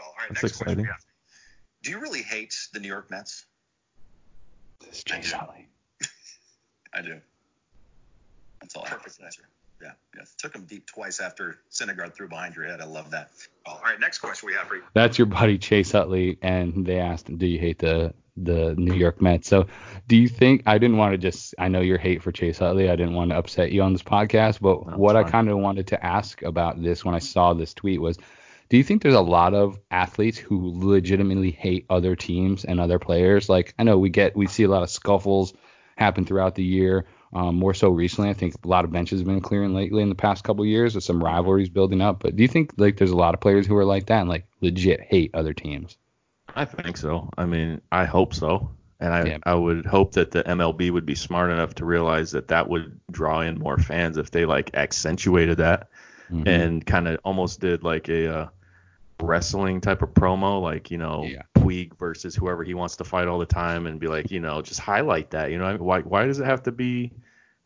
Oh, 0.00 0.04
all 0.04 0.12
right, 0.18 0.28
That's 0.30 0.42
next 0.42 0.60
exciting. 0.60 0.86
question. 0.86 1.06
Do 1.82 1.90
you 1.92 2.00
really 2.00 2.22
hate 2.22 2.54
the 2.72 2.80
New 2.80 2.88
York 2.88 3.10
Mets? 3.10 3.46
This 4.80 4.98
is 4.98 5.04
Jay 5.04 5.22
Sully. 5.22 5.68
I 6.94 7.02
do. 7.02 7.20
That's 8.60 8.74
all. 8.76 8.84
Perfect 8.84 9.20
answer. 9.22 9.42
Yeah, 9.82 9.92
yeah. 10.14 10.22
Took 10.38 10.54
him 10.54 10.64
deep 10.64 10.86
twice 10.86 11.20
after 11.20 11.58
Syndergaard 11.70 12.14
threw 12.14 12.28
behind 12.28 12.54
your 12.54 12.66
head. 12.66 12.80
I 12.80 12.84
love 12.84 13.10
that. 13.10 13.30
Oh, 13.66 13.72
all 13.72 13.80
right, 13.82 13.98
next 13.98 14.18
question 14.18 14.46
we 14.46 14.54
have 14.54 14.66
for 14.66 14.76
you. 14.76 14.82
That's 14.94 15.18
your 15.18 15.26
buddy 15.26 15.58
Chase 15.58 15.94
Utley, 15.94 16.38
and 16.42 16.86
they 16.86 16.98
asked 16.98 17.28
him, 17.28 17.38
"Do 17.38 17.46
you 17.46 17.58
hate 17.58 17.78
the 17.78 18.14
the 18.36 18.74
New 18.76 18.94
York 18.94 19.22
Mets?" 19.22 19.48
So, 19.48 19.66
do 20.06 20.16
you 20.16 20.28
think 20.28 20.62
I 20.66 20.78
didn't 20.78 20.98
want 20.98 21.12
to 21.12 21.18
just? 21.18 21.54
I 21.58 21.68
know 21.68 21.80
your 21.80 21.98
hate 21.98 22.22
for 22.22 22.32
Chase 22.32 22.60
Utley. 22.60 22.90
I 22.90 22.96
didn't 22.96 23.14
want 23.14 23.30
to 23.30 23.38
upset 23.38 23.72
you 23.72 23.82
on 23.82 23.92
this 23.92 24.02
podcast, 24.02 24.60
but 24.60 24.86
no, 24.86 24.96
what 24.98 25.16
I 25.16 25.24
kind 25.24 25.48
of 25.48 25.58
wanted 25.58 25.86
to 25.88 26.04
ask 26.04 26.42
about 26.42 26.82
this 26.82 27.04
when 27.04 27.14
I 27.14 27.18
saw 27.18 27.54
this 27.54 27.72
tweet 27.72 28.00
was, 28.00 28.18
do 28.68 28.76
you 28.76 28.84
think 28.84 29.02
there's 29.02 29.14
a 29.14 29.20
lot 29.20 29.54
of 29.54 29.78
athletes 29.90 30.38
who 30.38 30.72
legitimately 30.74 31.50
hate 31.50 31.86
other 31.90 32.14
teams 32.16 32.64
and 32.64 32.80
other 32.80 32.98
players? 32.98 33.48
Like 33.48 33.74
I 33.78 33.84
know 33.84 33.98
we 33.98 34.10
get 34.10 34.36
we 34.36 34.46
see 34.46 34.64
a 34.64 34.68
lot 34.68 34.82
of 34.82 34.90
scuffles 34.90 35.54
happen 35.96 36.24
throughout 36.24 36.54
the 36.54 36.64
year. 36.64 37.06
Um, 37.32 37.54
more 37.54 37.74
so 37.74 37.90
recently, 37.90 38.30
I 38.30 38.34
think 38.34 38.54
a 38.64 38.68
lot 38.68 38.84
of 38.84 38.90
benches 38.90 39.20
have 39.20 39.26
been 39.26 39.40
clearing 39.40 39.72
lately 39.72 40.02
in 40.02 40.08
the 40.08 40.16
past 40.16 40.42
couple 40.42 40.64
years 40.66 40.94
with 40.94 41.04
some 41.04 41.22
rivalries 41.22 41.68
building 41.68 42.00
up. 42.00 42.20
But 42.20 42.34
do 42.34 42.42
you 42.42 42.48
think 42.48 42.72
like 42.76 42.96
there's 42.96 43.12
a 43.12 43.16
lot 43.16 43.34
of 43.34 43.40
players 43.40 43.66
who 43.66 43.76
are 43.76 43.84
like 43.84 44.06
that 44.06 44.20
and 44.20 44.28
like 44.28 44.46
legit 44.60 45.00
hate 45.00 45.30
other 45.34 45.54
teams? 45.54 45.96
I 46.56 46.64
think 46.64 46.96
so. 46.96 47.30
I 47.38 47.46
mean, 47.46 47.80
I 47.92 48.04
hope 48.04 48.34
so. 48.34 48.70
And 48.98 49.14
I, 49.14 49.24
yeah. 49.24 49.38
I 49.44 49.54
would 49.54 49.86
hope 49.86 50.12
that 50.12 50.32
the 50.32 50.42
MLB 50.42 50.90
would 50.90 51.06
be 51.06 51.14
smart 51.14 51.50
enough 51.50 51.74
to 51.76 51.84
realize 51.84 52.32
that 52.32 52.48
that 52.48 52.68
would 52.68 53.00
draw 53.10 53.40
in 53.40 53.58
more 53.58 53.78
fans 53.78 54.18
if 54.18 54.30
they 54.32 54.44
like 54.44 54.74
accentuated 54.74 55.58
that 55.58 55.88
mm-hmm. 56.30 56.46
and 56.46 56.86
kind 56.86 57.08
of 57.08 57.18
almost 57.24 57.60
did 57.60 57.82
like 57.82 58.08
a 58.08 58.40
uh, 58.40 58.48
wrestling 59.20 59.80
type 59.80 60.02
of 60.02 60.10
promo, 60.10 60.60
like 60.60 60.90
you 60.90 60.98
know 60.98 61.24
yeah. 61.24 61.42
Puig 61.70 61.96
versus 61.98 62.34
whoever 62.34 62.64
he 62.64 62.74
wants 62.74 62.96
to 62.96 63.04
fight 63.04 63.28
all 63.28 63.38
the 63.38 63.46
time, 63.46 63.86
and 63.86 64.00
be 64.00 64.08
like, 64.08 64.30
you 64.30 64.40
know, 64.40 64.62
just 64.62 64.80
highlight 64.80 65.30
that. 65.30 65.50
You 65.50 65.58
know, 65.58 65.76
why 65.76 66.00
why 66.00 66.26
does 66.26 66.40
it 66.40 66.44
have 66.44 66.64
to 66.64 66.72
be 66.72 67.12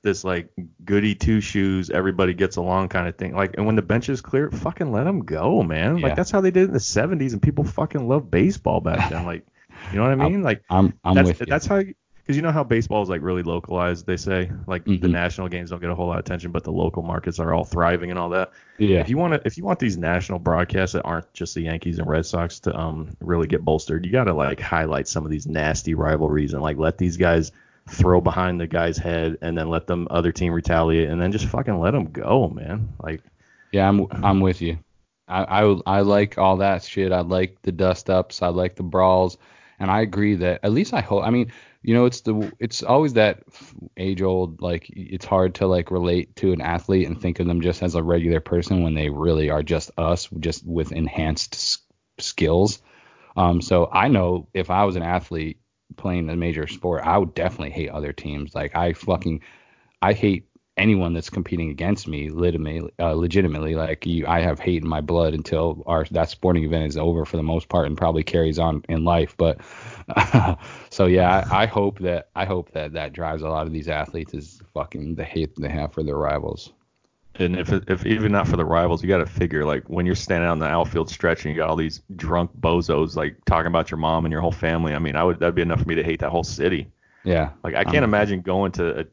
this 0.02 0.24
like 0.24 0.50
goody 0.84 1.14
two 1.14 1.40
shoes, 1.40 1.90
everybody 1.90 2.34
gets 2.34 2.56
along 2.56 2.88
kind 2.88 3.08
of 3.08 3.16
thing? 3.16 3.34
Like, 3.34 3.56
and 3.56 3.66
when 3.66 3.76
the 3.76 3.82
bench 3.82 4.08
is 4.08 4.20
clear, 4.20 4.50
fucking 4.50 4.92
let 4.92 5.04
them 5.04 5.20
go, 5.20 5.62
man. 5.62 5.98
Yeah. 5.98 6.08
Like 6.08 6.16
that's 6.16 6.30
how 6.30 6.40
they 6.40 6.50
did 6.50 6.64
in 6.64 6.72
the 6.72 6.78
70s, 6.78 7.32
and 7.32 7.42
people 7.42 7.64
fucking 7.64 8.06
love 8.06 8.30
baseball 8.30 8.80
back 8.80 9.10
then. 9.10 9.24
Like, 9.24 9.46
you 9.90 9.98
know 9.98 10.04
what 10.04 10.12
I 10.12 10.28
mean? 10.28 10.42
Like, 10.42 10.62
I'm 10.68 10.94
I'm 11.04 11.14
that's, 11.14 11.28
with 11.28 11.40
you. 11.40 11.46
That's 11.46 11.66
how 11.66 11.82
because 12.24 12.36
you 12.36 12.42
know 12.42 12.52
how 12.52 12.64
baseball 12.64 13.02
is 13.02 13.10
like 13.10 13.20
really 13.20 13.42
localized. 13.42 14.06
They 14.06 14.16
say 14.16 14.50
like 14.66 14.84
mm-hmm. 14.84 15.02
the 15.02 15.08
national 15.08 15.48
games 15.48 15.70
don't 15.70 15.80
get 15.80 15.90
a 15.90 15.94
whole 15.94 16.06
lot 16.06 16.18
of 16.18 16.24
attention, 16.24 16.52
but 16.52 16.64
the 16.64 16.72
local 16.72 17.02
markets 17.02 17.38
are 17.38 17.52
all 17.52 17.64
thriving 17.64 18.10
and 18.10 18.18
all 18.18 18.30
that. 18.30 18.50
Yeah. 18.78 19.00
If 19.00 19.10
you 19.10 19.18
want 19.18 19.34
to, 19.34 19.42
if 19.44 19.58
you 19.58 19.64
want 19.64 19.78
these 19.78 19.98
national 19.98 20.38
broadcasts 20.38 20.94
that 20.94 21.02
aren't 21.02 21.30
just 21.34 21.54
the 21.54 21.60
Yankees 21.60 21.98
and 21.98 22.08
Red 22.08 22.24
Sox 22.24 22.60
to 22.60 22.74
um 22.74 23.14
really 23.20 23.46
get 23.46 23.62
bolstered, 23.62 24.06
you 24.06 24.12
got 24.12 24.24
to 24.24 24.32
like 24.32 24.58
highlight 24.58 25.06
some 25.06 25.26
of 25.26 25.30
these 25.30 25.46
nasty 25.46 25.92
rivalries 25.92 26.54
and 26.54 26.62
like 26.62 26.78
let 26.78 26.96
these 26.96 27.18
guys 27.18 27.52
throw 27.90 28.22
behind 28.22 28.58
the 28.58 28.66
guy's 28.66 28.96
head 28.96 29.36
and 29.42 29.58
then 29.58 29.68
let 29.68 29.86
them 29.86 30.08
other 30.10 30.32
team 30.32 30.54
retaliate 30.54 31.10
and 31.10 31.20
then 31.20 31.30
just 31.30 31.44
fucking 31.46 31.78
let 31.78 31.90
them 31.90 32.10
go, 32.10 32.48
man. 32.48 32.88
Like. 33.02 33.20
Yeah, 33.70 33.88
I'm 33.88 34.06
I'm 34.10 34.40
with 34.40 34.62
you. 34.62 34.78
I, 35.28 35.62
I 35.62 35.80
I 35.86 36.00
like 36.00 36.38
all 36.38 36.58
that 36.58 36.84
shit. 36.84 37.12
I 37.12 37.20
like 37.20 37.60
the 37.62 37.72
dust 37.72 38.08
ups. 38.08 38.40
I 38.40 38.48
like 38.48 38.76
the 38.76 38.82
brawls, 38.82 39.36
and 39.78 39.90
I 39.90 40.00
agree 40.02 40.36
that 40.36 40.60
at 40.62 40.72
least 40.72 40.94
I 40.94 41.00
hope. 41.00 41.24
I 41.24 41.30
mean 41.30 41.50
you 41.84 41.92
know 41.92 42.06
it's 42.06 42.22
the 42.22 42.50
it's 42.58 42.82
always 42.82 43.12
that 43.12 43.42
age 43.98 44.22
old 44.22 44.62
like 44.62 44.86
it's 44.88 45.26
hard 45.26 45.54
to 45.54 45.66
like 45.66 45.90
relate 45.90 46.34
to 46.34 46.52
an 46.52 46.62
athlete 46.62 47.06
and 47.06 47.20
think 47.20 47.38
of 47.38 47.46
them 47.46 47.60
just 47.60 47.82
as 47.82 47.94
a 47.94 48.02
regular 48.02 48.40
person 48.40 48.82
when 48.82 48.94
they 48.94 49.10
really 49.10 49.50
are 49.50 49.62
just 49.62 49.90
us 49.98 50.28
just 50.40 50.66
with 50.66 50.92
enhanced 50.92 51.54
s- 51.54 51.78
skills. 52.18 52.80
Um 53.36 53.60
so 53.60 53.88
i 53.92 54.08
know 54.08 54.48
if 54.54 54.70
i 54.70 54.84
was 54.84 54.96
an 54.96 55.02
athlete 55.02 55.60
playing 55.96 56.30
a 56.30 56.36
major 56.36 56.66
sport 56.66 57.02
i 57.04 57.18
would 57.18 57.34
definitely 57.34 57.70
hate 57.70 57.90
other 57.90 58.14
teams. 58.14 58.54
Like 58.54 58.74
i 58.74 58.94
fucking 58.94 59.42
i 60.00 60.14
hate 60.14 60.48
anyone 60.76 61.12
that's 61.12 61.30
competing 61.30 61.70
against 61.70 62.08
me 62.08 62.30
legitimately, 62.30 62.90
uh, 62.98 63.12
legitimately 63.12 63.74
like 63.76 64.06
you, 64.06 64.26
I 64.26 64.40
have 64.40 64.58
hate 64.58 64.82
in 64.82 64.88
my 64.88 65.00
blood 65.00 65.34
until 65.34 65.82
our 65.86 66.04
that 66.10 66.30
sporting 66.30 66.64
event 66.64 66.86
is 66.86 66.96
over 66.96 67.24
for 67.24 67.36
the 67.36 67.42
most 67.42 67.68
part 67.68 67.86
and 67.86 67.96
probably 67.96 68.24
carries 68.24 68.58
on 68.58 68.82
in 68.88 69.04
life. 69.04 69.36
But 69.36 69.60
uh, 70.08 70.56
so 70.90 71.06
yeah, 71.06 71.46
I, 71.50 71.62
I, 71.62 71.66
hope 71.66 72.00
that 72.00 72.30
I 72.34 72.44
hope 72.44 72.72
that 72.72 72.92
that 72.94 73.12
drives 73.12 73.42
a 73.42 73.48
lot 73.48 73.66
of 73.66 73.72
these 73.72 73.88
athletes 73.88 74.34
is 74.34 74.60
fucking 74.72 75.14
the 75.14 75.24
hate 75.24 75.54
they 75.56 75.68
have 75.68 75.92
for 75.92 76.02
their 76.02 76.18
rivals. 76.18 76.72
And 77.36 77.56
if 77.56 77.72
if 77.72 78.06
even 78.06 78.30
not 78.30 78.46
for 78.46 78.56
the 78.56 78.64
rivals, 78.64 79.02
you 79.02 79.08
got 79.08 79.18
to 79.18 79.26
figure 79.26 79.64
like 79.64 79.88
when 79.88 80.06
you're 80.06 80.14
standing 80.14 80.48
on 80.48 80.60
the 80.60 80.66
outfield 80.66 81.10
stretch 81.10 81.44
and 81.44 81.54
you 81.54 81.60
got 81.60 81.68
all 81.68 81.76
these 81.76 82.00
drunk 82.14 82.52
bozos 82.60 83.16
like 83.16 83.44
talking 83.44 83.66
about 83.66 83.90
your 83.90 83.98
mom 83.98 84.24
and 84.24 84.30
your 84.30 84.40
whole 84.40 84.52
family. 84.52 84.94
I 84.94 85.00
mean, 85.00 85.16
I 85.16 85.24
would 85.24 85.40
that'd 85.40 85.54
be 85.54 85.62
enough 85.62 85.82
for 85.82 85.88
me 85.88 85.96
to 85.96 86.04
hate 86.04 86.20
that 86.20 86.30
whole 86.30 86.44
city. 86.44 86.92
Yeah. 87.24 87.50
Like 87.64 87.74
I 87.74 87.84
can't 87.84 88.04
imagine 88.04 88.42
going 88.42 88.70
to 88.72 89.00
a 89.00 89.04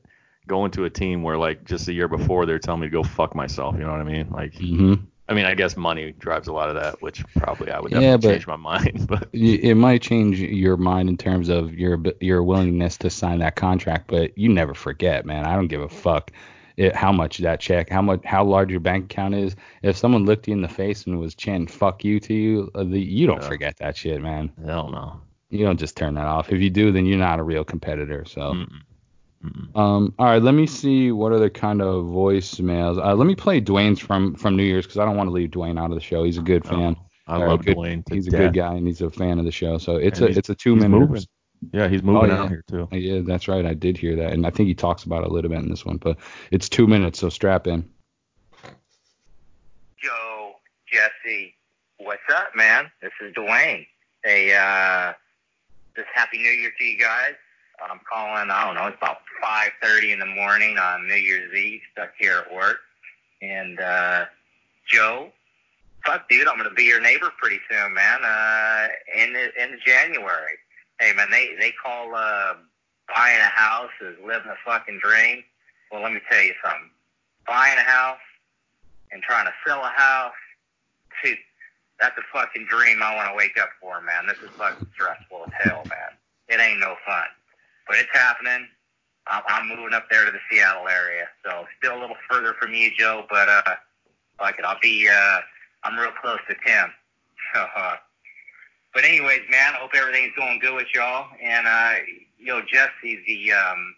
going 0.51 0.71
to 0.71 0.83
a 0.85 0.89
team 0.89 1.23
where 1.23 1.37
like 1.37 1.63
just 1.65 1.87
a 1.87 1.93
year 1.93 2.07
before 2.07 2.45
they're 2.45 2.59
telling 2.59 2.81
me 2.81 2.87
to 2.87 2.91
go 2.91 3.03
fuck 3.03 3.33
myself. 3.35 3.75
You 3.77 3.83
know 3.85 3.91
what 3.91 4.01
I 4.01 4.03
mean? 4.03 4.27
Like, 4.29 4.53
hmm 4.55 4.95
I 5.29 5.33
mean, 5.33 5.45
I 5.45 5.55
guess 5.55 5.77
money 5.77 6.11
drives 6.19 6.49
a 6.49 6.51
lot 6.53 6.67
of 6.67 6.75
that, 6.75 7.01
which 7.01 7.23
probably 7.37 7.71
I 7.71 7.79
would 7.79 7.91
Yeah, 7.93 8.17
but- 8.17 8.31
change 8.31 8.47
my 8.47 8.57
mind. 8.57 9.07
But 9.11 9.29
It 9.31 9.75
might 9.77 10.01
change 10.01 10.39
your 10.41 10.75
mind 10.75 11.07
in 11.07 11.15
terms 11.17 11.47
of 11.47 11.73
your 11.73 11.97
your 12.19 12.43
willingness 12.43 12.97
to 12.97 13.09
sign 13.09 13.39
that 13.39 13.55
contract, 13.55 14.07
but 14.07 14.37
you 14.37 14.49
never 14.49 14.73
forget, 14.73 15.25
man. 15.25 15.45
I 15.45 15.55
don't 15.55 15.67
give 15.69 15.81
a 15.81 15.87
fuck 15.89 16.31
it, 16.77 16.95
how 16.95 17.11
much 17.13 17.37
that 17.39 17.59
check, 17.61 17.89
how 17.89 18.01
much, 18.01 18.21
how 18.25 18.43
large 18.43 18.71
your 18.71 18.79
bank 18.81 19.05
account 19.05 19.35
is. 19.35 19.55
If 19.83 19.95
someone 19.95 20.25
looked 20.25 20.47
you 20.49 20.53
in 20.53 20.61
the 20.61 20.67
face 20.83 21.05
and 21.05 21.17
was 21.19 21.33
chanting 21.35 21.67
"fuck 21.67 22.03
you" 22.03 22.19
to 22.27 22.33
you, 22.33 22.69
uh, 22.75 22.83
the, 22.83 22.99
you 22.99 23.25
don't 23.27 23.41
Yeah. 23.41 23.47
forget 23.47 23.77
that 23.77 23.95
shit, 23.95 24.21
man. 24.21 24.51
hell 24.65 24.89
no. 24.91 25.21
You 25.49 25.65
don't 25.65 25.79
just 25.79 25.95
turn 25.97 26.13
that 26.15 26.27
off. 26.27 26.51
If 26.51 26.59
you 26.61 26.69
do, 26.69 26.91
then 26.93 27.05
you're 27.05 27.17
not 27.29 27.39
a 27.39 27.43
real 27.43 27.63
competitor. 27.63 28.23
So. 28.25 28.41
Mm-mm. 28.53 28.81
Um, 29.73 30.13
all 30.19 30.25
right, 30.27 30.41
let 30.41 30.53
me 30.53 30.67
see 30.67 31.11
what 31.11 31.31
other 31.31 31.49
kind 31.49 31.81
of 31.81 32.05
voicemails. 32.05 33.03
Uh, 33.03 33.15
let 33.15 33.25
me 33.25 33.35
play 33.35 33.59
Dwayne's 33.59 33.99
from 33.99 34.35
from 34.35 34.55
New 34.55 34.63
Year's 34.63 34.85
because 34.85 34.99
I 34.99 35.05
don't 35.05 35.17
want 35.17 35.27
to 35.27 35.31
leave 35.33 35.49
Dwayne 35.49 35.79
out 35.79 35.89
of 35.89 35.95
the 35.95 36.01
show. 36.01 36.23
He's 36.23 36.37
a 36.37 36.41
good 36.43 36.65
fan. 36.65 36.95
I 37.27 37.39
Or 37.39 37.45
a 37.45 37.49
love 37.49 37.65
good- 37.65 37.77
Dwayne. 37.77 38.05
To 38.05 38.13
He's 38.15 38.27
a 38.27 38.31
good 38.31 38.53
guy 38.53 38.73
and 38.75 38.85
he's 38.85 39.01
a 39.01 39.09
fan 39.09 39.39
of 39.39 39.45
the 39.45 39.51
show. 39.51 39.77
So 39.77 39.95
it's 39.95 40.19
And 40.19 40.35
a 40.35 40.37
it's 40.37 40.49
a 40.49 40.55
two 40.55 40.73
he's 40.75 40.83
minute. 40.83 40.99
moving. 40.99 41.23
Yeah, 41.71 41.87
he's 41.87 42.01
moving 42.03 42.29
Oh, 42.31 42.33
yeah. 42.33 42.41
out 42.43 42.49
here 42.49 42.63
too. 42.67 42.87
Yeah, 42.91 43.21
that's 43.23 43.47
right. 43.47 43.65
I 43.65 43.73
did 43.75 43.95
hear 43.97 44.15
that, 44.17 44.33
and 44.33 44.45
I 44.45 44.49
think 44.49 44.67
he 44.67 44.73
talks 44.75 45.03
about 45.03 45.23
it 45.23 45.29
a 45.29 45.33
little 45.33 45.49
bit 45.49 45.59
in 45.59 45.69
this 45.69 45.85
one. 45.85 45.97
But 45.97 46.17
it's 46.51 46.67
two 46.67 46.87
minutes, 46.87 47.19
so 47.19 47.29
strap 47.29 47.67
in. 47.67 47.87
Joe, 50.03 50.53
Jesse, 50.91 51.53
what's 51.97 52.21
up, 52.33 52.49
man? 52.55 52.91
This 53.01 53.11
is 53.21 53.33
Dwayne. 53.35 53.85
Hey, 54.23 54.53
uh, 54.55 55.13
just 55.95 56.07
Happy 56.13 56.37
New 56.39 56.49
Year 56.49 56.71
to 56.77 56.83
you 56.83 56.99
guys. 56.99 57.33
I'm 57.89 58.01
calling, 58.11 58.51
I 58.51 58.65
don't 58.65 58.75
know, 58.75 58.87
it's 58.87 58.97
about 58.97 59.19
5.30 59.43 60.13
in 60.13 60.19
the 60.19 60.25
morning 60.25 60.77
on 60.77 61.07
New 61.07 61.15
Year's 61.15 61.53
Eve, 61.53 61.81
stuck 61.93 62.11
here 62.19 62.43
at 62.45 62.53
work. 62.53 62.77
And, 63.41 63.79
uh, 63.79 64.25
Joe, 64.87 65.31
fuck, 66.05 66.27
dude, 66.29 66.47
I'm 66.47 66.61
to 66.63 66.69
be 66.71 66.83
your 66.83 67.01
neighbor 67.01 67.31
pretty 67.41 67.59
soon, 67.69 67.93
man, 67.93 68.19
uh, 68.23 68.87
in, 69.15 69.35
in 69.35 69.79
January. 69.85 70.57
Hey, 70.99 71.13
man, 71.13 71.31
they, 71.31 71.55
they 71.59 71.73
call, 71.83 72.13
uh, 72.13 72.53
buying 73.15 73.39
a 73.39 73.43
house 73.43 73.91
is 74.01 74.15
living 74.25 74.51
a 74.51 74.57
fucking 74.65 74.99
dream. 75.03 75.43
Well, 75.91 76.01
let 76.01 76.13
me 76.13 76.19
tell 76.29 76.41
you 76.41 76.53
something. 76.63 76.89
Buying 77.47 77.77
a 77.77 77.81
house 77.81 78.19
and 79.11 79.21
trying 79.23 79.45
to 79.45 79.53
sell 79.65 79.79
a 79.79 79.91
house, 79.95 80.33
dude, 81.23 81.37
that's 81.99 82.17
a 82.17 82.21
fucking 82.33 82.65
dream 82.69 83.01
I 83.03 83.15
want 83.15 83.29
to 83.29 83.35
wake 83.35 83.57
up 83.61 83.69
for, 83.79 84.01
man. 84.01 84.27
This 84.27 84.37
is 84.37 84.49
fucking 84.57 84.87
stressful 84.93 85.45
as 85.47 85.53
hell, 85.63 85.83
man. 85.85 86.17
It 86.49 86.59
ain't 86.59 86.79
no 86.79 86.95
fun, 87.05 87.27
but 87.91 87.99
it's 87.99 88.09
happening. 88.13 88.69
I'm, 89.27 89.43
I'm 89.49 89.67
moving 89.67 89.93
up 89.93 90.09
there 90.09 90.23
to 90.23 90.31
the 90.31 90.39
Seattle 90.49 90.87
area, 90.87 91.27
so 91.43 91.65
still 91.77 91.97
a 91.97 91.99
little 91.99 92.15
further 92.29 92.55
from 92.57 92.73
you, 92.73 92.89
Joe, 92.97 93.25
but 93.29 93.49
uh, 93.49 93.75
fuck 94.39 94.57
it, 94.57 94.63
I'll 94.63 94.79
be. 94.81 95.09
Uh, 95.09 95.39
I'm 95.83 95.99
real 95.99 96.11
close 96.21 96.39
to 96.49 96.55
Tim. 96.65 96.89
So, 97.53 97.59
uh, 97.75 97.95
but 98.93 99.03
anyways, 99.03 99.41
man, 99.49 99.73
I 99.73 99.79
hope 99.79 99.91
everything's 99.93 100.31
going 100.37 100.59
good 100.59 100.73
with 100.73 100.87
y'all. 100.95 101.27
And 101.43 101.67
uh, 101.67 101.95
yo, 102.39 102.61
Jesse, 102.61 103.19
the 103.27 103.51
um, 103.51 103.93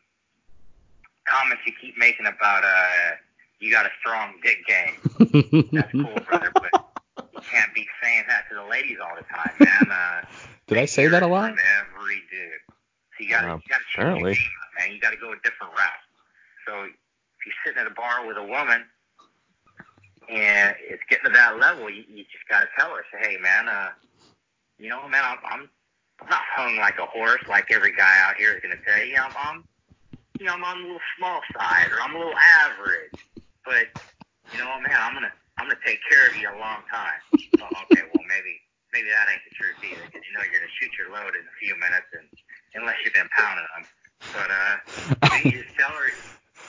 comments 1.30 1.62
you 1.68 1.74
keep 1.80 1.96
making 2.00 2.26
about 2.26 2.64
uh, 2.64 3.12
you 3.60 3.72
got 3.72 3.86
a 3.86 3.90
strong 4.00 4.34
dick 4.42 4.66
game. 4.66 5.70
That's 5.72 5.92
cool, 5.92 6.16
brother, 6.28 6.52
but 6.56 6.88
you 7.32 7.42
can't 7.42 7.72
be 7.76 7.86
saying 8.02 8.24
that 8.28 8.46
to 8.50 8.56
the 8.56 8.64
ladies 8.64 8.98
all 9.00 9.16
the 9.16 9.22
time, 9.22 9.54
man. 9.60 9.92
Uh, 9.92 10.26
Did 10.66 10.80
I 10.80 10.86
say 10.86 11.06
that 11.06 11.22
a 11.22 11.28
lot? 11.28 11.52
Every 11.52 12.24
dude. 12.32 12.73
You 13.24 13.30
gotta, 13.30 13.54
Uh, 13.54 13.56
you 13.56 13.70
gotta 13.70 13.84
apparently. 13.96 14.36
your 14.36 14.36
game, 14.36 14.72
man. 14.80 14.92
You 14.92 15.00
gotta 15.00 15.18
go 15.18 15.32
a 15.32 15.40
different 15.44 15.72
route. 15.80 16.04
So 16.68 16.84
if 16.84 17.40
you're 17.48 17.56
sitting 17.64 17.80
at 17.80 17.88
a 17.88 17.96
bar 17.96 18.28
with 18.28 18.36
a 18.36 18.44
woman 18.44 18.84
and 20.30 20.76
it's 20.80 21.04
getting 21.10 21.26
to 21.26 21.32
that 21.32 21.58
level, 21.60 21.90
you, 21.90 22.04
you 22.08 22.24
just 22.28 22.48
gotta 22.50 22.68
tell 22.78 22.92
her, 22.96 23.04
say, 23.12 23.20
hey, 23.32 23.38
man, 23.40 23.68
uh, 23.68 23.90
you 24.78 24.90
know, 24.90 25.08
man, 25.08 25.24
I'm, 25.24 25.40
I'm 25.46 25.70
I'm 26.22 26.30
not 26.30 26.44
hung 26.56 26.78
like 26.78 27.00
a 27.00 27.08
horse, 27.08 27.42
like 27.50 27.72
every 27.72 27.92
guy 27.96 28.14
out 28.24 28.36
here 28.36 28.54
is 28.56 28.62
gonna 28.62 28.80
tell 28.86 29.04
you. 29.04 29.16
I'm, 29.18 29.34
I'm 29.36 29.64
you 30.40 30.46
know, 30.46 30.54
I'm 30.54 30.64
on 30.64 30.78
a 30.80 30.82
little 30.82 31.08
small 31.18 31.40
side, 31.56 31.92
or 31.92 32.00
I'm 32.02 32.16
a 32.16 32.20
little 32.20 32.38
average, 32.38 33.18
but 33.66 33.88
you 34.52 34.60
know, 34.60 34.68
man, 34.80 34.96
I'm 35.00 35.14
gonna 35.16 35.34
I'm 35.58 35.68
gonna 35.68 35.80
take 35.86 36.00
care 36.10 36.28
of 36.28 36.36
you 36.36 36.48
a 36.48 36.58
long 36.60 36.84
time. 36.92 37.20
Oh, 37.60 37.72
okay, 37.88 38.04
well 38.14 38.24
maybe 38.30 38.56
maybe 38.94 39.10
that 39.10 39.28
ain't 39.28 39.44
the 39.44 39.54
truth 39.58 39.78
either, 39.84 40.06
because 40.08 40.24
you 40.24 40.34
know 40.38 40.44
you're 40.48 40.62
gonna 40.62 40.76
shoot 40.80 40.94
your 40.96 41.12
load 41.12 41.34
in 41.36 41.44
a 41.44 41.56
few 41.60 41.74
minutes, 41.76 42.08
and 42.14 42.30
unless 42.76 42.96
you've 43.04 43.14
been 43.14 43.30
pounding 43.36 43.66
them. 43.76 43.86
But 44.34 44.50
uh, 44.50 45.38
you 45.44 45.64
just 45.64 45.76
tell 45.78 45.90
her, 45.90 46.10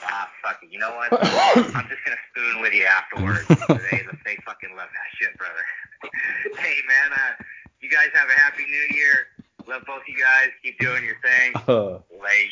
ah, 0.04 0.28
fuck 0.42 0.58
it. 0.62 0.70
You 0.72 0.78
know 0.78 0.94
what? 0.96 1.12
I'm 1.12 1.88
just 1.88 2.04
gonna 2.04 2.16
spoon 2.30 2.62
with 2.62 2.72
you 2.72 2.84
afterwards. 2.84 3.46
they 3.48 4.02
they 4.24 4.36
fucking 4.44 4.76
love 4.76 4.88
that 4.90 5.10
shit, 5.18 5.36
brother. 5.38 5.64
hey 6.58 6.76
man, 6.88 7.12
uh, 7.12 7.42
you 7.80 7.90
guys 7.90 8.08
have 8.14 8.28
a 8.28 8.32
happy 8.32 8.64
New 8.64 8.96
Year. 8.96 9.26
Love 9.66 9.82
both 9.86 10.02
you 10.06 10.18
guys. 10.18 10.48
Keep 10.62 10.78
doing 10.78 11.04
your 11.04 11.16
thing. 11.22 11.52
Late. 12.22 12.50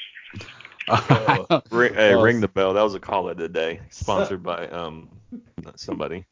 Ring, 1.71 1.95
hey, 1.95 2.15
ring 2.15 2.41
the 2.41 2.49
bell. 2.49 2.75
That 2.75 2.83
was 2.83 2.95
a 2.95 3.01
call 3.01 3.29
of 3.29 3.37
the 3.37 3.49
day, 3.49 3.81
sponsored 3.91 4.43
by 4.43 4.67
um 4.69 5.09
somebody. 5.77 6.27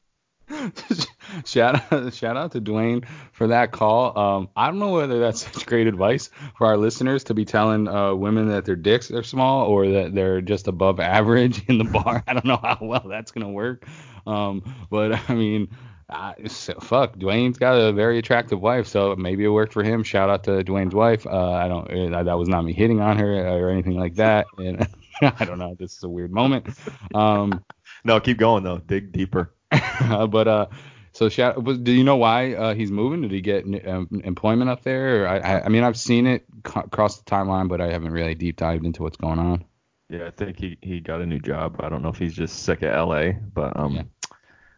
shout 1.44 1.92
out, 1.92 2.12
shout 2.14 2.36
out 2.36 2.52
to 2.52 2.60
Dwayne 2.60 3.04
for 3.32 3.48
that 3.48 3.72
call. 3.72 4.18
Um, 4.18 4.48
I 4.56 4.66
don't 4.66 4.78
know 4.78 4.92
whether 4.92 5.18
that's 5.20 5.40
such 5.52 5.66
great 5.66 5.86
advice 5.86 6.30
for 6.56 6.66
our 6.66 6.76
listeners 6.76 7.24
to 7.24 7.34
be 7.34 7.44
telling 7.44 7.88
uh, 7.88 8.14
women 8.14 8.48
that 8.48 8.64
their 8.64 8.76
dicks 8.76 9.10
are 9.10 9.22
small 9.22 9.66
or 9.66 9.88
that 9.88 10.14
they're 10.14 10.40
just 10.40 10.68
above 10.68 11.00
average 11.00 11.64
in 11.68 11.78
the 11.78 11.84
bar. 11.84 12.22
I 12.28 12.34
don't 12.34 12.44
know 12.44 12.60
how 12.62 12.78
well 12.80 13.06
that's 13.08 13.30
gonna 13.32 13.50
work. 13.50 13.86
Um, 14.26 14.86
but 14.90 15.28
I 15.30 15.34
mean, 15.34 15.68
I, 16.08 16.34
so, 16.48 16.74
fuck, 16.80 17.16
Dwayne's 17.16 17.58
got 17.58 17.74
a 17.74 17.92
very 17.92 18.18
attractive 18.18 18.60
wife, 18.60 18.88
so 18.88 19.14
maybe 19.16 19.44
it 19.44 19.48
worked 19.48 19.72
for 19.72 19.84
him. 19.84 20.02
Shout 20.02 20.28
out 20.28 20.44
to 20.44 20.64
Dwayne's 20.64 20.94
wife. 20.94 21.26
Uh, 21.26 21.52
I 21.52 21.68
don't, 21.68 22.14
uh, 22.14 22.22
that 22.24 22.36
was 22.38 22.48
not 22.48 22.64
me 22.64 22.72
hitting 22.72 23.00
on 23.00 23.16
her 23.18 23.46
or 23.46 23.70
anything 23.70 23.96
like 23.96 24.16
that. 24.16 24.46
And 24.58 24.88
I 25.22 25.44
don't 25.44 25.58
know, 25.58 25.76
this 25.78 25.96
is 25.96 26.02
a 26.02 26.08
weird 26.08 26.32
moment. 26.32 26.66
Um, 27.14 27.64
No, 28.04 28.18
keep 28.18 28.38
going 28.38 28.64
though. 28.64 28.78
Dig 28.78 29.12
deeper. 29.12 29.54
but 30.30 30.48
uh, 30.48 30.66
so 31.12 31.28
shout. 31.28 31.62
Do 31.64 31.92
you 31.92 32.04
know 32.04 32.16
why 32.16 32.54
uh, 32.54 32.74
he's 32.74 32.90
moving? 32.90 33.22
Did 33.22 33.30
he 33.32 33.40
get 33.40 33.64
um, 33.86 34.08
employment 34.24 34.70
up 34.70 34.82
there? 34.82 35.24
Or 35.24 35.28
I, 35.28 35.38
I, 35.38 35.64
I 35.64 35.68
mean, 35.68 35.84
I've 35.84 35.98
seen 35.98 36.26
it 36.26 36.44
co- 36.64 36.80
across 36.80 37.18
the 37.18 37.30
timeline, 37.30 37.68
but 37.68 37.80
I 37.80 37.90
haven't 37.92 38.12
really 38.12 38.34
deep 38.34 38.56
dived 38.56 38.84
into 38.84 39.02
what's 39.02 39.16
going 39.16 39.38
on. 39.38 39.64
Yeah, 40.08 40.26
I 40.26 40.30
think 40.30 40.58
he, 40.58 40.76
he 40.82 41.00
got 41.00 41.20
a 41.20 41.26
new 41.26 41.38
job. 41.38 41.76
I 41.80 41.88
don't 41.88 42.02
know 42.02 42.08
if 42.08 42.18
he's 42.18 42.34
just 42.34 42.64
sick 42.64 42.82
of 42.82 43.08
LA, 43.08 43.32
but 43.32 43.78
um, 43.78 43.96
Yeah. 43.96 44.04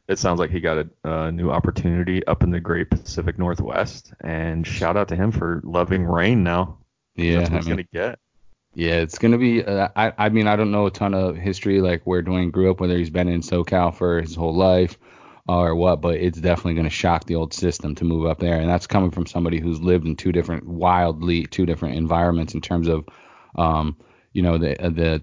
it 0.08 0.18
sounds 0.18 0.40
like 0.40 0.50
he 0.50 0.60
got 0.60 0.78
a, 0.78 0.90
a 1.28 1.32
new 1.32 1.50
opportunity 1.50 2.26
up 2.26 2.42
in 2.42 2.50
the 2.50 2.60
Great 2.60 2.90
Pacific 2.90 3.38
Northwest. 3.38 4.12
And 4.20 4.66
shout 4.66 4.96
out 4.96 5.08
to 5.08 5.16
him 5.16 5.32
for 5.32 5.62
loving 5.64 6.04
rain 6.04 6.44
now. 6.44 6.78
Yeah, 7.14 7.36
That's 7.36 7.50
what 7.50 7.56
I 7.58 7.60
he's 7.60 7.68
mean, 7.68 7.76
gonna 7.76 7.84
get. 7.92 8.18
Yeah, 8.74 8.94
it's 8.94 9.18
gonna 9.18 9.38
be. 9.38 9.64
Uh, 9.64 9.88
I, 9.94 10.12
I 10.16 10.28
mean, 10.28 10.46
I 10.46 10.56
don't 10.56 10.70
know 10.70 10.86
a 10.86 10.90
ton 10.90 11.14
of 11.14 11.36
history 11.36 11.80
like 11.80 12.02
where 12.04 12.22
Dwayne 12.22 12.52
grew 12.52 12.70
up, 12.70 12.80
whether 12.80 12.96
he's 12.96 13.10
been 13.10 13.28
in 13.28 13.40
SoCal 13.40 13.94
for 13.94 14.20
his 14.20 14.34
whole 14.34 14.54
life 14.54 14.98
or 15.48 15.74
what, 15.74 16.00
but 16.00 16.16
it's 16.16 16.40
definitely 16.40 16.74
gonna 16.74 16.90
shock 16.90 17.24
the 17.24 17.34
old 17.34 17.52
system 17.52 17.94
to 17.96 18.04
move 18.04 18.26
up 18.26 18.38
there, 18.38 18.58
and 18.60 18.68
that's 18.68 18.86
coming 18.86 19.10
from 19.10 19.26
somebody 19.26 19.60
who's 19.60 19.80
lived 19.80 20.06
in 20.06 20.16
two 20.16 20.32
different, 20.32 20.66
wildly 20.66 21.44
two 21.46 21.66
different 21.66 21.96
environments 21.96 22.54
in 22.54 22.60
terms 22.60 22.88
of, 22.88 23.06
um, 23.56 23.96
you 24.32 24.42
know, 24.42 24.58
the 24.58 24.74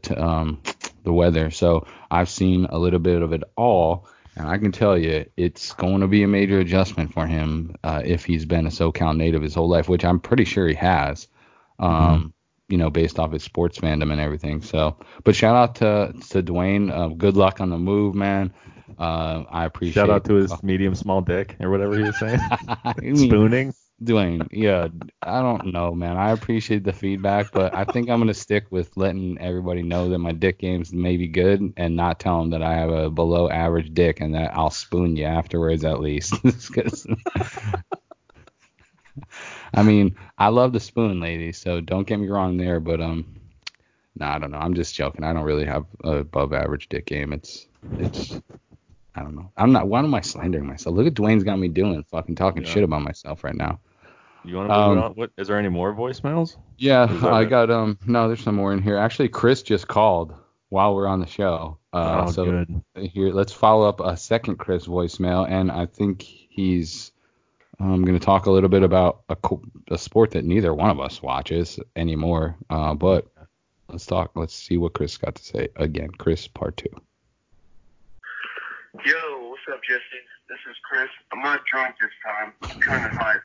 the 0.05 0.23
um 0.23 0.61
the 1.03 1.13
weather. 1.13 1.49
So 1.49 1.87
I've 2.11 2.29
seen 2.29 2.65
a 2.65 2.77
little 2.77 2.99
bit 2.99 3.21
of 3.21 3.33
it 3.33 3.43
all. 3.55 4.07
And 4.35 4.47
I 4.47 4.57
can 4.57 4.71
tell 4.71 4.97
you, 4.97 5.25
it's 5.35 5.73
going 5.73 5.99
to 5.99 6.07
be 6.07 6.23
a 6.23 6.27
major 6.27 6.59
adjustment 6.59 7.11
for 7.11 7.27
him 7.27 7.75
uh, 7.83 8.01
if 8.05 8.23
he's 8.23 8.45
been 8.45 8.67
a 8.67 8.69
SoCal 8.69 9.17
native 9.17 9.41
his 9.41 9.55
whole 9.55 9.67
life, 9.67 9.89
which 9.89 10.05
I'm 10.05 10.19
pretty 10.19 10.45
sure 10.45 10.65
he 10.65 10.75
has. 10.75 11.27
Um, 11.77 12.33
You 12.69 12.77
know, 12.77 12.89
based 12.89 13.19
off 13.19 13.33
his 13.33 13.43
sports 13.43 13.79
fandom 13.79 14.11
and 14.11 14.21
everything. 14.21 14.61
So, 14.61 14.97
but 15.23 15.35
shout 15.35 15.55
out 15.55 15.75
to 15.75 16.13
to 16.29 16.43
Dwayne. 16.43 16.91
Uh, 16.91 17.09
good 17.09 17.35
luck 17.35 17.59
on 17.59 17.69
the 17.69 17.77
move, 17.77 18.15
man. 18.15 18.53
Uh, 18.97 19.43
I 19.49 19.65
appreciate. 19.65 19.93
Shout 19.93 20.09
out 20.09 20.25
to 20.25 20.35
his 20.35 20.63
medium 20.63 20.95
small 20.95 21.21
dick 21.21 21.55
or 21.59 21.69
whatever 21.69 21.97
he 21.97 22.03
was 22.03 22.17
saying. 22.19 22.39
Spooning. 23.15 23.73
Dwayne, 24.01 24.47
yeah, 24.51 24.87
I 25.21 25.41
don't 25.41 25.73
know, 25.73 25.93
man. 25.93 26.15
I 26.15 26.31
appreciate 26.31 26.85
the 26.85 26.93
feedback, 26.93 27.51
but 27.51 27.75
I 27.75 27.83
think 27.83 28.09
I'm 28.09 28.19
gonna 28.19 28.33
stick 28.33 28.67
with 28.71 28.95
letting 28.95 29.37
everybody 29.39 29.81
know 29.83 30.09
that 30.09 30.19
my 30.19 30.31
dick 30.31 30.59
game's 30.59 30.93
may 30.93 31.17
be 31.17 31.27
good, 31.27 31.73
and 31.75 31.97
not 31.97 32.17
tell 32.19 32.39
them 32.39 32.51
that 32.51 32.61
I 32.61 32.75
have 32.75 32.91
a 32.91 33.09
below 33.09 33.49
average 33.49 33.93
dick, 33.93 34.21
and 34.21 34.35
that 34.35 34.55
I'll 34.55 34.69
spoon 34.69 35.17
you 35.17 35.25
afterwards 35.25 35.83
at 35.83 35.99
least. 35.99 36.33
I 39.73 39.83
mean, 39.83 40.15
I 40.37 40.47
love 40.49 40.73
the 40.73 40.79
spoon, 40.79 41.19
lady, 41.19 41.51
so 41.51 41.81
don't 41.81 42.07
get 42.07 42.19
me 42.19 42.27
wrong 42.27 42.57
there, 42.57 42.79
but 42.79 42.99
um, 43.01 43.25
no, 44.15 44.25
I 44.25 44.39
don't 44.39 44.51
know. 44.51 44.57
I'm 44.57 44.73
just 44.73 44.95
joking. 44.95 45.23
I 45.23 45.33
don't 45.33 45.43
really 45.43 45.65
have 45.65 45.85
a 46.03 46.17
above 46.17 46.53
average 46.53 46.89
dick 46.89 47.05
game. 47.05 47.33
It's 47.33 47.67
it's 47.97 48.39
I 49.15 49.21
don't 49.21 49.35
know. 49.35 49.51
I'm 49.57 49.71
not. 49.71 49.87
Why 49.87 49.99
am 49.99 50.13
I 50.13 50.21
slandering 50.21 50.65
myself? 50.67 50.95
Look 50.95 51.07
at 51.07 51.13
Dwayne's 51.13 51.43
got 51.43 51.57
me 51.59 51.67
doing 51.67 52.03
fucking 52.11 52.35
talking 52.35 52.63
Yeah. 52.63 52.69
shit 52.69 52.83
about 52.83 53.01
myself 53.01 53.43
right 53.43 53.55
now. 53.55 53.79
You 54.45 54.55
want 54.55 54.69
to 54.69 54.75
move 54.75 54.97
Um, 54.97 55.03
on? 55.03 55.11
What 55.13 55.31
is 55.37 55.47
there 55.49 55.57
any 55.59 55.69
more 55.69 55.93
voicemails? 55.93 56.55
Yeah, 56.77 57.03
I 57.23 57.41
it? 57.41 57.45
got 57.49 57.69
um 57.69 57.97
no, 58.05 58.27
there's 58.27 58.41
some 58.41 58.55
more 58.55 58.71
in 58.73 58.81
here. 58.81 58.97
Actually, 58.97 59.29
Chris 59.29 59.61
just 59.61 59.87
called. 59.87 60.33
while 60.69 60.93
we're 60.95 61.07
on 61.07 61.19
the 61.19 61.25
show. 61.27 61.79
Uh, 61.91 62.25
Oh, 62.27 62.31
so 62.31 62.45
good. 62.45 62.83
here, 63.11 63.31
let's 63.33 63.51
follow 63.51 63.89
up 63.89 63.99
a 64.01 64.15
second 64.15 64.57
Chris 64.57 64.85
voicemail, 64.85 65.49
and 65.49 65.71
I 65.71 65.87
think 65.87 66.21
he's 66.21 67.11
um, 67.79 68.03
going 68.03 68.19
to 68.19 68.25
talk 68.25 68.45
a 68.45 68.51
little 68.51 68.69
bit 68.69 68.83
about 68.83 69.21
a, 69.29 69.37
a 69.91 69.97
sport 69.97 70.31
that 70.31 70.45
neither 70.45 70.73
one 70.73 70.89
of 70.89 70.99
us 70.99 71.21
watches 71.21 71.79
anymore. 71.95 72.55
Uh, 72.69 72.93
but 72.93 73.27
let's 73.87 74.05
talk. 74.05 74.31
Let's 74.35 74.53
see 74.53 74.77
what 74.77 74.93
Chris 74.93 75.17
got 75.17 75.35
to 75.35 75.43
say 75.43 75.69
again. 75.77 76.09
Chris, 76.11 76.47
part 76.47 76.77
two. 76.77 76.89
Yo, 79.05 79.49
what's 79.49 79.61
up, 79.71 79.81
Jesse? 79.87 80.01
This 80.49 80.59
is 80.69 80.75
Chris. 80.83 81.09
I'm 81.31 81.41
not 81.41 81.61
drunk 81.71 81.95
this 82.01 82.09
time. 82.25 82.53
I'm 82.63 82.79
kind 82.81 83.05
of 83.05 83.11
high. 83.11 83.37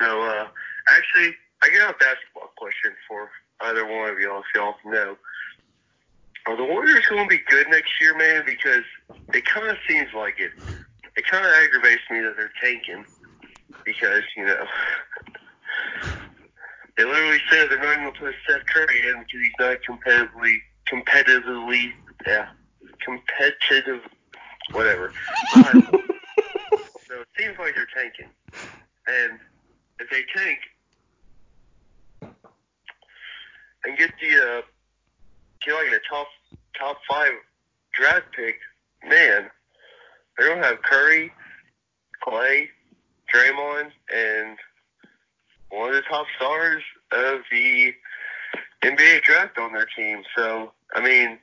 So, 0.00 0.22
uh, 0.22 0.48
actually, 0.88 1.34
I 1.62 1.70
got 1.70 1.94
a 1.94 1.98
basketball 1.98 2.52
question 2.56 2.92
for 3.06 3.28
either 3.62 3.84
one 3.84 4.08
of 4.08 4.18
y'all, 4.18 4.40
if 4.40 4.46
y'all 4.54 4.74
know. 4.86 5.16
Are 6.46 6.56
the 6.56 6.64
Warriors 6.64 7.04
going 7.10 7.24
to 7.24 7.28
be 7.28 7.42
good 7.50 7.68
next 7.68 7.90
year, 8.00 8.16
man? 8.16 8.44
Because 8.46 8.84
it 9.34 9.44
kind 9.44 9.68
of 9.68 9.76
seems 9.86 10.08
like 10.14 10.38
it. 10.38 10.52
It 11.16 11.26
kind 11.26 11.44
of 11.44 11.52
aggravates 11.52 12.02
me 12.10 12.20
that 12.20 12.36
they're 12.36 12.52
tanking. 12.62 13.04
Because, 13.84 14.22
you 14.36 14.44
know, 14.44 14.66
they 16.96 17.04
literally 17.04 17.40
said 17.50 17.68
they're 17.70 17.78
not 17.78 17.96
going 17.96 18.12
to 18.12 18.18
put 18.18 18.34
Steph 18.44 18.66
Curry 18.66 19.08
in 19.08 19.18
because 19.20 19.40
he's 19.40 19.52
not 19.58 19.78
competitively, 19.88 20.58
competitively, 20.90 21.92
yeah, 22.26 22.48
competitive, 23.04 24.00
whatever. 24.72 25.12
So 27.08 27.22
it 27.22 27.28
seems 27.38 27.58
like 27.58 27.74
they're 27.74 27.88
tanking. 27.94 28.28
And 29.06 29.38
if 29.98 30.10
they 30.10 30.24
tank 30.36 30.58
and 33.84 33.96
get 33.96 34.10
the 34.20 34.58
uh, 34.58 34.62
get 35.64 35.74
like 35.74 35.92
a 35.92 36.00
top 36.08 36.26
top 36.78 36.98
five 37.08 37.32
draft 37.92 38.26
pick, 38.36 38.56
man, 39.08 39.50
they're 40.36 40.54
gonna 40.54 40.66
have 40.66 40.82
Curry, 40.82 41.32
Klay, 42.26 42.68
Draymond, 43.34 43.90
and 44.14 44.58
one 45.70 45.90
of 45.90 45.94
the 45.94 46.02
top 46.02 46.26
stars 46.36 46.82
of 47.12 47.40
the 47.50 47.92
NBA 48.82 49.22
draft 49.22 49.58
on 49.58 49.72
their 49.72 49.86
team. 49.96 50.22
So 50.36 50.72
I 50.94 51.00
mean, 51.02 51.38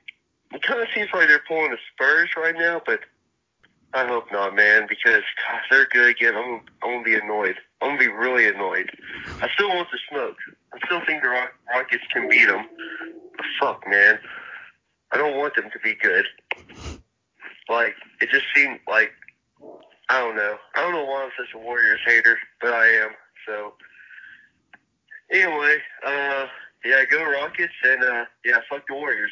it 0.54 0.62
kind 0.62 0.82
of 0.82 0.88
seems 0.96 1.10
like 1.14 1.28
they're 1.28 1.44
pulling 1.48 1.72
the 1.72 1.78
Spurs 1.94 2.30
right 2.38 2.56
now, 2.56 2.82
but 2.86 3.02
I 3.94 4.06
hope 4.06 4.32
not, 4.32 4.56
man, 4.56 4.88
because 4.90 5.24
gosh, 5.48 5.64
they're 5.72 5.86
good 5.86 6.10
again. 6.10 6.36
I'm, 6.36 6.62
I'm 6.84 6.96
gonna 6.96 7.04
be 7.04 7.16
annoyed. 7.16 7.56
I'm 7.82 7.92
gonna 7.92 8.00
be 8.00 8.08
really 8.08 8.48
annoyed. 8.48 8.92
I 9.42 9.50
still 9.54 9.70
want 9.70 9.88
the 9.92 10.00
smoke. 10.10 10.38
I 10.74 10.86
still 10.86 11.02
think 11.06 11.24
the 11.24 11.30
Rock, 11.30 11.54
Rockets 11.74 12.04
can 12.12 12.28
beat 12.28 12.48
them. 12.48 12.68
But 13.38 13.46
fuck, 13.60 13.88
man, 13.88 14.20
I 15.12 15.18
don't 15.18 15.38
want 15.38 15.56
them 15.56 15.70
to 15.72 15.80
be 15.80 15.96
good. 15.96 16.26
Like 17.70 17.96
it 18.22 18.30
just 18.30 18.46
seemed 18.54 18.80
like 18.88 19.12
I 20.10 20.20
don't 20.20 20.36
know. 20.36 20.56
I 20.76 20.82
don't 20.82 20.94
know 20.94 21.06
why 21.06 21.24
I'm 21.24 21.32
such 21.38 21.54
a 21.56 21.58
Warriors 21.58 22.00
hater, 22.06 22.38
but 22.62 22.74
I 22.74 22.86
am. 22.86 23.10
So 23.48 23.74
anyway, 25.32 25.78
uh, 26.06 26.46
yeah, 26.84 27.04
go 27.06 27.24
Rockets 27.24 27.74
and 27.84 28.04
uh, 28.04 28.26
yeah, 28.44 28.60
fuck 28.70 28.88
the 28.88 28.94
Warriors. 28.94 29.32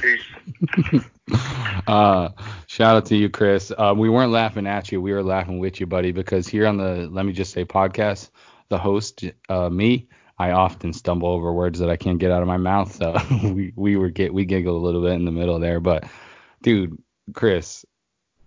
Peace. 0.00 1.04
uh, 1.86 2.30
shout 2.66 2.96
out 2.96 3.06
to 3.06 3.16
you, 3.16 3.28
Chris. 3.28 3.70
Uh, 3.76 3.94
we 3.96 4.08
weren't 4.08 4.32
laughing 4.32 4.66
at 4.66 4.90
you. 4.90 5.02
We 5.02 5.12
were 5.12 5.22
laughing 5.22 5.58
with 5.58 5.80
you, 5.80 5.86
buddy, 5.86 6.12
because 6.12 6.48
here 6.48 6.66
on 6.66 6.78
the 6.78 7.08
Let 7.10 7.26
Me 7.26 7.32
Just 7.32 7.52
Say 7.52 7.64
podcast, 7.64 8.30
the 8.70 8.78
host, 8.78 9.24
uh, 9.50 9.68
me, 9.68 10.08
I 10.38 10.52
often 10.52 10.92
stumble 10.92 11.28
over 11.28 11.52
words 11.52 11.78
that 11.78 11.90
I 11.90 11.96
can't 11.96 12.18
get 12.18 12.30
out 12.30 12.42
of 12.42 12.48
my 12.48 12.56
mouth. 12.56 12.94
So 12.94 13.16
we, 13.52 13.72
we 13.76 13.96
were 13.96 14.10
get 14.10 14.32
we 14.32 14.44
giggle 14.44 14.76
a 14.76 14.84
little 14.84 15.02
bit 15.02 15.12
in 15.12 15.24
the 15.24 15.30
middle 15.30 15.58
there. 15.58 15.80
But 15.80 16.04
dude, 16.62 17.00
Chris, 17.34 17.84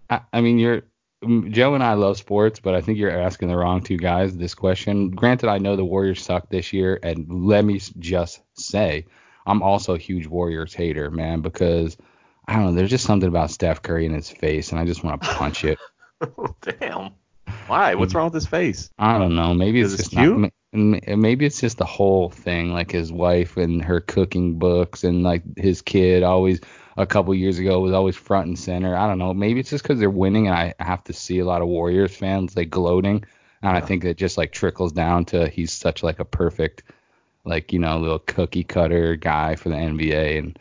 I, 0.10 0.22
I 0.34 0.42
mean 0.42 0.58
you're 0.58 0.84
Mm, 1.24 1.52
Joe 1.52 1.74
and 1.74 1.84
I 1.84 1.94
love 1.94 2.18
sports, 2.18 2.60
but 2.60 2.76
I 2.76 2.82
think 2.82 2.98
you're 3.00 3.10
asking 3.10 3.48
the 3.48 3.58
wrong 3.58 3.82
two 3.82 3.98
guys 3.98 4.36
this 4.38 4.54
question. 4.54 5.10
Granted, 5.10 5.50
I 5.50 5.58
know 5.58 5.76
the 5.76 5.86
Warriors 5.86 6.22
suck 6.24 6.50
this 6.50 6.72
year, 6.74 7.00
and 7.02 7.26
let 7.30 7.66
me 7.66 7.80
just 8.00 8.42
say, 8.54 9.06
I'm 9.46 9.64
also 9.64 9.96
a 9.96 10.00
huge 10.00 10.28
Warriors 10.28 10.74
hater, 10.74 11.10
man, 11.10 11.42
because 11.42 11.98
I 12.48 12.54
don't 12.54 12.66
know, 12.66 12.74
there's 12.74 12.90
just 12.92 13.06
something 13.06 13.28
about 13.30 13.52
Steph 13.52 13.82
Curry 13.82 14.06
in 14.06 14.14
his 14.14 14.30
face, 14.30 14.72
and 14.72 14.80
I 14.80 14.86
just 14.86 15.04
want 15.04 15.22
to 15.22 15.28
punch 15.30 15.64
it. 15.66 15.80
Damn. 16.62 17.12
Why? 17.68 17.96
What's 17.96 18.14
wrong 18.14 18.26
with 18.26 18.34
his 18.34 18.46
face? 18.46 18.90
I 19.00 19.18
don't 19.18 19.36
know. 19.36 19.54
Maybe 19.54 19.82
it's 19.82 19.94
Is 19.94 20.00
it 20.00 20.04
just 20.04 20.12
cute? 20.12 20.38
not. 20.38 20.52
Maybe 20.74 21.46
it's 21.46 21.62
just 21.62 21.78
the 21.78 21.86
whole 21.86 22.30
thing, 22.30 22.74
like 22.74 22.92
his 22.92 23.12
wife 23.12 23.58
and 23.58 23.82
her 23.84 24.02
cooking 24.02 24.60
books, 24.60 25.04
and 25.04 25.24
like 25.24 25.44
his 25.58 25.82
kid 25.82 26.24
always 26.24 26.60
a 26.98 27.06
couple 27.06 27.34
years 27.36 27.60
ago 27.60 27.80
was 27.80 27.94
always 27.94 28.16
front 28.16 28.48
and 28.48 28.60
center. 28.60 28.96
I 28.96 29.08
don't 29.08 29.20
know. 29.20 29.34
Maybe 29.34 29.60
it's 29.60 29.70
just 29.70 29.84
because 29.84 30.00
they're 30.00 30.10
winning, 30.10 30.48
and 30.48 30.56
I 30.56 30.74
have 30.80 31.04
to 31.06 31.14
see 31.14 31.40
a 31.40 31.46
lot 31.46 31.62
of 31.62 31.68
Warriors 31.68 32.16
fans 32.16 32.58
like 32.58 32.70
gloating, 32.70 33.24
and 33.62 33.78
I 33.78 33.82
think 33.82 34.04
that 34.04 34.18
just 34.18 34.38
like 34.38 34.52
trickles 34.52 34.92
down 34.92 35.26
to 35.26 35.48
he's 35.48 35.72
such 35.72 36.04
like 36.04 36.20
a 36.20 36.26
perfect, 36.26 36.84
like 37.46 37.72
you 37.72 37.80
know, 37.80 38.00
little 38.00 38.20
cookie 38.20 38.64
cutter 38.64 39.16
guy 39.16 39.56
for 39.56 39.70
the 39.70 39.76
NBA, 39.76 40.40
and 40.40 40.60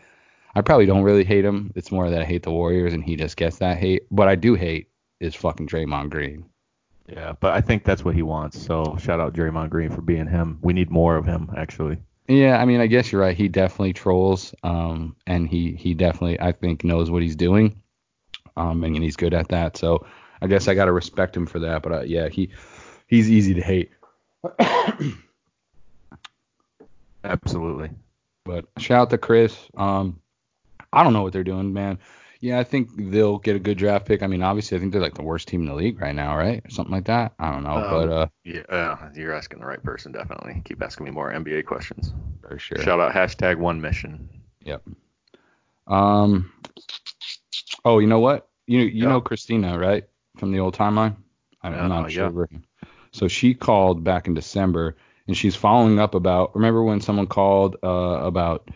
I 0.54 0.60
probably 0.60 0.86
don't 0.86 1.02
really 1.02 1.24
hate 1.24 1.44
him. 1.44 1.72
It's 1.74 1.90
more 1.90 2.10
that 2.10 2.20
I 2.20 2.24
hate 2.24 2.42
the 2.42 2.50
Warriors, 2.50 2.92
and 2.92 3.02
he 3.02 3.16
just 3.16 3.36
gets 3.36 3.58
that 3.58 3.78
hate. 3.78 4.04
What 4.10 4.28
I 4.28 4.34
do 4.34 4.54
hate 4.54 4.90
is 5.20 5.34
fucking 5.34 5.68
Draymond 5.68 6.10
Green. 6.10 6.44
Yeah, 7.08 7.34
but 7.38 7.54
I 7.54 7.60
think 7.60 7.84
that's 7.84 8.04
what 8.04 8.14
he 8.14 8.22
wants. 8.22 8.60
So 8.60 8.96
shout 9.00 9.20
out 9.20 9.32
Draymond 9.32 9.70
Green 9.70 9.90
for 9.90 10.02
being 10.02 10.26
him. 10.26 10.58
We 10.60 10.72
need 10.72 10.90
more 10.90 11.16
of 11.16 11.24
him, 11.24 11.50
actually. 11.56 11.98
Yeah, 12.28 12.60
I 12.60 12.64
mean, 12.64 12.80
I 12.80 12.86
guess 12.86 13.12
you're 13.12 13.20
right. 13.20 13.36
He 13.36 13.48
definitely 13.48 13.92
trolls, 13.92 14.54
um, 14.62 15.14
and 15.26 15.48
he 15.48 15.72
he 15.72 15.94
definitely 15.94 16.40
I 16.40 16.52
think 16.52 16.82
knows 16.82 17.10
what 17.10 17.22
he's 17.22 17.36
doing, 17.36 17.80
um, 18.56 18.82
and 18.82 18.96
he's 18.96 19.16
good 19.16 19.32
at 19.34 19.48
that. 19.48 19.76
So 19.76 20.04
I 20.42 20.48
guess 20.48 20.66
I 20.66 20.74
gotta 20.74 20.92
respect 20.92 21.36
him 21.36 21.46
for 21.46 21.60
that. 21.60 21.82
But 21.82 21.92
uh, 21.92 22.00
yeah, 22.00 22.28
he 22.28 22.50
he's 23.06 23.30
easy 23.30 23.54
to 23.54 23.60
hate. 23.60 23.90
Absolutely. 27.24 27.90
But 28.44 28.66
shout 28.78 29.02
out 29.02 29.10
to 29.10 29.18
Chris. 29.18 29.56
Um, 29.76 30.20
I 30.92 31.02
don't 31.04 31.12
know 31.12 31.22
what 31.22 31.32
they're 31.32 31.44
doing, 31.44 31.72
man. 31.72 31.98
Yeah, 32.40 32.58
I 32.58 32.64
think 32.64 32.90
they'll 32.96 33.38
get 33.38 33.56
a 33.56 33.58
good 33.58 33.78
draft 33.78 34.06
pick. 34.06 34.22
I 34.22 34.26
mean, 34.26 34.42
obviously, 34.42 34.76
I 34.76 34.80
think 34.80 34.92
they're 34.92 35.00
like 35.00 35.14
the 35.14 35.22
worst 35.22 35.48
team 35.48 35.62
in 35.62 35.68
the 35.68 35.74
league 35.74 36.00
right 36.00 36.14
now, 36.14 36.36
right? 36.36 36.62
Or 36.64 36.70
something 36.70 36.92
like 36.92 37.06
that. 37.06 37.32
I 37.38 37.50
don't 37.50 37.62
know, 37.64 37.76
Um, 37.76 37.90
but 37.90 38.08
uh, 38.10 38.26
Yeah, 38.44 38.60
uh, 38.68 39.08
you're 39.14 39.32
asking 39.32 39.60
the 39.60 39.66
right 39.66 39.82
person, 39.82 40.12
definitely. 40.12 40.60
Keep 40.64 40.82
asking 40.82 41.04
me 41.06 41.12
more 41.12 41.32
NBA 41.32 41.62
questions. 41.62 42.12
for 42.42 42.58
sure. 42.58 42.78
Shout 42.78 43.00
out 43.00 43.12
hashtag 43.12 43.56
one 43.56 43.80
mission. 43.80 44.28
Yep. 44.64 44.82
Um. 45.86 46.52
Oh, 47.84 47.98
you 48.00 48.06
know 48.06 48.20
what? 48.20 48.48
You 48.66 48.80
you 48.80 49.02
Yeah. 49.04 49.08
know 49.08 49.20
Christina, 49.20 49.78
right? 49.78 50.04
From 50.36 50.52
the 50.52 50.58
old 50.60 50.76
timeline. 50.76 51.16
I'm 51.62 51.74
Uh, 51.74 51.88
not 51.88 52.10
sure. 52.12 52.48
yeah. 52.52 52.58
So 53.12 53.28
she 53.28 53.54
called 53.54 54.04
back 54.04 54.26
in 54.26 54.34
December, 54.34 54.96
and 55.26 55.36
she's 55.36 55.56
following 55.56 55.98
up 55.98 56.14
about. 56.14 56.54
Remember 56.54 56.82
when 56.82 57.00
someone 57.00 57.26
called 57.26 57.76
uh, 57.82 58.20
about? 58.22 58.68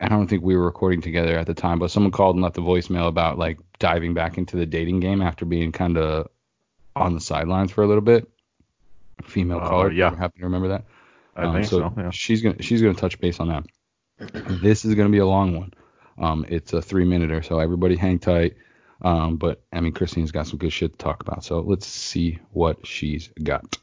I 0.00 0.08
don't 0.08 0.26
think 0.28 0.42
we 0.42 0.56
were 0.56 0.64
recording 0.64 1.00
together 1.02 1.36
at 1.38 1.46
the 1.46 1.54
time, 1.54 1.78
but 1.78 1.90
someone 1.90 2.10
called 2.12 2.36
and 2.36 2.42
left 2.42 2.56
a 2.58 2.62
voicemail 2.62 3.06
about 3.08 3.38
like 3.38 3.58
diving 3.78 4.14
back 4.14 4.38
into 4.38 4.56
the 4.56 4.64
dating 4.66 5.00
game 5.00 5.20
after 5.20 5.44
being 5.44 5.72
kind 5.72 5.98
of 5.98 6.28
on 6.96 7.14
the 7.14 7.20
sidelines 7.20 7.70
for 7.70 7.82
a 7.82 7.86
little 7.86 8.00
bit. 8.02 8.28
Female 9.24 9.58
Uh, 9.58 9.68
caller. 9.68 9.92
yeah. 9.92 10.10
You 10.10 10.16
happen 10.16 10.38
to 10.40 10.46
remember 10.46 10.68
that? 10.68 10.84
I 11.36 11.44
Um, 11.44 11.54
think 11.54 11.66
so. 11.66 11.92
yeah. 11.96 12.10
She's 12.10 12.40
gonna 12.42 12.60
she's 12.62 12.80
gonna 12.80 12.94
touch 12.94 13.20
base 13.20 13.40
on 13.40 13.48
that. 13.48 13.64
this 14.62 14.84
is 14.84 14.94
gonna 14.94 15.10
be 15.10 15.18
a 15.18 15.26
long 15.26 15.54
one. 15.56 15.72
Um, 16.18 16.44
it's 16.48 16.72
a 16.72 16.80
three 16.82 17.04
minute 17.04 17.30
or 17.30 17.42
so. 17.42 17.58
Everybody 17.58 17.96
hang 17.96 18.18
tight. 18.18 18.56
Um, 19.02 19.36
but 19.36 19.62
I 19.72 19.80
mean, 19.80 19.92
Christine's 19.92 20.30
got 20.32 20.46
some 20.46 20.58
good 20.58 20.72
shit 20.72 20.92
to 20.92 20.98
talk 20.98 21.22
about. 21.22 21.44
So 21.44 21.60
let's 21.60 21.86
see 21.86 22.38
what 22.52 22.86
she's 22.86 23.28
got. 23.42 23.78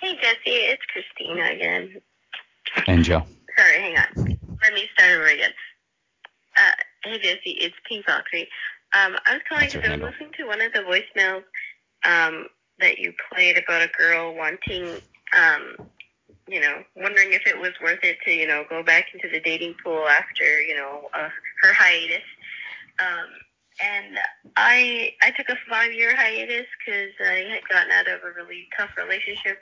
Hey 0.00 0.14
Jesse, 0.16 0.38
it's 0.46 0.82
Christina 0.92 1.44
again. 1.52 2.00
And 2.88 3.04
Joe. 3.04 3.24
Sorry, 3.56 3.80
hang 3.80 3.96
on. 3.96 4.38
Let 4.62 4.74
me 4.74 4.88
start 4.94 5.12
over 5.12 5.26
again. 5.26 5.52
Uh, 6.56 6.72
hey 7.04 7.18
Jesse, 7.18 7.58
it's 7.60 7.74
Pink 7.88 8.06
Valkyrie. 8.06 8.48
Um, 8.94 9.16
I 9.26 9.34
was 9.34 9.42
calling 9.48 9.70
because 9.72 9.88
I 9.88 9.96
was 9.96 10.12
listening 10.12 10.32
to 10.38 10.46
one 10.46 10.60
of 10.60 10.72
the 10.72 10.80
voicemails 10.80 11.44
um, 12.04 12.46
that 12.78 12.98
you 12.98 13.12
played 13.32 13.58
about 13.58 13.82
a 13.82 13.90
girl 13.98 14.34
wanting, 14.34 15.00
um, 15.36 15.76
you 16.46 16.60
know, 16.60 16.82
wondering 16.96 17.32
if 17.32 17.46
it 17.46 17.58
was 17.58 17.72
worth 17.82 18.00
it 18.02 18.18
to, 18.24 18.30
you 18.30 18.46
know, 18.46 18.64
go 18.68 18.82
back 18.82 19.06
into 19.14 19.28
the 19.28 19.40
dating 19.40 19.74
pool 19.82 20.06
after, 20.08 20.60
you 20.60 20.76
know, 20.76 21.08
uh, 21.14 21.28
her 21.62 21.72
hiatus. 21.72 22.24
Um, 23.00 23.28
and 23.82 24.18
I 24.56 25.14
I 25.22 25.30
took 25.30 25.48
a 25.48 25.56
five 25.68 25.92
year 25.92 26.14
hiatus 26.14 26.66
because 26.78 27.12
I 27.20 27.48
had 27.50 27.66
gotten 27.68 27.90
out 27.92 28.08
of 28.08 28.20
a 28.22 28.32
really 28.36 28.68
tough 28.76 28.90
relationship. 28.96 29.58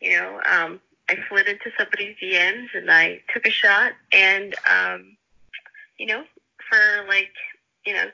You 0.00 0.16
know, 0.16 0.40
um, 0.50 0.80
I 1.10 1.16
slid 1.28 1.48
into 1.48 1.70
somebody's 1.76 2.16
DMs 2.22 2.68
and 2.74 2.90
I 2.90 3.20
took 3.34 3.46
a 3.46 3.50
shot. 3.50 3.92
And 4.12 4.54
um, 4.70 5.16
you 5.98 6.06
know, 6.06 6.22
for 6.68 7.06
like 7.08 7.32
you 7.84 7.94
know 7.94 8.04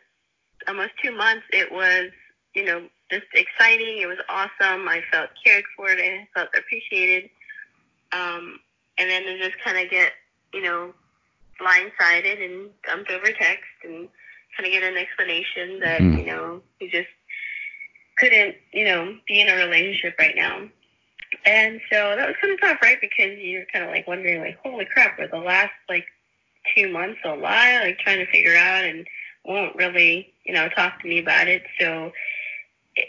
almost 0.66 0.93
two 1.02 1.12
months, 1.12 1.44
it 1.52 1.70
was 1.70 2.10
you 2.55 2.64
know 2.64 2.82
just 3.10 3.27
exciting. 3.35 3.98
It 4.01 4.06
was 4.06 4.18
awesome. 4.28 4.89
I 4.89 5.02
felt 5.12 5.31
cared 5.44 5.64
for 5.77 5.89
and 5.89 6.01
I 6.01 6.28
felt 6.35 6.48
appreciated. 6.56 7.28
Um, 8.12 8.60
and 8.98 9.10
then 9.10 9.24
to 9.24 9.39
just 9.39 9.59
kind 9.62 9.77
of 9.78 9.90
get 9.90 10.12
you 10.55 10.62
know 10.62 10.94
blindsided 11.60 12.43
and 12.44 12.70
dumped 12.86 13.10
over 13.10 13.27
text 13.27 13.64
and 13.85 14.09
kind 14.56 14.66
of 14.66 14.73
get 14.73 14.82
an 14.82 14.97
explanation 14.97 15.81
that 15.81 16.01
Mm. 16.01 16.18
you 16.18 16.27
know 16.27 16.62
he 16.78 16.89
just 16.89 17.09
couldn't 18.18 18.56
you 18.73 18.85
know 18.86 19.16
be 19.28 19.40
in 19.40 19.48
a 19.48 19.56
relationship 19.56 20.18
right 20.18 20.35
now. 20.35 20.68
And 21.47 21.81
so 21.90 22.16
that 22.16 22.27
was 22.27 22.36
kind 22.40 22.52
of 22.52 22.60
tough, 22.60 22.78
right? 22.82 23.01
Because 23.01 23.39
you're 23.39 23.66
kind 23.73 23.85
of 23.85 23.90
like 23.90 24.06
wondering, 24.06 24.40
like, 24.40 24.59
holy 24.62 24.85
crap, 24.85 25.18
were 25.18 25.28
the 25.28 25.39
last 25.39 25.73
like 25.89 26.05
two 26.74 26.89
months 26.89 27.20
a 27.24 27.35
lie? 27.35 27.81
Like 27.82 27.98
trying 28.01 28.18
to 28.18 28.31
figure 28.31 28.56
out 28.56 28.85
and 28.85 29.06
won't 29.44 29.77
really, 29.77 30.32
you 30.44 30.52
know, 30.52 30.68
talk 30.68 31.01
to 31.01 31.09
me 31.09 31.20
about 31.20 31.47
it. 31.47 31.62
So, 31.78 32.12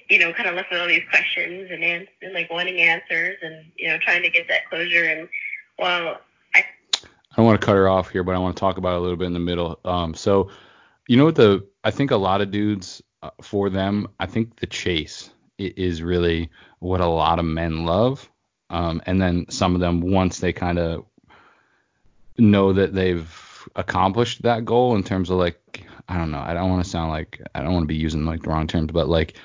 you 0.09 0.19
know, 0.19 0.31
kind 0.33 0.47
of 0.47 0.55
left 0.55 0.69
with 0.69 0.79
all 0.79 0.87
these 0.87 1.07
questions 1.09 1.69
and, 1.71 1.83
and 1.83 2.07
like 2.33 2.51
wanting 2.51 2.79
answers 2.79 3.37
and, 3.41 3.65
you 3.75 3.87
know, 3.87 3.97
trying 3.99 4.21
to 4.21 4.29
get 4.29 4.47
that 4.49 4.69
closure. 4.69 5.05
And 5.05 5.27
well, 5.79 6.19
I 6.53 6.63
I 7.03 7.35
don't 7.37 7.45
want 7.45 7.59
to 7.59 7.65
cut 7.65 7.75
her 7.75 7.89
off 7.89 8.09
here, 8.09 8.23
but 8.23 8.35
I 8.35 8.37
want 8.37 8.55
to 8.55 8.59
talk 8.59 8.77
about 8.77 8.93
it 8.93 8.97
a 8.97 9.01
little 9.01 9.17
bit 9.17 9.25
in 9.25 9.33
the 9.33 9.39
middle. 9.39 9.79
Um, 9.83 10.13
so 10.13 10.49
you 11.07 11.17
know 11.17 11.25
what 11.25 11.35
the 11.35 11.65
I 11.83 11.91
think 11.91 12.11
a 12.11 12.17
lot 12.17 12.41
of 12.41 12.51
dudes 12.51 13.01
uh, 13.23 13.31
for 13.41 13.69
them, 13.69 14.07
I 14.19 14.27
think 14.27 14.59
the 14.59 14.67
chase 14.67 15.31
is 15.57 16.03
really 16.03 16.49
what 16.79 17.01
a 17.01 17.07
lot 17.07 17.39
of 17.39 17.45
men 17.45 17.85
love. 17.85 18.29
Um, 18.69 19.01
and 19.05 19.21
then 19.21 19.45
some 19.49 19.75
of 19.75 19.81
them 19.81 20.01
once 20.01 20.39
they 20.39 20.53
kind 20.53 20.77
of 20.77 21.05
know 22.37 22.73
that 22.73 22.93
they've 22.93 23.67
accomplished 23.75 24.43
that 24.43 24.65
goal 24.65 24.95
in 24.95 25.03
terms 25.03 25.29
of 25.29 25.37
like 25.37 25.85
I 26.09 26.17
don't 26.17 26.31
know, 26.31 26.39
I 26.39 26.53
don't 26.53 26.69
want 26.69 26.83
to 26.83 26.89
sound 26.89 27.11
like 27.11 27.41
I 27.53 27.61
don't 27.61 27.73
want 27.73 27.83
to 27.83 27.87
be 27.87 27.95
using 27.95 28.25
like 28.25 28.43
the 28.43 28.49
wrong 28.49 28.67
terms, 28.67 28.91
but 28.91 29.09
like 29.09 29.35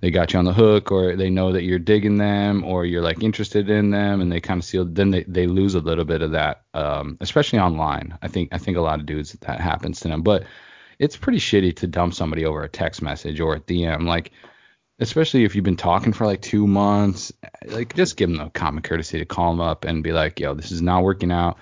they 0.00 0.10
got 0.10 0.32
you 0.32 0.38
on 0.40 0.44
the 0.44 0.52
hook 0.52 0.90
or 0.90 1.14
they 1.14 1.30
know 1.30 1.52
that 1.52 1.62
you're 1.62 1.78
digging 1.78 2.18
them 2.18 2.64
or 2.64 2.84
you're 2.84 3.02
like 3.02 3.22
interested 3.22 3.70
in 3.70 3.90
them 3.90 4.20
and 4.20 4.30
they 4.30 4.40
kind 4.40 4.58
of 4.58 4.64
seal 4.64 4.84
then 4.84 5.10
they, 5.10 5.22
they 5.24 5.46
lose 5.46 5.76
a 5.76 5.80
little 5.80 6.04
bit 6.04 6.22
of 6.22 6.32
that 6.32 6.62
um, 6.74 7.16
especially 7.20 7.58
online. 7.58 8.18
I 8.20 8.28
think 8.28 8.48
i 8.52 8.58
think 8.58 8.76
a 8.76 8.80
lot 8.80 9.00
of 9.00 9.06
dudes 9.06 9.32
that 9.32 9.60
happens 9.60 10.00
to 10.00 10.08
them. 10.08 10.22
But 10.22 10.44
it's 10.98 11.16
pretty 11.16 11.38
shitty 11.38 11.76
to 11.76 11.86
dump 11.86 12.14
somebody 12.14 12.44
over 12.44 12.62
a 12.62 12.68
text 12.68 13.02
message 13.02 13.40
or 13.40 13.54
a 13.54 13.60
dm 13.60 14.06
like 14.06 14.32
especially 14.98 15.44
if 15.44 15.54
you've 15.54 15.64
been 15.64 15.76
talking 15.76 16.12
for 16.12 16.26
like 16.26 16.42
two 16.42 16.66
months 16.66 17.32
like 17.66 17.94
just 17.94 18.16
give 18.16 18.28
them 18.28 18.38
the 18.38 18.50
common 18.50 18.82
courtesy 18.82 19.18
to 19.18 19.24
call 19.24 19.50
them 19.50 19.60
up 19.60 19.84
and 19.84 20.02
be 20.02 20.12
like 20.12 20.38
yo 20.38 20.54
this 20.54 20.70
is 20.70 20.82
not 20.82 21.02
working 21.02 21.32
out. 21.32 21.58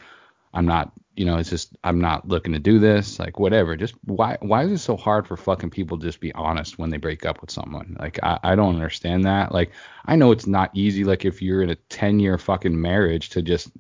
I'm 0.53 0.67
not 0.67 0.93
you 1.17 1.27
know 1.27 1.37
it's 1.37 1.51
just 1.51 1.77
i'm 1.85 2.01
not 2.01 2.27
looking 2.27 2.55
to 2.55 2.59
do 2.59 2.79
this 2.79 3.19
like 3.19 3.39
whatever. 3.39 3.77
Just 3.77 3.95
why 4.05 4.37
why 4.41 4.65
is 4.65 4.73
it 4.73 4.79
so 4.79 4.97
hard 4.97 5.27
for 5.27 5.37
fucking 5.37 5.71
people 5.71 5.99
to 5.99 6.07
just 6.07 6.21
be 6.21 6.33
honest 6.35 6.79
when 6.79 6.91
they 6.91 6.97
break 6.97 7.25
up 7.25 7.41
with 7.41 7.51
someone? 7.51 7.97
Like 7.99 8.19
i, 8.23 8.39
I 8.43 8.55
don't 8.57 8.75
understand 8.75 9.25
that. 9.25 9.53
Like 9.53 9.71
i 10.07 10.17
know 10.17 10.33
it's 10.33 10.47
not 10.47 10.71
easy 10.75 11.05
like 11.05 11.25
if 11.25 11.41
you're 11.41 11.63
in 11.63 11.71
a 11.71 11.77
10 11.77 12.21
year 12.21 12.37
fucking 12.37 12.81
marriage 12.81 13.31
to 13.31 13.43
just 13.43 13.71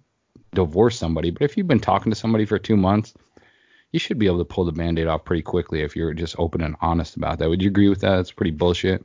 divorce 0.52 0.98
somebody 0.98 1.30
but 1.30 1.42
if 1.42 1.56
you've 1.56 1.68
been 1.68 1.78
talking 1.78 2.10
to 2.10 2.18
somebody 2.18 2.44
for 2.44 2.58
two 2.58 2.76
months 2.76 3.14
you 3.92 4.00
should 4.00 4.18
be 4.18 4.26
able 4.26 4.38
to 4.38 4.44
pull 4.44 4.64
the 4.64 4.72
band-aid 4.72 5.06
off 5.06 5.24
pretty 5.24 5.42
quickly 5.42 5.82
if 5.82 5.96
you're 5.96 6.14
just 6.14 6.36
open 6.38 6.60
and 6.60 6.76
honest 6.80 7.16
about 7.16 7.38
that. 7.38 7.48
Would 7.48 7.60
you 7.60 7.68
agree 7.68 7.88
with 7.88 8.00
that? 8.02 8.20
It's 8.20 8.30
pretty 8.30 8.52
bullshit 8.52 9.04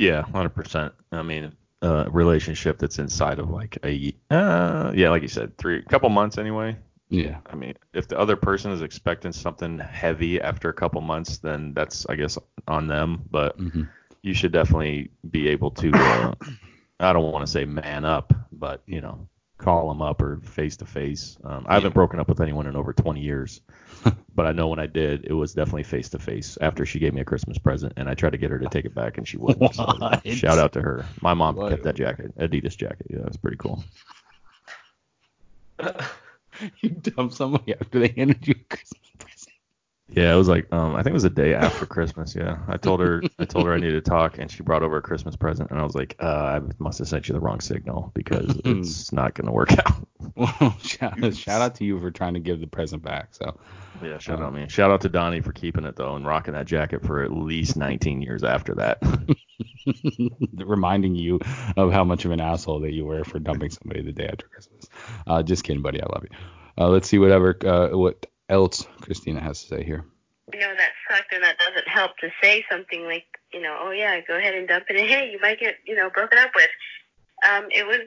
Yeah, 0.00 0.22
hundred 0.22 0.50
percent. 0.50 0.94
I 1.12 1.22
mean, 1.22 1.52
a 1.82 2.08
relationship 2.10 2.78
that's 2.78 2.98
inside 2.98 3.38
of 3.38 3.50
like 3.50 3.78
a 3.84 4.14
uh, 4.30 4.92
yeah, 4.94 5.10
like 5.10 5.22
you 5.22 5.28
said, 5.28 5.56
three 5.58 5.82
couple 5.82 6.08
months 6.08 6.38
anyway. 6.38 6.76
yeah 7.08 7.38
I 7.46 7.56
mean, 7.56 7.74
if 7.92 8.08
the 8.08 8.18
other 8.18 8.36
person 8.36 8.72
is 8.72 8.82
expecting 8.82 9.32
something 9.32 9.78
heavy 9.78 10.40
after 10.40 10.68
a 10.68 10.74
couple 10.74 11.00
months, 11.00 11.38
then 11.38 11.74
that's 11.74 12.06
I 12.06 12.16
guess 12.16 12.38
on 12.68 12.86
them. 12.88 13.22
But 13.30 13.58
hmm 13.58 13.82
you 14.22 14.34
should 14.34 14.52
definitely 14.52 15.10
be 15.30 15.48
able 15.48 15.70
to. 15.72 16.06
Uh, 16.06 16.34
I 17.00 17.12
don't 17.14 17.32
want 17.32 17.46
to 17.46 17.50
say 17.52 17.64
man 17.64 18.04
up, 18.04 18.32
but 18.52 18.82
you 18.86 19.00
know, 19.00 19.28
call 19.58 19.88
them 19.88 20.02
up 20.02 20.22
or 20.22 20.40
face 20.42 20.76
to 20.78 20.86
face. 20.86 21.38
Um, 21.44 21.66
I 21.68 21.74
haven't 21.74 21.94
broken 21.94 22.20
up 22.20 22.28
with 22.28 22.40
anyone 22.40 22.66
in 22.66 22.76
over 22.76 22.92
20 22.92 23.20
years, 23.20 23.62
but 24.34 24.46
I 24.46 24.52
know 24.52 24.68
when 24.68 24.78
I 24.78 24.86
did, 24.86 25.24
it 25.24 25.32
was 25.32 25.52
definitely 25.54 25.82
face 25.82 26.08
to 26.10 26.18
face 26.18 26.56
after 26.60 26.86
she 26.86 26.98
gave 26.98 27.14
me 27.14 27.20
a 27.20 27.24
Christmas 27.24 27.58
present, 27.58 27.92
and 27.96 28.08
I 28.08 28.14
tried 28.14 28.30
to 28.30 28.38
get 28.38 28.50
her 28.50 28.58
to 28.58 28.68
take 28.68 28.84
it 28.84 28.94
back, 28.94 29.18
and 29.18 29.26
she 29.26 29.36
wouldn't. 29.36 29.74
So, 29.74 29.86
shout 30.24 30.58
out 30.58 30.72
to 30.74 30.80
her. 30.82 31.04
My 31.20 31.34
mom 31.34 31.56
What? 31.56 31.70
kept 31.70 31.82
that 31.84 31.96
jacket, 31.96 32.36
Adidas 32.38 32.76
jacket. 32.76 33.06
Yeah, 33.10 33.20
it's 33.26 33.36
pretty 33.36 33.56
cool. 33.58 33.82
you 36.80 36.90
dump 36.90 37.32
somebody 37.32 37.74
after 37.74 37.98
they 38.00 38.08
handed 38.08 38.46
you 38.46 38.54
a 38.58 38.74
christmas 38.74 39.00
present 39.18 39.29
Yeah, 40.12 40.32
it 40.32 40.36
was 40.36 40.48
like 40.48 40.72
um, 40.72 40.94
I 40.94 41.02
think 41.02 41.12
it 41.12 41.14
was 41.14 41.24
a 41.24 41.30
day 41.30 41.54
after 41.54 41.86
Christmas. 41.86 42.34
Yeah, 42.34 42.58
I 42.66 42.76
told 42.76 43.00
her 43.00 43.22
I 43.38 43.44
told 43.44 43.66
her 43.66 43.74
I 43.74 43.78
needed 43.78 44.04
to 44.04 44.10
talk, 44.10 44.38
and 44.38 44.50
she 44.50 44.62
brought 44.62 44.82
over 44.82 44.96
a 44.96 45.02
Christmas 45.02 45.36
present, 45.36 45.70
and 45.70 45.78
I 45.78 45.84
was 45.84 45.94
like, 45.94 46.16
uh, 46.20 46.26
I 46.26 46.60
must 46.78 46.98
have 46.98 47.08
sent 47.08 47.28
you 47.28 47.32
the 47.32 47.40
wrong 47.40 47.60
signal 47.60 48.10
because 48.14 48.60
it's 48.64 49.12
not 49.12 49.34
gonna 49.34 49.52
work 49.52 49.72
out. 49.78 50.06
well 50.34 50.76
shout, 50.82 51.34
shout 51.34 51.62
out 51.62 51.76
to 51.76 51.84
you 51.84 52.00
for 52.00 52.10
trying 52.10 52.34
to 52.34 52.40
give 52.40 52.60
the 52.60 52.66
present 52.66 53.02
back 53.02 53.34
so 53.34 53.58
Yeah, 54.02 54.18
shout 54.18 54.40
out 54.42 54.52
me. 54.52 54.66
Shout 54.68 54.90
out 54.90 55.00
to 55.02 55.08
Donnie 55.08 55.40
for 55.40 55.52
keeping 55.52 55.84
it 55.84 55.96
though 55.96 56.16
and 56.16 56.26
rocking 56.26 56.54
that 56.54 56.66
jacket 56.66 57.04
for 57.04 57.22
at 57.22 57.32
least 57.32 57.76
19 57.76 58.20
years 58.20 58.42
after 58.42 58.74
that. 58.74 58.98
reminding 60.56 61.14
you 61.14 61.38
of 61.76 61.92
how 61.92 62.04
much 62.04 62.24
of 62.24 62.30
an 62.30 62.40
asshole 62.40 62.80
that 62.80 62.92
you 62.92 63.04
were 63.04 63.24
for 63.24 63.38
dumping 63.38 63.70
somebody 63.70 64.02
the 64.02 64.12
day 64.12 64.26
after 64.26 64.46
Christmas. 64.48 64.88
Uh, 65.26 65.42
just 65.42 65.64
kidding, 65.64 65.82
buddy. 65.82 66.02
I 66.02 66.06
love 66.06 66.24
you. 66.30 66.36
Uh, 66.78 66.88
let's 66.88 67.08
see 67.08 67.18
whatever 67.18 67.56
uh, 67.64 67.96
what 67.96 68.26
else 68.50 68.86
Christina 69.00 69.40
has 69.40 69.62
to 69.62 69.68
say 69.68 69.84
here. 69.84 70.04
you 70.52 70.60
know 70.60 70.74
that 70.76 70.90
sucked 71.08 71.32
and 71.32 71.42
that 71.44 71.58
doesn't 71.58 71.88
help 71.88 72.16
to 72.18 72.28
say 72.42 72.64
something 72.70 73.04
like 73.04 73.24
you 73.52 73.60
know 73.60 73.76
oh 73.80 73.90
yeah 73.92 74.20
go 74.26 74.36
ahead 74.36 74.54
and 74.54 74.68
dump 74.68 74.84
it 74.90 74.96
and 74.96 75.08
hey 75.08 75.30
you 75.30 75.38
might 75.40 75.60
get 75.60 75.76
you 75.86 75.94
know 75.96 76.10
broken 76.10 76.38
up 76.38 76.50
with. 76.54 76.70
Um 77.48 77.66
it 77.70 77.86
was 77.86 78.00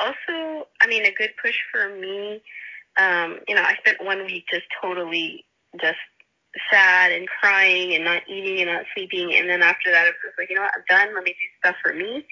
also 0.00 0.66
i 0.80 0.86
mean 0.88 1.04
a 1.04 1.12
good 1.12 1.30
push 1.40 1.58
for 1.70 1.94
me. 1.94 2.42
Um 2.96 3.38
you 3.46 3.54
know 3.54 3.62
i 3.62 3.74
spent 3.80 4.04
one 4.04 4.24
week 4.24 4.44
just 4.50 4.66
totally 4.82 5.44
just 5.80 5.98
sad 6.70 7.12
and 7.12 7.26
crying 7.40 7.94
and 7.94 8.04
not 8.04 8.22
eating 8.28 8.60
and 8.60 8.70
not 8.70 8.84
sleeping. 8.94 9.34
And 9.34 9.48
then 9.48 9.62
after 9.62 9.90
that 9.90 10.06
it 10.06 10.14
was 10.24 10.34
like 10.38 10.50
you 10.50 10.56
know 10.56 10.62
what? 10.62 10.72
I'm 10.76 10.84
done. 10.88 11.14
Let 11.14 11.24
me 11.24 11.30
do 11.32 11.46
stuff 11.60 11.76
for 11.82 11.94
me. 11.94 12.26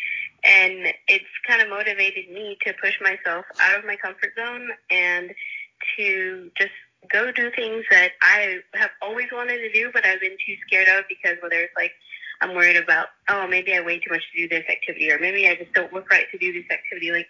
And 0.44 0.92
it's 1.08 1.24
kind 1.46 1.60
of 1.62 1.68
motivated 1.68 2.30
me 2.30 2.56
to 2.66 2.72
push 2.82 2.94
myself 3.00 3.44
out 3.60 3.78
of 3.78 3.84
my 3.84 3.96
comfort 3.96 4.32
zone 4.38 4.68
and 4.90 5.30
to 5.96 6.50
just 6.58 6.72
go 7.08 7.32
do 7.32 7.50
things 7.50 7.84
that 7.90 8.12
I 8.22 8.58
have 8.74 8.90
always 9.02 9.28
wanted 9.32 9.58
to 9.58 9.72
do, 9.72 9.90
but 9.92 10.04
I've 10.04 10.20
been 10.20 10.36
too 10.46 10.56
scared 10.66 10.88
of 10.88 11.04
because 11.08 11.36
whether 11.42 11.60
it's 11.60 11.74
like 11.76 11.92
I'm 12.40 12.54
worried 12.54 12.76
about, 12.76 13.08
oh, 13.28 13.46
maybe 13.46 13.74
I 13.74 13.80
weigh 13.80 13.98
too 13.98 14.10
much 14.10 14.22
to 14.32 14.38
do 14.40 14.48
this 14.48 14.64
activity, 14.68 15.10
or 15.10 15.18
maybe 15.18 15.48
I 15.48 15.56
just 15.56 15.72
don't 15.72 15.92
look 15.92 16.10
right 16.10 16.24
to 16.30 16.38
do 16.38 16.52
this 16.52 16.64
activity. 16.70 17.12
Like, 17.12 17.28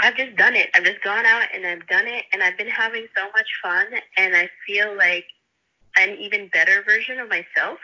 I've 0.00 0.16
just 0.16 0.36
done 0.36 0.56
it. 0.56 0.70
I've 0.74 0.84
just 0.84 1.02
gone 1.02 1.24
out 1.24 1.46
and 1.54 1.64
I've 1.64 1.86
done 1.86 2.06
it, 2.06 2.24
and 2.32 2.42
I've 2.42 2.58
been 2.58 2.68
having 2.68 3.06
so 3.16 3.24
much 3.32 3.46
fun, 3.62 3.86
and 4.18 4.34
I 4.34 4.48
feel 4.66 4.96
like 4.96 5.26
an 5.96 6.16
even 6.18 6.48
better 6.48 6.82
version 6.82 7.20
of 7.20 7.28
myself. 7.28 7.78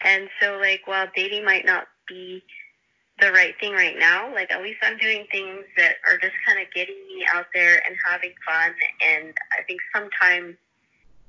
And 0.00 0.28
so, 0.40 0.58
like, 0.58 0.82
while 0.86 1.06
dating 1.14 1.44
might 1.44 1.64
not 1.64 1.86
be 2.08 2.42
the 3.22 3.32
right 3.32 3.54
thing 3.60 3.72
right 3.72 3.96
now. 3.98 4.34
Like 4.34 4.50
at 4.50 4.62
least 4.62 4.78
I'm 4.82 4.98
doing 4.98 5.26
things 5.30 5.64
that 5.76 5.96
are 6.06 6.18
just 6.18 6.34
kind 6.46 6.58
of 6.58 6.66
getting 6.74 6.98
me 7.06 7.24
out 7.32 7.46
there 7.54 7.80
and 7.86 7.96
having 8.04 8.34
fun. 8.44 8.74
And 9.00 9.32
I 9.56 9.62
think 9.62 9.80
sometimes 9.94 10.56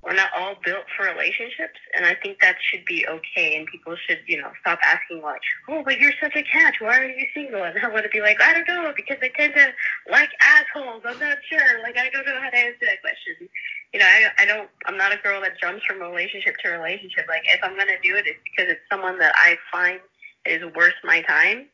we're 0.04 0.16
not 0.16 0.32
all 0.38 0.56
built 0.66 0.84
for 0.98 1.06
relationships, 1.06 1.80
and 1.96 2.06
I 2.06 2.14
think 2.16 2.42
that 2.42 2.58
should 2.60 2.84
be 2.84 3.08
okay. 3.08 3.56
And 3.56 3.66
people 3.68 3.96
should, 3.96 4.20
you 4.28 4.42
know, 4.42 4.52
stop 4.60 4.80
asking 4.84 5.22
like, 5.22 5.40
"Oh, 5.70 5.82
but 5.82 5.98
you're 5.98 6.12
such 6.20 6.36
a 6.36 6.44
catch. 6.44 6.82
Why 6.82 6.98
are 7.00 7.08
you 7.08 7.26
single?" 7.34 7.64
And 7.64 7.80
I 7.80 7.88
want 7.88 8.04
to 8.04 8.10
be 8.10 8.20
like, 8.20 8.42
"I 8.42 8.54
don't 8.54 8.68
know, 8.68 8.92
because 8.94 9.18
I 9.22 9.30
tend 9.30 9.54
to 9.56 9.72
like 10.12 10.30
assholes. 10.42 11.04
I'm 11.06 11.20
not 11.20 11.38
sure. 11.50 11.82
Like 11.84 11.98
I 11.98 12.10
don't 12.10 12.26
know 12.26 12.38
how 12.42 12.50
to 12.50 12.58
answer 12.58 12.84
that 12.84 13.02
question." 13.02 13.48
You 13.94 14.00
know, 14.02 14.06
I, 14.06 14.44
I 14.44 14.46
don't. 14.46 14.70
I'm 14.88 14.98
not 14.98 15.14
a 15.14 15.18
girl 15.24 15.40
that 15.40 15.62
jumps 15.62 15.86
from 15.86 16.00
relationship 16.00 16.58
to 16.64 16.72
relationship. 16.72 17.26
Like 17.30 17.44
if 17.46 17.62
I'm 17.64 17.78
gonna 17.78 18.02
do 18.04 18.18
it, 18.18 18.28
it's 18.28 18.40
because 18.44 18.74
it's 18.74 18.84
someone 18.92 19.20
that 19.20 19.34
I 19.38 19.56
find 19.72 20.02
is 20.46 20.66
worth 20.76 20.96
my 21.06 21.22
time 21.22 21.68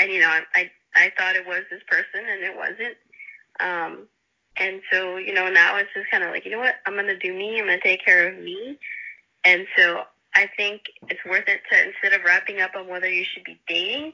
and 0.00 0.10
you 0.10 0.20
know, 0.20 0.28
I, 0.28 0.42
I 0.54 0.70
I 0.96 1.12
thought 1.16 1.36
it 1.36 1.46
was 1.46 1.62
this 1.70 1.82
person, 1.86 2.26
and 2.28 2.42
it 2.42 2.56
wasn't. 2.56 2.96
Um, 3.60 4.08
and 4.56 4.80
so 4.90 5.16
you 5.16 5.34
know, 5.34 5.48
now 5.50 5.76
it's 5.76 5.90
just 5.94 6.10
kind 6.10 6.24
of 6.24 6.30
like, 6.30 6.44
you 6.44 6.50
know 6.50 6.58
what, 6.58 6.76
I'm 6.86 6.94
gonna 6.94 7.18
do 7.18 7.32
me. 7.32 7.58
I'm 7.58 7.66
gonna 7.66 7.80
take 7.80 8.04
care 8.04 8.28
of 8.28 8.38
me. 8.38 8.78
And 9.44 9.66
so 9.76 10.02
I 10.34 10.48
think 10.56 10.82
it's 11.08 11.24
worth 11.24 11.48
it 11.48 11.60
to 11.70 11.86
instead 11.86 12.18
of 12.18 12.24
wrapping 12.24 12.60
up 12.60 12.72
on 12.76 12.88
whether 12.88 13.08
you 13.08 13.24
should 13.24 13.44
be 13.44 13.58
dating, 13.68 14.12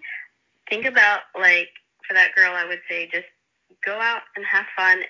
think 0.69 0.87
about 0.87 1.21
like 1.39 1.69
for 2.07 2.15
that 2.15 2.35
girl, 2.35 2.53
I 2.55 2.67
would 2.67 2.81
say 2.89 3.09
just 3.13 3.27
go 3.85 3.95
out 3.95 4.23
and 4.37 4.45
have 4.45 4.67
fun. 4.77 5.03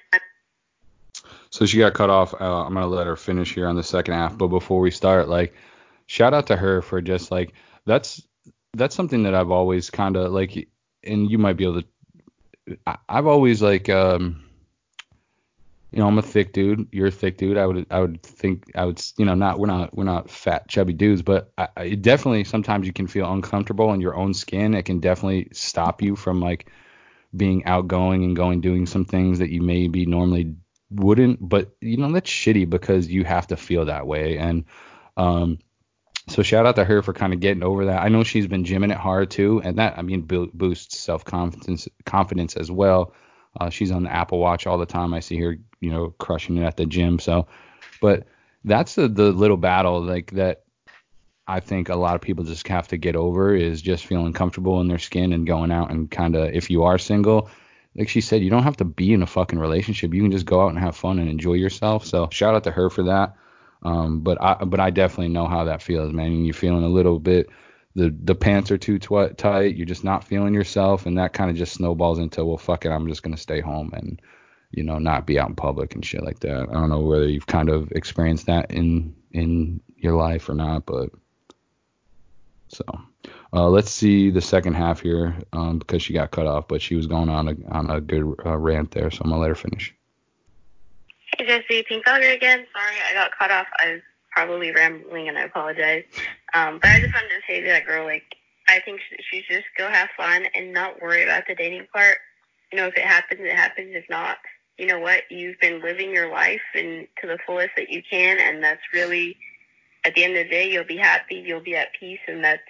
So 1.50 1.66
she 1.66 1.78
got 1.78 1.94
cut 1.94 2.10
off. 2.10 2.34
Uh, 2.34 2.64
I'm 2.64 2.74
gonna 2.74 2.86
let 2.86 3.06
her 3.06 3.16
finish 3.16 3.54
here 3.54 3.66
on 3.66 3.76
the 3.76 3.82
second 3.82 4.14
half. 4.14 4.36
But 4.36 4.48
before 4.48 4.80
we 4.80 4.90
start, 4.90 5.28
like, 5.28 5.54
shout 6.06 6.34
out 6.34 6.46
to 6.48 6.56
her 6.56 6.82
for 6.82 7.00
just 7.00 7.30
like 7.30 7.54
that's 7.86 8.22
that's 8.76 8.94
something 8.94 9.22
that 9.24 9.34
I've 9.34 9.50
always 9.50 9.90
kind 9.90 10.16
of 10.16 10.32
like, 10.32 10.68
and 11.02 11.30
you 11.30 11.38
might 11.38 11.56
be 11.56 11.64
able 11.64 11.82
to. 11.82 12.78
I, 12.86 12.96
I've 13.08 13.26
always 13.26 13.62
like, 13.62 13.88
um, 13.88 14.44
you 15.92 16.00
know, 16.00 16.08
I'm 16.08 16.18
a 16.18 16.22
thick 16.22 16.52
dude. 16.52 16.88
You're 16.92 17.06
a 17.06 17.12
thick 17.12 17.38
dude. 17.38 17.56
I 17.56 17.66
would 17.66 17.86
I 17.90 18.00
would 18.00 18.22
think 18.22 18.64
I 18.74 18.84
would 18.84 19.02
you 19.16 19.24
know 19.24 19.34
not 19.34 19.58
we're 19.58 19.66
not 19.66 19.96
we're 19.96 20.04
not 20.04 20.30
fat 20.30 20.68
chubby 20.68 20.92
dudes, 20.92 21.22
but 21.22 21.52
I, 21.56 21.68
I 21.76 21.88
definitely 21.94 22.44
sometimes 22.44 22.86
you 22.86 22.92
can 22.92 23.06
feel 23.06 23.32
uncomfortable 23.32 23.92
in 23.92 24.00
your 24.00 24.16
own 24.16 24.34
skin. 24.34 24.74
It 24.74 24.84
can 24.84 25.00
definitely 25.00 25.48
stop 25.52 26.02
you 26.02 26.16
from 26.16 26.40
like 26.40 26.70
being 27.36 27.64
outgoing 27.64 28.24
and 28.24 28.36
going 28.36 28.60
doing 28.60 28.86
some 28.86 29.04
things 29.04 29.38
that 29.38 29.50
you 29.50 29.62
maybe 29.62 30.06
normally 30.06 30.54
wouldn't, 30.90 31.38
but 31.46 31.74
you 31.80 31.96
know 31.96 32.12
that's 32.12 32.30
shitty 32.30 32.68
because 32.68 33.08
you 33.08 33.24
have 33.24 33.46
to 33.48 33.56
feel 33.56 33.84
that 33.86 34.06
way. 34.06 34.38
And 34.38 34.64
um, 35.16 35.58
so 36.28 36.42
shout 36.42 36.66
out 36.66 36.76
to 36.76 36.84
her 36.84 37.02
for 37.02 37.12
kind 37.12 37.32
of 37.32 37.40
getting 37.40 37.62
over 37.62 37.86
that. 37.86 38.02
I 38.02 38.08
know 38.08 38.24
she's 38.24 38.46
been 38.46 38.64
gymming 38.64 38.90
it 38.90 38.98
hard 38.98 39.30
too, 39.30 39.60
and 39.64 39.78
that 39.78 39.98
I 39.98 40.02
mean 40.02 40.22
bo- 40.22 40.50
boosts 40.52 40.98
self 40.98 41.24
confidence 41.24 41.88
confidence 42.04 42.56
as 42.56 42.70
well. 42.70 43.14
Uh, 43.58 43.70
she's 43.70 43.90
on 43.90 44.02
the 44.02 44.12
Apple 44.12 44.38
Watch 44.38 44.66
all 44.66 44.78
the 44.78 44.86
time. 44.86 45.14
I 45.14 45.20
see 45.20 45.38
her, 45.40 45.56
you 45.80 45.90
know, 45.90 46.10
crushing 46.18 46.58
it 46.58 46.64
at 46.64 46.76
the 46.76 46.84
gym. 46.86 47.18
So, 47.18 47.46
but 48.00 48.26
that's 48.64 48.96
the 48.96 49.08
the 49.08 49.32
little 49.32 49.56
battle 49.56 50.02
like 50.02 50.32
that 50.32 50.64
I 51.48 51.60
think 51.60 51.88
a 51.88 51.96
lot 51.96 52.16
of 52.16 52.20
people 52.20 52.44
just 52.44 52.66
have 52.68 52.88
to 52.88 52.96
get 52.96 53.14
over 53.14 53.54
is 53.54 53.80
just 53.80 54.06
feeling 54.06 54.32
comfortable 54.32 54.80
in 54.80 54.88
their 54.88 54.98
skin 54.98 55.32
and 55.32 55.46
going 55.46 55.70
out 55.70 55.90
and 55.90 56.10
kind 56.10 56.34
of 56.34 56.52
if 56.52 56.70
you 56.70 56.82
are 56.82 56.98
single, 56.98 57.48
like 57.94 58.08
she 58.08 58.20
said, 58.20 58.42
you 58.42 58.50
don't 58.50 58.64
have 58.64 58.78
to 58.78 58.84
be 58.84 59.12
in 59.12 59.22
a 59.22 59.26
fucking 59.26 59.58
relationship. 59.58 60.12
You 60.12 60.22
can 60.22 60.32
just 60.32 60.44
go 60.44 60.60
out 60.60 60.70
and 60.70 60.78
have 60.78 60.96
fun 60.96 61.20
and 61.20 61.28
enjoy 61.28 61.54
yourself. 61.54 62.04
So 62.04 62.28
shout 62.32 62.56
out 62.56 62.64
to 62.64 62.72
her 62.72 62.90
for 62.90 63.04
that. 63.04 63.36
Um, 63.82 64.20
but 64.20 64.42
I 64.42 64.64
but 64.64 64.80
I 64.80 64.90
definitely 64.90 65.28
know 65.28 65.46
how 65.46 65.64
that 65.64 65.82
feels, 65.82 66.12
man. 66.12 66.26
And 66.26 66.46
you're 66.46 66.54
feeling 66.54 66.84
a 66.84 66.88
little 66.88 67.18
bit 67.18 67.48
the 67.96 68.14
the 68.22 68.34
pants 68.34 68.70
are 68.70 68.78
too 68.78 68.98
tight. 68.98 69.74
You're 69.74 69.86
just 69.86 70.04
not 70.04 70.22
feeling 70.22 70.52
yourself, 70.54 71.06
and 71.06 71.16
that 71.18 71.32
kind 71.32 71.50
of 71.50 71.56
just 71.56 71.72
snowballs 71.72 72.18
into 72.18 72.44
well, 72.44 72.58
fuck 72.58 72.84
it, 72.84 72.90
I'm 72.90 73.08
just 73.08 73.22
gonna 73.22 73.38
stay 73.38 73.60
home 73.60 73.90
and 73.94 74.20
you 74.70 74.84
know 74.84 74.98
not 74.98 75.26
be 75.26 75.40
out 75.40 75.48
in 75.48 75.56
public 75.56 75.94
and 75.94 76.04
shit 76.04 76.22
like 76.22 76.40
that. 76.40 76.68
I 76.68 76.72
don't 76.74 76.90
know 76.90 77.00
whether 77.00 77.26
you've 77.26 77.46
kind 77.46 77.70
of 77.70 77.90
experienced 77.92 78.46
that 78.46 78.70
in 78.70 79.16
in 79.32 79.80
your 79.96 80.14
life 80.14 80.48
or 80.50 80.54
not, 80.54 80.84
but 80.84 81.08
so 82.68 82.84
uh, 83.54 83.68
let's 83.68 83.90
see 83.90 84.28
the 84.28 84.42
second 84.42 84.74
half 84.74 85.00
here 85.00 85.34
um, 85.54 85.78
because 85.78 86.02
she 86.02 86.12
got 86.12 86.30
cut 86.30 86.46
off, 86.46 86.68
but 86.68 86.82
she 86.82 86.96
was 86.96 87.06
going 87.06 87.30
on 87.30 87.48
a 87.48 87.56
on 87.70 87.90
a 87.90 88.00
good 88.02 88.34
uh, 88.44 88.58
rant 88.58 88.90
there, 88.90 89.10
so 89.10 89.22
I'm 89.24 89.30
gonna 89.30 89.40
let 89.40 89.48
her 89.48 89.54
finish. 89.54 89.94
Hey 91.38 91.44
Jesse, 91.44 91.82
Pink 91.82 92.02
Fogger 92.02 92.30
again. 92.30 92.66
Sorry, 92.72 92.96
I 93.10 93.12
got 93.12 93.36
cut 93.38 93.50
off. 93.50 93.66
I 93.78 93.92
was 93.92 94.00
probably 94.30 94.72
rambling, 94.72 95.28
and 95.28 95.36
I 95.36 95.42
apologize. 95.42 96.04
Um, 96.54 96.78
but 96.80 96.90
I 96.90 97.00
just 97.00 97.12
wanted 97.12 97.28
to 97.28 97.42
say 97.46 97.60
to 97.60 97.66
that 97.66 97.84
girl, 97.84 98.06
like, 98.06 98.36
I 98.68 98.80
think 98.80 99.00
she 99.30 99.42
should 99.42 99.56
just 99.56 99.66
go 99.76 99.86
have 99.90 100.08
fun 100.16 100.46
and 100.54 100.72
not 100.72 101.02
worry 101.02 101.24
about 101.24 101.44
the 101.46 101.54
dating 101.54 101.88
part. 101.92 102.16
You 102.72 102.78
know, 102.78 102.86
if 102.86 102.94
it 102.96 103.04
happens, 103.04 103.40
it 103.42 103.54
happens. 103.54 103.90
If 103.94 104.08
not, 104.08 104.38
you 104.78 104.86
know 104.86 104.98
what? 104.98 105.24
You've 105.28 105.60
been 105.60 105.82
living 105.82 106.10
your 106.10 106.30
life 106.30 106.62
and 106.74 107.06
to 107.20 107.26
the 107.26 107.38
fullest 107.46 107.72
that 107.76 107.90
you 107.90 108.02
can, 108.08 108.38
and 108.40 108.64
that's 108.64 108.80
really, 108.94 109.36
at 110.06 110.14
the 110.14 110.24
end 110.24 110.38
of 110.38 110.44
the 110.44 110.50
day, 110.50 110.72
you'll 110.72 110.84
be 110.84 110.96
happy, 110.96 111.34
you'll 111.34 111.60
be 111.60 111.76
at 111.76 111.88
peace, 112.00 112.20
and 112.28 112.42
that's, 112.42 112.62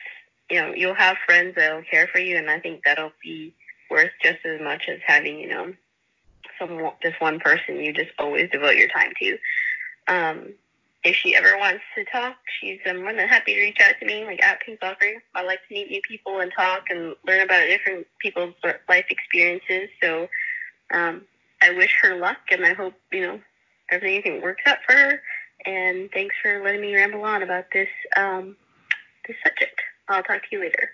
you 0.50 0.60
know, 0.60 0.74
you'll 0.74 0.94
have 0.94 1.16
friends 1.24 1.54
that'll 1.54 1.84
care 1.88 2.08
for 2.08 2.18
you, 2.18 2.36
and 2.36 2.50
I 2.50 2.58
think 2.58 2.80
that'll 2.84 3.12
be 3.22 3.54
worth 3.88 4.10
just 4.20 4.44
as 4.44 4.60
much 4.60 4.88
as 4.88 4.98
having, 5.06 5.38
you 5.38 5.50
know, 5.50 5.72
some 6.58 6.90
just 7.02 7.20
one 7.20 7.38
person 7.40 7.76
you 7.76 7.92
just 7.92 8.10
always 8.18 8.50
devote 8.50 8.76
your 8.76 8.88
time 8.88 9.12
to. 9.20 9.38
Um, 10.08 10.54
if 11.04 11.14
she 11.14 11.36
ever 11.36 11.56
wants 11.56 11.82
to 11.94 12.04
talk, 12.04 12.36
she's 12.60 12.80
more 12.86 13.14
than 13.14 13.28
happy 13.28 13.54
to 13.54 13.60
reach 13.60 13.78
out 13.80 13.94
to 14.00 14.06
me, 14.06 14.24
like 14.24 14.42
at 14.42 14.60
Pink 14.60 14.80
Soccer. 14.80 15.22
I 15.34 15.44
like 15.44 15.60
to 15.68 15.74
meet 15.74 15.88
new 15.88 16.00
people 16.02 16.40
and 16.40 16.52
talk 16.52 16.84
and 16.90 17.14
learn 17.24 17.42
about 17.42 17.66
different 17.66 18.08
people's 18.18 18.54
life 18.88 19.06
experiences. 19.08 19.88
So 20.02 20.28
um, 20.92 21.22
I 21.62 21.70
wish 21.70 21.94
her 22.02 22.16
luck, 22.16 22.38
and 22.50 22.66
I 22.66 22.72
hope 22.72 22.94
you 23.12 23.20
know 23.20 23.40
everything 23.90 24.42
works 24.42 24.62
out 24.66 24.78
for 24.86 24.94
her. 24.94 25.22
And 25.64 26.10
thanks 26.12 26.34
for 26.42 26.62
letting 26.62 26.80
me 26.80 26.94
ramble 26.94 27.24
on 27.24 27.42
about 27.42 27.66
this 27.72 27.88
um, 28.16 28.56
this 29.26 29.36
subject. 29.44 29.80
I'll 30.08 30.22
talk 30.22 30.42
to 30.42 30.48
you 30.50 30.60
later. 30.60 30.90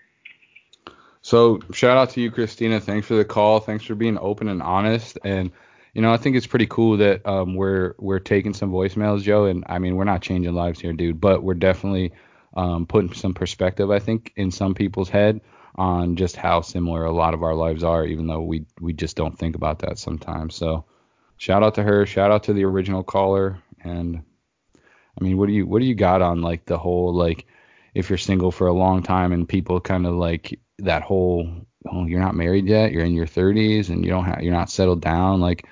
So 1.22 1.60
shout 1.72 1.96
out 1.96 2.10
to 2.10 2.20
you, 2.20 2.30
Christina. 2.30 2.80
Thanks 2.80 3.06
for 3.06 3.14
the 3.14 3.24
call. 3.24 3.60
Thanks 3.60 3.84
for 3.84 3.94
being 3.94 4.18
open 4.18 4.48
and 4.48 4.60
honest. 4.60 5.18
And 5.24 5.52
you 5.94 6.02
know, 6.02 6.12
I 6.12 6.16
think 6.16 6.36
it's 6.36 6.46
pretty 6.46 6.66
cool 6.66 6.96
that 6.98 7.24
um, 7.26 7.54
we're 7.54 7.94
we're 7.98 8.18
taking 8.18 8.54
some 8.54 8.72
voicemails, 8.72 9.22
Joe. 9.22 9.44
And 9.44 9.64
I 9.68 9.78
mean, 9.78 9.96
we're 9.96 10.04
not 10.04 10.22
changing 10.22 10.52
lives 10.54 10.80
here, 10.80 10.92
dude, 10.92 11.20
but 11.20 11.42
we're 11.42 11.54
definitely 11.54 12.12
um, 12.54 12.86
putting 12.86 13.12
some 13.12 13.34
perspective, 13.34 13.90
I 13.90 13.98
think, 13.98 14.32
in 14.36 14.50
some 14.50 14.74
people's 14.74 15.08
head 15.08 15.40
on 15.76 16.16
just 16.16 16.36
how 16.36 16.60
similar 16.60 17.04
a 17.04 17.12
lot 17.12 17.34
of 17.34 17.42
our 17.42 17.54
lives 17.54 17.84
are, 17.84 18.04
even 18.04 18.26
though 18.26 18.42
we 18.42 18.66
we 18.80 18.92
just 18.92 19.16
don't 19.16 19.38
think 19.38 19.54
about 19.54 19.80
that 19.80 19.98
sometimes. 19.98 20.54
So 20.54 20.86
shout 21.36 21.62
out 21.62 21.76
to 21.76 21.82
her. 21.82 22.04
Shout 22.04 22.32
out 22.32 22.44
to 22.44 22.52
the 22.52 22.64
original 22.64 23.04
caller. 23.04 23.58
And 23.84 24.22
I 25.20 25.24
mean, 25.24 25.36
what 25.36 25.46
do 25.46 25.52
you 25.52 25.66
what 25.66 25.80
do 25.80 25.86
you 25.86 25.94
got 25.94 26.22
on 26.22 26.42
like 26.42 26.64
the 26.64 26.78
whole 26.78 27.14
like 27.14 27.46
if 27.94 28.08
you're 28.08 28.18
single 28.18 28.50
for 28.50 28.66
a 28.66 28.72
long 28.72 29.02
time 29.02 29.32
and 29.32 29.48
people 29.48 29.78
kind 29.80 30.06
of 30.06 30.14
like 30.14 30.58
that 30.82 31.02
whole 31.02 31.48
oh 31.90 32.06
you're 32.06 32.20
not 32.20 32.36
married 32.36 32.66
yet 32.66 32.92
you're 32.92 33.04
in 33.04 33.14
your 33.14 33.26
30s 33.26 33.90
and 33.90 34.04
you 34.04 34.10
don't 34.10 34.24
have 34.24 34.42
you're 34.42 34.54
not 34.54 34.70
settled 34.70 35.00
down 35.02 35.40
like 35.40 35.66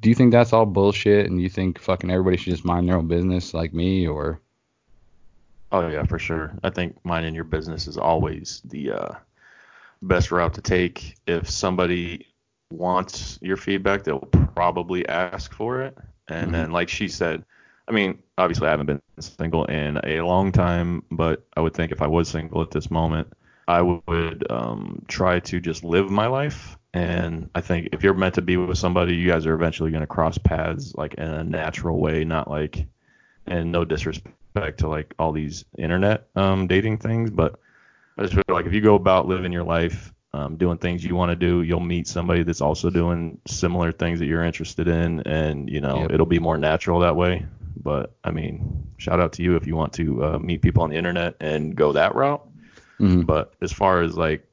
do 0.00 0.08
you 0.08 0.14
think 0.14 0.32
that's 0.32 0.52
all 0.52 0.66
bullshit 0.66 1.26
and 1.26 1.40
you 1.42 1.48
think 1.50 1.78
fucking 1.78 2.10
everybody 2.10 2.36
should 2.36 2.52
just 2.52 2.64
mind 2.64 2.88
their 2.88 2.96
own 2.98 3.08
business 3.08 3.54
like 3.54 3.74
me 3.74 4.06
or 4.06 4.40
Oh 5.72 5.88
yeah, 5.88 6.04
for 6.04 6.18
sure. 6.18 6.56
I 6.62 6.70
think 6.70 6.96
minding 7.04 7.34
your 7.34 7.44
business 7.44 7.86
is 7.88 7.98
always 7.98 8.62
the 8.66 8.92
uh, 8.92 9.14
best 10.02 10.32
route 10.32 10.54
to 10.54 10.62
take. 10.62 11.16
If 11.26 11.50
somebody 11.50 12.26
wants 12.72 13.38
your 13.42 13.56
feedback, 13.58 14.04
they'll 14.04 14.20
probably 14.20 15.08
ask 15.08 15.52
for 15.54 15.82
it. 15.82 15.98
And 16.28 16.52
Mhm. 16.52 16.54
then, 16.54 16.72
like 16.72 16.88
she 16.88 17.08
said, 17.08 17.44
I 17.88 17.92
mean, 17.92 18.22
obviously 18.38 18.68
I 18.68 18.70
haven't 18.72 18.86
been 18.86 19.02
single 19.20 19.66
in 19.66 19.98
a 20.04 20.22
long 20.22 20.52
time, 20.52 21.04
but 21.12 21.46
I 21.56 21.60
would 21.60 21.74
think 21.74 21.92
if 21.92 22.02
I 22.02 22.08
was 22.08 22.28
single 22.28 22.62
at 22.62 22.70
this 22.72 22.90
moment, 22.90 23.32
I 23.66 23.82
would 23.82 24.50
um, 24.50 25.04
try 25.08 25.40
to 25.40 25.60
just 25.60 25.84
live 25.84 26.10
my 26.10 26.26
life. 26.26 26.76
And 26.92 27.50
I 27.54 27.60
think 27.60 27.88
if 27.92 28.02
you're 28.02 28.14
meant 28.14 28.34
to 28.36 28.42
be 28.42 28.56
with 28.56 28.78
somebody, 28.78 29.16
you 29.16 29.28
guys 29.28 29.46
are 29.46 29.54
eventually 29.54 29.90
going 29.90 30.02
to 30.02 30.06
cross 30.06 30.38
paths 30.38 30.94
like 30.94 31.14
in 31.14 31.24
a 31.26 31.42
natural 31.42 31.98
way, 31.98 32.24
not 32.24 32.48
like, 32.48 32.86
and 33.46 33.72
no 33.72 33.84
disrespect 33.84 34.78
to 34.78 34.88
like 34.88 35.14
all 35.18 35.32
these 35.32 35.64
internet 35.76 36.28
um, 36.36 36.66
dating 36.68 36.98
things, 36.98 37.30
but 37.30 37.58
I 38.16 38.22
just 38.22 38.34
feel 38.34 38.44
like 38.48 38.66
if 38.66 38.72
you 38.72 38.80
go 38.80 38.94
about 38.94 39.26
living 39.26 39.52
your 39.52 39.64
life, 39.64 40.12
um, 40.32 40.56
doing 40.56 40.78
things 40.78 41.04
you 41.04 41.14
want 41.16 41.30
to 41.30 41.36
do, 41.36 41.62
you'll 41.62 41.80
meet 41.80 42.06
somebody 42.08 42.42
that's 42.42 42.60
also 42.60 42.90
doing 42.90 43.40
similar 43.46 43.92
things 43.92 44.18
that 44.20 44.26
you're 44.26 44.44
interested 44.44 44.88
in, 44.88 45.20
and 45.26 45.68
you 45.68 45.80
know 45.80 46.02
Yep. 46.02 46.12
it'll 46.12 46.26
be 46.26 46.38
more 46.38 46.58
natural 46.58 47.00
that 47.00 47.16
way. 47.16 47.46
But 47.82 48.14
I 48.24 48.30
mean, 48.30 48.86
shout 48.98 49.20
out 49.20 49.32
to 49.34 49.42
you 49.42 49.56
if 49.56 49.66
you 49.66 49.76
want 49.76 49.92
to 49.94 50.24
uh, 50.24 50.38
meet 50.38 50.62
people 50.62 50.82
on 50.82 50.90
the 50.90 50.96
internet 50.96 51.36
and 51.40 51.74
go 51.74 51.92
that 51.92 52.14
route. 52.14 52.46
Mhm. 53.00 53.26
But 53.26 53.54
as 53.60 53.72
far 53.72 54.02
as 54.02 54.16
like, 54.16 54.46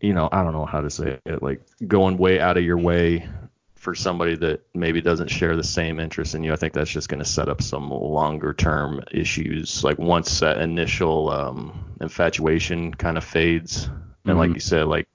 you 0.00 0.14
know, 0.14 0.28
I 0.32 0.42
don't 0.42 0.52
know 0.52 0.66
how 0.66 0.80
to 0.80 0.90
say 0.90 1.18
it, 1.26 1.42
like 1.42 1.60
going 1.86 2.16
way 2.18 2.40
out 2.40 2.56
of 2.56 2.64
your 2.64 2.78
way 2.78 3.28
for 3.74 3.94
somebody 3.94 4.36
that 4.36 4.60
maybe 4.74 5.00
doesn't 5.00 5.28
share 5.28 5.56
the 5.56 5.64
same 5.64 5.98
interest 5.98 6.34
in 6.34 6.42
you, 6.44 6.52
I 6.52 6.56
think 6.56 6.74
that's 6.74 6.90
just 6.90 7.08
going 7.08 7.22
to 7.22 7.28
set 7.28 7.48
up 7.48 7.62
some 7.62 7.90
longer 7.90 8.52
term 8.52 9.02
issues. 9.10 9.82
Like 9.82 9.98
once 9.98 10.40
that 10.40 10.58
initial 10.58 11.30
um, 11.30 11.94
infatuation 12.00 12.92
kind 12.92 13.16
of 13.16 13.24
fades, 13.24 13.88
and 14.26 14.36
like 14.36 14.50
Mhm. 14.50 14.54
you 14.54 14.60
said, 14.60 14.86
like, 14.86 15.08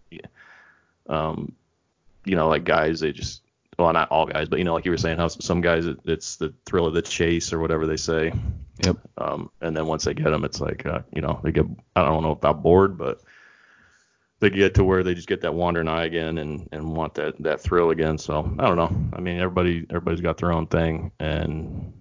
um, 1.07 1.51
you 2.25 2.35
know, 2.35 2.47
like 2.47 2.63
guys, 2.63 2.99
they 2.99 3.11
just, 3.11 3.43
well, 3.77 3.91
not 3.93 4.09
all 4.09 4.25
guys, 4.25 4.47
but 4.47 4.59
you 4.59 4.65
know, 4.65 4.73
like 4.73 4.85
you 4.85 4.91
were 4.91 4.97
saying, 4.97 5.17
how 5.17 5.27
some 5.27 5.61
guys, 5.61 5.85
it, 5.85 5.99
it's 6.05 6.37
the 6.37 6.53
thrill 6.65 6.85
of 6.85 6.93
the 6.93 7.01
chase 7.01 7.51
or 7.51 7.59
whatever 7.59 7.85
they 7.85 7.97
say. 7.97 8.33
Yep. 8.83 8.97
Um, 9.17 9.51
and 9.61 9.75
then 9.75 9.87
once 9.87 10.03
they 10.03 10.13
get 10.13 10.25
them, 10.25 10.45
it's 10.45 10.61
like, 10.61 10.85
uh, 10.85 10.99
you 11.13 11.21
know, 11.21 11.39
they 11.43 11.51
get, 11.51 11.65
I 11.95 12.03
don't 12.03 12.23
know 12.23 12.31
about 12.31 12.63
bored, 12.63 12.97
but 12.97 13.21
they 14.39 14.49
get 14.49 14.75
to 14.75 14.83
where 14.83 15.03
they 15.03 15.13
just 15.13 15.27
get 15.27 15.41
that 15.41 15.53
wandering 15.53 15.87
eye 15.87 16.05
again 16.05 16.37
and, 16.37 16.67
and 16.71 16.95
want 16.95 17.15
that, 17.15 17.41
that 17.41 17.61
thrill 17.61 17.89
again. 17.89 18.17
So 18.17 18.39
I 18.59 18.65
don't 18.67 18.77
know. 18.77 18.95
I 19.13 19.21
mean, 19.21 19.39
everybody, 19.39 19.85
everybody's 19.89 20.21
got 20.21 20.37
their 20.37 20.51
own 20.51 20.67
thing 20.67 21.11
and 21.19 21.93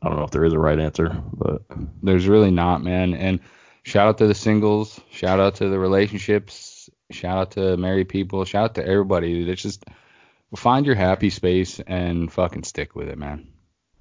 I 0.00 0.08
don't 0.08 0.16
know 0.16 0.24
if 0.24 0.30
there 0.30 0.44
is 0.44 0.52
a 0.52 0.58
right 0.58 0.78
answer, 0.78 1.22
but 1.32 1.62
there's 2.02 2.26
really 2.26 2.50
not 2.50 2.82
man 2.82 3.14
and 3.14 3.40
shout 3.84 4.08
out 4.08 4.18
to 4.18 4.26
the 4.26 4.34
singles 4.34 5.00
shout 5.10 5.40
out 5.40 5.56
to 5.56 5.68
the 5.68 5.78
relationships 5.78 6.88
shout 7.10 7.36
out 7.36 7.50
to 7.50 7.76
married 7.76 8.08
people 8.08 8.44
shout 8.44 8.64
out 8.64 8.74
to 8.76 8.86
everybody 8.86 9.48
it's 9.48 9.62
just 9.62 9.84
find 10.56 10.86
your 10.86 10.94
happy 10.94 11.30
space 11.30 11.80
and 11.86 12.32
fucking 12.32 12.62
stick 12.64 12.94
with 12.94 13.08
it 13.08 13.18
man 13.18 13.46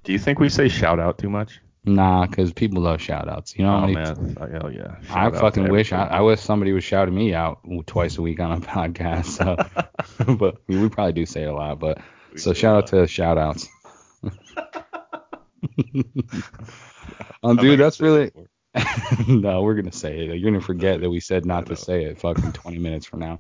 do 0.04 0.12
you 0.14 0.20
think 0.20 0.40
we 0.40 0.50
say 0.50 0.68
shout 0.68 1.00
out 1.00 1.18
too 1.18 1.30
much? 1.30 1.60
nah 1.84 2.28
because 2.28 2.54
people 2.54 2.82
love 2.84 3.02
shout 3.02 3.28
outs 3.28 3.58
you 3.58 3.66
know 3.66 3.76
oh 3.84 3.88
man. 3.88 4.38
Oh, 4.40 4.48
hell 4.48 4.72
yeah. 4.72 4.96
I 5.02 5.06
Shout 5.06 5.18
out 5.18 5.34
to 5.34 5.40
fucking 5.40 5.70
wish 5.72 5.92
I. 5.92 6.06
I 6.06 6.22
wish 6.22 6.40
somebody 6.40 6.74
was 6.74 6.84
shouting 6.84 7.16
me 7.16 7.34
out 7.34 7.60
twice 7.88 8.18
a 8.20 8.22
week 8.22 8.40
on 8.40 8.52
a 8.52 8.58
podcast. 8.62 9.26
So, 9.26 9.56
but 10.36 10.58
we, 10.68 10.78
we 10.80 10.90
probably 10.90 11.14
do 11.14 11.26
say 11.26 11.42
it 11.44 11.48
a 11.48 11.54
lot. 11.54 11.80
But 11.80 12.00
We 12.32 12.38
so 12.38 12.54
shout 12.54 12.76
out 12.78 12.88
to 12.88 13.08
shout 13.08 13.40
outs. 13.40 13.68
um, 17.44 17.56
dude, 17.58 17.80
that's 17.80 18.00
really 18.00 18.32
no. 19.28 19.64
We're 19.64 19.76
gonna 19.76 19.92
say 19.92 20.20
it. 20.20 20.38
You're 20.38 20.52
gonna 20.52 20.62
forget 20.64 21.02
that 21.02 21.10
we 21.10 21.20
said 21.20 21.46
not 21.46 21.66
to 21.68 21.76
say 21.76 22.04
it. 22.06 22.20
Fucking 22.20 22.52
20 22.54 22.78
minutes 22.78 23.06
from 23.06 23.20
now. 23.20 23.40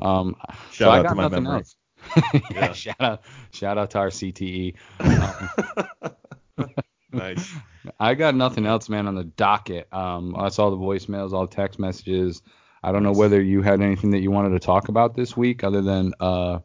Um, 0.00 0.36
so 0.70 0.84
Shout 0.84 0.88
I 0.94 0.98
out 0.98 1.02
got 1.02 1.08
to 1.10 1.14
my 1.16 1.22
nothing 1.24 1.42
memory. 1.44 1.58
else. 1.58 1.76
Yeah, 2.16 2.40
Yeah. 2.50 2.72
shout 2.72 3.00
out, 3.00 3.22
shout 3.52 3.78
out 3.78 3.90
to 3.90 3.98
our 3.98 4.10
CTE. 4.10 4.74
Um, 5.00 6.10
nice. 7.12 7.52
I 8.00 8.14
got 8.14 8.34
nothing 8.34 8.66
else, 8.66 8.88
man, 8.88 9.06
on 9.06 9.14
the 9.14 9.24
docket. 9.24 9.92
Um, 9.92 10.34
I 10.36 10.48
saw 10.48 10.70
the 10.70 10.76
voicemails, 10.76 11.32
all 11.32 11.46
the 11.46 11.54
text 11.54 11.78
messages. 11.78 12.42
I 12.82 12.92
don't 12.92 13.02
know 13.02 13.12
whether 13.12 13.40
you 13.40 13.62
had 13.62 13.80
anything 13.80 14.10
that 14.10 14.20
you 14.20 14.30
wanted 14.30 14.50
to 14.50 14.58
talk 14.58 14.88
about 14.88 15.14
this 15.16 15.36
week, 15.36 15.64
other 15.64 15.80
than 15.82 16.12
uh, 16.20 16.60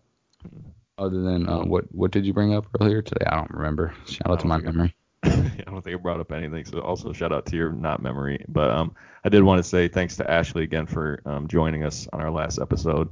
other 0.97 1.21
than 1.21 1.47
uh, 1.47 1.63
what 1.63 1.85
what 1.93 2.11
did 2.11 2.25
you 2.25 2.33
bring 2.33 2.53
up 2.53 2.65
earlier 2.79 3.01
today? 3.01 3.25
I 3.27 3.35
don't 3.37 3.51
remember. 3.51 3.93
Shout 4.05 4.29
out 4.29 4.39
to 4.41 4.47
my 4.47 4.57
memory. 4.57 4.93
I 5.23 5.63
don't 5.65 5.81
think 5.81 5.95
I 5.95 5.99
brought 5.99 6.19
up 6.19 6.31
anything. 6.31 6.65
So 6.65 6.79
also 6.79 7.13
shout 7.13 7.31
out 7.31 7.45
to 7.47 7.55
your 7.55 7.71
not 7.71 8.01
memory. 8.01 8.43
But 8.47 8.69
um, 8.71 8.95
I 9.23 9.29
did 9.29 9.43
want 9.43 9.59
to 9.59 9.63
say 9.63 9.87
thanks 9.87 10.17
to 10.17 10.29
Ashley 10.29 10.63
again 10.63 10.85
for 10.85 11.21
um, 11.25 11.47
joining 11.47 11.83
us 11.83 12.07
on 12.13 12.21
our 12.21 12.31
last 12.31 12.59
episode. 12.59 13.09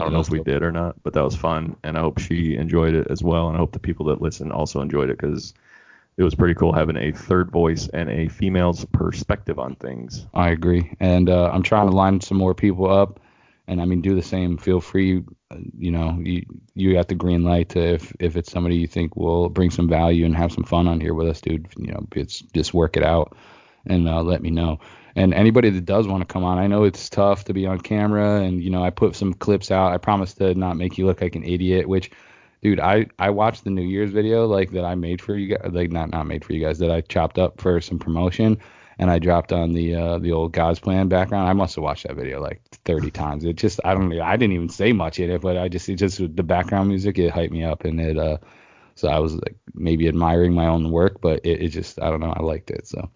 I 0.00 0.04
don't 0.04 0.12
know 0.12 0.20
if 0.20 0.30
we 0.30 0.40
did 0.40 0.62
or 0.62 0.72
not, 0.72 1.02
but 1.02 1.12
that 1.14 1.24
was 1.24 1.36
fun, 1.36 1.76
and 1.82 1.96
I 1.96 2.00
hope 2.00 2.18
she 2.18 2.56
enjoyed 2.56 2.94
it 2.94 3.06
as 3.10 3.22
well, 3.22 3.48
and 3.48 3.56
I 3.56 3.60
hope 3.60 3.72
the 3.72 3.78
people 3.78 4.06
that 4.06 4.20
listen 4.22 4.50
also 4.50 4.80
enjoyed 4.80 5.10
it 5.10 5.18
because 5.18 5.54
it 6.16 6.22
was 6.22 6.34
pretty 6.34 6.54
cool 6.54 6.72
having 6.72 6.96
a 6.96 7.12
third 7.12 7.50
voice 7.50 7.88
and 7.88 8.08
a 8.10 8.28
female's 8.28 8.84
perspective 8.86 9.58
on 9.58 9.74
things. 9.76 10.26
I 10.34 10.50
agree, 10.50 10.94
and 11.00 11.28
uh, 11.28 11.50
I'm 11.52 11.62
trying 11.62 11.88
to 11.90 11.96
line 11.96 12.20
some 12.20 12.38
more 12.38 12.54
people 12.54 12.90
up, 12.90 13.20
and 13.66 13.80
I 13.80 13.84
mean 13.84 14.00
do 14.00 14.14
the 14.14 14.22
same. 14.22 14.56
Feel 14.56 14.80
free, 14.80 15.22
you 15.78 15.90
know, 15.90 16.18
you 16.22 16.44
you 16.74 16.92
got 16.92 17.08
the 17.08 17.14
green 17.14 17.44
light 17.44 17.70
to 17.70 17.80
if 17.80 18.12
if 18.18 18.36
it's 18.36 18.50
somebody 18.50 18.76
you 18.76 18.86
think 18.86 19.16
will 19.16 19.48
bring 19.48 19.70
some 19.70 19.88
value 19.88 20.24
and 20.24 20.36
have 20.36 20.52
some 20.52 20.64
fun 20.64 20.88
on 20.88 21.00
here 21.00 21.14
with 21.14 21.28
us, 21.28 21.40
dude. 21.40 21.68
You 21.76 21.92
know, 21.92 22.06
it's 22.14 22.40
just 22.40 22.74
work 22.74 22.96
it 22.96 23.02
out 23.02 23.36
and 23.86 24.08
uh, 24.08 24.22
let 24.22 24.42
me 24.42 24.50
know. 24.50 24.80
And 25.16 25.32
anybody 25.32 25.70
that 25.70 25.86
does 25.86 26.06
want 26.06 26.20
to 26.20 26.30
come 26.30 26.44
on, 26.44 26.58
I 26.58 26.66
know 26.66 26.84
it's 26.84 27.08
tough 27.08 27.44
to 27.44 27.54
be 27.54 27.66
on 27.66 27.80
camera, 27.80 28.42
and 28.42 28.62
you 28.62 28.68
know 28.68 28.84
I 28.84 28.90
put 28.90 29.16
some 29.16 29.32
clips 29.32 29.70
out. 29.70 29.92
I 29.92 29.96
promise 29.96 30.34
to 30.34 30.54
not 30.54 30.76
make 30.76 30.98
you 30.98 31.06
look 31.06 31.22
like 31.22 31.34
an 31.34 31.42
idiot. 31.42 31.88
Which, 31.88 32.10
dude, 32.62 32.80
I 32.80 33.06
I 33.18 33.30
watched 33.30 33.64
the 33.64 33.70
New 33.70 33.82
Year's 33.82 34.10
video 34.10 34.46
like 34.46 34.72
that 34.72 34.84
I 34.84 34.94
made 34.94 35.22
for 35.22 35.34
you 35.34 35.56
guys, 35.56 35.72
like 35.72 35.90
not 35.90 36.10
not 36.10 36.26
made 36.26 36.44
for 36.44 36.52
you 36.52 36.60
guys 36.60 36.78
that 36.80 36.90
I 36.90 37.00
chopped 37.00 37.38
up 37.38 37.62
for 37.62 37.80
some 37.80 37.98
promotion, 37.98 38.58
and 38.98 39.10
I 39.10 39.18
dropped 39.18 39.54
on 39.54 39.72
the 39.72 39.94
uh, 39.94 40.18
the 40.18 40.32
old 40.32 40.52
God's 40.52 40.80
Plan 40.80 41.08
background. 41.08 41.48
I 41.48 41.54
must 41.54 41.76
have 41.76 41.84
watched 41.84 42.06
that 42.06 42.16
video 42.16 42.42
like 42.42 42.60
30 42.84 43.10
times. 43.10 43.44
It 43.46 43.56
just 43.56 43.80
I 43.86 43.94
don't 43.94 44.12
I 44.20 44.36
didn't 44.36 44.54
even 44.54 44.68
say 44.68 44.92
much 44.92 45.18
in 45.18 45.30
it, 45.30 45.40
but 45.40 45.56
I 45.56 45.68
just 45.68 45.88
it 45.88 45.96
just 45.96 46.18
the 46.18 46.42
background 46.42 46.90
music 46.90 47.18
it 47.18 47.32
hyped 47.32 47.52
me 47.52 47.64
up 47.64 47.84
and 47.84 47.98
it 47.98 48.18
uh 48.18 48.36
so 48.96 49.08
I 49.08 49.18
was 49.18 49.34
like 49.34 49.56
maybe 49.74 50.08
admiring 50.08 50.52
my 50.52 50.66
own 50.66 50.90
work, 50.90 51.22
but 51.22 51.40
it, 51.46 51.62
it 51.62 51.68
just 51.68 52.02
I 52.02 52.10
don't 52.10 52.20
know 52.20 52.34
I 52.36 52.42
liked 52.42 52.70
it 52.70 52.86
so. 52.86 53.10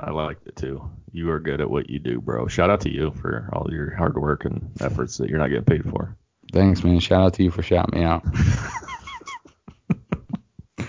I 0.00 0.10
liked 0.10 0.46
it 0.46 0.56
too. 0.56 0.88
You 1.12 1.30
are 1.30 1.40
good 1.40 1.60
at 1.60 1.70
what 1.70 1.90
you 1.90 1.98
do, 1.98 2.20
bro. 2.20 2.46
Shout 2.46 2.70
out 2.70 2.80
to 2.82 2.90
you 2.90 3.10
for 3.20 3.50
all 3.52 3.66
your 3.70 3.94
hard 3.94 4.16
work 4.16 4.44
and 4.44 4.70
efforts 4.80 5.16
that 5.18 5.28
you're 5.28 5.38
not 5.38 5.48
getting 5.48 5.64
paid 5.64 5.90
for. 5.90 6.16
Thanks, 6.52 6.84
man. 6.84 7.00
Shout 7.00 7.22
out 7.22 7.34
to 7.34 7.42
you 7.42 7.50
for 7.50 7.62
shouting 7.62 7.98
me 7.98 8.04
out. 8.06 8.24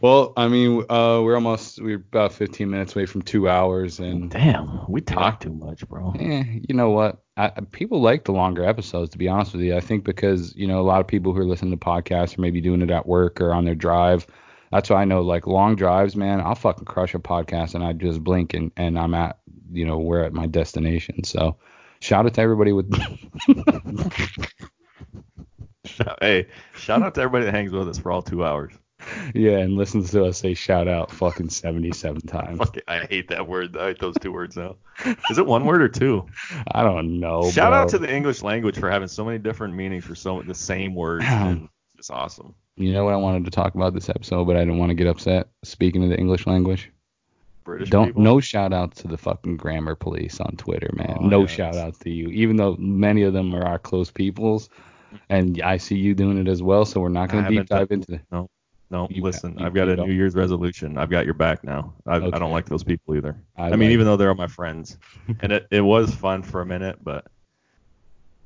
well, 0.00 0.32
I 0.36 0.48
mean, 0.48 0.84
uh, 0.88 1.20
we're 1.22 1.34
almost 1.34 1.80
we're 1.82 1.96
about 1.96 2.32
15 2.32 2.70
minutes 2.70 2.96
away 2.96 3.06
from 3.06 3.22
two 3.22 3.48
hours, 3.48 4.00
and 4.00 4.30
Damn, 4.30 4.80
we 4.88 5.00
talk 5.02 5.40
too 5.40 5.52
much, 5.52 5.86
bro. 5.88 6.14
eh, 6.18 6.44
you 6.68 6.74
know 6.74 6.90
what? 6.90 7.22
I, 7.36 7.50
people 7.70 8.00
like 8.00 8.24
the 8.24 8.32
longer 8.32 8.64
episodes, 8.64 9.10
to 9.10 9.18
be 9.18 9.28
honest 9.28 9.52
with 9.52 9.62
you. 9.62 9.76
I 9.76 9.80
think 9.80 10.04
because 10.04 10.54
you 10.56 10.66
know 10.66 10.80
a 10.80 10.82
lot 10.82 11.00
of 11.00 11.06
people 11.06 11.32
who 11.32 11.40
are 11.40 11.46
listening 11.46 11.72
to 11.72 11.84
podcasts 11.84 12.38
are 12.38 12.40
maybe 12.40 12.60
doing 12.60 12.82
it 12.82 12.90
at 12.90 13.06
work 13.06 13.40
or 13.40 13.52
on 13.52 13.64
their 13.64 13.74
drive. 13.76 14.26
That's 14.70 14.90
why 14.90 15.02
I 15.02 15.04
know 15.04 15.22
like 15.22 15.46
long 15.46 15.76
drives, 15.76 16.16
man. 16.16 16.40
I'll 16.40 16.54
fucking 16.54 16.84
crush 16.84 17.14
a 17.14 17.18
podcast 17.18 17.74
and 17.74 17.84
I 17.84 17.92
just 17.92 18.22
blink 18.22 18.54
and 18.54 18.70
and 18.76 18.98
I'm 18.98 19.14
at 19.14 19.38
you 19.72 19.84
know 19.84 19.98
we're 19.98 20.24
at 20.24 20.32
my 20.32 20.46
destination. 20.46 21.24
So 21.24 21.56
shout 22.00 22.26
out 22.26 22.34
to 22.34 22.40
everybody 22.40 22.72
with. 22.72 22.92
Hey, 26.20 26.46
shout 26.74 27.02
out 27.02 27.14
to 27.14 27.22
everybody 27.22 27.46
that 27.46 27.54
hangs 27.54 27.72
with 27.72 27.88
us 27.88 27.98
for 27.98 28.12
all 28.12 28.22
two 28.22 28.44
hours. 28.44 28.72
yeah, 29.34 29.58
and 29.58 29.76
listens 29.76 30.10
to 30.10 30.24
us 30.24 30.38
say 30.38 30.54
shout 30.54 30.88
out 30.88 31.10
fucking 31.10 31.48
77 31.48 32.22
times. 32.22 32.58
Fuck 32.58 32.76
it, 32.76 32.84
I 32.88 32.98
hate 33.06 33.28
that 33.28 33.46
word. 33.46 33.76
I 33.76 33.88
hate 33.88 33.98
those 34.00 34.16
two 34.20 34.32
words 34.32 34.56
now. 34.56 34.76
Is 35.30 35.38
it 35.38 35.46
one 35.46 35.64
word 35.64 35.82
or 35.82 35.88
two? 35.88 36.26
I 36.72 36.82
don't 36.82 37.20
know. 37.20 37.50
Shout 37.50 37.70
bro. 37.70 37.80
out 37.80 37.88
to 37.90 37.98
the 37.98 38.12
English 38.12 38.42
language 38.42 38.78
for 38.78 38.90
having 38.90 39.08
so 39.08 39.24
many 39.24 39.38
different 39.38 39.74
meanings 39.74 40.04
for 40.04 40.14
so 40.14 40.42
the 40.42 40.54
same 40.54 40.94
words. 40.94 41.24
and 41.26 41.68
it's 41.98 42.10
awesome. 42.10 42.54
You 42.78 42.92
know 42.92 43.04
what 43.04 43.12
I 43.14 43.16
wanted 43.16 43.44
to 43.44 43.50
talk 43.50 43.74
about 43.74 43.92
this 43.92 44.08
episode, 44.08 44.44
but 44.44 44.56
I 44.56 44.60
didn't 44.60 44.78
want 44.78 44.90
to 44.90 44.94
get 44.94 45.06
upset. 45.08 45.48
Speaking 45.64 46.04
of 46.04 46.10
the 46.10 46.16
English 46.18 46.46
language, 46.46 46.90
British 47.64 47.90
don't 47.90 48.06
people. 48.08 48.22
no 48.22 48.40
shout 48.40 48.72
out 48.72 48.94
to 48.96 49.08
the 49.08 49.18
fucking 49.18 49.56
grammar 49.56 49.94
police 49.94 50.40
on 50.40 50.54
Twitter, 50.56 50.88
man. 50.94 51.16
Oh, 51.20 51.26
no 51.26 51.40
yeah, 51.40 51.46
shout 51.46 51.74
out 51.76 51.98
to 52.00 52.10
you, 52.10 52.28
even 52.28 52.56
though 52.56 52.76
many 52.78 53.22
of 53.22 53.32
them 53.32 53.54
are 53.54 53.64
our 53.64 53.78
close 53.78 54.10
peoples, 54.10 54.70
and 55.28 55.60
I 55.62 55.76
see 55.76 55.96
you 55.96 56.14
doing 56.14 56.38
it 56.38 56.48
as 56.48 56.62
well. 56.62 56.84
So 56.84 57.00
we're 57.00 57.08
not 57.08 57.30
going 57.30 57.44
to 57.44 57.50
deep 57.50 57.66
done- 57.66 57.78
dive 57.80 57.90
into. 57.90 58.14
It. 58.14 58.20
No, 58.30 58.48
no. 58.90 59.08
You- 59.10 59.22
listen, 59.22 59.58
I've 59.58 59.74
got 59.74 59.88
a 59.88 59.96
don't? 59.96 60.08
New 60.08 60.14
Year's 60.14 60.34
resolution. 60.36 60.96
I've 60.98 61.10
got 61.10 61.24
your 61.24 61.34
back 61.34 61.64
now. 61.64 61.92
I, 62.06 62.16
I 62.16 62.38
don't 62.38 62.52
like 62.52 62.66
those 62.66 62.84
people 62.84 63.16
either. 63.16 63.36
I 63.56 63.66
I, 63.66 63.70
mean, 63.70 63.80
like- 63.80 63.90
even 63.90 64.06
though 64.06 64.16
they're 64.16 64.28
all 64.30 64.34
my 64.36 64.46
friends, 64.46 64.98
and 65.40 65.50
it, 65.52 65.66
it 65.72 65.80
was 65.80 66.14
fun 66.14 66.42
for 66.42 66.60
a 66.60 66.66
minute, 66.66 66.98
but 67.02 67.26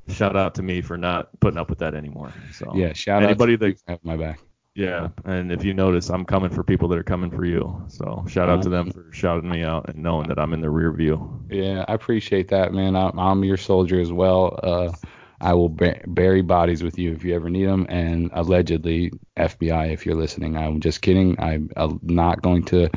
shout 0.09 0.37
out 0.37 0.55
to 0.57 0.63
me 0.63 0.81
for 0.81 0.97
not 0.97 1.29
putting 1.41 1.59
up 1.59 1.71
with 1.71 1.79
that 1.81 1.95
anymore. 1.95 2.33
So 2.53 2.73
Yeah, 2.75 2.93
shout 2.93 3.23
anybody 3.23 3.55
out 3.55 3.63
anybody 3.63 3.79
that 3.87 4.01
for 4.01 4.07
my 4.07 4.17
back. 4.17 4.41
yeah, 4.75 5.09
and 5.25 5.53
if 5.53 5.65
you 5.65 5.75
notice, 5.75 6.09
I'm 6.11 6.25
coming 6.25 6.51
for 6.51 6.63
people 6.65 6.89
that 6.89 6.99
are 6.99 7.03
coming 7.03 7.31
for 7.31 7.45
you. 7.45 7.85
So 7.89 8.25
shout 8.29 8.49
out 8.49 8.63
to 8.63 8.69
them 8.69 8.91
for 8.91 9.07
shouting 9.13 9.49
me 9.51 9.63
out 9.63 9.89
and 9.89 10.03
knowing 10.03 10.29
that 10.29 10.39
I'm 10.39 10.53
in 10.55 10.61
the 10.61 10.71
rear 10.71 10.93
view. 10.93 11.45
Yeah, 11.51 11.85
I 11.89 11.95
appreciate 11.95 12.49
that, 12.49 12.73
man. 12.73 12.97
I'm, 12.97 13.19
I'm 13.19 13.45
your 13.45 13.57
soldier 13.59 14.01
as 14.01 14.13
well. 14.13 14.59
Uh, 14.63 14.93
I 15.41 15.55
will 15.55 15.69
bury 15.69 16.41
bodies 16.41 16.83
with 16.85 16.99
you 16.99 17.13
if 17.13 17.25
you 17.25 17.35
ever 17.35 17.51
need 17.51 17.65
them. 17.67 17.85
And 17.89 18.31
allegedly, 18.33 19.11
FBI, 19.37 19.93
if 19.93 20.07
you're 20.07 20.15
listening, 20.15 20.57
I'm 20.57 20.81
just 20.81 21.03
kidding. 21.03 21.39
I'm, 21.41 21.69
uh 21.77 21.95
not 22.03 22.43
going 22.43 22.65
to. 22.67 22.89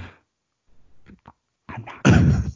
I'm 1.70 1.86
not. 2.06 2.44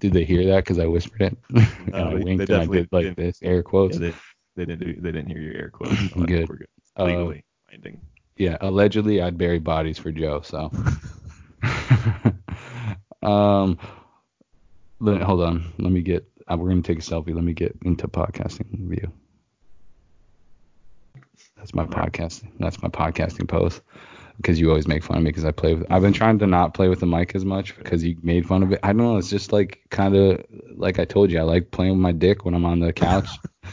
Did 0.00 0.14
they 0.14 0.24
hear 0.24 0.44
that? 0.46 0.64
Because 0.64 0.78
I 0.78 0.86
whispered 0.86 1.20
it. 1.22 1.38
and 1.50 1.94
I 1.94 2.14
winked 2.14 2.48
they 2.48 2.54
and 2.54 2.62
I 2.62 2.66
did 2.66 2.88
like 2.90 3.16
this, 3.16 3.38
air 3.42 3.62
quotes. 3.62 3.98
Yeah, 3.98 4.10
they, 4.10 4.14
they 4.56 4.64
didn't 4.64 4.80
do, 4.80 5.00
they 5.00 5.12
didn't 5.12 5.28
hear 5.28 5.40
your 5.40 5.54
air 5.54 5.70
quotes. 5.70 6.00
So 6.14 6.24
Good. 6.24 6.48
good. 6.48 6.66
Uh, 6.98 7.04
Legally 7.04 7.44
binding. 7.70 8.00
Yeah, 8.36 8.56
allegedly 8.60 9.20
I'd 9.20 9.36
bury 9.36 9.58
bodies 9.58 9.98
for 9.98 10.10
Joe. 10.10 10.40
So, 10.40 10.72
um, 13.22 13.78
let, 14.98 15.20
hold 15.22 15.42
on. 15.42 15.72
Let 15.78 15.92
me 15.92 16.00
get. 16.00 16.26
Uh, 16.50 16.56
we're 16.56 16.70
gonna 16.70 16.82
take 16.82 16.98
a 16.98 17.02
selfie. 17.02 17.34
Let 17.34 17.44
me 17.44 17.52
get 17.52 17.76
into 17.84 18.08
podcasting 18.08 18.88
view. 18.88 19.12
That's 21.56 21.74
my 21.74 21.84
podcasting. 21.84 22.52
That's 22.58 22.82
my 22.82 22.88
podcasting 22.88 23.46
pose. 23.46 23.82
Because 24.40 24.58
you 24.58 24.70
always 24.70 24.88
make 24.88 25.02
fun 25.02 25.18
of 25.18 25.22
me 25.22 25.28
because 25.30 25.44
I 25.44 25.50
play 25.52 25.74
with. 25.74 25.86
I've 25.90 26.00
been 26.00 26.14
trying 26.14 26.38
to 26.38 26.46
not 26.46 26.72
play 26.72 26.88
with 26.88 27.00
the 27.00 27.06
mic 27.06 27.34
as 27.34 27.44
much 27.44 27.76
because 27.76 28.02
you 28.02 28.16
made 28.22 28.46
fun 28.46 28.62
of 28.62 28.72
it. 28.72 28.80
I 28.82 28.88
don't 28.88 28.98
know. 28.98 29.18
It's 29.18 29.28
just 29.28 29.52
like 29.52 29.80
kind 29.90 30.16
of 30.16 30.42
like 30.76 30.98
I 30.98 31.04
told 31.04 31.30
you. 31.30 31.38
I 31.38 31.42
like 31.42 31.70
playing 31.70 31.92
with 31.92 32.00
my 32.00 32.12
dick 32.12 32.44
when 32.46 32.54
I'm 32.54 32.64
on 32.64 32.80
the 32.80 32.92
couch. 32.92 33.28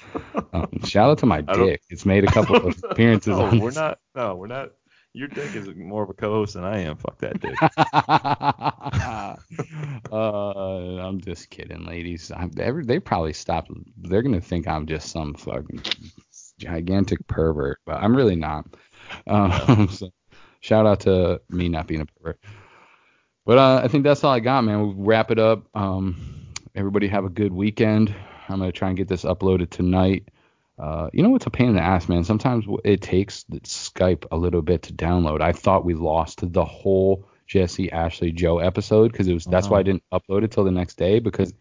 um, 0.53 0.67
shout 0.83 1.09
out 1.09 1.19
to 1.19 1.25
my 1.25 1.39
don't- 1.41 1.65
dick. 1.65 1.81
It's 1.89 2.05
made 2.05 2.25
a 2.25 2.27
couple 2.27 2.55
of 2.57 2.75
appearances. 2.89 3.37
No, 3.37 3.45
on 3.45 3.59
we're 3.59 3.69
this. 3.69 3.75
not. 3.77 3.99
No, 4.13 4.35
we're 4.35 4.47
not. 4.47 4.71
Your 5.13 5.29
dick 5.29 5.55
is 5.55 5.67
more 5.75 6.03
of 6.03 6.09
a 6.09 6.13
co-host 6.13 6.53
than 6.55 6.63
I 6.63 6.79
am. 6.81 6.97
Fuck 6.97 7.17
that 7.19 7.39
dick. 7.39 7.55
uh, 10.11 10.15
I'm 11.07 11.21
just 11.21 11.49
kidding, 11.49 11.85
ladies. 11.85 12.31
I'm, 12.35 12.51
every, 12.59 12.83
they 12.85 12.99
probably 12.99 13.33
stopped. 13.33 13.71
They're 13.97 14.21
gonna 14.21 14.41
think 14.41 14.67
I'm 14.67 14.85
just 14.85 15.09
some 15.11 15.33
fucking 15.33 15.81
gigantic 16.59 17.25
pervert, 17.27 17.79
but 17.85 17.95
I'm 17.95 18.15
really 18.15 18.35
not. 18.35 18.65
Um, 19.25 19.87
so 19.89 20.09
shout 20.59 20.85
out 20.85 21.01
to 21.01 21.41
me 21.49 21.69
not 21.69 21.87
being 21.87 22.01
a 22.01 22.05
pervert. 22.05 22.39
But 23.45 23.57
uh, 23.57 23.81
I 23.83 23.87
think 23.87 24.03
that's 24.03 24.23
all 24.23 24.33
I 24.33 24.41
got, 24.41 24.63
man. 24.63 24.81
We'll 24.81 24.93
wrap 24.93 25.31
it 25.31 25.39
up. 25.39 25.65
Um, 25.73 26.51
everybody 26.75 27.07
have 27.07 27.25
a 27.25 27.29
good 27.29 27.53
weekend. 27.53 28.13
I'm 28.49 28.59
gonna 28.59 28.71
try 28.71 28.89
and 28.89 28.97
get 28.97 29.07
this 29.07 29.23
uploaded 29.23 29.69
tonight. 29.69 30.29
Uh, 30.79 31.09
you 31.11 31.23
know 31.23 31.29
what's 31.29 31.45
a 31.45 31.49
pain 31.49 31.69
in 31.69 31.75
the 31.75 31.81
ass, 31.81 32.07
man? 32.07 32.23
Sometimes 32.23 32.65
it 32.83 33.01
takes 33.01 33.45
Skype 33.63 34.25
a 34.31 34.37
little 34.37 34.61
bit 34.61 34.83
to 34.83 34.93
download. 34.93 35.41
I 35.41 35.51
thought 35.51 35.85
we 35.85 35.95
lost 35.95 36.53
the 36.53 36.65
whole 36.65 37.27
Jesse, 37.47 37.91
Ashley, 37.91 38.31
Joe 38.31 38.59
episode 38.59 39.11
because 39.11 39.27
it 39.27 39.33
was. 39.33 39.45
That's 39.45 39.69
why 39.69 39.79
I 39.79 39.83
didn't 39.83 40.03
upload 40.11 40.43
it 40.43 40.51
till 40.51 40.63
the 40.63 40.71
next 40.71 40.95
day 40.95 41.19
because 41.19 41.53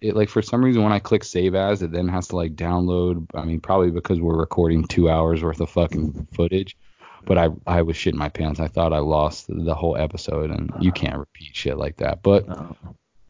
it 0.00 0.14
like 0.14 0.28
for 0.28 0.42
some 0.42 0.64
reason 0.64 0.82
when 0.82 0.92
I 0.92 0.98
click 0.98 1.24
save 1.24 1.54
as, 1.54 1.82
it 1.82 1.92
then 1.92 2.08
has 2.08 2.28
to 2.28 2.36
like 2.36 2.54
download. 2.54 3.26
I 3.34 3.44
mean, 3.44 3.60
probably 3.60 3.90
because 3.90 4.20
we're 4.20 4.36
recording 4.36 4.84
two 4.84 5.08
hours 5.08 5.42
worth 5.42 5.60
of 5.60 5.70
fucking 5.70 6.28
footage. 6.34 6.76
But 7.24 7.38
I 7.38 7.48
I 7.66 7.82
was 7.82 7.96
shitting 7.96 8.14
my 8.14 8.28
pants. 8.28 8.60
I 8.60 8.68
thought 8.68 8.92
I 8.92 8.98
lost 8.98 9.46
the 9.48 9.74
whole 9.74 9.96
episode, 9.96 10.50
and 10.50 10.70
you 10.80 10.90
uh-huh. 10.90 11.00
can't 11.00 11.18
repeat 11.18 11.54
shit 11.54 11.78
like 11.78 11.96
that. 11.98 12.22
But 12.22 12.48
No. 12.48 12.76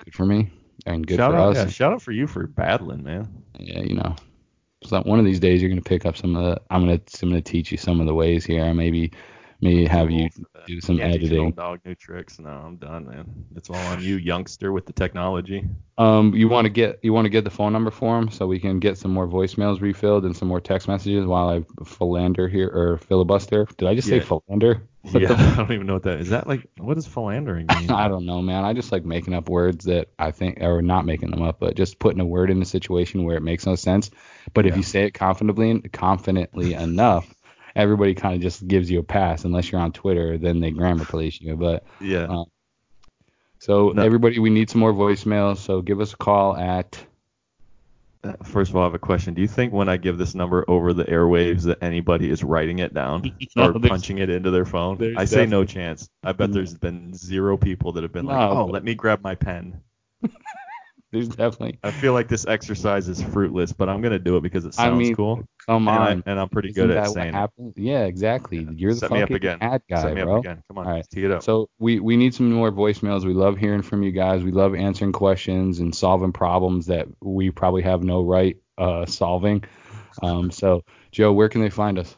good 0.05 0.15
for 0.15 0.27
me 0.27 0.51
and 0.87 1.07
good 1.07 1.17
shout 1.17 1.33
for 1.33 1.39
out, 1.39 1.57
us. 1.57 1.57
yeah, 1.57 1.67
shout 1.69 1.93
out 1.93 2.03
for 2.03 2.13
you 2.13 2.27
for 2.27 2.47
battling, 2.47 3.03
man. 3.03 3.29
yeah, 3.59 3.81
you 3.81 3.95
know. 3.95 4.17
So 4.85 5.01
one 5.03 5.19
of 5.19 5.25
these 5.25 5.39
days 5.41 5.61
you're 5.63 5.69
gonna 5.69 5.81
pick 5.81 6.07
up 6.07 6.17
some 6.17 6.35
of 6.35 6.43
the. 6.43 6.61
I'm 6.71 6.83
gonna 6.83 7.01
I'm 7.23 7.29
gonna 7.29 7.41
teach 7.43 7.71
you 7.71 7.79
some 7.79 8.01
of 8.01 8.07
the 8.07 8.15
ways 8.15 8.45
here. 8.45 8.73
Maybe 8.75 9.13
maybe 9.63 9.87
have 9.87 10.11
you 10.11 10.29
do 10.67 10.81
some 10.81 10.99
Can't 10.99 11.15
editing. 11.15 11.53
dog 11.53 11.81
new 11.85 11.95
tricks. 11.95 12.39
No, 12.39 12.51
I'm 12.51 12.77
done, 12.77 13.07
man. 13.07 13.47
It's 13.57 13.71
all 13.71 13.77
on 13.77 14.03
you, 14.03 14.17
youngster, 14.17 14.73
with 14.73 14.87
the 14.87 14.93
technology. 14.93 15.65
Um, 15.97 16.35
you 16.35 16.49
want 16.49 16.67
to 16.67 16.71
get 16.71 16.99
you 17.03 17.13
want 17.13 17.27
to 17.27 17.31
get 17.31 17.45
the 17.45 17.51
phone 17.51 17.73
number 17.73 17.91
for 17.91 18.19
him 18.19 18.31
so 18.31 18.47
we 18.47 18.59
can 18.59 18.81
get 18.81 18.99
some 18.99 19.13
more 19.13 19.27
voicemails 19.27 19.81
refilled 19.81 20.25
and 20.25 20.37
some 20.37 20.49
more 20.49 20.61
text 20.61 20.89
messages 20.89 21.25
while 21.25 21.49
I 21.49 21.85
philander 21.85 22.49
here 22.49 22.69
or 22.69 22.99
filibuster. 22.99 23.67
Did 23.77 23.89
I 23.89 23.95
just 23.95 24.09
say 24.09 24.21
philander? 24.21 24.83
What 25.03 25.23
yeah, 25.23 25.29
the 25.29 25.35
I 25.39 25.57
don't 25.57 25.73
even 25.73 25.87
know 25.87 25.95
what 25.95 26.05
that 26.05 26.21
is. 26.21 26.31
That 26.31 26.47
like 26.47 26.69
what 26.79 26.95
does 26.95 27.07
philandering 27.07 27.67
mean? 27.79 27.91
I 27.91 28.09
don't 28.09 28.27
know, 28.27 28.43
man. 28.43 28.65
I 28.65 28.73
just 28.73 28.93
like 28.93 29.05
making 29.05 29.35
up 29.35 29.49
words 29.49 29.85
that 29.85 30.09
I 30.19 30.33
think, 30.33 30.61
or 30.61 30.83
not 30.83 31.07
making 31.07 31.31
them 31.31 31.43
up, 31.43 31.61
but 31.61 31.77
just 31.77 31.99
putting 31.99 32.21
a 32.21 32.27
word 32.27 32.51
in 32.51 32.61
a 32.63 32.67
situation 32.67 33.25
where 33.25 33.37
it 33.37 33.43
makes 33.43 33.67
no 33.67 33.75
sense. 33.75 34.11
But 34.55 34.67
if 34.67 34.77
you 34.77 34.83
say 34.83 35.05
it 35.05 35.13
confidently, 35.13 35.81
confidently 35.91 36.75
enough, 36.75 37.33
everybody 37.77 38.15
kind 38.15 38.35
of 38.35 38.41
just 38.41 38.67
gives 38.67 38.91
you 38.91 38.99
a 39.01 39.03
pass 39.03 39.45
unless 39.45 39.71
you're 39.73 39.81
on 39.81 39.93
Twitter, 39.93 40.39
then 40.39 40.61
they 40.61 40.71
grammar 40.71 41.05
police 41.05 41.41
you. 41.41 41.57
But 41.57 41.85
Yeah. 42.01 42.27
uh, 42.29 42.45
so 43.59 43.91
No. 43.95 44.03
everybody, 44.03 44.39
we 44.39 44.51
need 44.51 44.71
some 44.71 44.81
more 44.81 44.93
voicemails. 44.93 45.59
So 45.59 45.83
give 45.83 46.01
us 46.01 46.13
a 46.13 46.17
call 46.17 46.57
at 46.57 47.07
Uh, 48.25 48.35
First 48.45 48.71
of 48.71 48.77
all, 48.77 48.83
I 48.83 48.87
have 48.87 48.95
a 48.95 49.01
question. 49.01 49.35
Do 49.35 49.43
you 49.43 49.49
think 49.49 49.73
when 49.73 49.89
I 49.89 49.97
give 49.97 50.17
this 50.17 50.33
number 50.33 50.65
over 50.69 50.93
the 50.93 51.03
airwaves 51.07 51.65
that 51.65 51.83
anybody 51.83 52.31
is 52.31 52.45
writing 52.45 52.79
it 52.79 52.95
down 52.95 53.23
No, 53.57 53.71
or 53.71 53.81
punching 53.81 54.19
it 54.19 54.31
into 54.31 54.53
their 54.53 54.65
phone? 54.65 55.15
I 55.19 55.25
say 55.25 55.45
no 55.45 55.65
chance. 55.65 56.09
I 56.23 56.31
bet 56.31 56.53
there's 56.53 56.75
been 56.79 57.13
zero 57.15 57.57
people 57.57 57.91
that 57.93 58.05
have 58.05 58.13
been 58.13 58.27
like, 58.27 58.39
"Oh, 58.49 58.67
let 58.67 58.85
me 58.85 58.95
grab 58.95 59.23
my 59.25 59.35
pen." 59.35 59.81
There's 61.13 61.29
definitely. 61.29 61.79
I 61.83 61.91
feel 61.91 62.15
like 62.15 62.27
this 62.29 62.47
exercise 62.47 63.07
is 63.09 63.23
fruitless, 63.23 63.73
but 63.73 63.89
I'm 63.89 64.01
gonna 64.01 64.19
do 64.19 64.37
it 64.39 64.43
because 64.43 64.65
it 64.65 64.75
I 64.79 64.85
sounds 64.85 64.99
mean, 64.99 65.15
cool, 65.15 65.45
Come 65.67 65.87
and, 65.87 65.99
I, 65.99 66.11
on. 66.13 66.23
and 66.27 66.41
I'm 66.41 66.49
pretty 66.49 66.71
Isn't 66.71 66.89
good 66.89 66.97
at 66.97 67.11
saying 67.11 67.35
it. 67.35 67.51
Yeah, 67.77 68.05
exactly. 68.05 68.67
You're 68.75 68.95
the 68.95 69.01
Set 69.01 69.11
me 69.13 69.19
up 69.19 69.25
fucking 69.25 69.37
again. 69.37 69.59
ad 69.61 69.83
guy, 69.89 70.03
Set 70.03 70.15
me 70.15 70.23
bro. 70.23 70.37
up 70.37 70.41
again. 70.41 70.63
Come 70.69 70.79
on, 70.79 70.87
All 70.87 70.93
right. 70.93 71.07
tee 71.11 71.25
it 71.25 71.31
up. 71.31 71.43
So 71.43 71.69
we 71.79 72.01
we 72.01 72.17
need 72.17 72.35
some 72.35 72.51
more 72.51 72.73
voicemails. 72.73 73.25
We 73.25 73.35
love 73.35 73.59
hearing 73.59 73.83
from 73.83 74.03
you 74.03 74.11
guys. 74.11 74.43
We 74.43 74.53
love 74.53 74.75
answering 74.75 75.13
questions 75.13 75.79
and 75.81 75.95
solving 75.95 76.33
problems 76.33 76.87
that 76.87 77.07
we 77.21 77.51
probably 77.51 77.83
have 77.83 78.03
no 78.03 78.23
right 78.25 78.57
uh, 78.79 79.05
solving. 79.07 79.63
Um, 80.23 80.51
so 80.51 80.83
Joe, 81.11 81.33
where 81.33 81.49
can 81.49 81.61
they 81.61 81.71
find 81.71 81.99
us? 81.99 82.17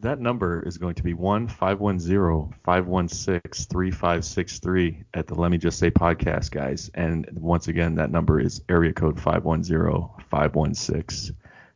That 0.00 0.18
number 0.18 0.62
is 0.62 0.78
going 0.78 0.94
to 0.94 1.02
be 1.02 1.12
one 1.12 1.46
five 1.46 1.78
one 1.78 2.00
zero 2.00 2.50
five 2.64 2.86
one 2.86 3.06
six 3.06 3.66
three 3.66 3.90
five 3.90 4.24
six 4.24 4.58
three 4.58 5.04
at 5.12 5.26
the 5.26 5.34
Let 5.34 5.50
Me 5.50 5.58
Just 5.58 5.78
Say 5.78 5.90
podcast, 5.90 6.50
guys. 6.50 6.90
And 6.94 7.28
once 7.34 7.68
again, 7.68 7.96
that 7.96 8.10
number 8.10 8.40
is 8.40 8.62
area 8.70 8.94
code 8.94 9.20
five 9.20 9.44
one 9.44 9.62
zero 9.62 10.16
five 10.30 10.54
one 10.54 10.72
six 10.74 11.30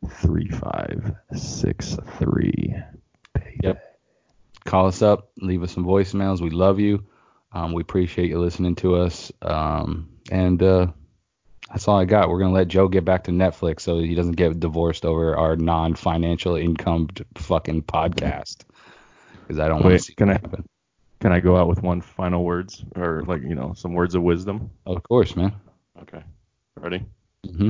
three 0.09 0.49
five 0.49 1.15
six 1.35 1.97
three. 2.17 2.75
Yep. 3.61 3.99
Call 4.65 4.87
us 4.87 5.03
up. 5.03 5.29
Leave 5.37 5.61
us 5.61 5.71
some 5.71 5.85
voicemails. 5.85 6.41
We 6.41 6.49
love 6.49 6.79
you. 6.79 7.05
Um, 7.51 7.73
we 7.73 7.81
appreciate 7.81 8.29
you 8.29 8.39
listening 8.39 8.75
to 8.77 8.95
us. 8.95 9.31
Um, 9.43 10.09
and 10.31 10.61
uh, 10.63 10.87
that's 11.69 11.87
all 11.87 11.97
I 11.99 12.05
got. 12.05 12.29
We're 12.29 12.39
gonna 12.39 12.53
let 12.53 12.67
Joe 12.67 12.87
get 12.87 13.05
back 13.05 13.23
to 13.25 13.31
Netflix 13.31 13.81
so 13.81 13.99
he 13.99 14.15
doesn't 14.15 14.33
get 14.35 14.59
divorced 14.59 15.05
over 15.05 15.35
our 15.37 15.55
non-financial 15.55 16.55
income 16.55 17.09
fucking 17.35 17.83
podcast. 17.83 18.63
Because 19.41 19.59
I 19.59 19.67
don't 19.67 19.77
want 19.81 19.87
Wait, 19.87 19.97
to 19.97 20.03
see 20.03 20.15
can 20.15 20.27
that 20.29 20.37
I- 20.43 20.47
happen. 20.47 20.65
Can 21.21 21.31
I 21.31 21.39
go 21.39 21.57
out 21.57 21.67
with 21.67 21.81
one 21.81 22.01
final 22.01 22.43
words 22.43 22.83
or 22.95 23.23
like 23.25 23.41
you 23.41 23.55
know 23.55 23.73
some 23.73 23.93
words 23.93 24.13
of 24.15 24.21
wisdom? 24.21 24.69
Of 24.85 25.01
course, 25.03 25.35
man. 25.35 25.53
Okay, 26.01 26.21
ready? 26.79 27.03
Mm-hmm. 27.47 27.69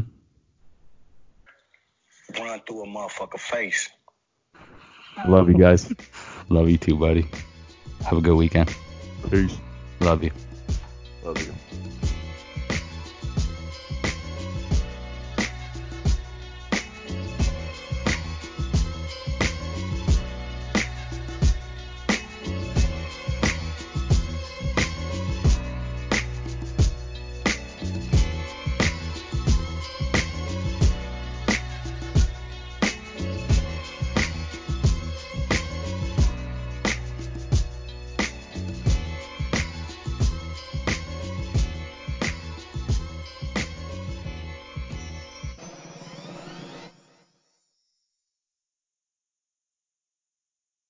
Run 2.41 2.59
through 2.67 2.84
a 2.84 2.88
motherfucker 2.88 3.39
face. 3.39 3.89
Love 5.27 5.47
you 5.47 5.57
guys. 5.57 5.93
Love 6.49 6.69
you 6.69 6.77
too, 6.77 6.97
buddy. 6.97 7.27
Have 8.03 8.17
a 8.17 8.22
good 8.22 8.35
weekend. 8.35 8.76
Peace. 9.30 9.57
Love 10.01 10.23
you. 10.23 10.31
Love 11.23 11.41
you. 11.41 11.53